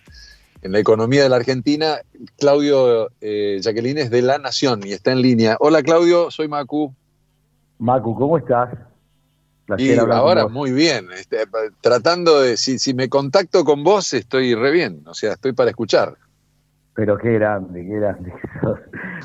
en 0.64 0.72
la 0.72 0.80
economía 0.80 1.22
de 1.22 1.30
la 1.30 1.36
Argentina. 1.36 2.00
Claudio 2.40 3.12
eh, 3.22 3.60
Jacqueline 3.62 4.00
es 4.00 4.10
de 4.10 4.24
La 4.24 4.40
Nación 4.40 4.82
y 4.84 4.94
está 4.94 5.12
en 5.12 5.22
línea. 5.22 5.58
Hola 5.60 5.84
Claudio, 5.84 6.32
soy 6.32 6.48
Macu. 6.48 6.92
Macu, 7.78 8.16
¿cómo 8.16 8.36
estás? 8.40 8.76
Y 9.78 9.96
ahora 9.96 10.48
muy 10.48 10.72
bien, 10.72 11.10
este, 11.16 11.46
tratando 11.82 12.42
de, 12.42 12.58
si, 12.58 12.80
si 12.80 12.96
me 12.96 13.10
contacto 13.10 13.64
con 13.64 13.84
vos, 13.84 14.12
estoy 14.16 14.56
re 14.56 14.72
bien, 14.72 15.04
o 15.06 15.14
sea, 15.14 15.34
estoy 15.34 15.54
para 15.54 15.70
escuchar. 15.70 16.18
Pero 16.98 17.16
qué 17.16 17.34
grande, 17.34 17.86
qué 17.86 17.96
grande. 17.96 18.34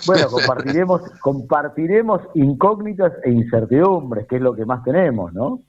Bueno, 0.06 0.28
compartiremos, 0.28 1.02
compartiremos 1.20 2.22
incógnitas 2.34 3.12
e 3.24 3.30
incertidumbres, 3.30 4.26
que 4.26 4.36
es 4.36 4.42
lo 4.42 4.54
que 4.54 4.64
más 4.64 4.82
tenemos, 4.84 5.32
¿no? 5.34 5.60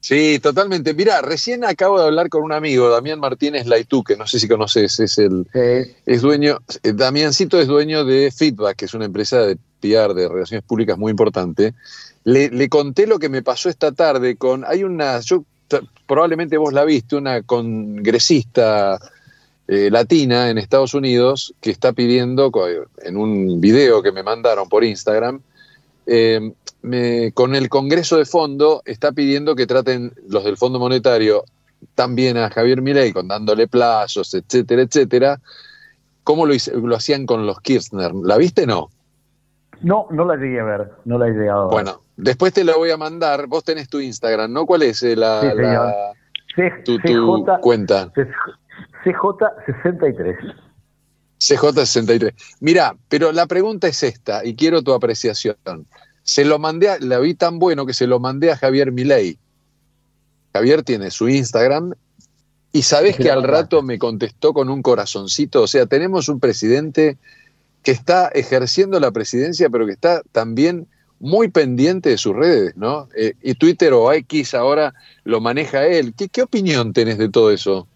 Sí, 0.00 0.38
totalmente. 0.40 0.94
Mirá, 0.94 1.22
recién 1.22 1.64
acabo 1.64 1.98
de 1.98 2.06
hablar 2.06 2.28
con 2.28 2.44
un 2.44 2.52
amigo, 2.52 2.88
Damián 2.88 3.18
Martínez 3.18 3.66
Laitú, 3.66 4.04
que 4.04 4.16
no 4.16 4.28
sé 4.28 4.38
si 4.38 4.46
conoces, 4.46 5.00
es 5.00 5.18
el 5.18 5.46
es 6.06 6.22
dueño, 6.22 6.58
eh, 6.82 6.92
Damiancito 6.92 7.58
es 7.60 7.66
dueño 7.66 8.04
de 8.04 8.30
Feedback, 8.30 8.76
que 8.76 8.84
es 8.84 8.94
una 8.94 9.06
empresa 9.06 9.40
de 9.40 9.56
PR, 9.80 10.14
de 10.14 10.28
relaciones 10.28 10.64
públicas 10.64 10.96
muy 10.96 11.10
importante. 11.10 11.74
Le, 12.22 12.48
le 12.48 12.68
conté 12.68 13.06
lo 13.06 13.18
que 13.18 13.28
me 13.28 13.42
pasó 13.42 13.68
esta 13.68 13.92
tarde 13.92 14.36
con, 14.36 14.64
hay 14.64 14.84
una, 14.84 15.20
yo 15.20 15.44
probablemente 16.06 16.56
vos 16.56 16.72
la 16.72 16.84
viste, 16.84 17.16
una 17.16 17.42
congresista 17.42 18.98
eh, 19.68 19.88
latina 19.90 20.50
en 20.50 20.58
Estados 20.58 20.94
Unidos 20.94 21.54
que 21.60 21.70
está 21.70 21.92
pidiendo, 21.92 22.50
en 23.02 23.16
un 23.16 23.60
video 23.60 24.02
que 24.02 24.12
me 24.12 24.22
mandaron 24.22 24.68
por 24.68 24.84
Instagram, 24.84 25.40
eh, 26.06 26.52
me- 26.82 27.32
con 27.32 27.54
el 27.54 27.68
Congreso 27.70 28.16
de 28.18 28.26
Fondo 28.26 28.82
está 28.84 29.12
pidiendo 29.12 29.54
que 29.56 29.66
traten 29.66 30.12
los 30.28 30.44
del 30.44 30.56
Fondo 30.58 30.78
Monetario 30.78 31.44
también 31.94 32.36
a 32.36 32.50
Javier 32.50 32.82
Milei, 32.82 33.12
con 33.12 33.28
dándole 33.28 33.66
plazos, 33.68 34.34
etcétera, 34.34 34.82
etcétera. 34.82 35.40
¿Cómo 36.24 36.46
lo, 36.46 36.54
lo 36.82 36.96
hacían 36.96 37.26
con 37.26 37.46
los 37.46 37.60
Kirchner? 37.60 38.12
¿La 38.14 38.36
viste 38.38 38.66
no? 38.66 38.90
No, 39.82 40.06
no 40.10 40.24
la 40.24 40.36
llegué 40.36 40.60
a 40.60 40.64
ver, 40.64 40.90
no 41.04 41.18
la 41.18 41.28
he 41.28 41.32
llegado 41.32 41.62
a 41.62 41.64
ver. 41.64 41.72
Bueno, 41.72 42.02
después 42.16 42.52
te 42.54 42.64
la 42.64 42.76
voy 42.76 42.90
a 42.90 42.96
mandar. 42.96 43.46
Vos 43.46 43.64
tenés 43.64 43.88
tu 43.88 44.00
Instagram, 44.00 44.50
¿no? 44.52 44.64
¿Cuál 44.64 44.82
es 44.82 45.02
eh, 45.02 45.16
la, 45.16 45.40
Sí, 45.40 45.46
la- 45.56 45.94
tu, 46.84 46.98
cuenta? 47.60 48.10
CJ63. 49.04 50.36
CJ63. 51.40 52.34
Mira, 52.60 52.96
pero 53.08 53.32
la 53.32 53.46
pregunta 53.46 53.88
es 53.88 54.02
esta, 54.02 54.44
y 54.44 54.54
quiero 54.54 54.82
tu 54.82 54.92
apreciación. 54.92 55.56
Se 56.22 56.44
lo 56.44 56.58
mandé, 56.58 56.88
a- 56.90 56.98
la 57.00 57.18
vi 57.18 57.34
tan 57.34 57.58
bueno 57.58 57.84
que 57.86 57.92
se 57.94 58.06
lo 58.06 58.18
mandé 58.20 58.50
a 58.50 58.56
Javier 58.56 58.92
Milei. 58.92 59.38
Javier 60.54 60.82
tiene 60.82 61.10
su 61.10 61.28
Instagram 61.28 61.92
y 62.72 62.82
sabés 62.82 63.16
que 63.16 63.30
al 63.30 63.42
rato 63.42 63.82
me 63.82 63.98
contestó 63.98 64.52
con 64.54 64.70
un 64.70 64.82
corazoncito. 64.82 65.62
O 65.62 65.66
sea, 65.66 65.86
tenemos 65.86 66.28
un 66.28 66.40
presidente 66.40 67.18
que 67.82 67.90
está 67.90 68.28
ejerciendo 68.28 68.98
la 69.00 69.10
presidencia, 69.10 69.68
pero 69.68 69.84
que 69.86 69.92
está 69.92 70.22
también 70.32 70.86
muy 71.20 71.48
pendiente 71.48 72.08
de 72.10 72.18
sus 72.18 72.34
redes, 72.34 72.76
¿no? 72.76 73.08
Eh, 73.16 73.34
y 73.42 73.54
Twitter 73.54 73.92
o 73.92 74.12
X 74.12 74.54
ahora 74.54 74.94
lo 75.24 75.40
maneja 75.40 75.86
él. 75.86 76.14
¿Qué, 76.16 76.28
qué 76.28 76.42
opinión 76.42 76.92
tenés 76.92 77.18
de 77.18 77.28
todo 77.28 77.50
eso? 77.50 77.86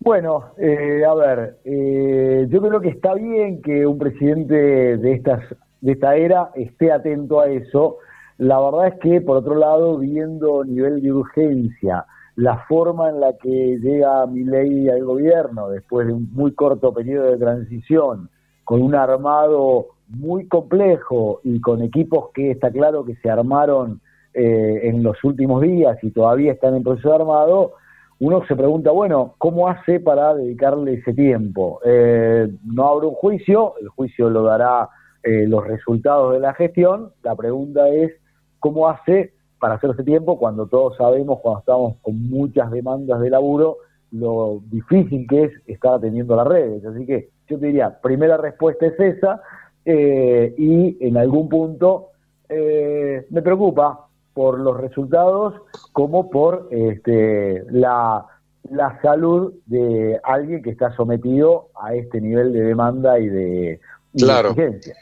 Bueno, 0.00 0.52
eh, 0.58 1.02
a 1.04 1.14
ver, 1.14 1.58
eh, 1.64 2.46
yo 2.48 2.62
creo 2.62 2.80
que 2.80 2.88
está 2.88 3.14
bien 3.14 3.60
que 3.60 3.86
un 3.86 3.98
presidente 3.98 4.54
de 4.96 5.12
estas 5.12 5.42
de 5.80 5.92
esta 5.92 6.16
era 6.16 6.50
esté 6.54 6.92
atento 6.92 7.40
a 7.40 7.48
eso. 7.48 7.98
La 8.38 8.60
verdad 8.60 8.88
es 8.88 9.00
que, 9.00 9.20
por 9.20 9.38
otro 9.38 9.56
lado, 9.56 9.98
viendo 9.98 10.64
nivel 10.64 11.02
de 11.02 11.12
urgencia, 11.12 12.04
la 12.36 12.58
forma 12.68 13.10
en 13.10 13.20
la 13.20 13.36
que 13.36 13.78
llega 13.78 14.26
Milei 14.26 14.88
al 14.88 15.04
gobierno 15.04 15.68
después 15.70 16.06
de 16.06 16.12
un 16.12 16.32
muy 16.32 16.52
corto 16.52 16.92
periodo 16.92 17.30
de 17.30 17.36
transición, 17.36 18.30
con 18.64 18.80
un 18.82 18.94
armado 18.94 19.86
muy 20.08 20.46
complejo 20.46 21.40
y 21.42 21.60
con 21.60 21.82
equipos 21.82 22.30
que 22.32 22.52
está 22.52 22.70
claro 22.70 23.04
que 23.04 23.16
se 23.16 23.28
armaron 23.28 24.00
eh, 24.34 24.80
en 24.84 25.02
los 25.02 25.22
últimos 25.24 25.62
días 25.62 25.98
y 26.02 26.10
todavía 26.10 26.52
están 26.52 26.76
en 26.76 26.84
proceso 26.84 27.08
de 27.08 27.16
armado, 27.16 27.72
uno 28.20 28.44
se 28.46 28.56
pregunta, 28.56 28.90
bueno, 28.90 29.34
¿cómo 29.38 29.68
hace 29.68 30.00
para 30.00 30.34
dedicarle 30.34 30.94
ese 30.94 31.14
tiempo? 31.14 31.80
Eh, 31.84 32.48
no 32.64 32.88
habrá 32.88 33.06
un 33.06 33.14
juicio, 33.14 33.74
el 33.80 33.88
juicio 33.88 34.28
lo 34.28 34.42
dará 34.42 34.88
eh, 35.22 35.46
los 35.46 35.66
resultados 35.66 36.32
de 36.32 36.40
la 36.40 36.54
gestión, 36.54 37.12
la 37.22 37.36
pregunta 37.36 37.88
es, 37.88 38.12
¿cómo 38.58 38.88
hace 38.88 39.34
para 39.60 39.74
hacer 39.74 39.90
ese 39.90 40.02
tiempo 40.02 40.38
cuando 40.38 40.66
todos 40.66 40.96
sabemos, 40.96 41.38
cuando 41.40 41.60
estamos 41.60 41.96
con 42.02 42.28
muchas 42.28 42.70
demandas 42.70 43.20
de 43.20 43.30
laburo, 43.30 43.78
lo 44.10 44.62
difícil 44.70 45.26
que 45.28 45.44
es 45.44 45.52
estar 45.66 45.94
atendiendo 45.94 46.34
las 46.34 46.46
redes? 46.46 46.84
Así 46.84 47.06
que 47.06 47.30
yo 47.48 47.58
te 47.58 47.66
diría, 47.66 48.00
primera 48.00 48.36
respuesta 48.36 48.86
es 48.86 48.98
esa, 48.98 49.42
eh, 49.84 50.54
y 50.58 50.98
en 51.06 51.16
algún 51.16 51.48
punto 51.48 52.08
eh, 52.48 53.26
me 53.30 53.42
preocupa 53.42 54.07
por 54.38 54.60
los 54.60 54.76
resultados 54.76 55.52
como 55.90 56.30
por 56.30 56.68
este, 56.70 57.64
la 57.72 58.24
la 58.70 59.00
salud 59.02 59.52
de 59.66 60.20
alguien 60.22 60.62
que 60.62 60.70
está 60.70 60.94
sometido 60.94 61.70
a 61.74 61.94
este 61.94 62.20
nivel 62.20 62.52
de 62.52 62.60
demanda 62.60 63.18
y 63.18 63.26
de, 63.28 63.80
y 64.12 64.18
de 64.20 64.24
Claro. 64.24 64.50
exigencia. 64.50 64.94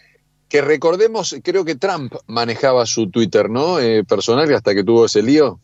Que 0.49 0.63
recordemos, 0.63 1.37
creo 1.45 1.67
que 1.67 1.75
Trump 1.75 2.15
manejaba 2.29 2.87
su 2.87 3.11
Twitter, 3.11 3.51
¿no? 3.51 3.79
Eh, 3.79 4.05
personal, 4.05 4.51
hasta 4.55 4.75
que 4.75 4.85
tuvo 4.85 5.05
ese 5.05 5.21
lío. 5.23 5.59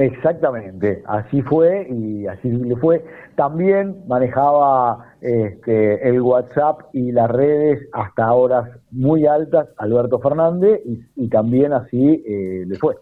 Exactamente, 0.00 1.02
así 1.06 1.42
fue 1.42 1.86
y 1.90 2.26
así 2.26 2.48
le 2.48 2.74
fue. 2.76 3.04
También 3.36 4.02
manejaba 4.08 5.14
este, 5.20 6.08
el 6.08 6.22
WhatsApp 6.22 6.80
y 6.94 7.12
las 7.12 7.30
redes 7.30 7.86
hasta 7.92 8.32
horas 8.32 8.70
muy 8.90 9.26
altas 9.26 9.68
Alberto 9.76 10.18
Fernández 10.18 10.80
y, 10.86 11.00
y 11.16 11.28
también 11.28 11.74
así 11.74 12.24
eh, 12.26 12.64
le 12.66 12.78
fue. 12.78 12.96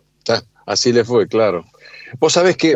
Así 0.67 0.93
le 0.93 1.05
fue, 1.05 1.29
claro. 1.29 1.65
Vos 2.19 2.33
sabés 2.33 2.57
que 2.57 2.75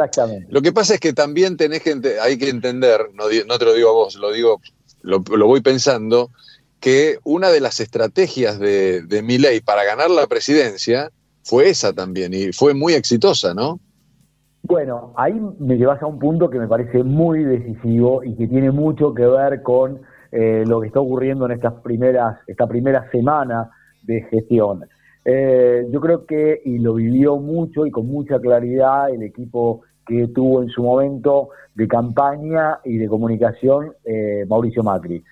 lo 0.48 0.62
que 0.62 0.72
pasa 0.72 0.94
es 0.94 1.00
que 1.00 1.12
también 1.12 1.56
tenés 1.56 1.82
que 1.82 2.00
hay 2.22 2.38
que 2.38 2.48
entender, 2.48 3.08
no, 3.14 3.58
te 3.58 3.64
lo 3.64 3.74
digo 3.74 3.88
a 3.88 3.92
vos, 3.92 4.14
lo 4.14 4.30
digo, 4.30 4.60
lo, 5.02 5.24
lo 5.36 5.46
voy 5.48 5.62
pensando, 5.62 6.30
que 6.78 7.18
una 7.24 7.50
de 7.50 7.60
las 7.60 7.80
estrategias 7.80 8.60
de, 8.60 9.02
de 9.02 9.22
Milei 9.22 9.60
para 9.60 9.82
ganar 9.84 10.10
la 10.12 10.28
presidencia 10.28 11.10
fue 11.42 11.70
esa 11.70 11.92
también, 11.92 12.32
y 12.32 12.52
fue 12.52 12.72
muy 12.72 12.94
exitosa, 12.94 13.52
¿no? 13.52 13.80
Bueno, 14.62 15.12
ahí 15.16 15.40
me 15.58 15.76
llevas 15.76 16.00
a 16.02 16.06
un 16.06 16.18
punto 16.18 16.48
que 16.48 16.58
me 16.58 16.68
parece 16.68 17.02
muy 17.02 17.42
decisivo 17.42 18.22
y 18.22 18.36
que 18.36 18.46
tiene 18.46 18.70
mucho 18.70 19.12
que 19.12 19.26
ver 19.26 19.62
con 19.62 20.00
eh, 20.30 20.64
lo 20.66 20.80
que 20.80 20.86
está 20.86 21.00
ocurriendo 21.00 21.46
en 21.46 21.52
estas 21.52 21.74
primeras, 21.82 22.38
esta 22.46 22.66
primera 22.66 23.10
semana 23.10 23.70
de 24.04 24.22
gestión. 24.22 24.84
Eh, 25.24 25.86
yo 25.90 26.00
creo 26.00 26.26
que, 26.26 26.60
y 26.64 26.78
lo 26.78 26.94
vivió 26.94 27.36
mucho 27.38 27.86
y 27.86 27.90
con 27.90 28.06
mucha 28.06 28.38
claridad 28.40 29.10
el 29.10 29.22
equipo 29.22 29.82
que 30.06 30.28
tuvo 30.28 30.62
en 30.62 30.68
su 30.68 30.82
momento 30.82 31.50
de 31.74 31.88
campaña 31.88 32.78
y 32.84 32.98
de 32.98 33.08
comunicación 33.08 33.92
eh, 34.04 34.44
Mauricio 34.48 34.82
Macri. 34.82 35.22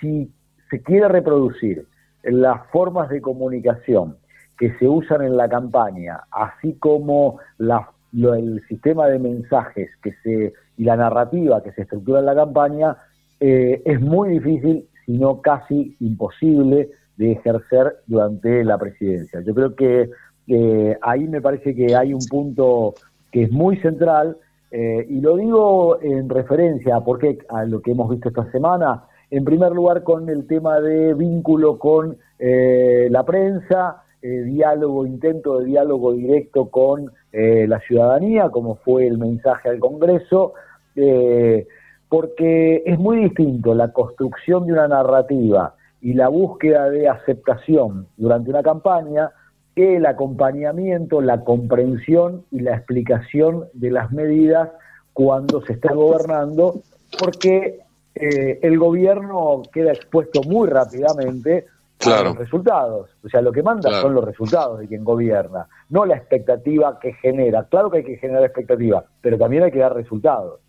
Si 0.00 0.30
se 0.70 0.82
quiere 0.82 1.08
reproducir 1.08 1.86
las 2.24 2.66
formas 2.72 3.08
de 3.10 3.20
comunicación 3.20 4.16
que 4.58 4.76
se 4.78 4.88
usan 4.88 5.22
en 5.22 5.36
la 5.36 5.48
campaña, 5.48 6.20
así 6.32 6.74
como 6.74 7.38
la- 7.58 7.90
lo- 8.12 8.34
el 8.34 8.62
sistema 8.68 9.06
de 9.08 9.18
mensajes 9.18 9.90
que 10.02 10.12
se 10.22 10.52
y 10.76 10.84
la 10.84 10.96
narrativa 10.96 11.62
que 11.62 11.72
se 11.72 11.82
estructura 11.82 12.20
en 12.20 12.26
la 12.26 12.34
campaña, 12.34 12.96
eh, 13.40 13.82
es 13.84 14.00
muy 14.00 14.30
difícil, 14.30 14.86
si 15.04 15.18
no 15.18 15.40
casi 15.40 15.96
imposible, 16.00 16.90
de 17.16 17.32
ejercer 17.32 17.96
durante 18.06 18.64
la 18.64 18.78
presidencia. 18.78 19.40
Yo 19.40 19.54
creo 19.54 19.74
que 19.74 20.10
eh, 20.46 20.96
ahí 21.02 21.26
me 21.26 21.40
parece 21.40 21.74
que 21.74 21.94
hay 21.96 22.14
un 22.14 22.24
punto 22.30 22.94
que 23.32 23.42
es 23.44 23.50
muy 23.50 23.76
central, 23.78 24.36
eh, 24.70 25.04
y 25.08 25.20
lo 25.20 25.36
digo 25.36 26.00
en 26.00 26.28
referencia 26.28 26.96
a, 26.96 27.04
por 27.04 27.18
qué, 27.18 27.38
a 27.48 27.64
lo 27.64 27.80
que 27.82 27.90
hemos 27.90 28.08
visto 28.10 28.28
esta 28.28 28.50
semana, 28.52 29.04
en 29.30 29.44
primer 29.44 29.72
lugar 29.72 30.04
con 30.04 30.28
el 30.28 30.46
tema 30.46 30.80
de 30.80 31.12
vínculo 31.14 31.78
con 31.78 32.16
eh, 32.38 33.08
la 33.10 33.24
prensa, 33.24 34.02
eh, 34.20 34.42
diálogo, 34.42 35.06
intento 35.06 35.60
de 35.60 35.66
diálogo 35.66 36.12
directo 36.12 36.68
con 36.70 37.12
eh, 37.32 37.66
la 37.68 37.78
ciudadanía, 37.78 38.48
como 38.50 38.74
fue 38.74 39.06
el 39.06 39.16
mensaje 39.16 39.68
al 39.68 39.78
Congreso, 39.78 40.54
eh, 40.96 41.68
porque 42.08 42.82
es 42.84 42.98
muy 42.98 43.18
distinto 43.18 43.74
la 43.74 43.92
construcción 43.92 44.66
de 44.66 44.72
una 44.72 44.88
narrativa 44.88 45.76
y 46.00 46.14
la 46.14 46.26
búsqueda 46.26 46.90
de 46.90 47.08
aceptación 47.08 48.08
durante 48.16 48.50
una 48.50 48.64
campaña 48.64 49.30
que 49.76 49.98
el 49.98 50.06
acompañamiento, 50.06 51.20
la 51.20 51.44
comprensión 51.44 52.44
y 52.50 52.58
la 52.58 52.74
explicación 52.74 53.66
de 53.72 53.92
las 53.92 54.10
medidas 54.10 54.70
cuando 55.12 55.62
se 55.62 55.74
está 55.74 55.94
gobernando, 55.94 56.82
porque 57.20 57.82
el 58.14 58.78
gobierno 58.80 59.62
queda 59.72 59.92
expuesto 59.92 60.42
muy 60.42 60.68
rápidamente 60.68 61.66
Claro. 61.98 62.30
los 62.30 62.38
resultados. 62.38 63.10
O 63.24 63.28
sea, 63.28 63.40
lo 63.42 63.50
que 63.52 63.62
manda 63.62 63.88
Claro. 63.88 64.02
son 64.02 64.14
los 64.14 64.24
resultados 64.24 64.78
de 64.78 64.86
quien 64.88 65.04
gobierna, 65.04 65.66
no 65.88 66.06
la 66.06 66.16
expectativa 66.16 66.98
que 67.00 67.12
genera. 67.14 67.64
Claro 67.68 67.90
que 67.90 67.98
hay 67.98 68.04
que 68.04 68.16
generar 68.16 68.44
expectativa, 68.44 69.04
pero 69.20 69.36
también 69.36 69.64
hay 69.64 69.72
que 69.72 69.80
dar 69.80 69.94
resultados. 69.94 70.60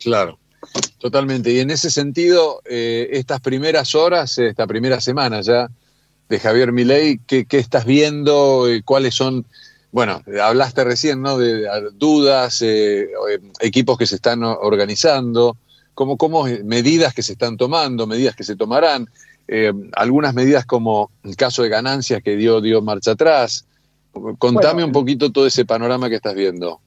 Claro, 0.00 0.38
totalmente. 0.98 1.50
Y 1.52 1.60
en 1.60 1.70
ese 1.70 1.90
sentido, 1.90 2.60
eh, 2.64 3.08
estas 3.12 3.40
primeras 3.40 3.94
horas, 3.94 4.38
eh, 4.38 4.48
esta 4.48 4.66
primera 4.66 5.00
semana 5.00 5.40
ya 5.40 5.68
de 6.28 6.40
Javier 6.40 6.72
Milei, 6.72 7.18
¿qué, 7.26 7.44
qué 7.44 7.58
estás 7.58 7.84
viendo? 7.84 8.66
Eh, 8.68 8.82
¿Cuáles 8.84 9.14
son? 9.14 9.44
Bueno, 9.92 10.22
hablaste 10.42 10.82
recién, 10.82 11.22
¿no? 11.22 11.38
De, 11.38 11.68
dudas, 11.94 12.60
eh, 12.62 13.02
eh, 13.02 13.38
equipos 13.60 13.96
que 13.96 14.06
se 14.06 14.16
están 14.16 14.42
organizando, 14.42 15.56
cómo 15.94 16.48
eh, 16.48 16.62
medidas 16.64 17.14
que 17.14 17.22
se 17.22 17.34
están 17.34 17.56
tomando, 17.56 18.04
medidas 18.06 18.34
que 18.34 18.42
se 18.42 18.56
tomarán, 18.56 19.08
eh, 19.48 19.72
algunas 19.92 20.34
medidas 20.34 20.64
como 20.64 21.10
el 21.22 21.36
caso 21.36 21.62
de 21.62 21.68
ganancias 21.68 22.22
que 22.22 22.36
dio, 22.36 22.60
dio 22.60 22.82
marcha 22.82 23.12
atrás. 23.12 23.66
Contame 24.38 24.74
Bueno, 24.74 24.86
un 24.86 24.92
poquito 24.92 25.32
todo 25.32 25.46
ese 25.46 25.64
panorama 25.64 26.08
que 26.08 26.16
estás 26.16 26.34
viendo. 26.34 26.80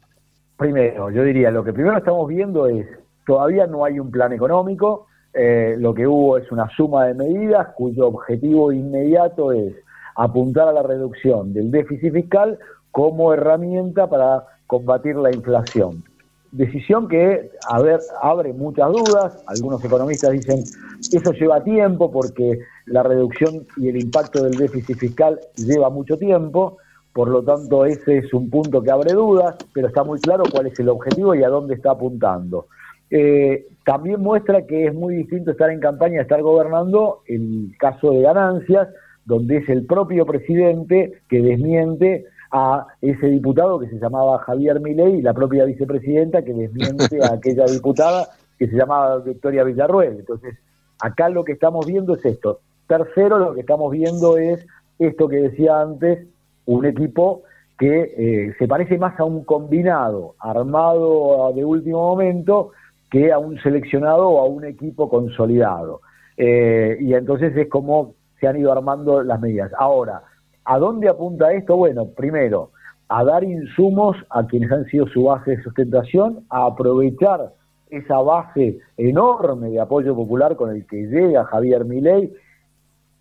Primero, 0.57 1.11
yo 1.11 1.23
diría, 1.23 1.51
lo 1.51 1.63
que 1.63 1.73
primero 1.73 1.97
estamos 1.97 2.27
viendo 2.27 2.67
es, 2.67 2.87
todavía 3.25 3.67
no 3.67 3.85
hay 3.85 3.99
un 3.99 4.09
plan 4.09 4.33
económico, 4.33 5.07
eh, 5.33 5.75
lo 5.77 5.93
que 5.93 6.07
hubo 6.07 6.37
es 6.37 6.51
una 6.51 6.67
suma 6.75 7.05
de 7.05 7.13
medidas 7.13 7.67
cuyo 7.75 8.07
objetivo 8.07 8.71
inmediato 8.71 9.51
es 9.51 9.75
apuntar 10.15 10.67
a 10.67 10.71
la 10.71 10.81
reducción 10.81 11.53
del 11.53 11.69
déficit 11.69 12.11
fiscal 12.11 12.57
como 12.89 13.33
herramienta 13.33 14.09
para 14.09 14.45
combatir 14.65 15.15
la 15.15 15.29
inflación. 15.29 16.03
Decisión 16.51 17.07
que 17.07 17.51
a 17.69 17.81
ver, 17.81 17.99
abre 18.21 18.53
muchas 18.53 18.89
dudas, 18.91 19.43
algunos 19.47 19.83
economistas 19.83 20.31
dicen 20.31 20.63
eso 21.11 21.31
lleva 21.33 21.63
tiempo 21.63 22.09
porque 22.11 22.59
la 22.85 23.03
reducción 23.03 23.67
y 23.75 23.89
el 23.89 24.01
impacto 24.01 24.43
del 24.43 24.53
déficit 24.53 24.97
fiscal 24.97 25.39
lleva 25.55 25.89
mucho 25.89 26.17
tiempo, 26.17 26.77
por 27.13 27.27
lo 27.29 27.43
tanto 27.43 27.85
ese 27.85 28.19
es 28.19 28.33
un 28.33 28.49
punto 28.49 28.81
que 28.81 28.91
abre 28.91 29.13
dudas, 29.13 29.55
pero 29.73 29.87
está 29.87 30.03
muy 30.03 30.19
claro 30.19 30.43
cuál 30.51 30.67
es 30.67 30.79
el 30.79 30.89
objetivo 30.89 31.35
y 31.35 31.43
a 31.43 31.49
dónde 31.49 31.75
está 31.75 31.91
apuntando. 31.91 32.67
Eh, 33.09 33.67
también 33.85 34.21
muestra 34.21 34.65
que 34.65 34.87
es 34.87 34.93
muy 34.93 35.15
distinto 35.15 35.51
estar 35.51 35.69
en 35.69 35.79
campaña, 35.79 36.21
estar 36.21 36.41
gobernando, 36.41 37.21
el 37.27 37.73
caso 37.79 38.11
de 38.11 38.21
ganancias, 38.21 38.89
donde 39.25 39.57
es 39.57 39.69
el 39.69 39.85
propio 39.85 40.25
presidente 40.25 41.21
que 41.29 41.41
desmiente 41.41 42.25
a 42.51 42.87
ese 43.01 43.27
diputado 43.27 43.79
que 43.79 43.89
se 43.89 43.99
llamaba 43.99 44.39
Javier 44.39 44.79
Milei 44.79 45.15
y 45.15 45.21
la 45.21 45.33
propia 45.33 45.65
vicepresidenta 45.65 46.43
que 46.43 46.53
desmiente 46.53 47.23
a 47.23 47.33
aquella 47.33 47.65
diputada 47.71 48.27
que 48.57 48.67
se 48.67 48.75
llamaba 48.75 49.19
Victoria 49.19 49.63
Villarruel. 49.63 50.19
Entonces, 50.19 50.57
acá 51.01 51.29
lo 51.29 51.43
que 51.43 51.53
estamos 51.53 51.85
viendo 51.85 52.15
es 52.15 52.25
esto. 52.25 52.59
Tercero, 52.87 53.37
lo 53.37 53.53
que 53.53 53.61
estamos 53.61 53.91
viendo 53.91 54.37
es 54.37 54.65
esto 54.99 55.27
que 55.27 55.37
decía 55.37 55.81
antes, 55.81 56.27
un 56.65 56.85
equipo 56.85 57.43
que 57.77 58.13
eh, 58.17 58.55
se 58.57 58.67
parece 58.67 58.97
más 58.97 59.19
a 59.19 59.23
un 59.23 59.43
combinado 59.43 60.35
armado 60.39 61.53
de 61.53 61.63
último 61.63 62.01
momento 62.01 62.71
que 63.11 63.31
a 63.31 63.37
un 63.37 63.59
seleccionado 63.61 64.27
o 64.27 64.39
a 64.39 64.45
un 64.45 64.65
equipo 64.65 65.09
consolidado. 65.09 66.01
Eh, 66.35 66.97
y 66.99 67.13
entonces 67.13 67.55
es 67.55 67.69
como 67.69 68.15
se 68.39 68.47
han 68.47 68.57
ido 68.57 68.71
armando 68.71 69.23
las 69.23 69.39
medidas. 69.39 69.71
Ahora, 69.77 70.23
¿a 70.67 70.77
dónde 70.79 71.07
apunta 71.09 71.51
esto? 71.53 71.77
Bueno, 71.77 72.07
primero, 72.15 72.71
a 73.09 73.23
dar 73.23 73.43
insumos 73.43 74.17
a 74.29 74.45
quienes 74.45 74.71
han 74.71 74.85
sido 74.85 75.07
su 75.07 75.23
base 75.23 75.51
de 75.51 75.63
sustentación, 75.63 76.45
a 76.49 76.65
aprovechar 76.65 77.53
esa 77.89 78.17
base 78.19 78.79
enorme 78.97 79.69
de 79.69 79.79
apoyo 79.79 80.13
popular 80.13 80.57
con 80.57 80.69
el 80.75 80.85
que 80.85 81.07
llega 81.07 81.45
Javier 81.45 81.85
Milei, 81.85 82.33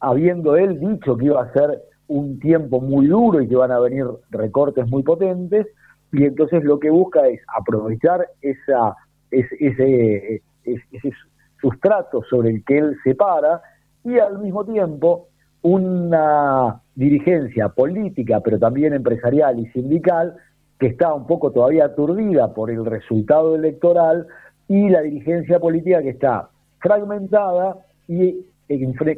habiendo 0.00 0.56
él 0.56 0.80
dicho 0.80 1.16
que 1.16 1.26
iba 1.26 1.40
a 1.42 1.52
ser 1.52 1.82
un 2.08 2.38
tiempo 2.40 2.80
muy 2.80 3.06
duro 3.06 3.40
y 3.40 3.48
que 3.48 3.56
van 3.56 3.70
a 3.72 3.78
venir 3.80 4.04
recortes 4.30 4.86
muy 4.88 5.02
potentes, 5.04 5.66
y 6.12 6.24
entonces 6.24 6.64
lo 6.64 6.78
que 6.80 6.90
busca 6.90 7.26
es 7.28 7.40
aprovechar 7.56 8.26
ese, 8.42 8.74
es- 9.30 9.52
ese 10.92 11.12
sustrato 11.60 12.22
sobre 12.28 12.50
el 12.50 12.64
que 12.64 12.78
él 12.78 12.96
se 13.04 13.14
para 13.14 13.60
y 14.04 14.18
al 14.18 14.38
mismo 14.40 14.64
tiempo 14.64 15.28
una 15.66 16.80
dirigencia 16.94 17.68
política, 17.70 18.40
pero 18.40 18.56
también 18.58 18.92
empresarial 18.92 19.58
y 19.58 19.66
sindical, 19.70 20.36
que 20.78 20.86
está 20.86 21.12
un 21.12 21.26
poco 21.26 21.50
todavía 21.50 21.86
aturdida 21.86 22.54
por 22.54 22.70
el 22.70 22.84
resultado 22.86 23.56
electoral 23.56 24.28
y 24.68 24.88
la 24.88 25.00
dirigencia 25.00 25.58
política 25.58 26.02
que 26.02 26.10
está 26.10 26.50
fragmentada 26.78 27.78
y 28.06 28.46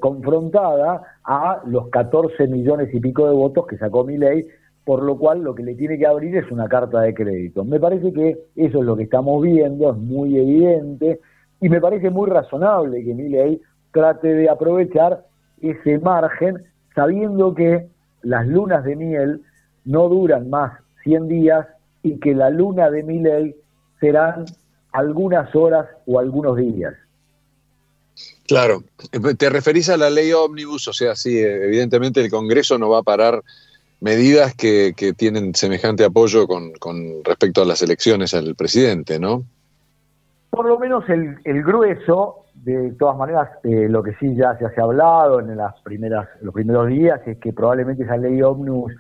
confrontada 0.01 1.03
a 1.25 1.61
los 1.67 1.89
14 1.91 2.47
millones 2.47 2.95
y 2.95 3.01
pico 3.01 3.27
de 3.27 3.35
votos 3.35 3.67
que 3.67 3.77
sacó 3.77 4.05
Milei, 4.05 4.47
por 4.85 5.03
lo 5.03 5.19
cual 5.19 5.43
lo 5.43 5.55
que 5.55 5.63
le 5.63 5.75
tiene 5.75 5.99
que 5.99 6.07
abrir 6.07 6.35
es 6.35 6.51
una 6.51 6.67
carta 6.67 7.03
de 7.03 7.13
crédito. 7.13 7.63
Me 7.63 7.79
parece 7.79 8.11
que 8.13 8.39
eso 8.57 8.79
es 8.79 8.85
lo 8.85 8.97
que 8.97 9.03
estamos 9.03 9.43
viendo, 9.43 9.91
es 9.91 9.99
muy 9.99 10.39
evidente 10.39 11.21
y 11.61 11.69
me 11.69 11.81
parece 11.81 12.09
muy 12.09 12.31
razonable 12.31 13.05
que 13.05 13.15
Milei 13.15 13.61
trate 13.93 14.29
de 14.29 14.49
aprovechar 14.49 15.28
ese 15.63 15.99
margen 15.99 16.65
sabiendo 16.95 17.55
que 17.55 17.89
las 18.23 18.47
lunas 18.47 18.85
de 18.85 18.97
miel 18.97 19.43
no 19.85 20.09
duran 20.09 20.51
más 20.51 20.81
100 21.05 21.29
días 21.29 21.67
y 22.03 22.19
que 22.19 22.35
la 22.35 22.51
luna 22.51 22.91
de 22.91 23.03
Milei 23.03 23.57
serán 24.01 24.45
algunas 24.93 25.55
horas 25.55 25.87
o 26.07 26.19
algunos 26.19 26.57
días. 26.57 26.95
Claro, 28.47 28.83
te 29.37 29.51
referís 29.51 29.89
a 29.91 29.97
la 29.97 30.11
ley 30.11 30.33
ómnibus, 30.33 30.89
o 30.89 30.93
sea, 30.93 31.15
sí, 31.15 31.39
evidentemente 31.39 32.21
el 32.21 32.31
Congreso 32.31 32.79
no 32.79 32.89
va 32.89 33.01
a 33.01 33.03
parar 33.03 33.43
medidas 34.01 34.55
que, 34.55 34.95
que 34.97 35.13
tienen 35.13 35.55
semejante 35.55 36.05
apoyo 36.05 36.47
con, 36.47 36.73
con, 36.73 37.23
respecto 37.25 37.63
a 37.63 37.67
las 37.67 37.83
elecciones 37.83 38.35
al 38.35 38.55
presidente, 38.55 39.19
¿no? 39.19 39.45
Por 40.51 40.67
lo 40.67 40.79
menos 40.79 41.09
el, 41.09 41.37
el 41.45 41.63
grueso, 41.63 42.45
de 42.55 42.93
todas 42.99 43.17
maneras, 43.17 43.49
eh, 43.63 43.89
lo 43.89 44.03
que 44.03 44.15
sí 44.15 44.35
ya 44.35 44.57
se 44.57 44.65
ha 44.65 44.85
hablado 44.85 45.41
en 45.41 45.57
las 45.57 45.81
primeras, 45.83 46.29
los 46.41 46.53
primeros 46.53 46.89
días 46.89 47.21
es 47.27 47.39
que 47.39 47.53
probablemente 47.53 48.03
esa 48.03 48.17
ley 48.17 48.43
ómnibus 48.43 48.93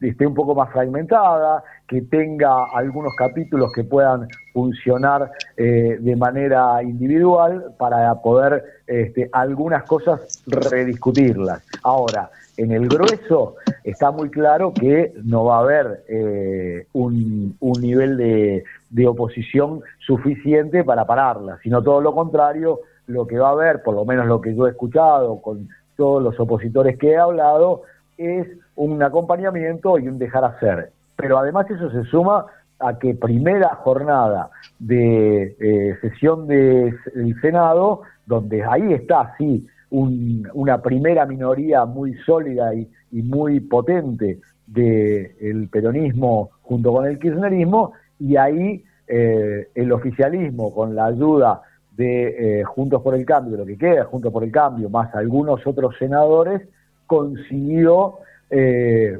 esté 0.00 0.26
un 0.26 0.34
poco 0.34 0.54
más 0.54 0.70
fragmentada, 0.72 1.62
que 1.88 2.02
tenga 2.02 2.66
algunos 2.74 3.14
capítulos 3.16 3.72
que 3.72 3.84
puedan 3.84 4.28
funcionar 4.52 5.30
eh, 5.56 5.96
de 6.00 6.16
manera 6.16 6.82
individual 6.82 7.74
para 7.78 8.14
poder 8.20 8.64
este, 8.86 9.28
algunas 9.32 9.84
cosas 9.84 10.42
rediscutirlas. 10.46 11.62
Ahora, 11.82 12.30
en 12.56 12.72
el 12.72 12.88
grueso 12.88 13.56
está 13.86 14.10
muy 14.10 14.30
claro 14.30 14.72
que 14.74 15.12
no 15.22 15.44
va 15.44 15.58
a 15.58 15.60
haber 15.60 16.04
eh, 16.08 16.86
un, 16.92 17.56
un, 17.60 17.80
nivel 17.80 18.16
de, 18.16 18.64
de 18.90 19.06
oposición 19.06 19.80
suficiente 20.04 20.82
para 20.82 21.06
pararla, 21.06 21.58
sino 21.62 21.82
todo 21.82 22.00
lo 22.00 22.12
contrario, 22.12 22.80
lo 23.06 23.28
que 23.28 23.38
va 23.38 23.50
a 23.50 23.52
haber, 23.52 23.84
por 23.84 23.94
lo 23.94 24.04
menos 24.04 24.26
lo 24.26 24.40
que 24.40 24.56
yo 24.56 24.66
he 24.66 24.70
escuchado 24.70 25.40
con 25.40 25.68
todos 25.96 26.20
los 26.20 26.38
opositores 26.40 26.98
que 26.98 27.12
he 27.12 27.16
hablado, 27.16 27.82
es 28.18 28.48
un 28.74 29.00
acompañamiento 29.04 29.98
y 30.00 30.08
un 30.08 30.18
dejar 30.18 30.44
hacer. 30.44 30.90
Pero 31.14 31.38
además 31.38 31.70
eso 31.70 31.88
se 31.90 32.02
suma 32.10 32.46
a 32.80 32.98
que 32.98 33.14
primera 33.14 33.68
jornada 33.76 34.50
de 34.80 35.56
eh, 35.60 35.96
sesión 36.00 36.48
del 36.48 36.98
Senado, 37.40 38.02
donde 38.26 38.64
ahí 38.64 38.92
está, 38.92 39.32
sí, 39.38 39.64
un, 39.90 40.48
una 40.54 40.82
primera 40.82 41.24
minoría 41.26 41.84
muy 41.84 42.14
sólida 42.24 42.74
y, 42.74 42.88
y 43.16 43.22
muy 43.22 43.60
potente 43.60 44.40
del 44.66 45.68
peronismo 45.70 46.50
junto 46.60 46.92
con 46.92 47.06
el 47.06 47.18
kirchnerismo, 47.18 47.92
y 48.18 48.36
ahí 48.36 48.84
eh, 49.08 49.68
el 49.74 49.92
oficialismo, 49.92 50.74
con 50.74 50.94
la 50.94 51.06
ayuda 51.06 51.62
de 51.92 52.60
eh, 52.60 52.64
Juntos 52.64 53.00
por 53.00 53.14
el 53.14 53.24
Cambio, 53.24 53.52
de 53.52 53.58
lo 53.58 53.64
que 53.64 53.78
queda, 53.78 54.04
Juntos 54.04 54.30
por 54.30 54.44
el 54.44 54.52
Cambio, 54.52 54.90
más 54.90 55.14
algunos 55.14 55.66
otros 55.66 55.94
senadores, 55.98 56.60
consiguió 57.06 58.18
eh, 58.50 59.18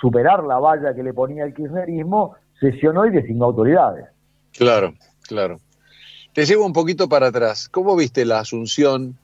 superar 0.00 0.42
la 0.44 0.58
valla 0.58 0.94
que 0.94 1.02
le 1.02 1.12
ponía 1.12 1.44
el 1.44 1.52
kirchnerismo, 1.52 2.36
sesionó 2.58 3.04
y 3.04 3.10
designó 3.10 3.44
autoridades. 3.44 4.06
Claro, 4.52 4.94
claro. 5.28 5.60
Te 6.32 6.46
llevo 6.46 6.64
un 6.64 6.72
poquito 6.72 7.10
para 7.10 7.26
atrás. 7.26 7.68
¿Cómo 7.68 7.94
viste 7.94 8.24
la 8.24 8.38
asunción? 8.38 9.18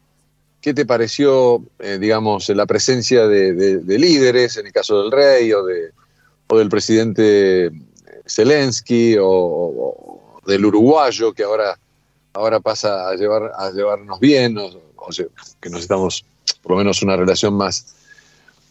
¿Qué 0.61 0.75
te 0.75 0.85
pareció, 0.85 1.63
eh, 1.79 1.99
digamos, 1.99 2.49
la 2.51 2.67
presencia 2.67 3.27
de, 3.27 3.55
de, 3.55 3.79
de, 3.79 3.99
líderes, 3.99 4.59
en 4.59 4.67
el 4.67 4.73
caso 4.73 5.03
del 5.03 5.11
rey 5.11 5.53
o, 5.53 5.65
de, 5.65 5.93
o 6.49 6.59
del 6.59 6.69
presidente 6.69 7.71
Zelensky 8.27 9.17
o, 9.19 10.41
del 10.47 10.65
uruguayo 10.67 11.33
que 11.33 11.45
ahora, 11.45 11.79
ahora 12.33 12.61
pasa 12.61 13.09
a, 13.09 13.15
llevar, 13.15 13.53
a 13.57 13.71
llevarnos 13.71 14.21
bien, 14.21 14.59
o, 14.59 15.13
sea, 15.13 15.27
que 15.61 15.71
nos 15.71 15.81
estamos, 15.81 16.25
por 16.63 16.73
lo 16.73 16.79
menos, 16.79 17.03
una 17.03 17.17
relación 17.17 17.55
más, 17.55 17.95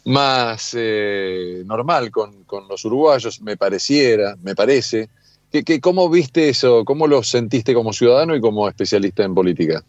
más 0.05 0.71
eh, 0.77 1.63
normal 1.65 2.11
con, 2.11 2.45
los 2.69 2.85
uruguayos, 2.85 3.41
me 3.41 3.57
pareciera, 3.57 4.35
me 4.43 4.55
parece. 4.55 5.09
¿Qué, 5.51 5.63
qué, 5.63 5.81
¿Cómo 5.81 6.09
viste 6.09 6.49
eso? 6.49 6.85
¿Cómo 6.85 7.07
lo 7.07 7.23
sentiste 7.23 7.73
como 7.73 7.93
ciudadano 7.93 8.35
y 8.35 8.41
como 8.41 8.67
especialista 8.67 9.23
en 9.23 9.33
política? 9.33 9.83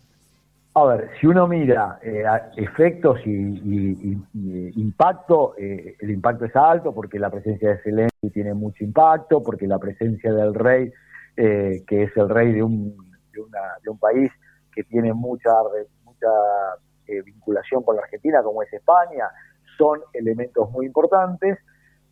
A 0.81 0.85
ver, 0.97 1.11
si 1.21 1.27
uno 1.27 1.47
mira 1.47 1.99
eh, 2.01 2.25
efectos 2.57 3.21
y, 3.27 4.17
impacto, 4.81 5.55
eh, 5.59 5.95
el 6.01 6.11
impacto 6.11 6.47
es 6.47 6.57
alto 6.57 6.95
porque 6.95 7.19
la 7.19 7.29
presencia 7.29 7.69
de 7.69 7.83
Zelensky 7.83 8.31
tiene 8.31 8.55
mucho 8.55 8.83
impacto, 8.83 9.43
porque 9.43 9.67
la 9.67 9.79
presencia 9.79 10.33
del 10.33 10.55
rey, 10.55 10.91
eh, 11.37 11.85
que 11.87 12.05
es 12.05 12.17
el 12.17 12.31
rey 12.31 12.55
de 12.55 12.63
un, 12.63 12.97
de, 13.31 13.43
una, 13.43 13.61
de 13.83 13.91
un 13.91 13.99
país 13.99 14.33
que 14.75 14.83
tiene 14.85 15.13
mucha, 15.13 15.51
mucha 16.03 16.29
eh, 17.07 17.21
vinculación 17.21 17.83
con 17.83 17.97
la 17.97 18.03
Argentina, 18.03 18.43
como 18.43 18.63
es 18.63 18.73
España, 18.73 19.29
son 19.77 20.01
elementos 20.15 20.71
muy 20.71 20.87
importantes. 20.87 21.59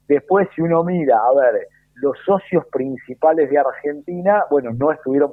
Después, 0.09 0.47
si 0.55 0.61
uno 0.61 0.85
mira, 0.85 1.17
a 1.17 1.41
ver, 1.41 1.69
los 1.95 2.19
socios 2.27 2.67
principales 2.67 3.49
de 3.49 3.57
Argentina, 3.57 4.45
bueno, 4.51 4.73
no 4.75 4.93
estuvieron 4.93 5.33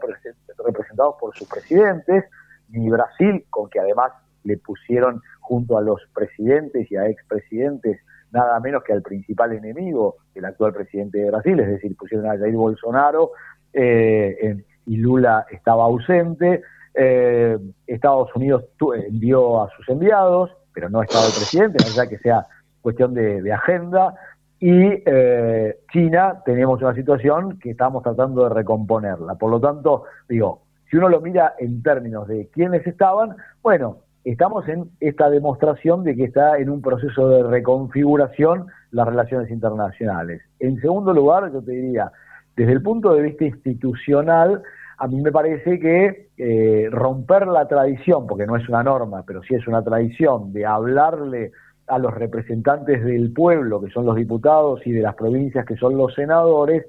representados 0.66 1.16
por 1.20 1.36
sus 1.36 1.50
presidentes, 1.50 2.24
ni 2.70 2.90
Brasil, 2.90 3.46
con 3.50 3.70
que 3.70 3.80
además 3.80 4.12
le 4.44 4.58
pusieron 4.58 5.22
junto 5.40 5.78
a 5.78 5.82
los 5.82 6.02
presidentes 6.14 6.92
y 6.92 6.96
a 6.96 7.08
expresidentes 7.08 8.00
nada 8.32 8.60
menos 8.60 8.84
que 8.84 8.94
al 8.94 9.02
principal 9.02 9.54
enemigo, 9.54 10.18
el 10.36 10.46
actual 10.46 10.74
presidente 10.74 11.20
de 11.20 11.32
Brasil, 11.32 11.60
es 11.60 11.68
decir, 11.68 11.96
pusieron 11.96 12.28
a 12.28 12.38
Jair 12.38 12.56
Bolsonaro 12.56 13.32
eh, 13.72 14.62
y 14.86 14.98
Lula 14.98 15.46
estaba 15.50 15.86
ausente. 15.86 16.62
Eh, 16.94 17.58
Estados 17.88 18.36
Unidos 18.36 18.66
envió 19.08 19.64
a 19.64 19.70
sus 19.76 19.88
enviados, 19.90 20.52
pero 20.74 20.90
no 20.90 21.02
estaba 21.02 21.26
el 21.26 21.32
presidente, 21.32 21.78
no 21.84 21.92
sea 21.92 22.08
que 22.08 22.18
sea 22.18 22.46
cuestión 22.82 23.14
de, 23.14 23.54
agenda. 23.54 24.16
Y 24.60 25.04
eh, 25.06 25.78
China 25.92 26.42
tenemos 26.46 26.82
una 26.82 26.94
situación 26.94 27.58
que 27.60 27.72
estamos 27.72 28.04
tratando 28.04 28.44
de 28.44 28.54
recomponerla. 28.54 29.36
Por 29.36 29.52
lo 29.52 29.60
tanto, 29.60 30.04
digo, 30.28 30.62
si 30.96 31.00
uno 31.00 31.10
lo 31.10 31.20
mira 31.20 31.56
en 31.60 31.84
términos 31.84 32.26
de 32.26 32.48
quiénes 32.54 32.88
estaban, 32.88 33.36
bueno, 33.62 33.98
estamos 34.24 34.66
en 34.70 34.92
esta 35.02 35.30
demostración 35.30 36.06
de 36.06 36.16
que 36.16 36.24
está 36.24 36.58
en 36.58 36.70
un 36.70 36.82
proceso 36.82 37.28
de 37.28 37.44
reconfiguración 37.44 38.68
las 38.92 39.06
relaciones 39.06 39.52
internacionales. 39.52 40.42
En 40.58 40.80
segundo 40.80 41.12
lugar, 41.12 41.52
yo 41.52 41.62
te 41.62 41.74
diría, 41.74 42.14
desde 42.56 42.72
el 42.72 42.82
punto 42.82 43.14
de 43.14 43.24
vista 43.24 43.44
institucional, 43.44 44.64
a 44.98 45.08
mí 45.10 45.20
me 45.20 45.34
parece 45.34 45.82
que 45.82 46.30
eh, 46.38 46.88
romper 46.90 47.48
la 47.48 47.68
tradición, 47.68 48.26
porque 48.26 48.48
no 48.48 48.56
es 48.56 48.70
una 48.70 48.82
norma, 48.82 49.26
pero 49.28 49.44
sí 49.44 49.54
es 49.54 49.68
una 49.68 49.84
tradición, 49.84 50.54
de 50.54 50.66
hablarle 50.66 51.52
a 51.88 52.00
los 52.00 52.14
representantes 52.14 53.04
del 53.04 53.34
pueblo, 53.34 53.82
que 53.82 53.92
son 53.92 54.06
los 54.06 54.16
diputados, 54.16 54.80
y 54.88 54.94
de 54.94 55.02
las 55.02 55.16
provincias, 55.16 55.66
que 55.66 55.76
son 55.76 55.98
los 55.98 56.14
senadores, 56.14 56.86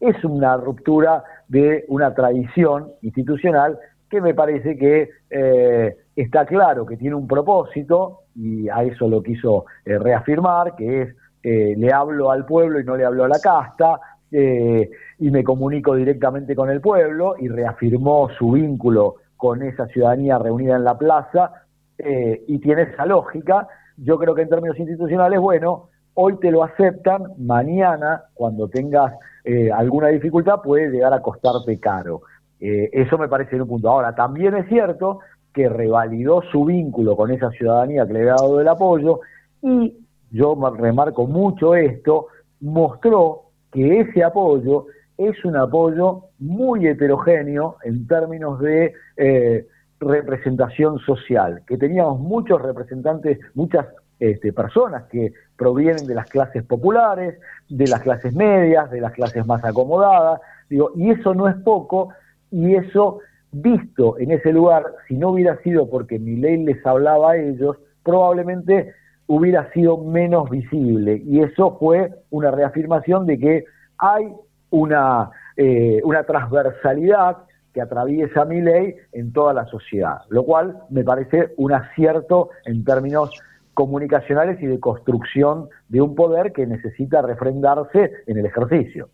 es 0.00 0.22
una 0.24 0.56
ruptura 0.56 1.24
de 1.48 1.84
una 1.88 2.14
tradición 2.14 2.92
institucional 3.02 3.78
que 4.10 4.20
me 4.20 4.34
parece 4.34 4.76
que 4.76 5.10
eh, 5.30 5.96
está 6.14 6.46
claro 6.46 6.86
que 6.86 6.96
tiene 6.96 7.14
un 7.14 7.26
propósito, 7.26 8.20
y 8.34 8.68
a 8.68 8.82
eso 8.84 9.08
lo 9.08 9.22
quiso 9.22 9.66
eh, 9.84 9.98
reafirmar, 9.98 10.76
que 10.76 11.02
es 11.02 11.16
eh, 11.42 11.74
le 11.76 11.92
hablo 11.92 12.30
al 12.30 12.44
pueblo 12.44 12.80
y 12.80 12.84
no 12.84 12.96
le 12.96 13.04
hablo 13.04 13.24
a 13.24 13.28
la 13.28 13.38
casta, 13.38 14.00
y 14.28 15.30
me 15.30 15.44
comunico 15.44 15.94
directamente 15.94 16.54
con 16.54 16.68
el 16.68 16.80
pueblo, 16.80 17.36
y 17.38 17.48
reafirmó 17.48 18.28
su 18.36 18.50
vínculo 18.50 19.14
con 19.36 19.62
esa 19.62 19.86
ciudadanía 19.86 20.38
reunida 20.38 20.76
en 20.76 20.84
la 20.84 20.98
plaza, 20.98 21.52
eh, 21.98 22.44
y 22.46 22.58
tiene 22.58 22.82
esa 22.82 23.06
lógica. 23.06 23.68
Yo 23.96 24.18
creo 24.18 24.34
que 24.34 24.42
en 24.42 24.48
términos 24.48 24.78
institucionales, 24.78 25.40
bueno, 25.40 25.88
hoy 26.14 26.38
te 26.38 26.50
lo 26.50 26.62
aceptan, 26.62 27.22
mañana, 27.38 28.24
cuando 28.34 28.68
tengas 28.68 29.14
eh, 29.46 29.70
alguna 29.70 30.08
dificultad, 30.08 30.60
puede 30.60 30.90
llegar 30.90 31.14
a 31.14 31.22
costarte 31.22 31.78
caro. 31.78 32.22
Eh, 32.58 32.90
eso 32.92 33.16
me 33.16 33.28
parece 33.28 33.60
un 33.62 33.68
punto. 33.68 33.88
Ahora, 33.88 34.12
también 34.12 34.56
es 34.56 34.68
cierto 34.68 35.20
que 35.54 35.68
revalidó 35.68 36.42
su 36.50 36.64
vínculo 36.64 37.16
con 37.16 37.30
esa 37.30 37.50
ciudadanía 37.50 38.04
que 38.08 38.12
le 38.12 38.22
ha 38.22 38.34
dado 38.34 38.60
el 38.60 38.66
apoyo 38.66 39.20
y 39.62 39.96
yo 40.32 40.56
remarco 40.76 41.28
mucho 41.28 41.76
esto, 41.76 42.26
mostró 42.60 43.42
que 43.70 44.00
ese 44.00 44.24
apoyo 44.24 44.86
es 45.16 45.44
un 45.44 45.56
apoyo 45.56 46.24
muy 46.40 46.88
heterogéneo 46.88 47.76
en 47.84 48.06
términos 48.08 48.58
de 48.58 48.94
eh, 49.16 49.66
representación 50.00 50.98
social, 50.98 51.62
que 51.68 51.78
teníamos 51.78 52.18
muchos 52.18 52.60
representantes, 52.60 53.38
muchas 53.54 53.86
este, 54.18 54.52
personas 54.52 55.04
que 55.04 55.32
provienen 55.56 56.06
de 56.06 56.14
las 56.14 56.26
clases 56.26 56.62
populares, 56.62 57.38
de 57.68 57.86
las 57.86 58.00
clases 58.00 58.34
medias, 58.34 58.90
de 58.90 59.00
las 59.00 59.12
clases 59.12 59.46
más 59.46 59.64
acomodadas, 59.64 60.40
digo, 60.68 60.92
y 60.94 61.10
eso 61.10 61.34
no 61.34 61.48
es 61.48 61.56
poco, 61.56 62.10
y 62.50 62.74
eso 62.74 63.20
visto 63.52 64.18
en 64.18 64.32
ese 64.32 64.52
lugar, 64.52 64.84
si 65.08 65.16
no 65.16 65.30
hubiera 65.30 65.56
sido 65.62 65.88
porque 65.88 66.18
mi 66.18 66.36
ley 66.36 66.62
les 66.62 66.84
hablaba 66.86 67.32
a 67.32 67.36
ellos, 67.36 67.76
probablemente 68.02 68.94
hubiera 69.26 69.70
sido 69.72 69.98
menos 69.98 70.48
visible, 70.50 71.22
y 71.24 71.40
eso 71.40 71.76
fue 71.78 72.10
una 72.30 72.50
reafirmación 72.50 73.26
de 73.26 73.38
que 73.38 73.64
hay 73.98 74.32
una, 74.70 75.30
eh, 75.56 76.00
una 76.04 76.24
transversalidad 76.24 77.38
que 77.72 77.82
atraviesa 77.82 78.44
mi 78.46 78.62
ley 78.62 78.94
en 79.12 79.32
toda 79.32 79.52
la 79.52 79.66
sociedad, 79.66 80.22
lo 80.30 80.44
cual 80.44 80.78
me 80.88 81.04
parece 81.04 81.52
un 81.58 81.72
acierto 81.72 82.50
en 82.64 82.84
términos 82.84 83.30
comunicacionales 83.76 84.60
y 84.62 84.66
de 84.66 84.80
construcción 84.80 85.68
de 85.90 86.00
un 86.00 86.14
poder 86.14 86.52
que 86.54 86.66
necesita 86.66 87.20
refrendarse 87.20 88.10
en 88.26 88.38
el 88.38 88.46
ejercicio. 88.46 89.10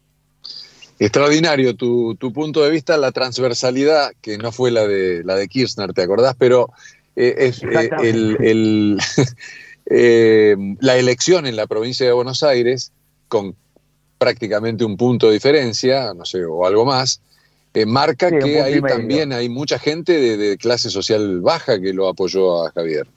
Extraordinario 1.00 1.74
tu, 1.74 2.14
tu 2.14 2.32
punto 2.32 2.62
de 2.62 2.70
vista, 2.70 2.96
la 2.96 3.10
transversalidad, 3.10 4.12
que 4.20 4.38
no 4.38 4.52
fue 4.52 4.70
la 4.70 4.86
de, 4.86 5.24
la 5.24 5.34
de 5.34 5.48
Kirchner, 5.48 5.92
¿te 5.92 6.02
acordás? 6.02 6.36
Pero 6.38 6.70
eh, 7.16 7.34
es 7.38 7.60
eh, 7.64 7.90
el, 8.04 8.36
el, 8.40 8.98
eh, 9.86 10.56
la 10.78 10.96
elección 10.96 11.46
en 11.46 11.56
la 11.56 11.66
provincia 11.66 12.06
de 12.06 12.12
Buenos 12.12 12.44
Aires, 12.44 12.92
con 13.26 13.56
prácticamente 14.16 14.84
un 14.84 14.96
punto 14.96 15.26
de 15.26 15.32
diferencia, 15.32 16.14
no 16.14 16.24
sé, 16.24 16.44
o 16.44 16.64
algo 16.64 16.84
más, 16.84 17.20
eh, 17.74 17.84
marca 17.84 18.28
Sí, 18.28 18.36
que 18.38 18.60
ahí 18.60 18.80
también 18.80 19.32
hay 19.32 19.48
mucha 19.48 19.80
gente 19.80 20.12
de, 20.12 20.36
de 20.36 20.56
clase 20.56 20.88
social 20.88 21.40
baja 21.40 21.80
que 21.80 21.92
lo 21.92 22.06
apoyó 22.06 22.64
a 22.64 22.70
Javier. 22.70 23.08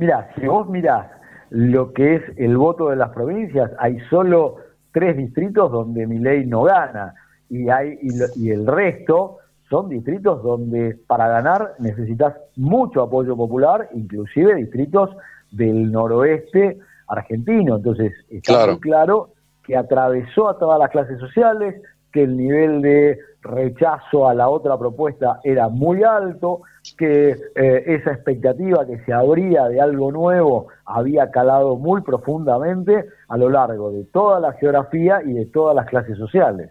Mira, 0.00 0.30
si 0.40 0.46
vos 0.46 0.66
mirás 0.66 1.06
lo 1.50 1.92
que 1.92 2.14
es 2.14 2.22
el 2.38 2.56
voto 2.56 2.88
de 2.88 2.96
las 2.96 3.10
provincias, 3.10 3.70
hay 3.78 3.98
solo 4.08 4.56
tres 4.92 5.14
distritos 5.14 5.70
donde 5.70 6.06
Milei 6.06 6.46
no 6.46 6.62
gana 6.62 7.12
y 7.50 7.68
hay 7.68 7.98
y, 8.00 8.16
lo- 8.16 8.26
y 8.34 8.50
el 8.50 8.66
resto 8.66 9.36
son 9.68 9.90
distritos 9.90 10.42
donde 10.42 10.96
para 11.06 11.28
ganar 11.28 11.74
necesitas 11.80 12.34
mucho 12.56 13.02
apoyo 13.02 13.36
popular, 13.36 13.90
inclusive 13.92 14.54
distritos 14.54 15.10
del 15.50 15.92
noroeste 15.92 16.78
argentino. 17.06 17.76
Entonces, 17.76 18.12
está 18.30 18.54
Claro. 18.54 18.72
muy 18.72 18.80
claro 18.80 19.28
que 19.64 19.76
atravesó 19.76 20.48
a 20.48 20.58
todas 20.58 20.78
las 20.78 20.88
clases 20.90 21.18
sociales, 21.18 21.74
que 22.10 22.22
el 22.22 22.38
nivel 22.38 22.80
de 22.80 23.18
rechazo 23.42 24.26
a 24.28 24.32
la 24.34 24.48
otra 24.48 24.78
propuesta 24.78 25.40
era 25.44 25.68
muy 25.68 26.02
alto, 26.04 26.62
que 26.96 27.30
eh, 27.54 27.84
esa 27.86 28.12
expectativa 28.12 28.86
que 28.86 28.98
se 29.04 29.12
abría 29.12 29.68
de 29.68 29.80
algo 29.80 30.10
nuevo 30.12 30.68
había 30.84 31.30
calado 31.30 31.76
muy 31.76 32.02
profundamente 32.02 33.06
a 33.28 33.36
lo 33.36 33.48
largo 33.50 33.90
de 33.92 34.04
toda 34.04 34.40
la 34.40 34.52
geografía 34.54 35.20
y 35.24 35.32
de 35.32 35.46
todas 35.46 35.74
las 35.76 35.86
clases 35.86 36.16
sociales. 36.18 36.70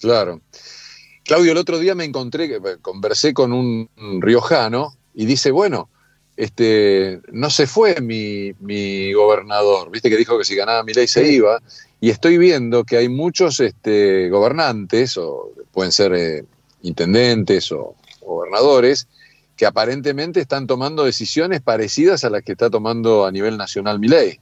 Claro. 0.00 0.40
Claudio, 1.24 1.52
el 1.52 1.58
otro 1.58 1.78
día 1.78 1.94
me 1.94 2.04
encontré, 2.04 2.48
que- 2.48 2.78
conversé 2.80 3.34
con 3.34 3.52
un 3.52 3.88
un 4.00 4.22
riojano 4.22 4.92
y 5.14 5.26
dice, 5.26 5.50
bueno, 5.50 5.88
este, 6.36 7.20
no 7.32 7.50
se 7.50 7.66
fue 7.66 8.00
mi, 8.00 8.52
mi 8.60 9.12
gobernador, 9.12 9.90
viste 9.90 10.08
que 10.08 10.16
dijo 10.16 10.38
que 10.38 10.44
si 10.44 10.54
ganaba 10.54 10.84
mi 10.84 10.92
ley 10.92 11.08
se 11.08 11.28
iba, 11.32 11.60
y 12.00 12.10
estoy 12.10 12.38
viendo 12.38 12.84
que 12.84 12.96
hay 12.96 13.08
muchos 13.08 13.58
este, 13.58 14.30
gobernantes, 14.30 15.16
o 15.18 15.50
pueden 15.72 15.90
ser 15.90 16.12
eh, 16.14 16.44
intendentes 16.82 17.72
o 17.72 17.96
gobernadores, 18.24 19.08
que 19.58 19.66
aparentemente 19.66 20.40
están 20.40 20.68
tomando 20.68 21.04
decisiones 21.04 21.60
parecidas 21.60 22.24
a 22.24 22.30
las 22.30 22.42
que 22.42 22.52
está 22.52 22.70
tomando 22.70 23.26
a 23.26 23.32
nivel 23.32 23.58
nacional 23.58 23.98
mi 23.98 24.06
ley. 24.06 24.38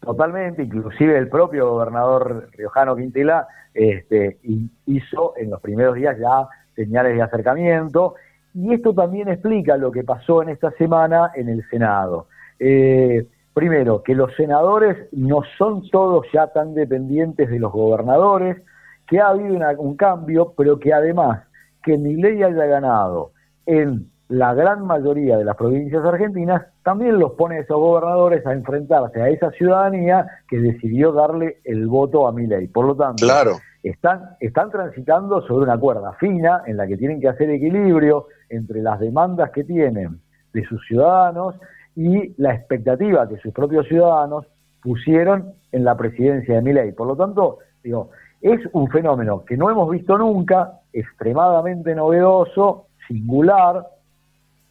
Totalmente, 0.00 0.62
inclusive 0.62 1.18
el 1.18 1.28
propio 1.28 1.70
gobernador 1.70 2.48
riojano 2.52 2.94
Quintela 2.94 3.48
este, 3.74 4.38
hi- 4.44 4.70
hizo 4.86 5.34
en 5.36 5.50
los 5.50 5.60
primeros 5.60 5.96
días 5.96 6.16
ya 6.18 6.46
señales 6.76 7.16
de 7.16 7.22
acercamiento 7.22 8.14
y 8.54 8.72
esto 8.72 8.94
también 8.94 9.28
explica 9.28 9.76
lo 9.76 9.90
que 9.90 10.04
pasó 10.04 10.42
en 10.42 10.50
esta 10.50 10.70
semana 10.72 11.32
en 11.34 11.48
el 11.48 11.68
Senado. 11.68 12.28
Eh, 12.60 13.26
primero, 13.52 14.04
que 14.04 14.14
los 14.14 14.32
senadores 14.36 15.08
no 15.10 15.40
son 15.58 15.88
todos 15.90 16.26
ya 16.32 16.46
tan 16.46 16.72
dependientes 16.74 17.50
de 17.50 17.58
los 17.58 17.72
gobernadores, 17.72 18.62
que 19.08 19.18
ha 19.20 19.28
habido 19.28 19.58
un 19.78 19.96
cambio, 19.96 20.54
pero 20.56 20.78
que 20.78 20.92
además 20.92 21.42
que 21.82 21.98
Milei 21.98 22.42
haya 22.44 22.64
ganado 22.66 23.32
en 23.66 24.10
la 24.28 24.54
gran 24.54 24.86
mayoría 24.86 25.36
de 25.36 25.44
las 25.44 25.56
provincias 25.56 26.04
argentinas, 26.04 26.62
también 26.82 27.18
los 27.18 27.32
pone 27.32 27.56
a 27.56 27.60
esos 27.60 27.76
gobernadores 27.76 28.44
a 28.46 28.52
enfrentarse 28.52 29.20
a 29.20 29.28
esa 29.28 29.50
ciudadanía 29.52 30.26
que 30.48 30.58
decidió 30.58 31.12
darle 31.12 31.58
el 31.64 31.86
voto 31.86 32.26
a 32.26 32.32
Milei. 32.32 32.68
Por 32.68 32.86
lo 32.86 32.96
tanto, 32.96 33.24
Claro. 33.26 33.56
están, 33.82 34.30
están 34.40 34.70
transitando 34.70 35.42
sobre 35.42 35.64
una 35.64 35.78
cuerda 35.78 36.14
fina 36.14 36.62
en 36.66 36.76
la 36.78 36.86
que 36.86 36.96
tienen 36.96 37.20
que 37.20 37.28
hacer 37.28 37.50
equilibrio 37.50 38.26
entre 38.48 38.80
las 38.80 38.98
demandas 38.98 39.50
que 39.50 39.64
tienen 39.64 40.20
de 40.52 40.64
sus 40.64 40.84
ciudadanos 40.86 41.56
y 41.94 42.34
la 42.40 42.54
expectativa 42.54 43.28
que 43.28 43.36
sus 43.38 43.52
propios 43.52 43.86
ciudadanos 43.86 44.46
pusieron 44.82 45.52
en 45.70 45.84
la 45.84 45.96
presidencia 45.96 46.56
de 46.56 46.62
Milei. 46.62 46.92
Por 46.92 47.06
lo 47.06 47.16
tanto, 47.16 47.58
digo, 47.82 48.10
es 48.40 48.60
un 48.72 48.88
fenómeno 48.88 49.44
que 49.44 49.56
no 49.56 49.70
hemos 49.70 49.90
visto 49.90 50.18
nunca, 50.18 50.80
extremadamente 50.92 51.94
novedoso, 51.94 52.86
singular, 53.08 53.86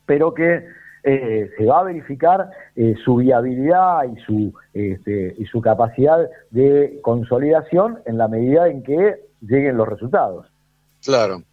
pero 0.06 0.34
que 0.34 0.66
eh, 1.04 1.52
se 1.58 1.66
va 1.66 1.80
a 1.80 1.84
verificar 1.84 2.50
eh, 2.76 2.96
su 3.04 3.18
viabilidad 3.18 4.04
y 4.06 4.20
su, 4.22 4.54
este, 4.74 5.36
y 5.38 5.46
su 5.46 5.62
capacidad 5.62 6.30
de 6.52 7.00
consolidación 7.02 8.00
en 8.06 8.18
la 8.18 8.28
medida 8.28 8.70
en 8.70 8.84
que 8.84 9.16
lleguen 9.42 9.78
los 9.78 9.88
resultados. 9.90 10.46
Claro. 11.04 11.44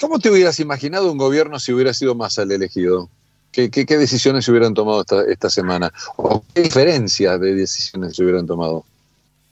¿Cómo 0.00 0.18
te 0.18 0.30
hubieras 0.30 0.60
imaginado 0.60 1.10
un 1.10 1.18
gobierno 1.18 1.58
si 1.58 1.72
hubiera 1.72 1.92
sido 1.94 2.14
Massa 2.14 2.42
el 2.42 2.52
elegido? 2.52 3.08
¿Qué, 3.50 3.70
qué, 3.70 3.86
qué 3.86 3.96
decisiones 3.96 4.44
se 4.44 4.50
hubieran 4.50 4.74
tomado 4.74 5.00
esta, 5.00 5.22
esta 5.24 5.50
semana? 5.50 5.90
¿O 6.16 6.44
qué 6.54 6.62
diferencias 6.62 7.40
de 7.40 7.54
decisiones 7.54 8.14
se 8.14 8.22
hubieran 8.22 8.46
tomado? 8.46 8.84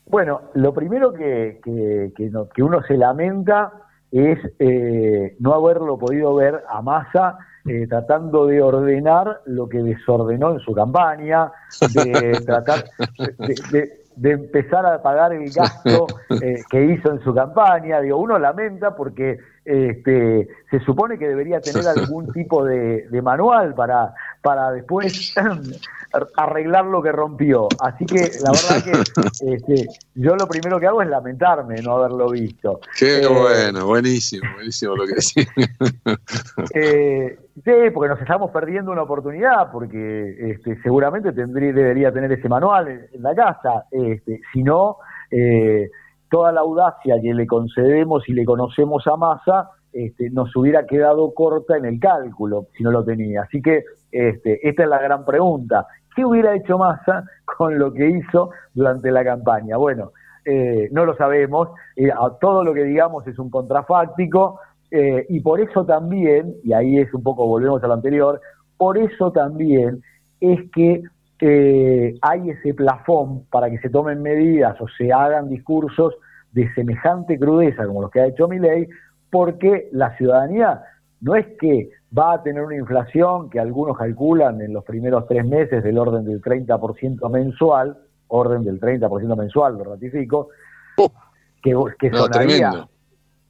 Bueno, 0.06 0.43
lo 0.52 0.74
primero 0.74 1.12
que, 1.15 1.61
que, 1.65 2.12
que 2.15 2.24
no- 2.31 2.47
que 2.48 2.62
uno 2.62 2.82
se 2.86 2.97
lamenta 2.98 3.73
es 4.14 4.38
eh, 4.58 5.36
no 5.40 5.54
haberlo 5.54 5.98
podido 5.98 6.34
ver 6.36 6.62
a 6.68 6.80
Massa 6.82 7.36
eh, 7.66 7.86
tratando 7.88 8.46
de 8.46 8.62
ordenar 8.62 9.40
lo 9.46 9.68
que 9.68 9.82
desordenó 9.82 10.52
en 10.52 10.60
su 10.60 10.72
campaña, 10.74 11.50
de 11.92 12.40
tratar 12.46 12.84
de, 13.18 13.54
de- 13.72 14.04
de 14.16 14.30
empezar 14.30 14.86
a 14.86 15.02
pagar 15.02 15.32
el 15.32 15.50
gasto 15.50 16.06
eh, 16.40 16.62
que 16.70 16.84
hizo 16.84 17.10
en 17.10 17.20
su 17.24 17.34
campaña. 17.34 18.00
Digo, 18.00 18.18
uno 18.18 18.38
lamenta 18.38 18.94
porque 18.94 19.40
este, 19.64 20.48
se 20.70 20.80
supone 20.80 21.18
que 21.18 21.28
debería 21.28 21.60
tener 21.60 21.86
algún 21.88 22.32
tipo 22.32 22.64
de, 22.64 23.08
de 23.08 23.22
manual 23.22 23.74
para, 23.74 24.14
para 24.42 24.70
después 24.72 25.34
arreglar 26.36 26.84
lo 26.86 27.02
que 27.02 27.12
rompió. 27.12 27.68
Así 27.80 28.04
que 28.06 28.30
la 28.42 28.52
verdad 28.52 28.84
que 28.84 29.54
este, 29.54 29.86
yo 30.14 30.36
lo 30.36 30.46
primero 30.46 30.78
que 30.78 30.86
hago 30.86 31.02
es 31.02 31.08
lamentarme 31.08 31.80
no 31.82 31.96
haberlo 31.96 32.30
visto. 32.30 32.80
Qué 32.98 33.22
Eh, 33.22 33.28
bueno, 33.28 33.86
buenísimo, 33.86 34.44
buenísimo 34.54 34.96
lo 34.96 35.06
que 35.06 35.14
decís. 35.14 35.48
Eh, 36.74 37.38
sí, 37.64 37.90
porque 37.92 38.08
nos 38.08 38.20
estamos 38.20 38.50
perdiendo 38.50 38.90
una 38.92 39.02
oportunidad, 39.02 39.70
porque 39.70 40.50
este, 40.50 40.80
seguramente 40.82 41.32
tendría, 41.32 41.72
debería 41.72 42.12
tener 42.12 42.32
ese 42.32 42.48
manual 42.48 42.88
en, 42.88 43.06
en 43.12 43.22
la 43.22 43.34
casa. 43.34 43.84
Este, 43.90 44.40
si 44.52 44.62
no, 44.62 44.98
eh, 45.30 45.90
toda 46.35 46.51
la 46.51 46.62
audacia 46.62 47.15
que 47.23 47.32
le 47.32 47.47
concedemos 47.47 48.28
y 48.28 48.32
le 48.32 48.44
conocemos 48.44 49.06
a 49.06 49.16
Massa 49.16 49.70
este, 49.93 50.31
nos 50.31 50.55
hubiera 50.56 50.85
quedado 50.85 51.32
corta 51.32 51.77
en 51.77 51.85
el 51.85 52.01
cálculo 52.01 52.66
si 52.77 52.82
no 52.82 52.90
lo 52.90 53.05
tenía. 53.05 53.43
Así 53.43 53.62
que 53.62 53.85
este, 54.11 54.69
esta 54.69 54.82
es 54.82 54.89
la 54.89 55.01
gran 55.01 55.24
pregunta. 55.24 55.86
¿Qué 56.16 56.24
hubiera 56.24 56.56
hecho 56.56 56.77
Massa 56.77 57.23
con 57.44 57.78
lo 57.78 57.93
que 57.93 58.11
hizo 58.11 58.51
durante 58.74 59.12
la 59.12 59.23
campaña? 59.23 59.77
Bueno, 59.77 60.11
eh, 60.44 60.89
no 60.90 61.05
lo 61.05 61.15
sabemos. 61.16 61.69
Eh, 61.94 62.11
todo 62.40 62.65
lo 62.65 62.74
que 62.74 62.82
digamos 62.82 63.24
es 63.28 63.39
un 63.39 63.48
contrafáctico. 63.48 64.59
Eh, 64.90 65.27
y 65.28 65.39
por 65.39 65.61
eso 65.61 65.85
también, 65.85 66.56
y 66.65 66.73
ahí 66.73 66.98
es 66.98 67.15
un 67.15 67.23
poco, 67.23 67.47
volvemos 67.47 67.81
a 67.85 67.86
lo 67.86 67.94
anterior, 67.94 68.40
por 68.77 68.98
eso 68.98 69.31
también 69.31 70.02
es 70.40 70.69
que 70.73 71.01
hay 72.23 72.51
ese 72.51 72.73
plafón 72.73 73.44
para 73.51 73.69
que 73.69 73.78
se 73.78 73.90
tomen 73.90 74.23
medidas 74.23 74.81
o 74.81 74.89
se 74.89 75.12
hagan 75.12 75.51
discursos 75.51 76.15
de 76.55 76.72
semejante 76.74 77.39
crudeza 77.39 77.86
como 77.86 78.01
los 78.02 78.10
que 78.10 78.20
ha 78.20 78.26
hecho 78.26 78.48
Milei, 78.48 78.89
porque 79.31 79.89
la 79.93 80.16
ciudadanía 80.16 80.82
no 81.20 81.35
es 81.35 81.47
que 81.60 81.90
va 82.16 82.35
a 82.35 82.43
tener 82.43 82.62
una 82.62 82.76
inflación 82.76 83.51
que 83.51 83.59
algunos 83.59 83.97
calculan 83.98 84.60
en 84.60 84.72
los 84.72 84.85
primeros 84.85 85.26
tres 85.26 85.44
meses 85.44 85.82
del 85.82 85.98
orden 85.98 86.24
del 86.24 86.40
30% 86.40 87.28
mensual, 87.31 87.98
orden 88.28 88.62
del 88.64 88.81
30% 88.81 89.36
mensual, 89.36 89.76
lo 89.78 89.85
ratifico, 89.85 90.48
que, 91.62 91.74
que 91.98 92.10
No, 92.10 92.18
sonaría- 92.18 92.70
tremendo. 92.70 92.89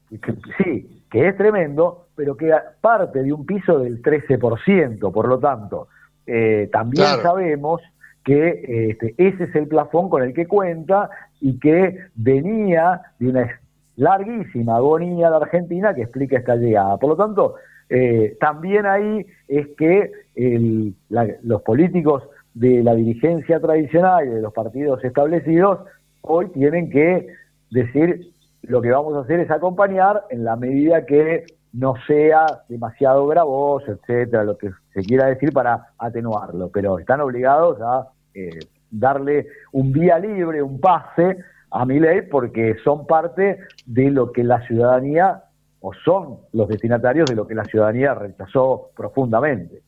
que- 0.08 0.62
sí, 0.62 1.02
que 1.10 1.28
es 1.28 1.36
tremendo, 1.36 2.06
pero 2.16 2.36
que 2.36 2.52
parte 2.80 3.22
de 3.22 3.32
un 3.32 3.44
piso 3.44 3.78
del 3.80 4.00
13%, 4.02 5.10
por 5.12 5.28
lo 5.28 5.38
tanto, 5.38 5.88
eh, 6.26 6.68
también 6.72 7.04
Claro. 7.04 7.22
sabemos 7.22 7.82
que 8.24 8.88
este, 8.90 9.14
ese 9.18 9.44
es 9.44 9.54
el 9.54 9.68
plafón 9.68 10.08
con 10.08 10.22
el 10.22 10.32
que 10.32 10.46
cuenta 10.46 11.10
y 11.44 11.58
que 11.58 11.98
venía 12.14 13.02
de 13.18 13.28
una 13.28 13.60
larguísima 13.96 14.76
agonía 14.76 15.28
de 15.28 15.36
Argentina 15.36 15.94
que 15.94 16.00
explica 16.00 16.38
esta 16.38 16.56
llegada. 16.56 16.96
Por 16.96 17.10
lo 17.10 17.16
tanto, 17.16 17.56
eh, 17.90 18.34
también 18.40 18.86
ahí 18.86 19.26
es 19.46 19.66
que 19.76 20.10
el- 20.34 20.94
la- 21.10 21.36
los 21.42 21.60
políticos 21.60 22.22
de 22.54 22.82
la 22.82 22.94
dirigencia 22.94 23.60
tradicional 23.60 24.26
y 24.26 24.30
de 24.30 24.40
los 24.40 24.54
partidos 24.54 25.04
establecidos 25.04 25.80
hoy 26.22 26.46
tienen 26.48 26.88
que 26.88 27.26
decir 27.70 28.30
lo 28.62 28.80
que 28.80 28.90
vamos 28.90 29.14
a 29.14 29.20
hacer 29.20 29.40
es 29.40 29.50
acompañar 29.50 30.22
en 30.30 30.44
la 30.44 30.56
medida 30.56 31.04
que 31.04 31.44
no 31.74 31.92
sea 32.06 32.46
demasiado 32.70 33.26
gravoso, 33.26 33.92
etcétera, 33.92 34.44
lo 34.44 34.56
que 34.56 34.70
se 34.94 35.02
quiera 35.02 35.26
decir 35.26 35.52
para 35.52 35.88
atenuarlo, 35.98 36.70
pero 36.72 36.98
están 36.98 37.20
obligados 37.20 37.78
a 37.82 38.08
eh, 38.32 38.60
darle 38.98 39.48
un 39.72 39.92
vía 39.92 40.18
libre, 40.18 40.62
un 40.62 40.80
pase 40.80 41.38
a 41.70 41.84
Milei 41.84 42.22
porque 42.22 42.76
son 42.84 43.06
parte 43.06 43.58
de 43.84 44.10
lo 44.10 44.32
que 44.32 44.44
la 44.44 44.64
ciudadanía, 44.66 45.44
o 45.80 45.92
son 46.04 46.38
los 46.52 46.68
destinatarios 46.68 47.28
de 47.28 47.36
lo 47.36 47.46
que 47.46 47.54
la 47.54 47.64
ciudadanía 47.64 48.14
rechazó 48.14 48.90
profundamente. 48.96 49.82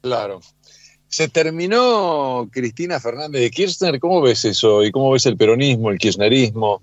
Claro. 0.00 0.40
Se 1.08 1.28
terminó 1.28 2.48
Cristina 2.52 3.00
Fernández 3.00 3.40
de 3.40 3.50
Kirchner. 3.50 3.98
¿Cómo 3.98 4.20
ves 4.20 4.44
eso? 4.44 4.84
¿Y 4.84 4.92
cómo 4.92 5.10
ves 5.12 5.24
el 5.26 5.36
peronismo, 5.36 5.90
el 5.90 5.98
kirchnerismo? 5.98 6.82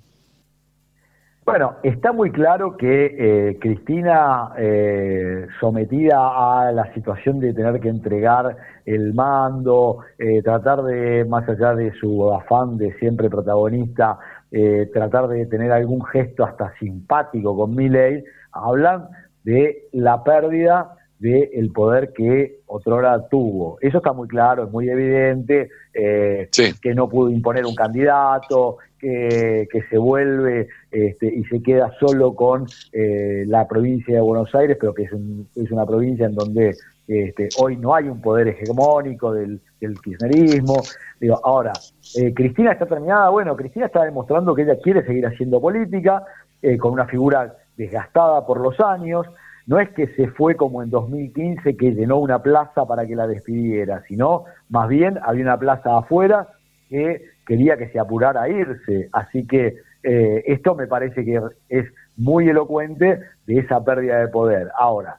Bueno, 1.45 1.75
está 1.83 2.11
muy 2.11 2.31
claro 2.31 2.75
que 2.75 3.05
eh, 3.19 3.59
Cristina, 3.61 4.51
eh, 4.57 5.45
sometida 5.59 6.17
a 6.17 6.71
la 6.71 6.91
situación 6.95 7.39
de 7.39 7.53
tener 7.53 7.79
que 7.79 7.89
entregar 7.89 8.57
el 8.83 9.13
mando, 9.13 9.99
eh, 10.17 10.41
tratar 10.41 10.81
de, 10.81 11.23
más 11.25 11.47
allá 11.47 11.75
de 11.75 11.93
su 11.99 12.33
afán 12.33 12.79
de 12.79 12.97
siempre 12.97 13.29
protagonista, 13.29 14.17
eh, 14.51 14.89
tratar 14.91 15.27
de 15.27 15.45
tener 15.45 15.71
algún 15.71 16.03
gesto 16.05 16.43
hasta 16.43 16.73
simpático 16.79 17.55
con 17.55 17.75
Milley, 17.75 18.23
hablan 18.51 19.07
de 19.43 19.83
la 19.91 20.23
pérdida 20.23 20.95
del 21.19 21.71
poder 21.71 22.11
que 22.13 22.61
otrora 22.65 23.27
tuvo. 23.29 23.77
Eso 23.81 23.97
está 23.97 24.13
muy 24.13 24.27
claro, 24.27 24.65
es 24.65 24.71
muy 24.71 24.89
evidente, 24.89 25.69
eh, 25.93 26.49
que 26.81 26.95
no 26.95 27.07
pudo 27.07 27.29
imponer 27.29 27.65
un 27.65 27.75
candidato, 27.75 28.77
que, 29.05 29.67
que 29.71 29.83
se 29.83 29.97
vuelve 29.99 30.67
este, 30.89 31.27
y 31.27 31.43
se 31.45 31.61
queda 31.61 31.91
solo 31.99 32.33
con 32.33 32.65
eh, 32.91 33.43
la 33.45 33.67
provincia 33.67 34.15
de 34.15 34.21
Buenos 34.21 34.53
Aires, 34.55 34.77
pero 34.79 34.93
que 34.95 35.03
es, 35.03 35.11
un- 35.13 35.47
es 35.55 35.69
una 35.71 35.85
provincia 35.85 36.25
en 36.25 36.33
donde 36.33 36.75
este, 37.07 37.49
hoy 37.59 37.77
no 37.77 37.93
hay 37.93 38.05
un 38.09 38.19
poder 38.19 38.47
hegemónico 38.47 39.31
del, 39.31 39.61
del 39.79 39.99
kirchnerismo. 40.01 40.81
Digo, 41.19 41.39
ahora, 41.43 41.71
eh, 42.15 42.33
Cristina 42.33 42.71
está 42.71 42.87
terminada, 42.87 43.29
bueno, 43.29 43.55
Cristina 43.55 43.85
está 43.85 44.03
demostrando 44.03 44.55
que 44.55 44.63
ella 44.63 44.79
quiere 44.81 45.05
seguir 45.05 45.27
haciendo 45.27 45.61
política, 45.61 46.23
eh, 46.63 46.77
con 46.77 46.93
una 46.93 47.05
figura 47.05 47.55
desgastada 47.77 48.43
por 48.47 48.59
los 48.59 48.79
años, 48.79 49.27
no 49.67 49.79
es 49.79 49.89
que 49.89 50.07
se 50.15 50.29
fue 50.29 50.55
como 50.55 50.81
en 50.81 50.89
2015 50.89 51.77
que 51.77 51.91
llenó 51.91 52.17
una 52.17 52.41
plaza 52.41 52.85
para 52.87 53.05
que 53.05 53.15
la 53.15 53.27
despidiera, 53.27 54.01
sino 54.07 54.45
más 54.69 54.89
bien 54.89 55.19
había 55.23 55.43
una 55.43 55.59
plaza 55.59 55.95
afuera 55.97 56.47
que 56.89 57.34
quería 57.45 57.77
que 57.77 57.89
se 57.89 57.99
apurara 57.99 58.43
a 58.43 58.49
irse. 58.49 59.09
Así 59.11 59.45
que 59.45 59.77
eh, 60.03 60.43
esto 60.45 60.75
me 60.75 60.87
parece 60.87 61.23
que 61.23 61.41
es 61.69 61.85
muy 62.17 62.49
elocuente 62.49 63.19
de 63.45 63.57
esa 63.57 63.83
pérdida 63.83 64.19
de 64.19 64.27
poder. 64.27 64.69
Ahora, 64.77 65.17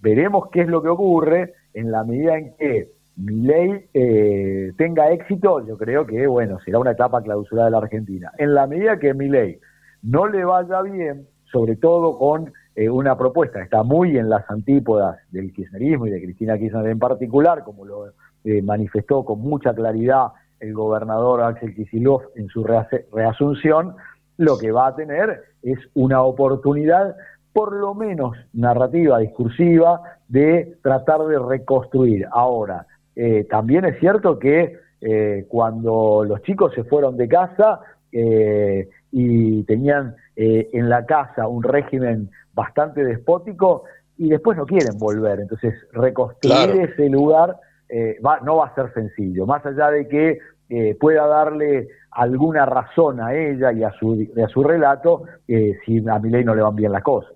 veremos 0.00 0.50
qué 0.50 0.62
es 0.62 0.68
lo 0.68 0.82
que 0.82 0.88
ocurre 0.88 1.54
en 1.74 1.90
la 1.90 2.04
medida 2.04 2.38
en 2.38 2.56
que 2.56 2.88
Milei 3.16 3.88
eh, 3.94 4.72
tenga 4.76 5.10
éxito, 5.10 5.66
yo 5.66 5.76
creo 5.76 6.06
que, 6.06 6.26
bueno, 6.28 6.60
será 6.64 6.78
una 6.78 6.92
etapa 6.92 7.20
clausurada 7.20 7.66
de 7.66 7.72
la 7.72 7.78
Argentina. 7.78 8.30
En 8.38 8.54
la 8.54 8.66
medida 8.68 8.98
que 8.98 9.12
Milei 9.12 9.58
no 10.02 10.28
le 10.28 10.44
vaya 10.44 10.82
bien, 10.82 11.26
sobre 11.50 11.76
todo 11.76 12.16
con 12.16 12.52
eh, 12.76 12.88
una 12.88 13.18
propuesta 13.18 13.58
que 13.58 13.64
está 13.64 13.82
muy 13.82 14.16
en 14.16 14.28
las 14.28 14.48
antípodas 14.48 15.18
del 15.32 15.52
kirchnerismo 15.52 16.06
y 16.06 16.10
de 16.10 16.22
Cristina 16.22 16.56
Kirchner 16.56 16.86
en 16.86 16.98
particular, 17.00 17.64
como 17.64 17.84
lo 17.84 18.06
eh, 18.44 18.62
manifestó 18.62 19.24
con 19.24 19.40
mucha 19.40 19.74
claridad 19.74 20.28
el 20.60 20.74
gobernador 20.74 21.42
Axel 21.42 21.74
Kicillof 21.74 22.22
en 22.36 22.48
su 22.48 22.64
reasunción, 22.64 23.94
lo 24.36 24.58
que 24.58 24.70
va 24.72 24.88
a 24.88 24.96
tener 24.96 25.42
es 25.62 25.78
una 25.94 26.22
oportunidad, 26.22 27.16
por 27.52 27.72
lo 27.72 27.94
menos 27.94 28.36
narrativa, 28.52 29.18
discursiva, 29.18 30.00
de 30.28 30.76
tratar 30.82 31.20
de 31.26 31.38
reconstruir. 31.38 32.26
Ahora, 32.30 32.86
eh, 33.16 33.46
también 33.50 33.84
es 33.84 33.98
cierto 33.98 34.38
que 34.38 34.78
eh, 35.00 35.46
cuando 35.48 36.24
los 36.26 36.42
chicos 36.42 36.72
se 36.74 36.84
fueron 36.84 37.16
de 37.16 37.28
casa 37.28 37.80
eh, 38.12 38.88
y 39.10 39.62
tenían 39.64 40.16
eh, 40.36 40.68
en 40.72 40.88
la 40.88 41.06
casa 41.06 41.46
un 41.48 41.62
régimen 41.62 42.30
bastante 42.54 43.04
despótico 43.04 43.84
y 44.16 44.28
después 44.28 44.56
no 44.58 44.66
quieren 44.66 44.98
volver. 44.98 45.40
Entonces, 45.40 45.74
reconstruir 45.92 46.52
Claro. 46.54 46.80
ese 46.80 47.08
lugar 47.08 47.56
eh, 47.88 48.18
va- 48.24 48.40
no 48.40 48.56
va 48.56 48.66
a 48.66 48.74
ser 48.74 48.92
sencillo, 48.94 49.46
más 49.46 49.64
allá 49.66 49.90
de 49.90 50.06
que 50.08 50.38
eh, 50.70 50.94
pueda 51.00 51.26
darle 51.26 51.88
alguna 52.10 52.66
razón 52.66 53.20
a 53.20 53.34
ella 53.34 53.72
y 53.72 53.82
a 53.84 53.92
su, 53.98 54.14
y 54.34 54.40
a 54.40 54.48
su 54.48 54.62
relato 54.62 55.22
eh, 55.46 55.78
si 55.86 56.02
a 56.08 56.18
Milei 56.18 56.44
no 56.44 56.54
le 56.54 56.62
van 56.62 56.76
bien 56.76 56.92
las 56.92 57.02
cosas. 57.02 57.32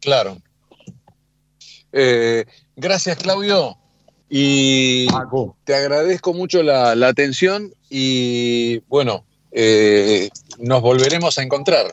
Claro. 0.00 0.36
Gracias, 2.76 3.16
Claudio. 3.18 3.76
Y 4.28 5.08
te 5.64 5.74
agradezco 5.74 6.32
mucho 6.32 6.62
la, 6.62 6.94
la 6.94 7.08
atención 7.08 7.70
y 7.90 8.78
bueno, 8.88 9.24
nos 10.58 10.80
volveremos 10.82 11.36
a 11.38 11.42
encontrar. 11.42 11.86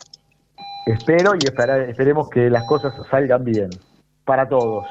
Espero 0.86 1.34
y 1.36 1.45
espera- 1.45 1.84
esperemos 1.90 2.30
que 2.30 2.49
las 2.49 2.64
cosas 2.65 2.94
salgan 3.10 3.44
bien 3.44 3.69
para 4.24 4.48
todos. 4.48 4.86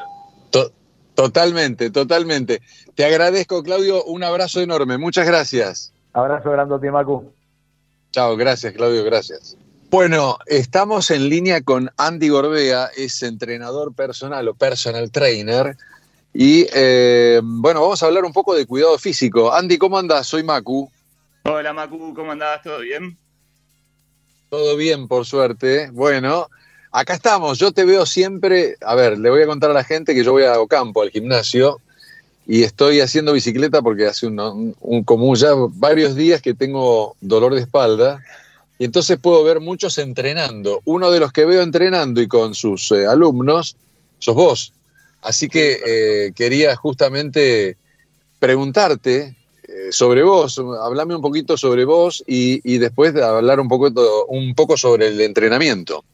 To- 1.16 1.22
totalmente, 1.24 1.90
totalmente. 1.90 2.62
Te 2.94 3.04
agradezco, 3.04 3.62
Claudio. 3.62 4.04
Un 4.04 4.22
abrazo 4.22 4.60
enorme. 4.60 4.98
Muchas 4.98 5.26
gracias. 5.26 5.92
Abrazo 6.12 6.50
grandote, 6.50 6.90
Macu. 6.90 7.32
Chao, 8.12 8.36
gracias, 8.36 8.72
Claudio, 8.72 9.02
gracias. 9.04 9.56
Bueno, 9.90 10.38
estamos 10.46 11.10
en 11.10 11.28
línea 11.28 11.60
con 11.62 11.90
Andy 11.96 12.28
Gorbea, 12.28 12.90
es 12.96 13.22
entrenador 13.22 13.94
personal 13.94 14.48
o 14.48 14.54
personal 14.54 15.10
trainer. 15.10 15.76
Y 16.32 16.66
eh, 16.74 17.40
bueno, 17.42 17.82
vamos 17.82 18.02
a 18.02 18.06
hablar 18.06 18.24
un 18.24 18.32
poco 18.32 18.54
de 18.54 18.66
cuidado 18.66 18.98
físico. 18.98 19.52
Andy, 19.52 19.78
¿cómo 19.78 19.98
andas? 19.98 20.26
Soy 20.26 20.42
Macu. 20.42 20.90
Hola 21.44 21.72
Macu, 21.72 22.12
¿cómo 22.14 22.32
andás? 22.32 22.62
¿Todo 22.62 22.80
bien? 22.80 23.16
Todo 24.50 24.76
bien, 24.76 25.08
por 25.08 25.24
suerte. 25.26 25.90
Bueno, 25.90 26.48
acá 27.00 27.14
estamos. 27.14 27.58
Yo 27.58 27.72
te 27.72 27.84
veo 27.84 28.06
siempre. 28.06 28.76
A 28.80 28.94
ver, 28.94 29.18
le 29.18 29.30
voy 29.30 29.42
a 29.42 29.46
contar 29.46 29.70
a 29.70 29.74
la 29.74 29.84
gente 29.84 30.14
que 30.14 30.24
yo 30.24 30.32
voy 30.32 30.44
a 30.44 30.58
Ocampo, 30.60 31.02
al 31.02 31.10
gimnasio, 31.10 31.80
y 32.46 32.62
estoy 32.62 33.00
haciendo 33.00 33.32
bicicleta 33.32 33.82
porque 33.82 34.06
hace 34.06 34.26
un, 34.26 34.38
un- 34.40 34.76
un- 34.80 35.04
como 35.04 35.34
ya 35.34 35.50
varios 35.54 36.14
días 36.14 36.40
que 36.40 36.54
tengo 36.54 37.16
dolor 37.20 37.54
de 37.54 37.60
espalda. 37.60 38.20
Y 38.78 38.84
entonces 38.84 39.18
puedo 39.18 39.42
ver 39.42 39.60
muchos 39.60 39.96
entrenando. 39.98 40.80
Uno 40.84 41.10
de 41.10 41.20
los 41.20 41.32
que 41.32 41.44
veo 41.46 41.62
entrenando 41.62 42.20
y 42.20 42.28
con 42.28 42.54
sus 42.54 42.90
eh, 42.92 43.06
alumnos 43.06 43.76
sos 44.18 44.34
vos. 44.34 44.72
Así 45.22 45.48
que 45.48 45.80
eh, 45.86 46.32
quería 46.34 46.76
justamente 46.76 47.76
preguntarte 48.38 49.34
eh, 49.66 49.88
sobre 49.90 50.22
vos, 50.22 50.60
hablame 50.82 51.16
un 51.16 51.22
poquito 51.22 51.56
sobre 51.56 51.84
vos 51.84 52.22
y, 52.26 52.60
y 52.70 52.78
después 52.78 53.14
de 53.14 53.24
hablar 53.24 53.60
un 53.60 53.68
poco, 53.68 53.90
un 54.28 54.54
poco 54.54 54.76
sobre 54.76 55.08
el 55.08 55.20
entrenamiento. 55.20 56.04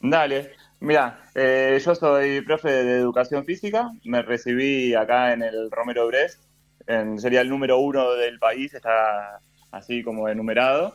Dale, 0.00 0.52
mira, 0.80 1.20
eh, 1.34 1.78
yo 1.84 1.94
soy 1.94 2.40
profe 2.42 2.70
de 2.70 2.98
educación 2.98 3.44
física, 3.44 3.90
me 4.04 4.22
recibí 4.22 4.94
acá 4.94 5.32
en 5.32 5.42
el 5.42 5.70
Romero 5.70 6.06
Brest, 6.06 6.42
en, 6.86 7.18
sería 7.18 7.40
el 7.40 7.48
número 7.48 7.78
uno 7.78 8.12
del 8.12 8.38
país, 8.38 8.74
está 8.74 9.40
así 9.72 10.02
como 10.02 10.28
enumerado. 10.28 10.94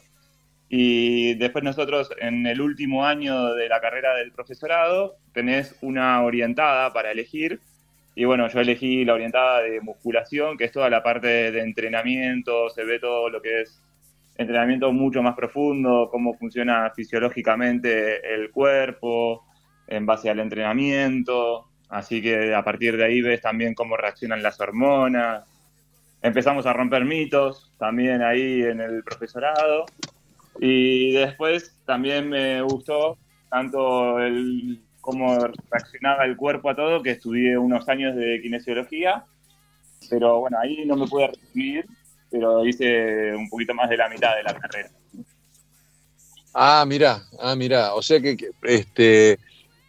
Y 0.69 1.35
después 1.35 1.63
nosotros 1.65 2.09
en 2.19 2.47
el 2.47 2.61
último 2.61 3.05
año 3.05 3.53
de 3.55 3.67
la 3.67 3.81
carrera 3.81 4.15
del 4.15 4.31
profesorado 4.31 5.17
tenés 5.33 5.75
una 5.81 6.23
orientada 6.23 6.93
para 6.93 7.11
elegir. 7.11 7.59
Y 8.15 8.25
bueno, 8.25 8.47
yo 8.47 8.59
elegí 8.61 9.03
la 9.03 9.15
orientada 9.15 9.61
de 9.63 9.81
musculación, 9.81 10.57
que 10.57 10.65
es 10.65 10.71
toda 10.71 10.89
la 10.89 11.03
parte 11.03 11.51
de 11.51 11.61
entrenamiento, 11.61 12.69
se 12.69 12.85
ve 12.85 12.99
todo 12.99 13.29
lo 13.29 13.41
que 13.41 13.61
es 13.61 13.81
entrenamiento 14.41 14.91
mucho 14.91 15.23
más 15.23 15.35
profundo, 15.35 16.09
cómo 16.11 16.33
funciona 16.33 16.91
fisiológicamente 16.95 18.33
el 18.33 18.51
cuerpo 18.51 19.45
en 19.87 20.05
base 20.05 20.29
al 20.29 20.39
entrenamiento. 20.39 21.67
Así 21.89 22.21
que 22.21 22.53
a 22.53 22.63
partir 22.63 22.97
de 22.97 23.05
ahí 23.05 23.21
ves 23.21 23.41
también 23.41 23.73
cómo 23.73 23.97
reaccionan 23.97 24.43
las 24.43 24.59
hormonas. 24.59 25.45
Empezamos 26.21 26.65
a 26.65 26.73
romper 26.73 27.05
mitos 27.05 27.73
también 27.77 28.21
ahí 28.21 28.61
en 28.61 28.79
el 28.79 29.03
profesorado. 29.03 29.85
Y 30.59 31.13
después 31.13 31.77
también 31.85 32.29
me 32.29 32.61
gustó 32.61 33.17
tanto 33.49 34.17
cómo 35.01 35.37
reaccionaba 35.69 36.25
el 36.25 36.37
cuerpo 36.37 36.69
a 36.69 36.75
todo, 36.75 37.01
que 37.01 37.11
estudié 37.11 37.57
unos 37.57 37.89
años 37.89 38.15
de 38.15 38.39
kinesiología, 38.41 39.25
pero 40.09 40.39
bueno, 40.39 40.57
ahí 40.59 40.85
no 40.85 40.95
me 40.95 41.07
pude 41.07 41.27
recibir, 41.27 41.85
pero 42.31 42.65
hice 42.65 43.35
un 43.35 43.49
poquito 43.49 43.73
más 43.73 43.89
de 43.89 43.97
la 43.97 44.09
mitad 44.09 44.35
de 44.35 44.43
la 44.43 44.53
carrera. 44.57 44.89
Ah, 46.53 46.85
mira, 46.87 47.23
ah, 47.39 47.55
mira. 47.55 47.93
O 47.93 48.01
sea 48.01 48.19
que, 48.19 48.37
que, 48.37 48.49
este, 48.63 49.39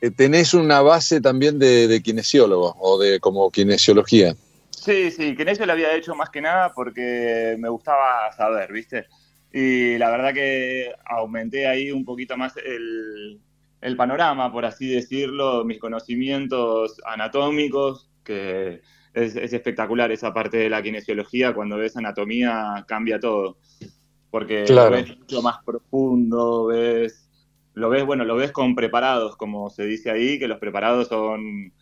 eh, 0.00 0.10
tenés 0.16 0.52
una 0.52 0.80
base 0.80 1.20
también 1.20 1.58
de, 1.58 1.88
de 1.88 2.02
kinesiólogo 2.02 2.74
o 2.78 2.98
de 2.98 3.20
como 3.20 3.50
kinesiología. 3.50 4.34
Sí, 4.70 5.12
sí, 5.12 5.36
eso 5.38 5.64
lo 5.64 5.72
había 5.72 5.94
hecho 5.94 6.14
más 6.16 6.30
que 6.30 6.40
nada 6.40 6.72
porque 6.74 7.56
me 7.58 7.68
gustaba 7.68 8.32
saber, 8.36 8.72
¿viste? 8.72 9.06
Y 9.52 9.96
la 9.98 10.10
verdad 10.10 10.34
que 10.34 10.92
aumenté 11.04 11.68
ahí 11.68 11.92
un 11.92 12.04
poquito 12.04 12.36
más 12.36 12.56
el, 12.56 13.38
el 13.80 13.96
panorama, 13.96 14.50
por 14.50 14.64
así 14.64 14.88
decirlo, 14.88 15.64
mis 15.64 15.78
conocimientos 15.78 16.96
anatómicos, 17.04 18.10
que 18.24 18.80
es, 19.14 19.36
es 19.36 19.52
espectacular 19.52 20.10
esa 20.12 20.32
parte 20.32 20.56
de 20.56 20.70
la 20.70 20.82
kinesiología, 20.82 21.54
cuando 21.54 21.76
ves 21.76 21.96
anatomía 21.96 22.84
cambia 22.86 23.18
todo. 23.20 23.58
porque 24.30 24.64
Claro. 24.64 24.90
lo 24.90 24.96
ves 24.96 25.18
mucho 25.18 25.42
más 25.42 25.56
profundo, 25.64 26.66
ves, 26.66 27.28
lo 27.74 27.90
ves, 27.90 28.04
bueno, 28.06 28.24
lo 28.24 28.36
ves 28.36 28.50
con 28.52 28.74
preparados, 28.74 29.36
como 29.36 29.68
se 29.70 29.84
dice 29.84 30.10
ahí, 30.10 30.38
que 30.38 30.48
los 30.48 30.58
preparados 30.58 31.08
son 31.08 31.72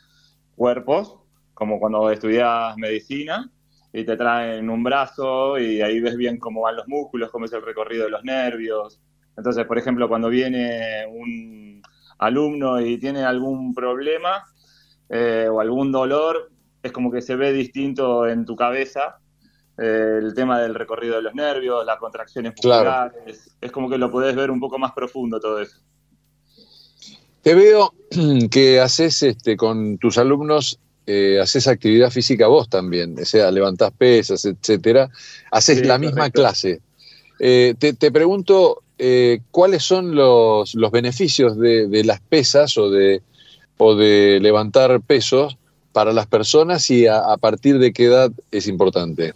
cuerpos, 0.57 1.17
como 1.55 1.79
cuando 1.79 2.11
estudias 2.11 2.77
medicina 2.77 3.51
y 3.93 4.05
te 4.05 4.17
traen 4.17 4.69
un 4.71 4.83
brazo 4.83 5.59
y 5.59 5.81
ahí 5.83 6.01
ves 6.01 6.17
bien 6.17 6.39
cómo 6.39 6.63
van 6.63 6.77
los 6.77 6.89
músculos, 6.89 7.31
cómo 7.31 7.45
es 7.45 7.53
el 7.53 7.63
recorrido 7.63 8.05
de 8.05 8.11
los 8.11 8.25
nervios. 8.25 9.01
Entonces, 9.37 9.65
por 9.67 9.79
ejemplo, 9.79 10.09
cuando 10.09 10.29
viene 10.29 11.07
un 11.09 11.83
alumno 12.19 12.81
y 12.81 12.99
tiene 12.99 13.23
algún 13.25 13.75
problema 13.75 14.45
eh, 15.09 15.49
o 15.51 15.61
algún 15.61 15.91
dolor, 15.93 16.51
es 16.83 16.93
como 16.93 17.11
que 17.11 17.23
se 17.23 17.37
ve 17.37 17.53
distinto 17.53 18.27
en 18.27 18.45
tu 18.45 18.57
cabeza 18.57 19.19
eh, 19.79 20.19
el 20.23 20.35
tema 20.35 20.61
del 20.61 20.75
recorrido 20.75 21.17
de 21.17 21.23
los 21.23 21.35
nervios, 21.35 21.85
las 21.87 21.99
contracciones 21.99 22.55
Claro. 22.61 23.11
musculares, 23.13 23.51
es 23.61 23.73
como 23.73 23.89
que 23.89 23.99
lo 23.99 24.11
podés 24.11 24.35
ver 24.37 24.51
un 24.51 24.61
poco 24.61 24.79
más 24.79 24.93
profundo 24.93 25.41
todo 25.41 25.61
eso. 25.61 25.77
Te 27.43 27.55
veo 27.55 27.95
que 28.51 28.81
haces 28.81 29.23
este, 29.23 29.57
con 29.57 29.99
tus 29.99 30.19
alumnos, 30.19 30.79
eh, 31.07 31.41
haces 31.41 31.67
actividad 31.67 32.11
física 32.11 32.47
vos 32.47 32.69
también, 32.69 33.17
o 33.19 33.25
sea, 33.25 33.51
levantás 33.51 33.91
pesas, 33.97 34.45
etcétera. 34.45 35.09
Haces 35.51 35.79
Sí, 35.79 35.85
la 35.85 35.99
misma 35.99 36.31
clase. 36.31 36.81
Eh, 37.39 37.75
te, 37.79 37.95
te 37.95 38.13
pregunto, 38.13 38.83
eh, 38.99 39.41
¿cuáles 39.51 39.83
son 39.83 40.15
los, 40.15 40.75
los 40.75 40.91
beneficios 40.91 41.59
de, 41.59 41.89
de 41.89 42.05
las 42.05 42.21
pesas 42.21 42.77
o 42.77 42.91
de, 42.91 43.23
o 43.79 43.95
de 43.95 44.39
levantar 44.43 45.01
pesos 45.01 45.57
para 45.93 46.13
las 46.13 46.27
personas 46.27 46.89
y 46.91 47.07
a, 47.07 47.37
partir 47.39 47.79
de 47.79 47.93
qué 47.93 48.07
edad 48.07 48.31
es 48.51 48.69
importante? 48.69 49.33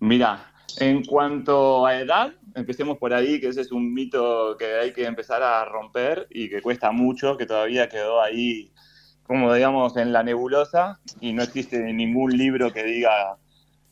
Mira, 0.00 0.52
en 0.78 1.04
cuanto 1.04 1.86
a 1.86 2.00
edad, 2.00 2.32
empecemos 2.54 2.98
por 2.98 3.12
ahí, 3.12 3.40
que 3.40 3.48
ese 3.48 3.62
es 3.62 3.72
un 3.72 3.92
mito 3.92 4.56
que 4.58 4.74
hay 4.74 4.92
que 4.92 5.04
empezar 5.04 5.42
a 5.42 5.64
romper 5.64 6.26
y 6.30 6.48
que 6.48 6.62
cuesta 6.62 6.92
mucho, 6.92 7.36
que 7.36 7.46
todavía 7.46 7.88
quedó 7.88 8.20
ahí, 8.20 8.72
como 9.24 9.52
digamos, 9.52 9.96
en 9.96 10.12
la 10.12 10.22
nebulosa 10.22 11.00
y 11.20 11.32
no 11.32 11.42
existe 11.42 11.78
ningún 11.92 12.36
libro 12.36 12.72
que 12.72 12.84
diga 12.84 13.36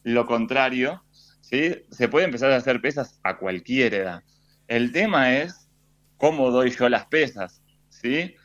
lo 0.02 0.26
contrario, 0.26 1.02
¿sí? 1.40 1.74
Se 1.90 2.08
puede 2.08 2.26
empezar 2.26 2.52
a 2.52 2.56
hacer 2.56 2.80
pesas 2.80 3.18
a 3.24 3.36
cualquier 3.38 3.94
edad. 3.94 4.22
El 4.68 4.92
tema 4.92 5.34
es 5.34 5.68
cómo 6.16 6.50
doy 6.50 6.70
yo 6.70 6.88
las 6.88 7.06
pesas, 7.06 7.60
¿sí? 7.88 8.35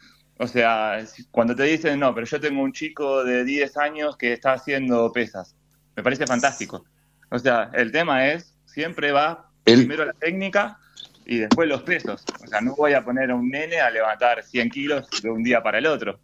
O 0.42 0.48
sea, 0.48 0.98
cuando 1.30 1.56
te 1.56 1.62
dicen, 1.62 2.00
no, 2.00 2.16
pero 2.16 2.26
yo 2.26 2.42
tengo 2.42 2.64
un 2.64 2.74
chico 2.74 3.24
de 3.24 3.44
10 3.44 3.78
años 3.78 4.18
que 4.18 4.34
está 4.34 4.54
haciendo 4.54 5.12
pesas, 5.12 5.56
me 5.96 6.02
parece 6.02 6.26
fantástico. 6.26 6.84
O 7.30 7.38
sea, 7.38 7.70
el 7.74 7.92
tema 7.92 8.28
es, 8.28 8.58
siempre 8.66 9.12
va 9.12 9.52
primero 9.64 10.04
la 10.04 10.14
técnica 10.14 10.80
y 11.28 11.38
después 11.38 11.70
los 11.70 11.84
pesos. 11.84 12.26
O 12.44 12.48
sea, 12.48 12.60
no 12.60 12.76
voy 12.76 12.94
a 12.94 13.06
poner 13.06 13.30
a 13.30 13.36
un 13.36 13.50
nene 13.50 13.82
a 13.82 13.92
levantar 13.92 14.42
100 14.42 14.70
kilos 14.72 15.08
de 15.22 15.30
un 15.30 15.44
día 15.44 15.62
para 15.62 15.78
el 15.78 15.86
otro. 15.86 16.20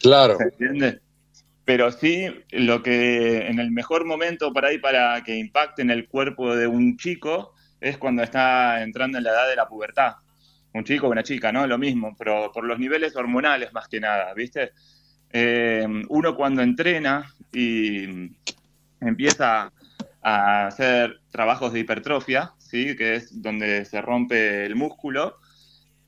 Claro. 0.00 0.38
¿Se 0.38 0.44
entiende? 0.44 1.00
Pero 1.66 1.92
sí, 1.92 2.26
lo 2.50 2.82
que 2.82 3.46
en 3.46 3.58
el 3.58 3.70
mejor 3.72 4.06
momento 4.06 4.54
para 4.54 4.68
ahí 4.68 4.78
para 4.78 5.22
que 5.22 5.36
impacte 5.36 5.82
en 5.82 5.90
el 5.90 6.08
cuerpo 6.08 6.56
de 6.56 6.66
un 6.66 6.96
chico 6.96 7.52
es 7.82 7.98
cuando 7.98 8.22
está 8.22 8.82
entrando 8.82 9.18
en 9.18 9.24
la 9.24 9.32
edad 9.32 9.48
de 9.50 9.56
la 9.56 9.68
pubertad. 9.68 10.14
Un 10.74 10.84
chico 10.84 11.06
o 11.06 11.10
una 11.10 11.22
chica, 11.22 11.50
¿no? 11.52 11.66
Lo 11.66 11.78
mismo, 11.78 12.14
pero 12.18 12.50
por 12.52 12.64
los 12.64 12.78
niveles 12.78 13.16
hormonales 13.16 13.72
más 13.72 13.88
que 13.88 14.00
nada, 14.00 14.34
¿viste? 14.34 14.72
Eh, 15.30 15.86
uno 16.08 16.36
cuando 16.36 16.62
entrena 16.62 17.24
y 17.52 18.30
empieza 19.00 19.72
a 20.22 20.66
hacer 20.66 21.20
trabajos 21.30 21.72
de 21.72 21.80
hipertrofia, 21.80 22.52
¿sí? 22.58 22.96
que 22.96 23.16
es 23.16 23.42
donde 23.42 23.84
se 23.84 24.00
rompe 24.00 24.64
el 24.64 24.74
músculo, 24.74 25.36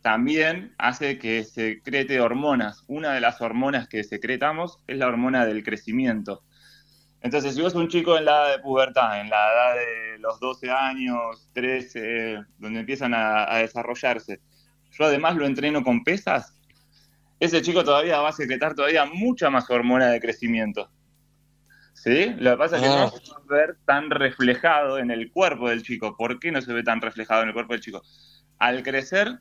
también 0.00 0.74
hace 0.78 1.18
que 1.18 1.44
secrete 1.44 2.20
hormonas. 2.20 2.84
Una 2.86 3.12
de 3.12 3.20
las 3.20 3.40
hormonas 3.40 3.88
que 3.88 4.04
secretamos 4.04 4.78
es 4.86 4.98
la 4.98 5.08
hormona 5.08 5.44
del 5.44 5.62
crecimiento. 5.62 6.42
Entonces, 7.20 7.56
si 7.56 7.60
vos 7.60 7.74
un 7.74 7.88
chico 7.88 8.16
en 8.16 8.24
la 8.24 8.32
edad 8.32 8.56
de 8.56 8.62
pubertad, 8.62 9.20
en 9.20 9.28
la 9.28 9.52
edad 9.52 9.74
de 9.74 10.18
los 10.20 10.38
12 10.38 10.70
años, 10.70 11.48
13, 11.52 12.38
donde 12.58 12.80
empiezan 12.80 13.14
a, 13.14 13.52
a 13.52 13.58
desarrollarse, 13.58 14.40
yo 14.98 15.04
además 15.04 15.36
lo 15.36 15.46
entreno 15.46 15.82
con 15.82 16.04
pesas, 16.04 16.54
ese 17.40 17.60
chico 17.62 17.84
todavía 17.84 18.20
va 18.20 18.30
a 18.30 18.32
secretar 18.32 18.74
todavía 18.74 19.04
mucha 19.04 19.50
más 19.50 19.68
hormona 19.70 20.06
de 20.08 20.20
crecimiento. 20.20 20.90
¿Sí? 21.94 22.34
Lo 22.38 22.52
que 22.52 22.56
pasa 22.56 22.76
es 22.76 22.82
que 22.82 22.88
Ah. 22.88 22.96
no 22.96 23.10
se 23.10 23.30
va 23.32 23.38
a 23.38 23.54
ver 23.66 23.76
tan 23.86 24.10
reflejado 24.10 24.98
en 24.98 25.10
el 25.10 25.30
cuerpo 25.30 25.68
del 25.68 25.82
chico. 25.82 26.16
¿Por 26.16 26.38
qué 26.38 26.52
no 26.52 26.60
se 26.60 26.72
ve 26.72 26.82
tan 26.82 27.00
reflejado 27.00 27.42
en 27.42 27.48
el 27.48 27.54
cuerpo 27.54 27.72
del 27.72 27.80
chico? 27.82 28.02
Al 28.58 28.82
crecer, 28.82 29.38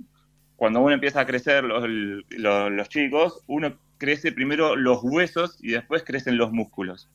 cuando 0.55 0.79
uno 0.81 0.93
empieza 0.93 1.21
a 1.21 1.25
crecer 1.25 1.63
los, 1.63 1.83
los, 2.29 2.71
los 2.71 2.89
chicos, 2.89 3.41
uno 3.47 3.77
crece 3.97 4.31
primero 4.31 4.75
los 4.75 4.99
huesos 5.03 5.57
y 5.61 5.71
después 5.71 6.03
crecen 6.03 6.37
los 6.37 6.51
músculos. 6.51 7.09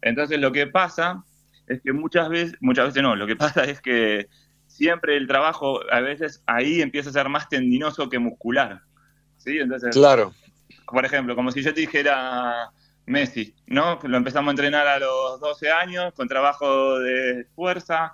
Entonces 0.00 0.38
lo 0.40 0.52
que 0.52 0.66
pasa 0.66 1.24
es 1.66 1.80
que 1.82 1.92
muchas 1.92 2.28
veces, 2.28 2.56
muchas 2.60 2.86
veces 2.86 3.02
no, 3.02 3.16
lo 3.16 3.26
que 3.26 3.36
pasa 3.36 3.64
es 3.64 3.80
que 3.80 4.28
siempre 4.76 5.16
el 5.16 5.26
trabajo 5.26 5.80
a 5.90 6.00
veces 6.00 6.42
ahí 6.46 6.82
empieza 6.82 7.10
a 7.10 7.12
ser 7.14 7.28
más 7.28 7.48
tendinoso 7.48 8.08
que 8.08 8.18
muscular. 8.18 8.82
¿Sí? 9.38 9.58
Entonces, 9.58 9.94
Claro. 9.94 10.34
por 10.86 11.04
ejemplo, 11.04 11.34
como 11.34 11.50
si 11.50 11.62
yo 11.62 11.72
te 11.72 11.80
dijera 11.80 12.70
Messi, 13.06 13.54
¿no? 13.66 13.98
Lo 14.02 14.16
empezamos 14.16 14.48
a 14.48 14.52
entrenar 14.52 14.86
a 14.86 14.98
los 14.98 15.40
12 15.40 15.70
años 15.70 16.12
con 16.14 16.26
trabajo 16.28 16.98
de 16.98 17.46
fuerza 17.54 18.12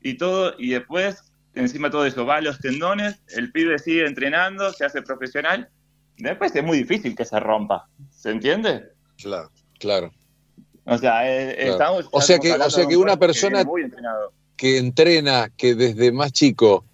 y 0.00 0.14
todo, 0.14 0.54
y 0.58 0.70
después, 0.70 1.32
encima 1.54 1.88
de 1.88 1.92
todo 1.92 2.06
eso, 2.06 2.24
va 2.24 2.36
a 2.36 2.40
los 2.40 2.58
tendones, 2.60 3.20
el 3.36 3.50
pibe 3.50 3.78
sigue 3.80 4.06
entrenando, 4.06 4.72
se 4.72 4.84
hace 4.84 5.02
profesional, 5.02 5.68
después 6.16 6.54
es 6.54 6.62
muy 6.62 6.78
difícil 6.78 7.16
que 7.16 7.24
se 7.24 7.40
rompa, 7.40 7.88
¿se 8.10 8.30
entiende? 8.30 8.84
Claro, 9.20 9.50
claro. 9.80 10.12
O 10.84 10.96
sea, 10.96 11.28
eh, 11.28 11.54
Claro. 11.56 11.72
estamos... 11.72 12.08
O 12.12 12.20
sea 12.22 12.38
que- 12.38 12.52
o 12.52 12.70
sea 12.70 12.86
que 12.86 12.96
un 12.96 13.02
una 13.02 13.16
persona- 13.16 13.58
viene 13.58 13.70
muy 13.70 13.82
entrenado. 13.82 14.32
Que 14.58 14.76
entrena, 14.76 15.50
que 15.56 15.74
desde 15.74 16.12
más 16.12 16.32
chico 16.32 16.84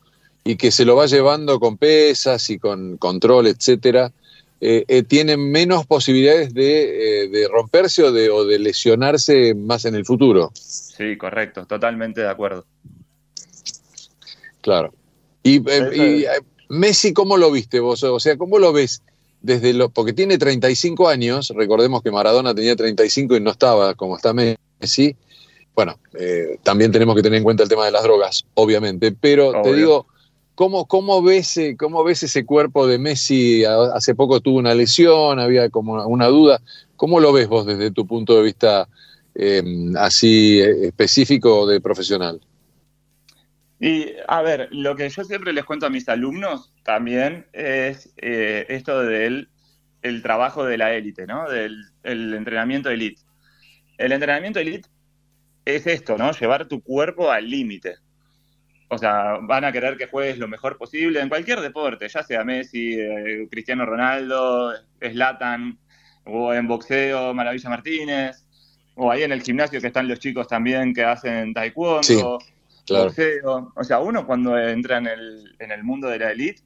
y 0.44 0.54
que 0.54 0.70
se 0.70 0.84
lo 0.84 0.94
va 0.94 1.06
llevando 1.06 1.58
con 1.58 1.76
pesas 1.78 2.48
y 2.50 2.58
con 2.60 2.98
control, 2.98 3.48
etcétera, 3.48 4.12
eh, 4.60 4.84
eh, 4.86 5.02
tiene 5.02 5.36
menos 5.36 5.86
posibilidades 5.86 6.54
de, 6.54 7.24
eh, 7.24 7.28
de 7.28 7.48
romperse 7.48 8.04
o 8.04 8.12
de, 8.12 8.30
o 8.30 8.44
de 8.44 8.60
lesionarse 8.60 9.54
más 9.54 9.84
en 9.84 9.96
el 9.96 10.04
futuro. 10.04 10.52
Sí, 10.54 11.16
correcto, 11.16 11.66
totalmente 11.66 12.20
de 12.20 12.28
acuerdo. 12.28 12.64
Claro. 14.60 14.94
Y, 15.42 15.56
eh, 15.68 15.90
y, 15.92 16.24
eh, 16.24 16.28
Messi, 16.70 17.12
¿cómo 17.12 17.36
lo 17.36 17.50
viste 17.50 17.80
vos? 17.80 18.02
O 18.02 18.18
sea, 18.18 18.38
¿cómo 18.38 18.58
lo 18.58 18.72
ves? 18.72 19.02
Desde 19.42 19.74
lo, 19.74 19.90
porque 19.90 20.14
tiene 20.14 20.38
35 20.38 21.08
años, 21.08 21.52
recordemos 21.54 22.02
que 22.02 22.10
Maradona 22.10 22.54
tenía 22.54 22.74
35 22.74 23.36
y 23.36 23.40
no 23.40 23.50
estaba 23.50 23.94
como 23.94 24.16
está 24.16 24.32
Messi. 24.32 25.16
Bueno, 25.74 25.98
eh, 26.18 26.58
también 26.62 26.92
tenemos 26.92 27.16
que 27.16 27.22
tener 27.22 27.38
en 27.38 27.44
cuenta 27.44 27.62
el 27.64 27.68
tema 27.68 27.84
de 27.84 27.90
las 27.90 28.02
drogas, 28.02 28.44
obviamente, 28.54 29.12
pero 29.12 29.60
te 29.62 29.74
digo, 29.74 30.06
¿cómo, 30.54 30.86
cómo, 30.86 31.22
ves, 31.22 31.56
eh, 31.56 31.76
¿cómo 31.76 32.04
ves 32.04 32.22
ese 32.22 32.44
cuerpo 32.44 32.86
de 32.86 32.98
Messi? 32.98 33.64
Hace 33.64 34.14
poco 34.14 34.40
tuvo 34.40 34.58
una 34.58 34.74
lesión, 34.74 35.40
había 35.40 35.68
como 35.70 36.04
una, 36.06 36.26
duda. 36.26 36.60
¿Cómo 36.96 37.18
lo 37.18 37.32
ves 37.32 37.48
vos 37.48 37.66
desde 37.66 37.90
tu 37.90 38.06
punto 38.06 38.36
de 38.36 38.42
vista 38.42 38.88
eh, 39.34 39.62
así 39.98 40.60
eh, 40.60 40.86
específico 40.86 41.66
de 41.66 41.80
profesional? 41.80 42.40
Y 43.80 44.12
a 44.28 44.42
ver, 44.42 44.68
lo 44.70 44.96
que 44.96 45.08
yo 45.10 45.24
siempre 45.24 45.52
les 45.52 45.64
cuento 45.64 45.86
a 45.86 45.90
mis 45.90 46.08
alumnos 46.08 46.72
también 46.84 47.46
es 47.52 48.12
eh, 48.16 48.66
esto 48.68 49.00
del 49.02 49.48
el 50.02 50.22
trabajo 50.22 50.64
de 50.64 50.78
la 50.78 50.94
élite, 50.94 51.26
¿no? 51.26 51.48
Del 51.50 51.84
el 52.02 52.34
entrenamiento 52.34 52.90
elite. 52.90 53.20
El 53.98 54.12
entrenamiento 54.12 54.58
elite 54.60 54.88
es 55.64 55.86
esto, 55.86 56.16
¿no? 56.18 56.32
Llevar 56.32 56.66
tu 56.66 56.82
cuerpo 56.82 57.30
al 57.30 57.48
límite. 57.48 57.96
O 58.88 58.98
sea, 58.98 59.38
van 59.42 59.64
a 59.64 59.72
querer 59.72 59.96
que 59.96 60.06
juegues 60.06 60.38
lo 60.38 60.46
mejor 60.46 60.76
posible 60.76 61.20
en 61.20 61.28
cualquier 61.28 61.60
deporte, 61.60 62.08
ya 62.08 62.22
sea 62.22 62.44
Messi, 62.44 62.94
eh, 63.00 63.48
Cristiano 63.50 63.86
Ronaldo, 63.86 64.72
Slatan, 65.00 65.78
o 66.24 66.52
en 66.54 66.68
boxeo, 66.68 67.34
Maravilla 67.34 67.70
Martínez, 67.70 68.44
o 68.94 69.10
ahí 69.10 69.22
en 69.22 69.32
el 69.32 69.42
gimnasio 69.42 69.80
que 69.80 69.88
están 69.88 70.06
los 70.06 70.20
chicos 70.20 70.46
también 70.46 70.94
que 70.94 71.02
hacen 71.04 71.52
taekwondo, 71.54 72.02
Sí, 72.02 72.22
claro. 72.86 73.04
boxeo. 73.06 73.72
O 73.74 73.84
sea, 73.84 74.00
uno 74.00 74.26
cuando 74.26 74.56
entra 74.58 74.98
en 74.98 75.06
el, 75.06 75.56
en 75.58 75.72
el 75.72 75.82
mundo 75.82 76.08
de 76.08 76.18
la 76.18 76.30
elite 76.30 76.62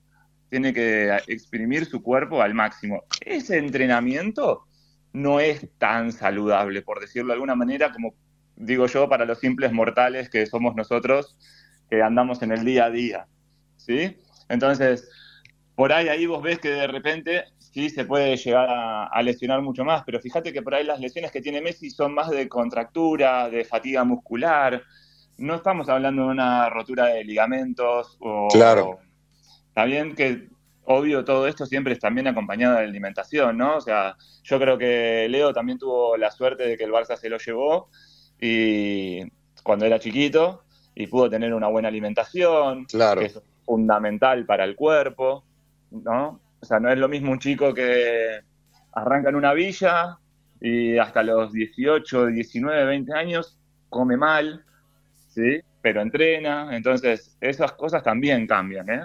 tiene 0.50 0.72
que 0.72 1.16
exprimir 1.28 1.86
su 1.86 2.02
cuerpo 2.02 2.42
al 2.42 2.54
máximo. 2.54 3.04
Ese 3.20 3.58
entrenamiento 3.58 4.64
no 5.12 5.40
es 5.40 5.66
tan 5.78 6.12
saludable, 6.12 6.82
por 6.82 7.00
decirlo 7.00 7.28
de 7.28 7.34
alguna 7.34 7.54
manera, 7.54 7.92
como 7.92 8.14
digo 8.58 8.86
yo, 8.86 9.08
para 9.08 9.24
los 9.24 9.38
simples 9.38 9.72
mortales 9.72 10.28
que 10.28 10.46
somos 10.46 10.74
nosotros, 10.74 11.36
que 11.88 12.02
andamos 12.02 12.42
en 12.42 12.52
el 12.52 12.64
día 12.64 12.86
a 12.86 12.90
día. 12.90 13.26
¿Sí? 13.76 14.16
Entonces, 14.48 15.08
por 15.74 15.92
ahí 15.92 16.08
ahí 16.08 16.26
vos 16.26 16.42
ves 16.42 16.58
que 16.58 16.70
de 16.70 16.86
repente 16.86 17.44
sí 17.58 17.88
se 17.88 18.04
puede 18.04 18.36
llegar 18.36 18.68
a, 18.68 19.04
a 19.04 19.22
lesionar 19.22 19.62
mucho 19.62 19.84
más, 19.84 20.02
pero 20.04 20.20
fíjate 20.20 20.52
que 20.52 20.62
por 20.62 20.74
ahí 20.74 20.84
las 20.84 21.00
lesiones 21.00 21.30
que 21.30 21.40
tiene 21.40 21.60
Messi 21.60 21.90
son 21.90 22.12
más 22.12 22.30
de 22.30 22.48
contractura, 22.48 23.48
de 23.48 23.64
fatiga 23.64 24.04
muscular, 24.04 24.82
no 25.38 25.54
estamos 25.54 25.88
hablando 25.88 26.24
de 26.24 26.28
una 26.28 26.68
rotura 26.68 27.06
de 27.06 27.24
ligamentos 27.24 28.16
o... 28.20 28.48
Claro. 28.48 28.98
Está 29.68 29.84
bien 29.84 30.16
que, 30.16 30.48
obvio, 30.84 31.24
todo 31.24 31.46
esto 31.46 31.64
siempre 31.64 31.92
es 31.92 32.00
también 32.00 32.26
acompañado 32.26 32.76
de 32.76 32.82
alimentación, 32.82 33.56
¿no? 33.56 33.76
O 33.76 33.80
sea, 33.80 34.16
yo 34.42 34.58
creo 34.58 34.76
que 34.76 35.28
Leo 35.30 35.52
también 35.52 35.78
tuvo 35.78 36.16
la 36.16 36.32
suerte 36.32 36.64
de 36.64 36.76
que 36.76 36.84
el 36.84 36.90
Barça 36.90 37.16
se 37.16 37.28
lo 37.28 37.38
llevó 37.38 37.88
y 38.40 39.22
cuando 39.62 39.84
era 39.86 39.98
chiquito 39.98 40.62
y 40.94 41.06
pudo 41.06 41.28
tener 41.30 41.54
una 41.54 41.68
buena 41.68 41.88
alimentación, 41.88 42.84
Claro. 42.86 43.20
que 43.20 43.26
es 43.26 43.40
fundamental 43.64 44.44
para 44.46 44.64
el 44.64 44.74
cuerpo, 44.76 45.44
¿no? 45.90 46.40
O 46.60 46.66
sea, 46.66 46.80
no 46.80 46.90
es 46.90 46.98
lo 46.98 47.08
mismo 47.08 47.30
un 47.32 47.38
chico 47.38 47.72
que 47.74 48.40
arranca 48.92 49.28
en 49.28 49.36
una 49.36 49.52
villa 49.52 50.18
y 50.60 50.98
hasta 50.98 51.22
los 51.22 51.52
18, 51.52 52.26
19, 52.26 52.84
20 52.84 53.12
años 53.12 53.56
come 53.88 54.16
mal, 54.16 54.64
¿sí? 55.28 55.60
Pero 55.80 56.00
entrena, 56.00 56.74
entonces 56.76 57.36
esas 57.40 57.72
cosas 57.72 58.02
también 58.02 58.46
cambian, 58.46 58.88
¿eh? 58.90 59.02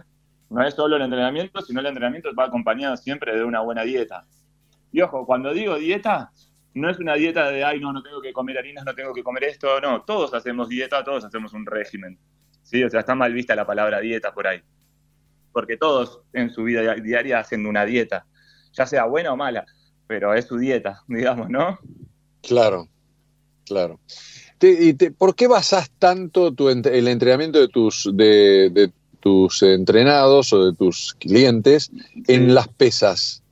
No 0.49 0.63
es 0.65 0.73
solo 0.73 0.95
el 0.95 1.03
entrenamiento, 1.03 1.61
sino 1.61 1.79
el 1.79 1.85
entrenamiento 1.87 2.29
va 2.37 2.45
acompañado 2.45 2.95
siempre 2.97 3.35
de 3.35 3.43
una 3.43 3.61
buena 3.61 3.83
dieta. 3.83 4.25
Y 4.91 5.01
ojo, 5.01 5.25
cuando 5.25 5.53
digo 5.53 5.75
dieta, 5.77 6.31
no 6.75 6.89
es 6.89 6.97
una 6.99 7.15
dieta 7.15 7.49
de, 7.51 7.63
ay, 7.63 7.79
no, 7.79 7.93
no 7.93 8.01
tengo 8.01 8.21
que 8.21 8.33
comer 8.33 8.57
harinas, 8.57 8.83
no 8.85 8.93
tengo 8.95 9.13
que 9.13 9.23
comer 9.23 9.43
esto, 9.45 9.79
no, 9.81 10.01
todos 10.03 10.33
hacemos 10.33 10.69
dieta, 10.69 11.03
todos 11.03 11.23
hacemos 11.25 11.53
un 11.53 11.65
régimen, 11.65 12.17
¿sí? 12.63 12.83
O 12.83 12.89
sea, 12.89 13.01
está 13.01 13.15
mal 13.15 13.33
vista 13.33 13.55
la 13.55 13.65
palabra 13.65 13.99
dieta 13.99 14.33
por 14.33 14.47
ahí, 14.47 14.61
porque 15.51 15.77
todos 15.77 16.21
en 16.33 16.49
su 16.49 16.63
vida 16.63 16.95
diaria 16.95 17.39
hacen 17.39 17.65
una 17.65 17.85
dieta, 17.85 18.25
ya 18.73 18.85
sea 18.85 19.05
buena 19.05 19.33
o 19.33 19.37
mala, 19.37 19.65
pero 20.07 20.33
es 20.33 20.45
su 20.45 20.57
dieta, 20.57 21.01
digamos, 21.07 21.49
¿no? 21.49 21.77
Claro, 22.41 22.87
claro. 23.65 23.99
Te- 24.57 24.83
y 24.85 24.93
te- 24.93 25.11
¿Por 25.11 25.35
qué 25.35 25.47
basás 25.47 25.91
tanto 25.99 26.51
tu 26.53 26.69
ent- 26.69 26.89
el 26.91 27.07
entrenamiento 27.07 27.59
de 27.59 27.67
tus, 27.67 28.09
de, 28.13 28.69
de 28.71 28.91
tus 29.19 29.61
entrenados 29.63 30.51
o 30.53 30.65
de 30.71 30.75
tus 30.75 31.13
clientes 31.19 31.91
en 32.27 32.53
las 32.55 32.67
pesas? 32.67 33.42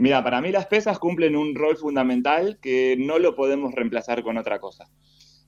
Mira, 0.00 0.24
para 0.24 0.40
mí 0.40 0.50
las 0.50 0.64
pesas 0.64 0.98
cumplen 0.98 1.36
un 1.36 1.54
rol 1.54 1.76
fundamental 1.76 2.58
que 2.62 2.96
no 2.98 3.18
lo 3.18 3.36
podemos 3.36 3.74
reemplazar 3.74 4.22
con 4.22 4.38
otra 4.38 4.58
cosa. 4.58 4.88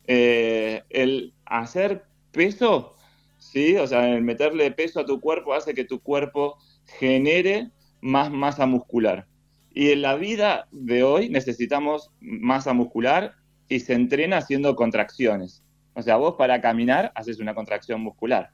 Eh, 0.07 0.83
el 0.91 1.33
hacer 1.47 2.05
peso, 2.33 2.95
¿sí? 3.39 3.77
O 3.77 3.87
sea, 3.87 4.15
el 4.15 4.21
meterle 4.21 4.71
peso 4.71 5.01
a 5.01 5.07
tu 5.07 5.23
cuerpo 5.23 5.55
hace 5.55 5.73
que 5.73 5.87
tu 5.87 6.03
cuerpo 6.03 6.59
genere 6.99 7.71
más 8.03 8.31
masa 8.31 8.67
muscular. 8.67 9.27
Y 9.73 9.93
en 9.93 10.03
la 10.03 10.17
vida 10.17 10.69
de 10.71 11.03
hoy 11.03 11.31
necesitamos 11.31 12.11
masa 12.21 12.75
muscular 12.75 13.37
y 13.69 13.81
se 13.81 13.95
entrena 13.95 14.37
haciendo 14.37 14.77
contracciones. 14.77 15.65
O 15.95 16.03
sea, 16.03 16.17
vos 16.17 16.35
para 16.37 16.61
caminar 16.61 17.11
haces 17.15 17.41
una 17.41 17.55
contracción 17.55 18.03
muscular. 18.03 18.51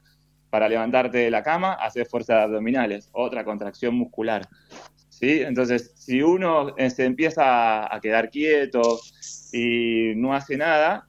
Para 0.49 0.69
levantarte 0.69 1.17
de 1.17 1.29
la 1.29 1.43
cama 1.43 1.73
haces 1.73 2.07
fuerzas 2.07 2.45
abdominales, 2.45 3.09
otra 3.11 3.43
contracción 3.43 3.95
muscular. 3.95 4.47
¿Sí? 5.19 5.41
Entonces, 5.41 5.91
si 5.95 6.21
uno 6.21 6.73
se 6.89 7.05
empieza 7.05 7.93
a 7.93 7.99
quedar 7.99 8.29
quieto 8.29 8.99
y 9.51 10.13
no 10.15 10.33
hace 10.33 10.57
nada, 10.57 11.07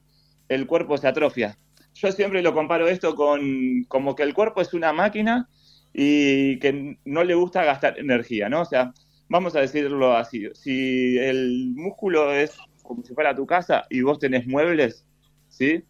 el 0.48 0.66
cuerpo 0.66 0.98
se 0.98 1.08
atrofia. 1.08 1.56
Yo 1.94 2.10
siempre 2.10 2.42
lo 2.42 2.54
comparo 2.54 2.88
esto 2.88 3.14
con 3.14 3.84
como 3.84 4.14
que 4.14 4.22
el 4.22 4.34
cuerpo 4.34 4.60
es 4.60 4.74
una 4.74 4.92
máquina 4.92 5.48
y 5.92 6.58
que 6.58 6.98
no 7.04 7.24
le 7.24 7.34
gusta 7.34 7.64
gastar 7.64 7.98
energía, 7.98 8.48
¿no? 8.48 8.62
O 8.62 8.64
sea, 8.64 8.92
vamos 9.28 9.54
a 9.54 9.60
decirlo 9.60 10.16
así, 10.16 10.48
si 10.54 11.18
el 11.18 11.72
músculo 11.74 12.32
es 12.32 12.56
como 12.82 13.04
si 13.04 13.14
fuera 13.14 13.34
tu 13.34 13.46
casa 13.46 13.84
y 13.90 14.02
vos 14.02 14.18
tenés 14.18 14.46
muebles, 14.46 15.04
¿sí? 15.48 15.84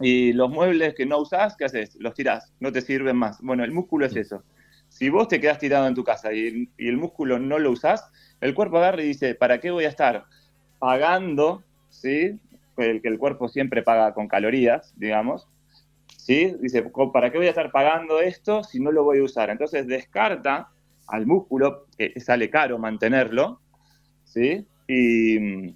Y 0.00 0.32
los 0.32 0.50
muebles 0.50 0.94
que 0.94 1.06
no 1.06 1.18
usás, 1.18 1.56
¿qué 1.56 1.64
haces? 1.64 1.96
Los 1.96 2.14
tirás, 2.14 2.52
no 2.60 2.70
te 2.70 2.80
sirven 2.80 3.16
más. 3.16 3.40
Bueno, 3.40 3.64
el 3.64 3.72
músculo 3.72 4.06
es 4.06 4.16
eso. 4.16 4.44
Si 4.92 5.08
vos 5.08 5.28
te 5.28 5.40
quedás 5.40 5.58
tirado 5.58 5.86
en 5.86 5.94
tu 5.94 6.04
casa 6.04 6.32
y, 6.32 6.68
el 6.78 6.96
músculo 6.96 7.38
no 7.38 7.58
lo 7.58 7.70
usás, 7.70 8.04
el 8.40 8.54
cuerpo 8.54 8.78
agarra 8.78 9.02
y 9.02 9.06
dice, 9.08 9.34
¿para 9.34 9.60
qué 9.60 9.70
voy 9.70 9.84
a 9.84 9.88
estar 9.88 10.24
pagando, 10.78 11.64
¿sí? 11.90 12.38
El 12.76 13.02
que 13.02 13.08
el 13.08 13.18
cuerpo 13.18 13.48
siempre 13.48 13.82
paga 13.82 14.14
con 14.14 14.28
calorías, 14.28 14.92
digamos, 14.96 15.48
¿sí? 16.16 16.54
Dice, 16.60 16.90
"Co- 16.92 17.12
¿para 17.12 17.30
qué 17.32 17.38
voy 17.38 17.46
a 17.46 17.50
estar 17.50 17.70
pagando 17.72 18.20
esto 18.20 18.64
si 18.64 18.80
no 18.80 18.92
lo 18.92 19.04
voy 19.04 19.18
a 19.20 19.24
usar? 19.24 19.50
Entonces 19.50 19.86
descarta 19.86 20.70
al 21.08 21.26
músculo, 21.26 21.86
que 21.98 22.18
sale 22.20 22.50
caro 22.50 22.78
mantenerlo, 22.78 23.60
¿sí? 24.24 24.66
Y, 24.88 25.74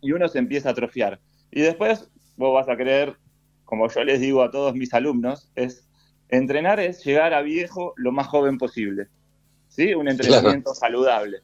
y 0.00 0.12
uno 0.12 0.28
se 0.28 0.38
empieza 0.38 0.68
a 0.68 0.72
atrofiar. 0.72 1.20
Y 1.50 1.62
después 1.62 2.10
vos 2.36 2.54
vas 2.54 2.68
a 2.68 2.76
querer, 2.76 3.16
como 3.64 3.88
yo 3.88 4.04
les 4.04 4.20
digo 4.20 4.42
a 4.42 4.50
todos 4.50 4.74
mis 4.74 4.92
alumnos, 4.94 5.50
es 5.54 5.85
entrenar 6.28 6.80
es 6.80 7.04
llegar 7.04 7.34
a 7.34 7.42
viejo 7.42 7.94
lo 7.96 8.12
más 8.12 8.26
joven 8.26 8.58
posible. 8.58 9.08
¿Sí? 9.68 9.94
Un 9.94 10.08
entrenamiento 10.08 10.74
saludable. 10.74 11.38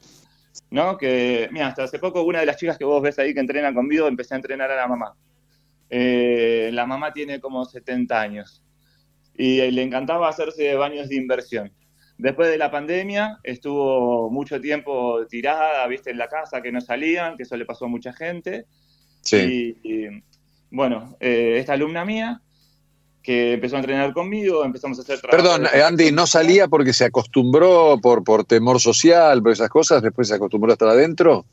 ¿No? 0.69 0.97
Que, 0.97 1.49
mira, 1.51 1.67
hasta 1.67 1.83
hace 1.83 1.99
poco 1.99 2.23
una 2.23 2.39
de 2.39 2.45
las 2.45 2.57
chicas 2.57 2.77
que 2.77 2.85
vos 2.85 3.01
ves 3.01 3.19
ahí 3.19 3.33
que 3.33 3.39
entrena 3.39 3.73
conmigo, 3.73 4.07
empecé 4.07 4.33
a 4.33 4.37
entrenar 4.37 4.71
a 4.71 4.75
la 4.75 4.87
mamá. 4.87 5.13
Eh, 5.89 6.71
la 6.73 6.85
mamá 6.85 7.13
tiene 7.13 7.39
como 7.39 7.65
70 7.65 8.19
años 8.19 8.63
y 9.35 9.59
le 9.71 9.81
encantaba 9.81 10.29
hacerse 10.29 10.75
baños 10.75 11.09
de 11.09 11.15
inversión. 11.15 11.71
Después 12.17 12.49
de 12.49 12.57
la 12.57 12.69
pandemia 12.69 13.39
estuvo 13.43 14.29
mucho 14.29 14.61
tiempo 14.61 15.25
tirada, 15.27 15.85
viste, 15.87 16.11
en 16.11 16.17
la 16.17 16.27
casa, 16.27 16.61
que 16.61 16.71
no 16.71 16.79
salían, 16.79 17.35
que 17.35 17.43
eso 17.43 17.57
le 17.57 17.65
pasó 17.65 17.85
a 17.85 17.89
mucha 17.89 18.13
gente. 18.13 18.65
Sí. 19.21 19.77
Y, 19.83 20.05
y, 20.05 20.23
bueno, 20.69 21.17
eh, 21.19 21.57
esta 21.57 21.73
alumna 21.73 22.05
mía, 22.05 22.41
que 23.23 23.53
empezó 23.53 23.77
a 23.77 23.79
entrenar 23.79 24.13
conmigo, 24.13 24.65
empezamos 24.65 24.99
a 24.99 25.01
hacer 25.01 25.19
trabajo. 25.19 25.41
Perdón, 25.41 25.65
eh, 25.73 25.81
Andy, 25.81 26.11
no 26.11 26.27
salía 26.27 26.67
porque 26.67 26.91
se 26.91 27.05
acostumbró 27.05 27.97
por, 28.01 28.23
por 28.23 28.43
temor 28.43 28.81
social, 28.81 29.41
por 29.41 29.53
esas 29.53 29.69
cosas, 29.69 30.03
después 30.03 30.27
se 30.27 30.35
acostumbró 30.35 30.71
a 30.71 30.73
estar 30.73 30.89
adentro. 30.89 31.45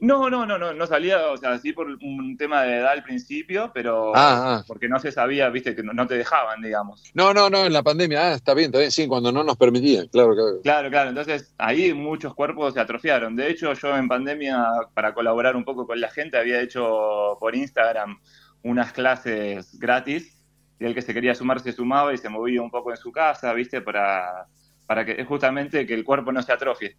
No, 0.00 0.30
no, 0.30 0.46
no, 0.46 0.58
no, 0.58 0.72
no 0.72 0.86
salía, 0.86 1.26
o 1.28 1.36
sea, 1.36 1.58
sí 1.58 1.72
por 1.72 1.88
un 1.88 2.36
tema 2.38 2.62
de 2.62 2.76
edad 2.76 2.92
al 2.92 3.02
principio, 3.02 3.72
pero 3.74 4.12
Ah, 4.14 4.58
ah. 4.58 4.64
porque 4.66 4.88
no 4.88 5.00
se 5.00 5.10
sabía, 5.10 5.50
viste, 5.50 5.74
que 5.74 5.82
no, 5.82 5.92
no 5.92 6.06
te 6.06 6.16
dejaban, 6.16 6.62
digamos. 6.62 7.02
No, 7.14 7.34
no, 7.34 7.50
no, 7.50 7.66
en 7.66 7.72
la 7.72 7.82
pandemia, 7.82 8.28
ah, 8.28 8.34
está 8.34 8.54
bien, 8.54 8.66
está 8.66 8.78
bien, 8.78 8.92
sí, 8.92 9.08
cuando 9.08 9.32
no 9.32 9.42
nos 9.42 9.56
permitían, 9.56 10.06
claro, 10.06 10.34
claro. 10.34 10.60
Claro, 10.62 10.90
claro, 10.90 11.10
entonces 11.10 11.52
ahí 11.58 11.92
muchos 11.94 12.32
cuerpos 12.34 12.74
se 12.74 12.80
atrofiaron. 12.80 13.34
De 13.34 13.50
hecho, 13.50 13.72
yo 13.72 13.96
en 13.96 14.08
pandemia, 14.08 14.64
para 14.94 15.12
colaborar 15.12 15.56
un 15.56 15.64
poco 15.64 15.86
con 15.86 16.00
la 16.00 16.10
gente, 16.10 16.38
había 16.38 16.60
hecho 16.60 17.36
por 17.40 17.56
Instagram 17.56 18.20
unas 18.62 18.92
clases 18.92 19.78
gratis 19.78 20.37
y 20.80 20.84
el 20.84 20.94
que 20.94 21.02
se 21.02 21.12
quería 21.14 21.34
sumar 21.34 21.60
se 21.60 21.72
sumaba 21.72 22.12
y 22.14 22.18
se 22.18 22.28
movía 22.28 22.62
un 22.62 22.70
poco 22.70 22.90
en 22.90 22.96
su 22.96 23.10
casa, 23.12 23.52
¿viste? 23.52 23.80
Para, 23.80 24.46
para 24.86 25.04
que 25.04 25.24
justamente 25.24 25.86
que 25.86 25.94
el 25.94 26.04
cuerpo 26.04 26.32
no 26.32 26.42
se 26.42 26.52
atrofie. 26.52 26.96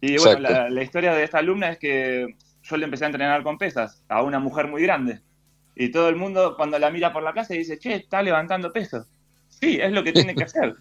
Y 0.00 0.18
bueno, 0.18 0.40
la, 0.40 0.68
la 0.70 0.82
historia 0.82 1.14
de 1.14 1.24
esta 1.24 1.38
alumna 1.38 1.70
es 1.70 1.78
que 1.78 2.26
yo 2.62 2.76
le 2.76 2.84
empecé 2.84 3.04
a 3.04 3.08
entrenar 3.08 3.42
con 3.42 3.56
pesas 3.58 4.02
a 4.08 4.22
una 4.22 4.38
mujer 4.38 4.68
muy 4.68 4.82
grande. 4.82 5.20
Y 5.76 5.88
todo 5.90 6.08
el 6.08 6.16
mundo 6.16 6.56
cuando 6.56 6.78
la 6.78 6.90
mira 6.90 7.12
por 7.12 7.22
la 7.22 7.32
casa 7.32 7.54
dice, 7.54 7.78
che, 7.78 7.94
está 7.94 8.22
levantando 8.22 8.72
peso. 8.72 9.06
Sí, 9.48 9.78
es 9.80 9.92
lo 9.92 10.04
que 10.04 10.12
tiene 10.12 10.34
que 10.34 10.44
hacer. 10.44 10.74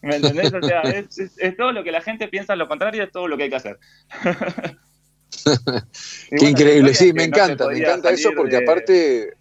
¿Me 0.00 0.16
entendés? 0.16 0.52
O 0.52 0.62
sea, 0.62 0.82
es, 0.82 1.18
es- 1.18 1.38
es 1.38 1.56
todo 1.56 1.70
lo 1.72 1.84
que 1.84 1.92
la 1.92 2.00
gente 2.00 2.26
piensa, 2.28 2.56
lo 2.56 2.66
contrario 2.66 3.04
es 3.04 3.12
todo 3.12 3.28
lo 3.28 3.36
que 3.36 3.44
hay 3.44 3.50
que 3.50 3.56
hacer. 3.56 3.78
Qué 5.44 6.36
bueno, 6.38 6.48
increíble, 6.48 6.94
sí, 6.94 7.12
me 7.12 7.20
no 7.28 7.36
encanta, 7.36 7.66
me 7.68 7.78
encanta 7.78 8.10
eso 8.10 8.30
porque 8.36 8.56
de- 8.56 8.62
aparte, 8.64 9.32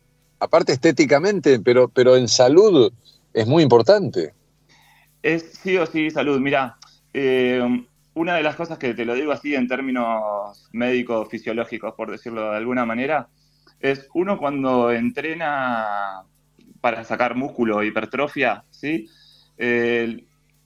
aparte 0.41 0.73
estéticamente, 0.73 1.59
pero, 1.59 1.87
pero 1.87 2.17
en 2.17 2.27
salud 2.27 2.91
es 3.33 3.47
muy 3.47 3.63
importante. 3.63 4.33
Es 5.23 5.53
sí 5.53 5.77
o 5.77 5.85
sí 5.85 6.11
salud. 6.11 6.39
Mira, 6.39 6.77
eh, 7.13 7.61
una 8.15 8.35
de 8.35 8.43
las 8.43 8.55
cosas 8.55 8.77
que 8.77 8.93
te 8.93 9.05
lo 9.05 9.13
digo 9.13 9.31
así 9.31 9.55
en 9.55 9.67
términos 9.67 10.67
médicos, 10.73 11.29
fisiológicos, 11.29 11.93
por 11.95 12.11
decirlo 12.11 12.51
de 12.51 12.57
alguna 12.57 12.85
manera, 12.85 13.29
es 13.79 14.07
uno 14.13 14.37
cuando 14.37 14.91
entrena 14.91 16.23
para 16.81 17.03
sacar 17.03 17.35
músculo, 17.35 17.83
hipertrofia, 17.83 18.63
¿sí? 18.71 19.07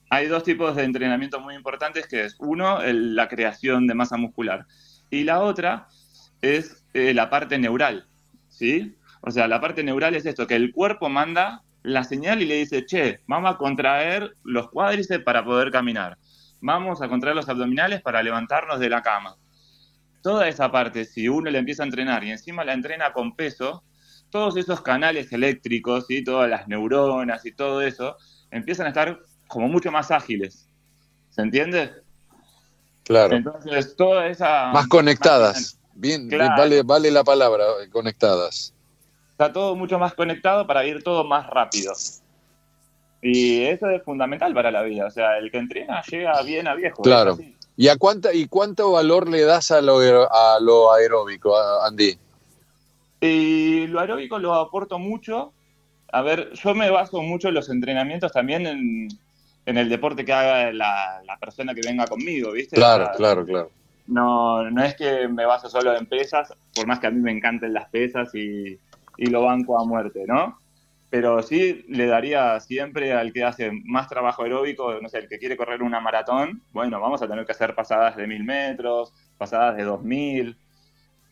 Hay 0.08 0.26
dos 0.28 0.42
tipos 0.44 0.74
de 0.76 0.84
entrenamiento 0.84 1.40
muy 1.40 1.54
importantes, 1.54 2.06
que 2.06 2.24
es 2.24 2.36
uno, 2.38 2.80
el- 2.82 3.14
la 3.14 3.28
creación 3.28 3.86
de 3.86 3.94
masa 3.94 4.16
muscular, 4.16 4.66
y 5.10 5.24
la 5.24 5.40
otra 5.40 5.88
es 6.40 6.84
eh, 6.94 7.12
la 7.12 7.28
parte 7.28 7.58
neural, 7.58 8.06
¿sí? 8.48 8.95
O 9.26 9.30
sea, 9.32 9.48
la 9.48 9.60
parte 9.60 9.82
neural 9.82 10.14
es 10.14 10.24
esto, 10.24 10.46
que 10.46 10.54
el 10.54 10.72
cuerpo 10.72 11.08
manda 11.08 11.62
la 11.82 12.04
señal 12.04 12.42
y 12.42 12.44
le 12.46 12.54
dice, 12.54 12.86
che, 12.86 13.20
vamos 13.26 13.52
a 13.52 13.58
contraer 13.58 14.30
los 14.44 14.70
cuádriceps 14.70 15.24
para 15.24 15.44
poder 15.44 15.72
caminar, 15.72 16.16
vamos 16.60 17.02
a 17.02 17.08
contraer 17.08 17.34
los 17.34 17.48
abdominales 17.48 18.00
para 18.02 18.22
levantarnos 18.22 18.78
de 18.78 18.88
la 18.88 19.02
cama. 19.02 19.34
Toda 20.22 20.46
esa 20.46 20.70
parte, 20.70 21.04
si 21.04 21.28
uno 21.28 21.50
la 21.50 21.58
empieza 21.58 21.82
a 21.82 21.86
entrenar 21.86 22.22
y 22.22 22.30
encima 22.30 22.64
la 22.64 22.72
entrena 22.72 23.12
con 23.12 23.34
peso, 23.34 23.82
todos 24.30 24.56
esos 24.56 24.80
canales 24.80 25.32
eléctricos 25.32 26.06
y 26.08 26.22
todas 26.22 26.48
las 26.48 26.68
neuronas 26.68 27.44
y 27.46 27.52
todo 27.52 27.82
eso 27.82 28.16
empiezan 28.52 28.86
a 28.86 28.90
estar 28.90 29.18
como 29.48 29.66
mucho 29.66 29.90
más 29.90 30.12
ágiles. 30.12 30.68
¿Se 31.30 31.42
entiende? 31.42 31.90
Claro. 33.02 33.34
Entonces, 33.34 33.96
toda 33.96 34.28
esa... 34.28 34.68
Más 34.72 34.86
conectadas. 34.86 35.80
Bien, 35.94 36.28
bien, 36.28 36.40
Claro. 36.40 36.62
vale, 36.62 36.82
vale 36.84 37.10
la 37.10 37.24
palabra, 37.24 37.64
conectadas. 37.90 38.72
Está 39.36 39.52
todo 39.52 39.76
mucho 39.76 39.98
más 39.98 40.14
conectado 40.14 40.66
para 40.66 40.86
ir 40.86 41.04
todo 41.04 41.22
más 41.22 41.46
rápido. 41.46 41.92
Y 43.20 43.64
eso 43.64 43.90
es 43.90 44.02
fundamental 44.02 44.54
para 44.54 44.70
la 44.70 44.80
vida. 44.80 45.04
O 45.04 45.10
sea, 45.10 45.36
el 45.36 45.50
que 45.50 45.58
entrena 45.58 46.00
llega 46.02 46.40
bien 46.40 46.66
a 46.66 46.74
viejo. 46.74 47.02
Claro. 47.02 47.36
¿Y 47.76 47.88
a 47.88 47.98
cuánta 47.98 48.32
y 48.32 48.46
cuánto 48.48 48.92
valor 48.92 49.28
le 49.28 49.42
das 49.42 49.70
a 49.70 49.82
lo, 49.82 49.98
a 50.00 50.58
lo 50.58 50.90
aeróbico, 50.90 51.54
Andy? 51.82 52.16
Y 53.20 53.86
lo 53.88 54.00
aeróbico 54.00 54.38
lo 54.38 54.54
aporto 54.54 54.98
mucho. 54.98 55.52
A 56.12 56.22
ver, 56.22 56.54
yo 56.54 56.74
me 56.74 56.88
baso 56.88 57.20
mucho 57.20 57.48
en 57.48 57.54
los 57.54 57.68
entrenamientos 57.68 58.32
también 58.32 58.66
en, 58.66 59.08
en 59.66 59.76
el 59.76 59.90
deporte 59.90 60.24
que 60.24 60.32
haga 60.32 60.72
la, 60.72 61.20
la 61.26 61.36
persona 61.36 61.74
que 61.74 61.82
venga 61.86 62.06
conmigo, 62.06 62.52
¿viste? 62.52 62.74
Claro, 62.76 63.04
O 63.04 63.06
sea, 63.08 63.16
claro, 63.16 63.44
claro. 63.44 63.70
No, 64.06 64.70
no 64.70 64.82
es 64.82 64.94
que 64.94 65.28
me 65.28 65.44
baso 65.44 65.68
solo 65.68 65.94
en 65.94 66.06
pesas, 66.06 66.54
por 66.74 66.86
más 66.86 67.00
que 67.00 67.08
a 67.08 67.10
mí 67.10 67.20
me 67.20 67.32
encanten 67.32 67.74
las 67.74 67.90
pesas 67.90 68.34
y, 68.34 68.78
y 69.16 69.26
lo 69.26 69.42
banco 69.42 69.78
a 69.78 69.84
muerte, 69.84 70.24
¿no? 70.26 70.58
Pero 71.08 71.42
sí 71.42 71.84
le 71.88 72.06
daría 72.06 72.58
siempre 72.60 73.12
al 73.12 73.32
que 73.32 73.44
hace 73.44 73.70
más 73.84 74.08
trabajo 74.08 74.42
aeróbico, 74.42 75.00
no 75.00 75.08
sé, 75.08 75.18
el 75.18 75.28
que 75.28 75.38
quiere 75.38 75.56
correr 75.56 75.82
una 75.82 76.00
maratón, 76.00 76.62
bueno, 76.72 77.00
vamos 77.00 77.22
a 77.22 77.28
tener 77.28 77.46
que 77.46 77.52
hacer 77.52 77.74
pasadas 77.74 78.16
de 78.16 78.26
mil 78.26 78.44
metros, 78.44 79.12
pasadas 79.38 79.76
de 79.76 79.84
dos 79.84 80.02
mil. 80.02 80.56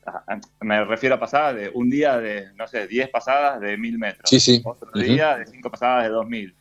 Ah, 0.06 0.38
Me 0.60 0.84
refiero 0.84 1.16
a 1.16 1.20
pasadas 1.20 1.56
de 1.56 1.70
un 1.74 1.90
día 1.90 2.18
de, 2.18 2.52
no 2.54 2.66
sé, 2.66 2.86
10 2.86 3.08
pasadas 3.08 3.60
de 3.60 3.76
mil 3.76 3.98
metros. 3.98 4.28
Sí, 4.28 4.38
sí. 4.38 4.62
Otro 4.64 4.90
día 4.92 5.38
de 5.38 5.46
cinco 5.46 5.70
pasadas 5.70 6.04
de 6.04 6.10
dos 6.10 6.26
mil. 6.26 6.54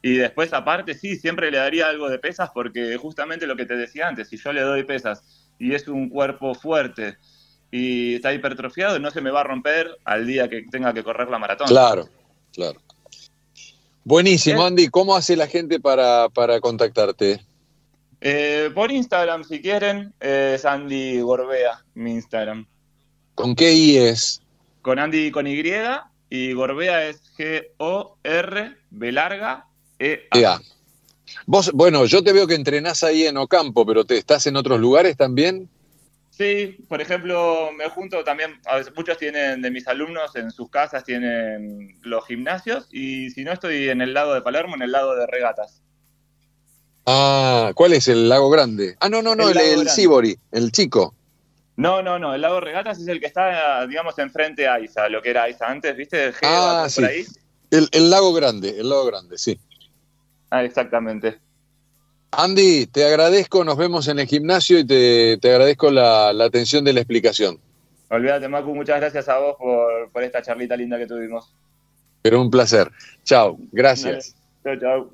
Y 0.00 0.16
después, 0.16 0.52
aparte, 0.52 0.94
sí, 0.94 1.16
siempre 1.16 1.50
le 1.50 1.58
daría 1.58 1.88
algo 1.88 2.08
de 2.08 2.18
pesas 2.18 2.50
porque 2.52 2.96
justamente 2.96 3.46
lo 3.46 3.56
que 3.56 3.66
te 3.66 3.74
decía 3.74 4.06
antes, 4.06 4.28
si 4.28 4.36
yo 4.36 4.52
le 4.52 4.60
doy 4.60 4.84
pesas 4.84 5.48
y 5.58 5.74
es 5.74 5.88
un 5.88 6.10
cuerpo 6.10 6.54
fuerte 6.54 7.16
y 7.76 8.14
está 8.14 8.32
hipertrofiado, 8.32 9.00
no 9.00 9.10
se 9.10 9.20
me 9.20 9.32
va 9.32 9.40
a 9.40 9.42
romper 9.42 9.98
al 10.04 10.28
día 10.28 10.48
que 10.48 10.62
tenga 10.70 10.94
que 10.94 11.02
correr 11.02 11.28
la 11.28 11.40
maratón. 11.40 11.66
Claro, 11.66 12.08
claro. 12.52 12.80
Buenísimo, 14.04 14.64
Andy. 14.64 14.86
¿Cómo 14.86 15.16
hace 15.16 15.34
la 15.34 15.48
gente 15.48 15.80
para, 15.80 16.28
para 16.28 16.60
contactarte? 16.60 17.44
Eh, 18.20 18.70
por 18.72 18.92
Instagram, 18.92 19.42
si 19.42 19.60
quieren, 19.60 20.14
es 20.20 20.64
Andy 20.64 21.18
Gorbea, 21.18 21.82
mi 21.94 22.12
Instagram. 22.12 22.64
¿Con 23.34 23.56
qué 23.56 23.72
I 23.72 23.96
es? 23.96 24.40
Con 24.80 25.00
Andy 25.00 25.32
con 25.32 25.48
Y 25.48 25.60
y 26.30 26.52
Gorbea 26.52 27.08
es 27.08 27.22
G-O-R, 27.36 28.76
B 28.90 29.10
larga, 29.10 29.66
E-A. 29.98 30.38
EA. 30.38 30.60
Vos, 31.46 31.72
bueno, 31.72 32.04
yo 32.04 32.22
te 32.22 32.32
veo 32.32 32.46
que 32.46 32.54
entrenás 32.54 33.02
ahí 33.02 33.26
en 33.26 33.36
Ocampo, 33.36 33.84
pero 33.84 34.04
te 34.04 34.16
estás 34.16 34.46
en 34.46 34.54
otros 34.54 34.78
lugares 34.78 35.16
también. 35.16 35.68
Sí, 36.36 36.78
por 36.88 37.00
ejemplo, 37.00 37.70
me 37.76 37.88
junto 37.88 38.24
también, 38.24 38.60
a 38.66 38.76
veces, 38.76 38.92
muchos 38.96 39.16
tienen 39.18 39.62
de 39.62 39.70
mis 39.70 39.86
alumnos 39.86 40.34
en 40.34 40.50
sus 40.50 40.68
casas, 40.68 41.04
tienen 41.04 41.96
los 42.02 42.26
gimnasios, 42.26 42.88
y 42.90 43.30
si 43.30 43.44
no 43.44 43.52
estoy 43.52 43.88
en 43.88 44.00
el 44.00 44.14
lado 44.14 44.34
de 44.34 44.42
Palermo, 44.42 44.74
en 44.74 44.82
el 44.82 44.90
lado 44.90 45.14
de 45.14 45.28
regatas. 45.28 45.80
Ah, 47.06 47.70
¿cuál 47.76 47.92
es 47.92 48.08
el 48.08 48.28
lago 48.28 48.50
grande? 48.50 48.96
Ah, 48.98 49.08
no, 49.08 49.22
no, 49.22 49.36
no, 49.36 49.48
El. 49.48 49.88
Sibori, 49.88 50.36
el 50.50 50.72
chico. 50.72 51.14
No, 51.76 52.02
no, 52.02 52.18
no, 52.18 52.34
el 52.34 52.40
lago 52.40 52.56
de 52.56 52.62
regatas 52.62 52.98
es 52.98 53.06
el 53.06 53.20
que 53.20 53.26
está, 53.26 53.86
digamos, 53.86 54.18
enfrente 54.18 54.66
a 54.66 54.80
Isa, 54.80 55.08
lo 55.08 55.22
que 55.22 55.30
era 55.30 55.48
Isa 55.48 55.68
antes, 55.68 55.96
¿viste? 55.96 56.32
Ah, 56.42 56.82
por 56.82 56.90
sí. 56.90 57.04
ahí. 57.04 57.24
El, 57.70 57.88
el 57.92 58.10
lago 58.10 58.32
grande, 58.32 58.70
el 58.70 58.88
lago 58.88 59.06
grande, 59.06 59.38
sí. 59.38 59.56
Ah, 60.50 60.64
exactamente. 60.64 61.38
Andy, 62.36 62.86
te 62.86 63.04
agradezco, 63.04 63.64
nos 63.64 63.76
vemos 63.76 64.08
en 64.08 64.18
el 64.18 64.26
gimnasio 64.26 64.78
y 64.78 64.86
te, 64.86 65.38
te 65.38 65.50
agradezco 65.50 65.90
la, 65.90 66.32
la 66.32 66.44
atención 66.44 66.84
de 66.84 66.92
la 66.92 67.00
explicación. 67.00 67.58
Olvídate, 68.10 68.48
Macu, 68.48 68.74
muchas 68.74 69.00
gracias 69.00 69.28
a 69.28 69.38
vos 69.38 69.56
por, 69.58 70.10
por 70.10 70.22
esta 70.22 70.42
charlita 70.42 70.76
linda 70.76 70.98
que 70.98 71.06
tuvimos. 71.06 71.52
Pero 72.22 72.40
un 72.40 72.50
placer. 72.50 72.90
Chao, 73.24 73.58
gracias. 73.72 74.34
Chao, 74.62 74.78
chao. 74.78 75.10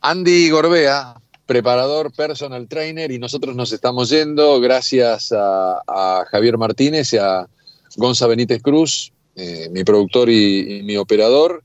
Andy 0.00 0.50
Gorbea, 0.50 1.14
preparador 1.46 2.12
personal 2.12 2.68
trainer, 2.68 3.10
y 3.10 3.18
nosotros 3.18 3.56
nos 3.56 3.72
estamos 3.72 4.10
yendo 4.10 4.60
gracias 4.60 5.32
a, 5.32 5.82
a 5.86 6.24
Javier 6.30 6.58
Martínez 6.58 7.12
y 7.12 7.16
a 7.16 7.48
Gonza 7.96 8.26
Benítez 8.26 8.62
Cruz, 8.62 9.12
eh, 9.34 9.68
mi 9.70 9.82
productor 9.82 10.28
y, 10.30 10.78
y 10.78 10.82
mi 10.82 10.96
operador. 10.96 11.62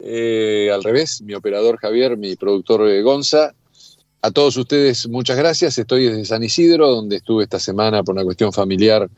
Eh, 0.00 0.70
al 0.72 0.82
revés, 0.82 1.20
mi 1.22 1.34
operador 1.34 1.78
Javier, 1.78 2.16
mi 2.16 2.36
productor 2.36 2.88
eh, 2.88 3.02
Gonza. 3.02 3.52
A 4.20 4.30
todos 4.32 4.56
ustedes, 4.56 5.08
muchas 5.08 5.36
gracias. 5.36 5.78
Estoy 5.78 6.06
desde 6.06 6.24
San 6.24 6.42
Isidro, 6.42 6.88
donde 6.88 7.16
estuve 7.16 7.44
esta 7.44 7.60
semana 7.60 8.02
por 8.02 8.14
una 8.14 8.24
cuestión 8.24 8.52
familiar 8.52 9.08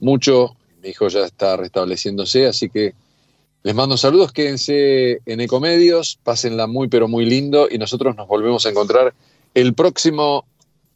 mucho. 0.00 0.56
Mi 0.82 0.90
hijo 0.90 1.08
ya 1.08 1.26
está 1.26 1.56
restableciéndose, 1.56 2.46
así 2.46 2.70
que 2.70 2.94
les 3.62 3.74
mando 3.74 3.96
saludos, 3.96 4.32
quédense 4.32 5.20
en 5.26 5.40
Ecomedios, 5.40 6.18
pásenla 6.22 6.66
muy 6.66 6.88
pero 6.88 7.08
muy 7.08 7.26
lindo 7.26 7.68
y 7.70 7.78
nosotros 7.78 8.16
nos 8.16 8.28
volvemos 8.28 8.64
a 8.64 8.70
encontrar 8.70 9.12
el 9.54 9.74
próximo 9.74 10.46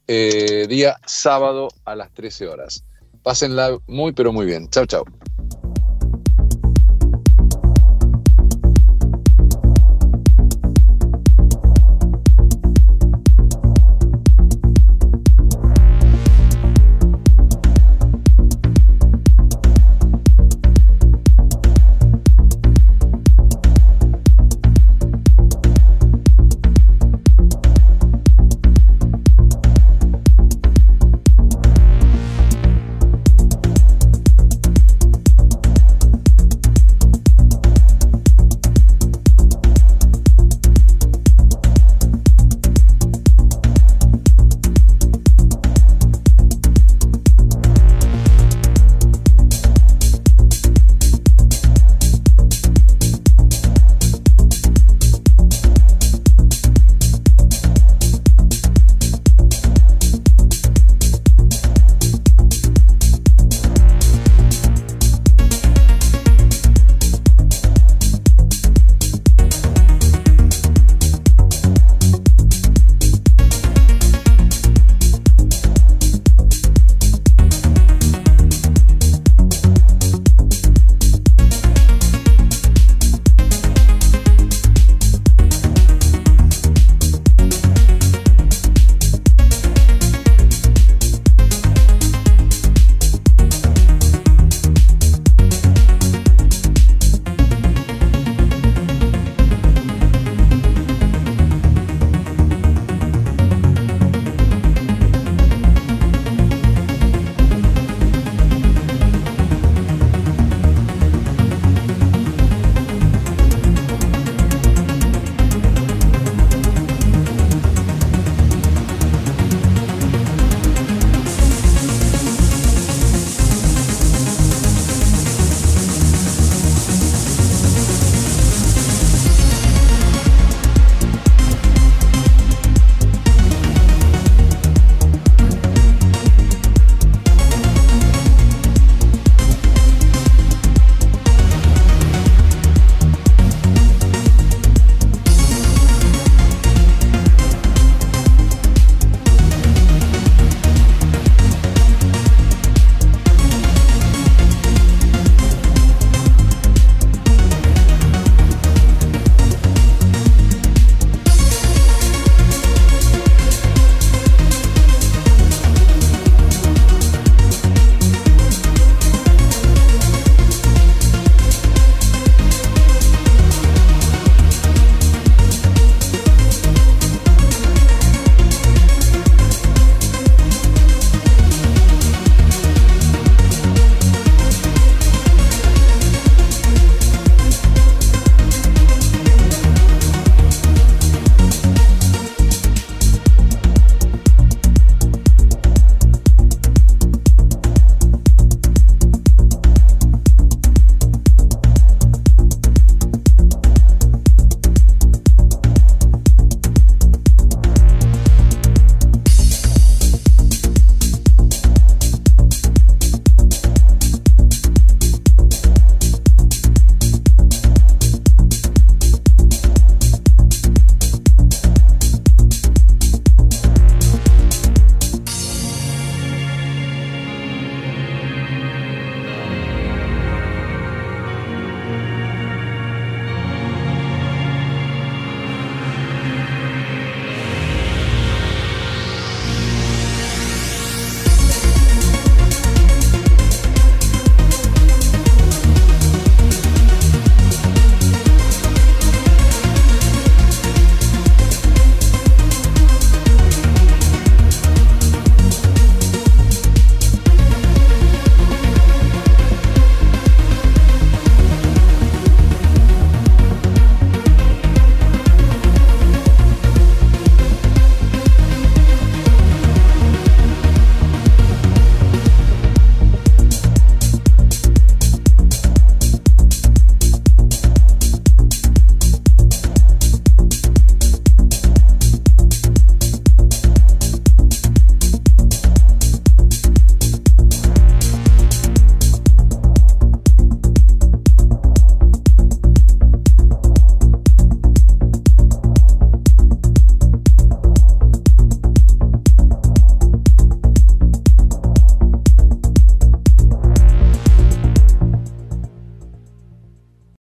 eh, 0.06 0.66
día 0.68 0.96
sábado 1.04 1.68
a 1.84 1.96
las 1.96 2.14
13 2.14 2.46
horas. 2.48 2.84
Pásenla 3.22 3.76
muy 3.86 4.12
pero 4.12 4.32
muy 4.32 4.46
bien. 4.46 4.70
Chao, 4.70 4.86
chao. 4.86 5.04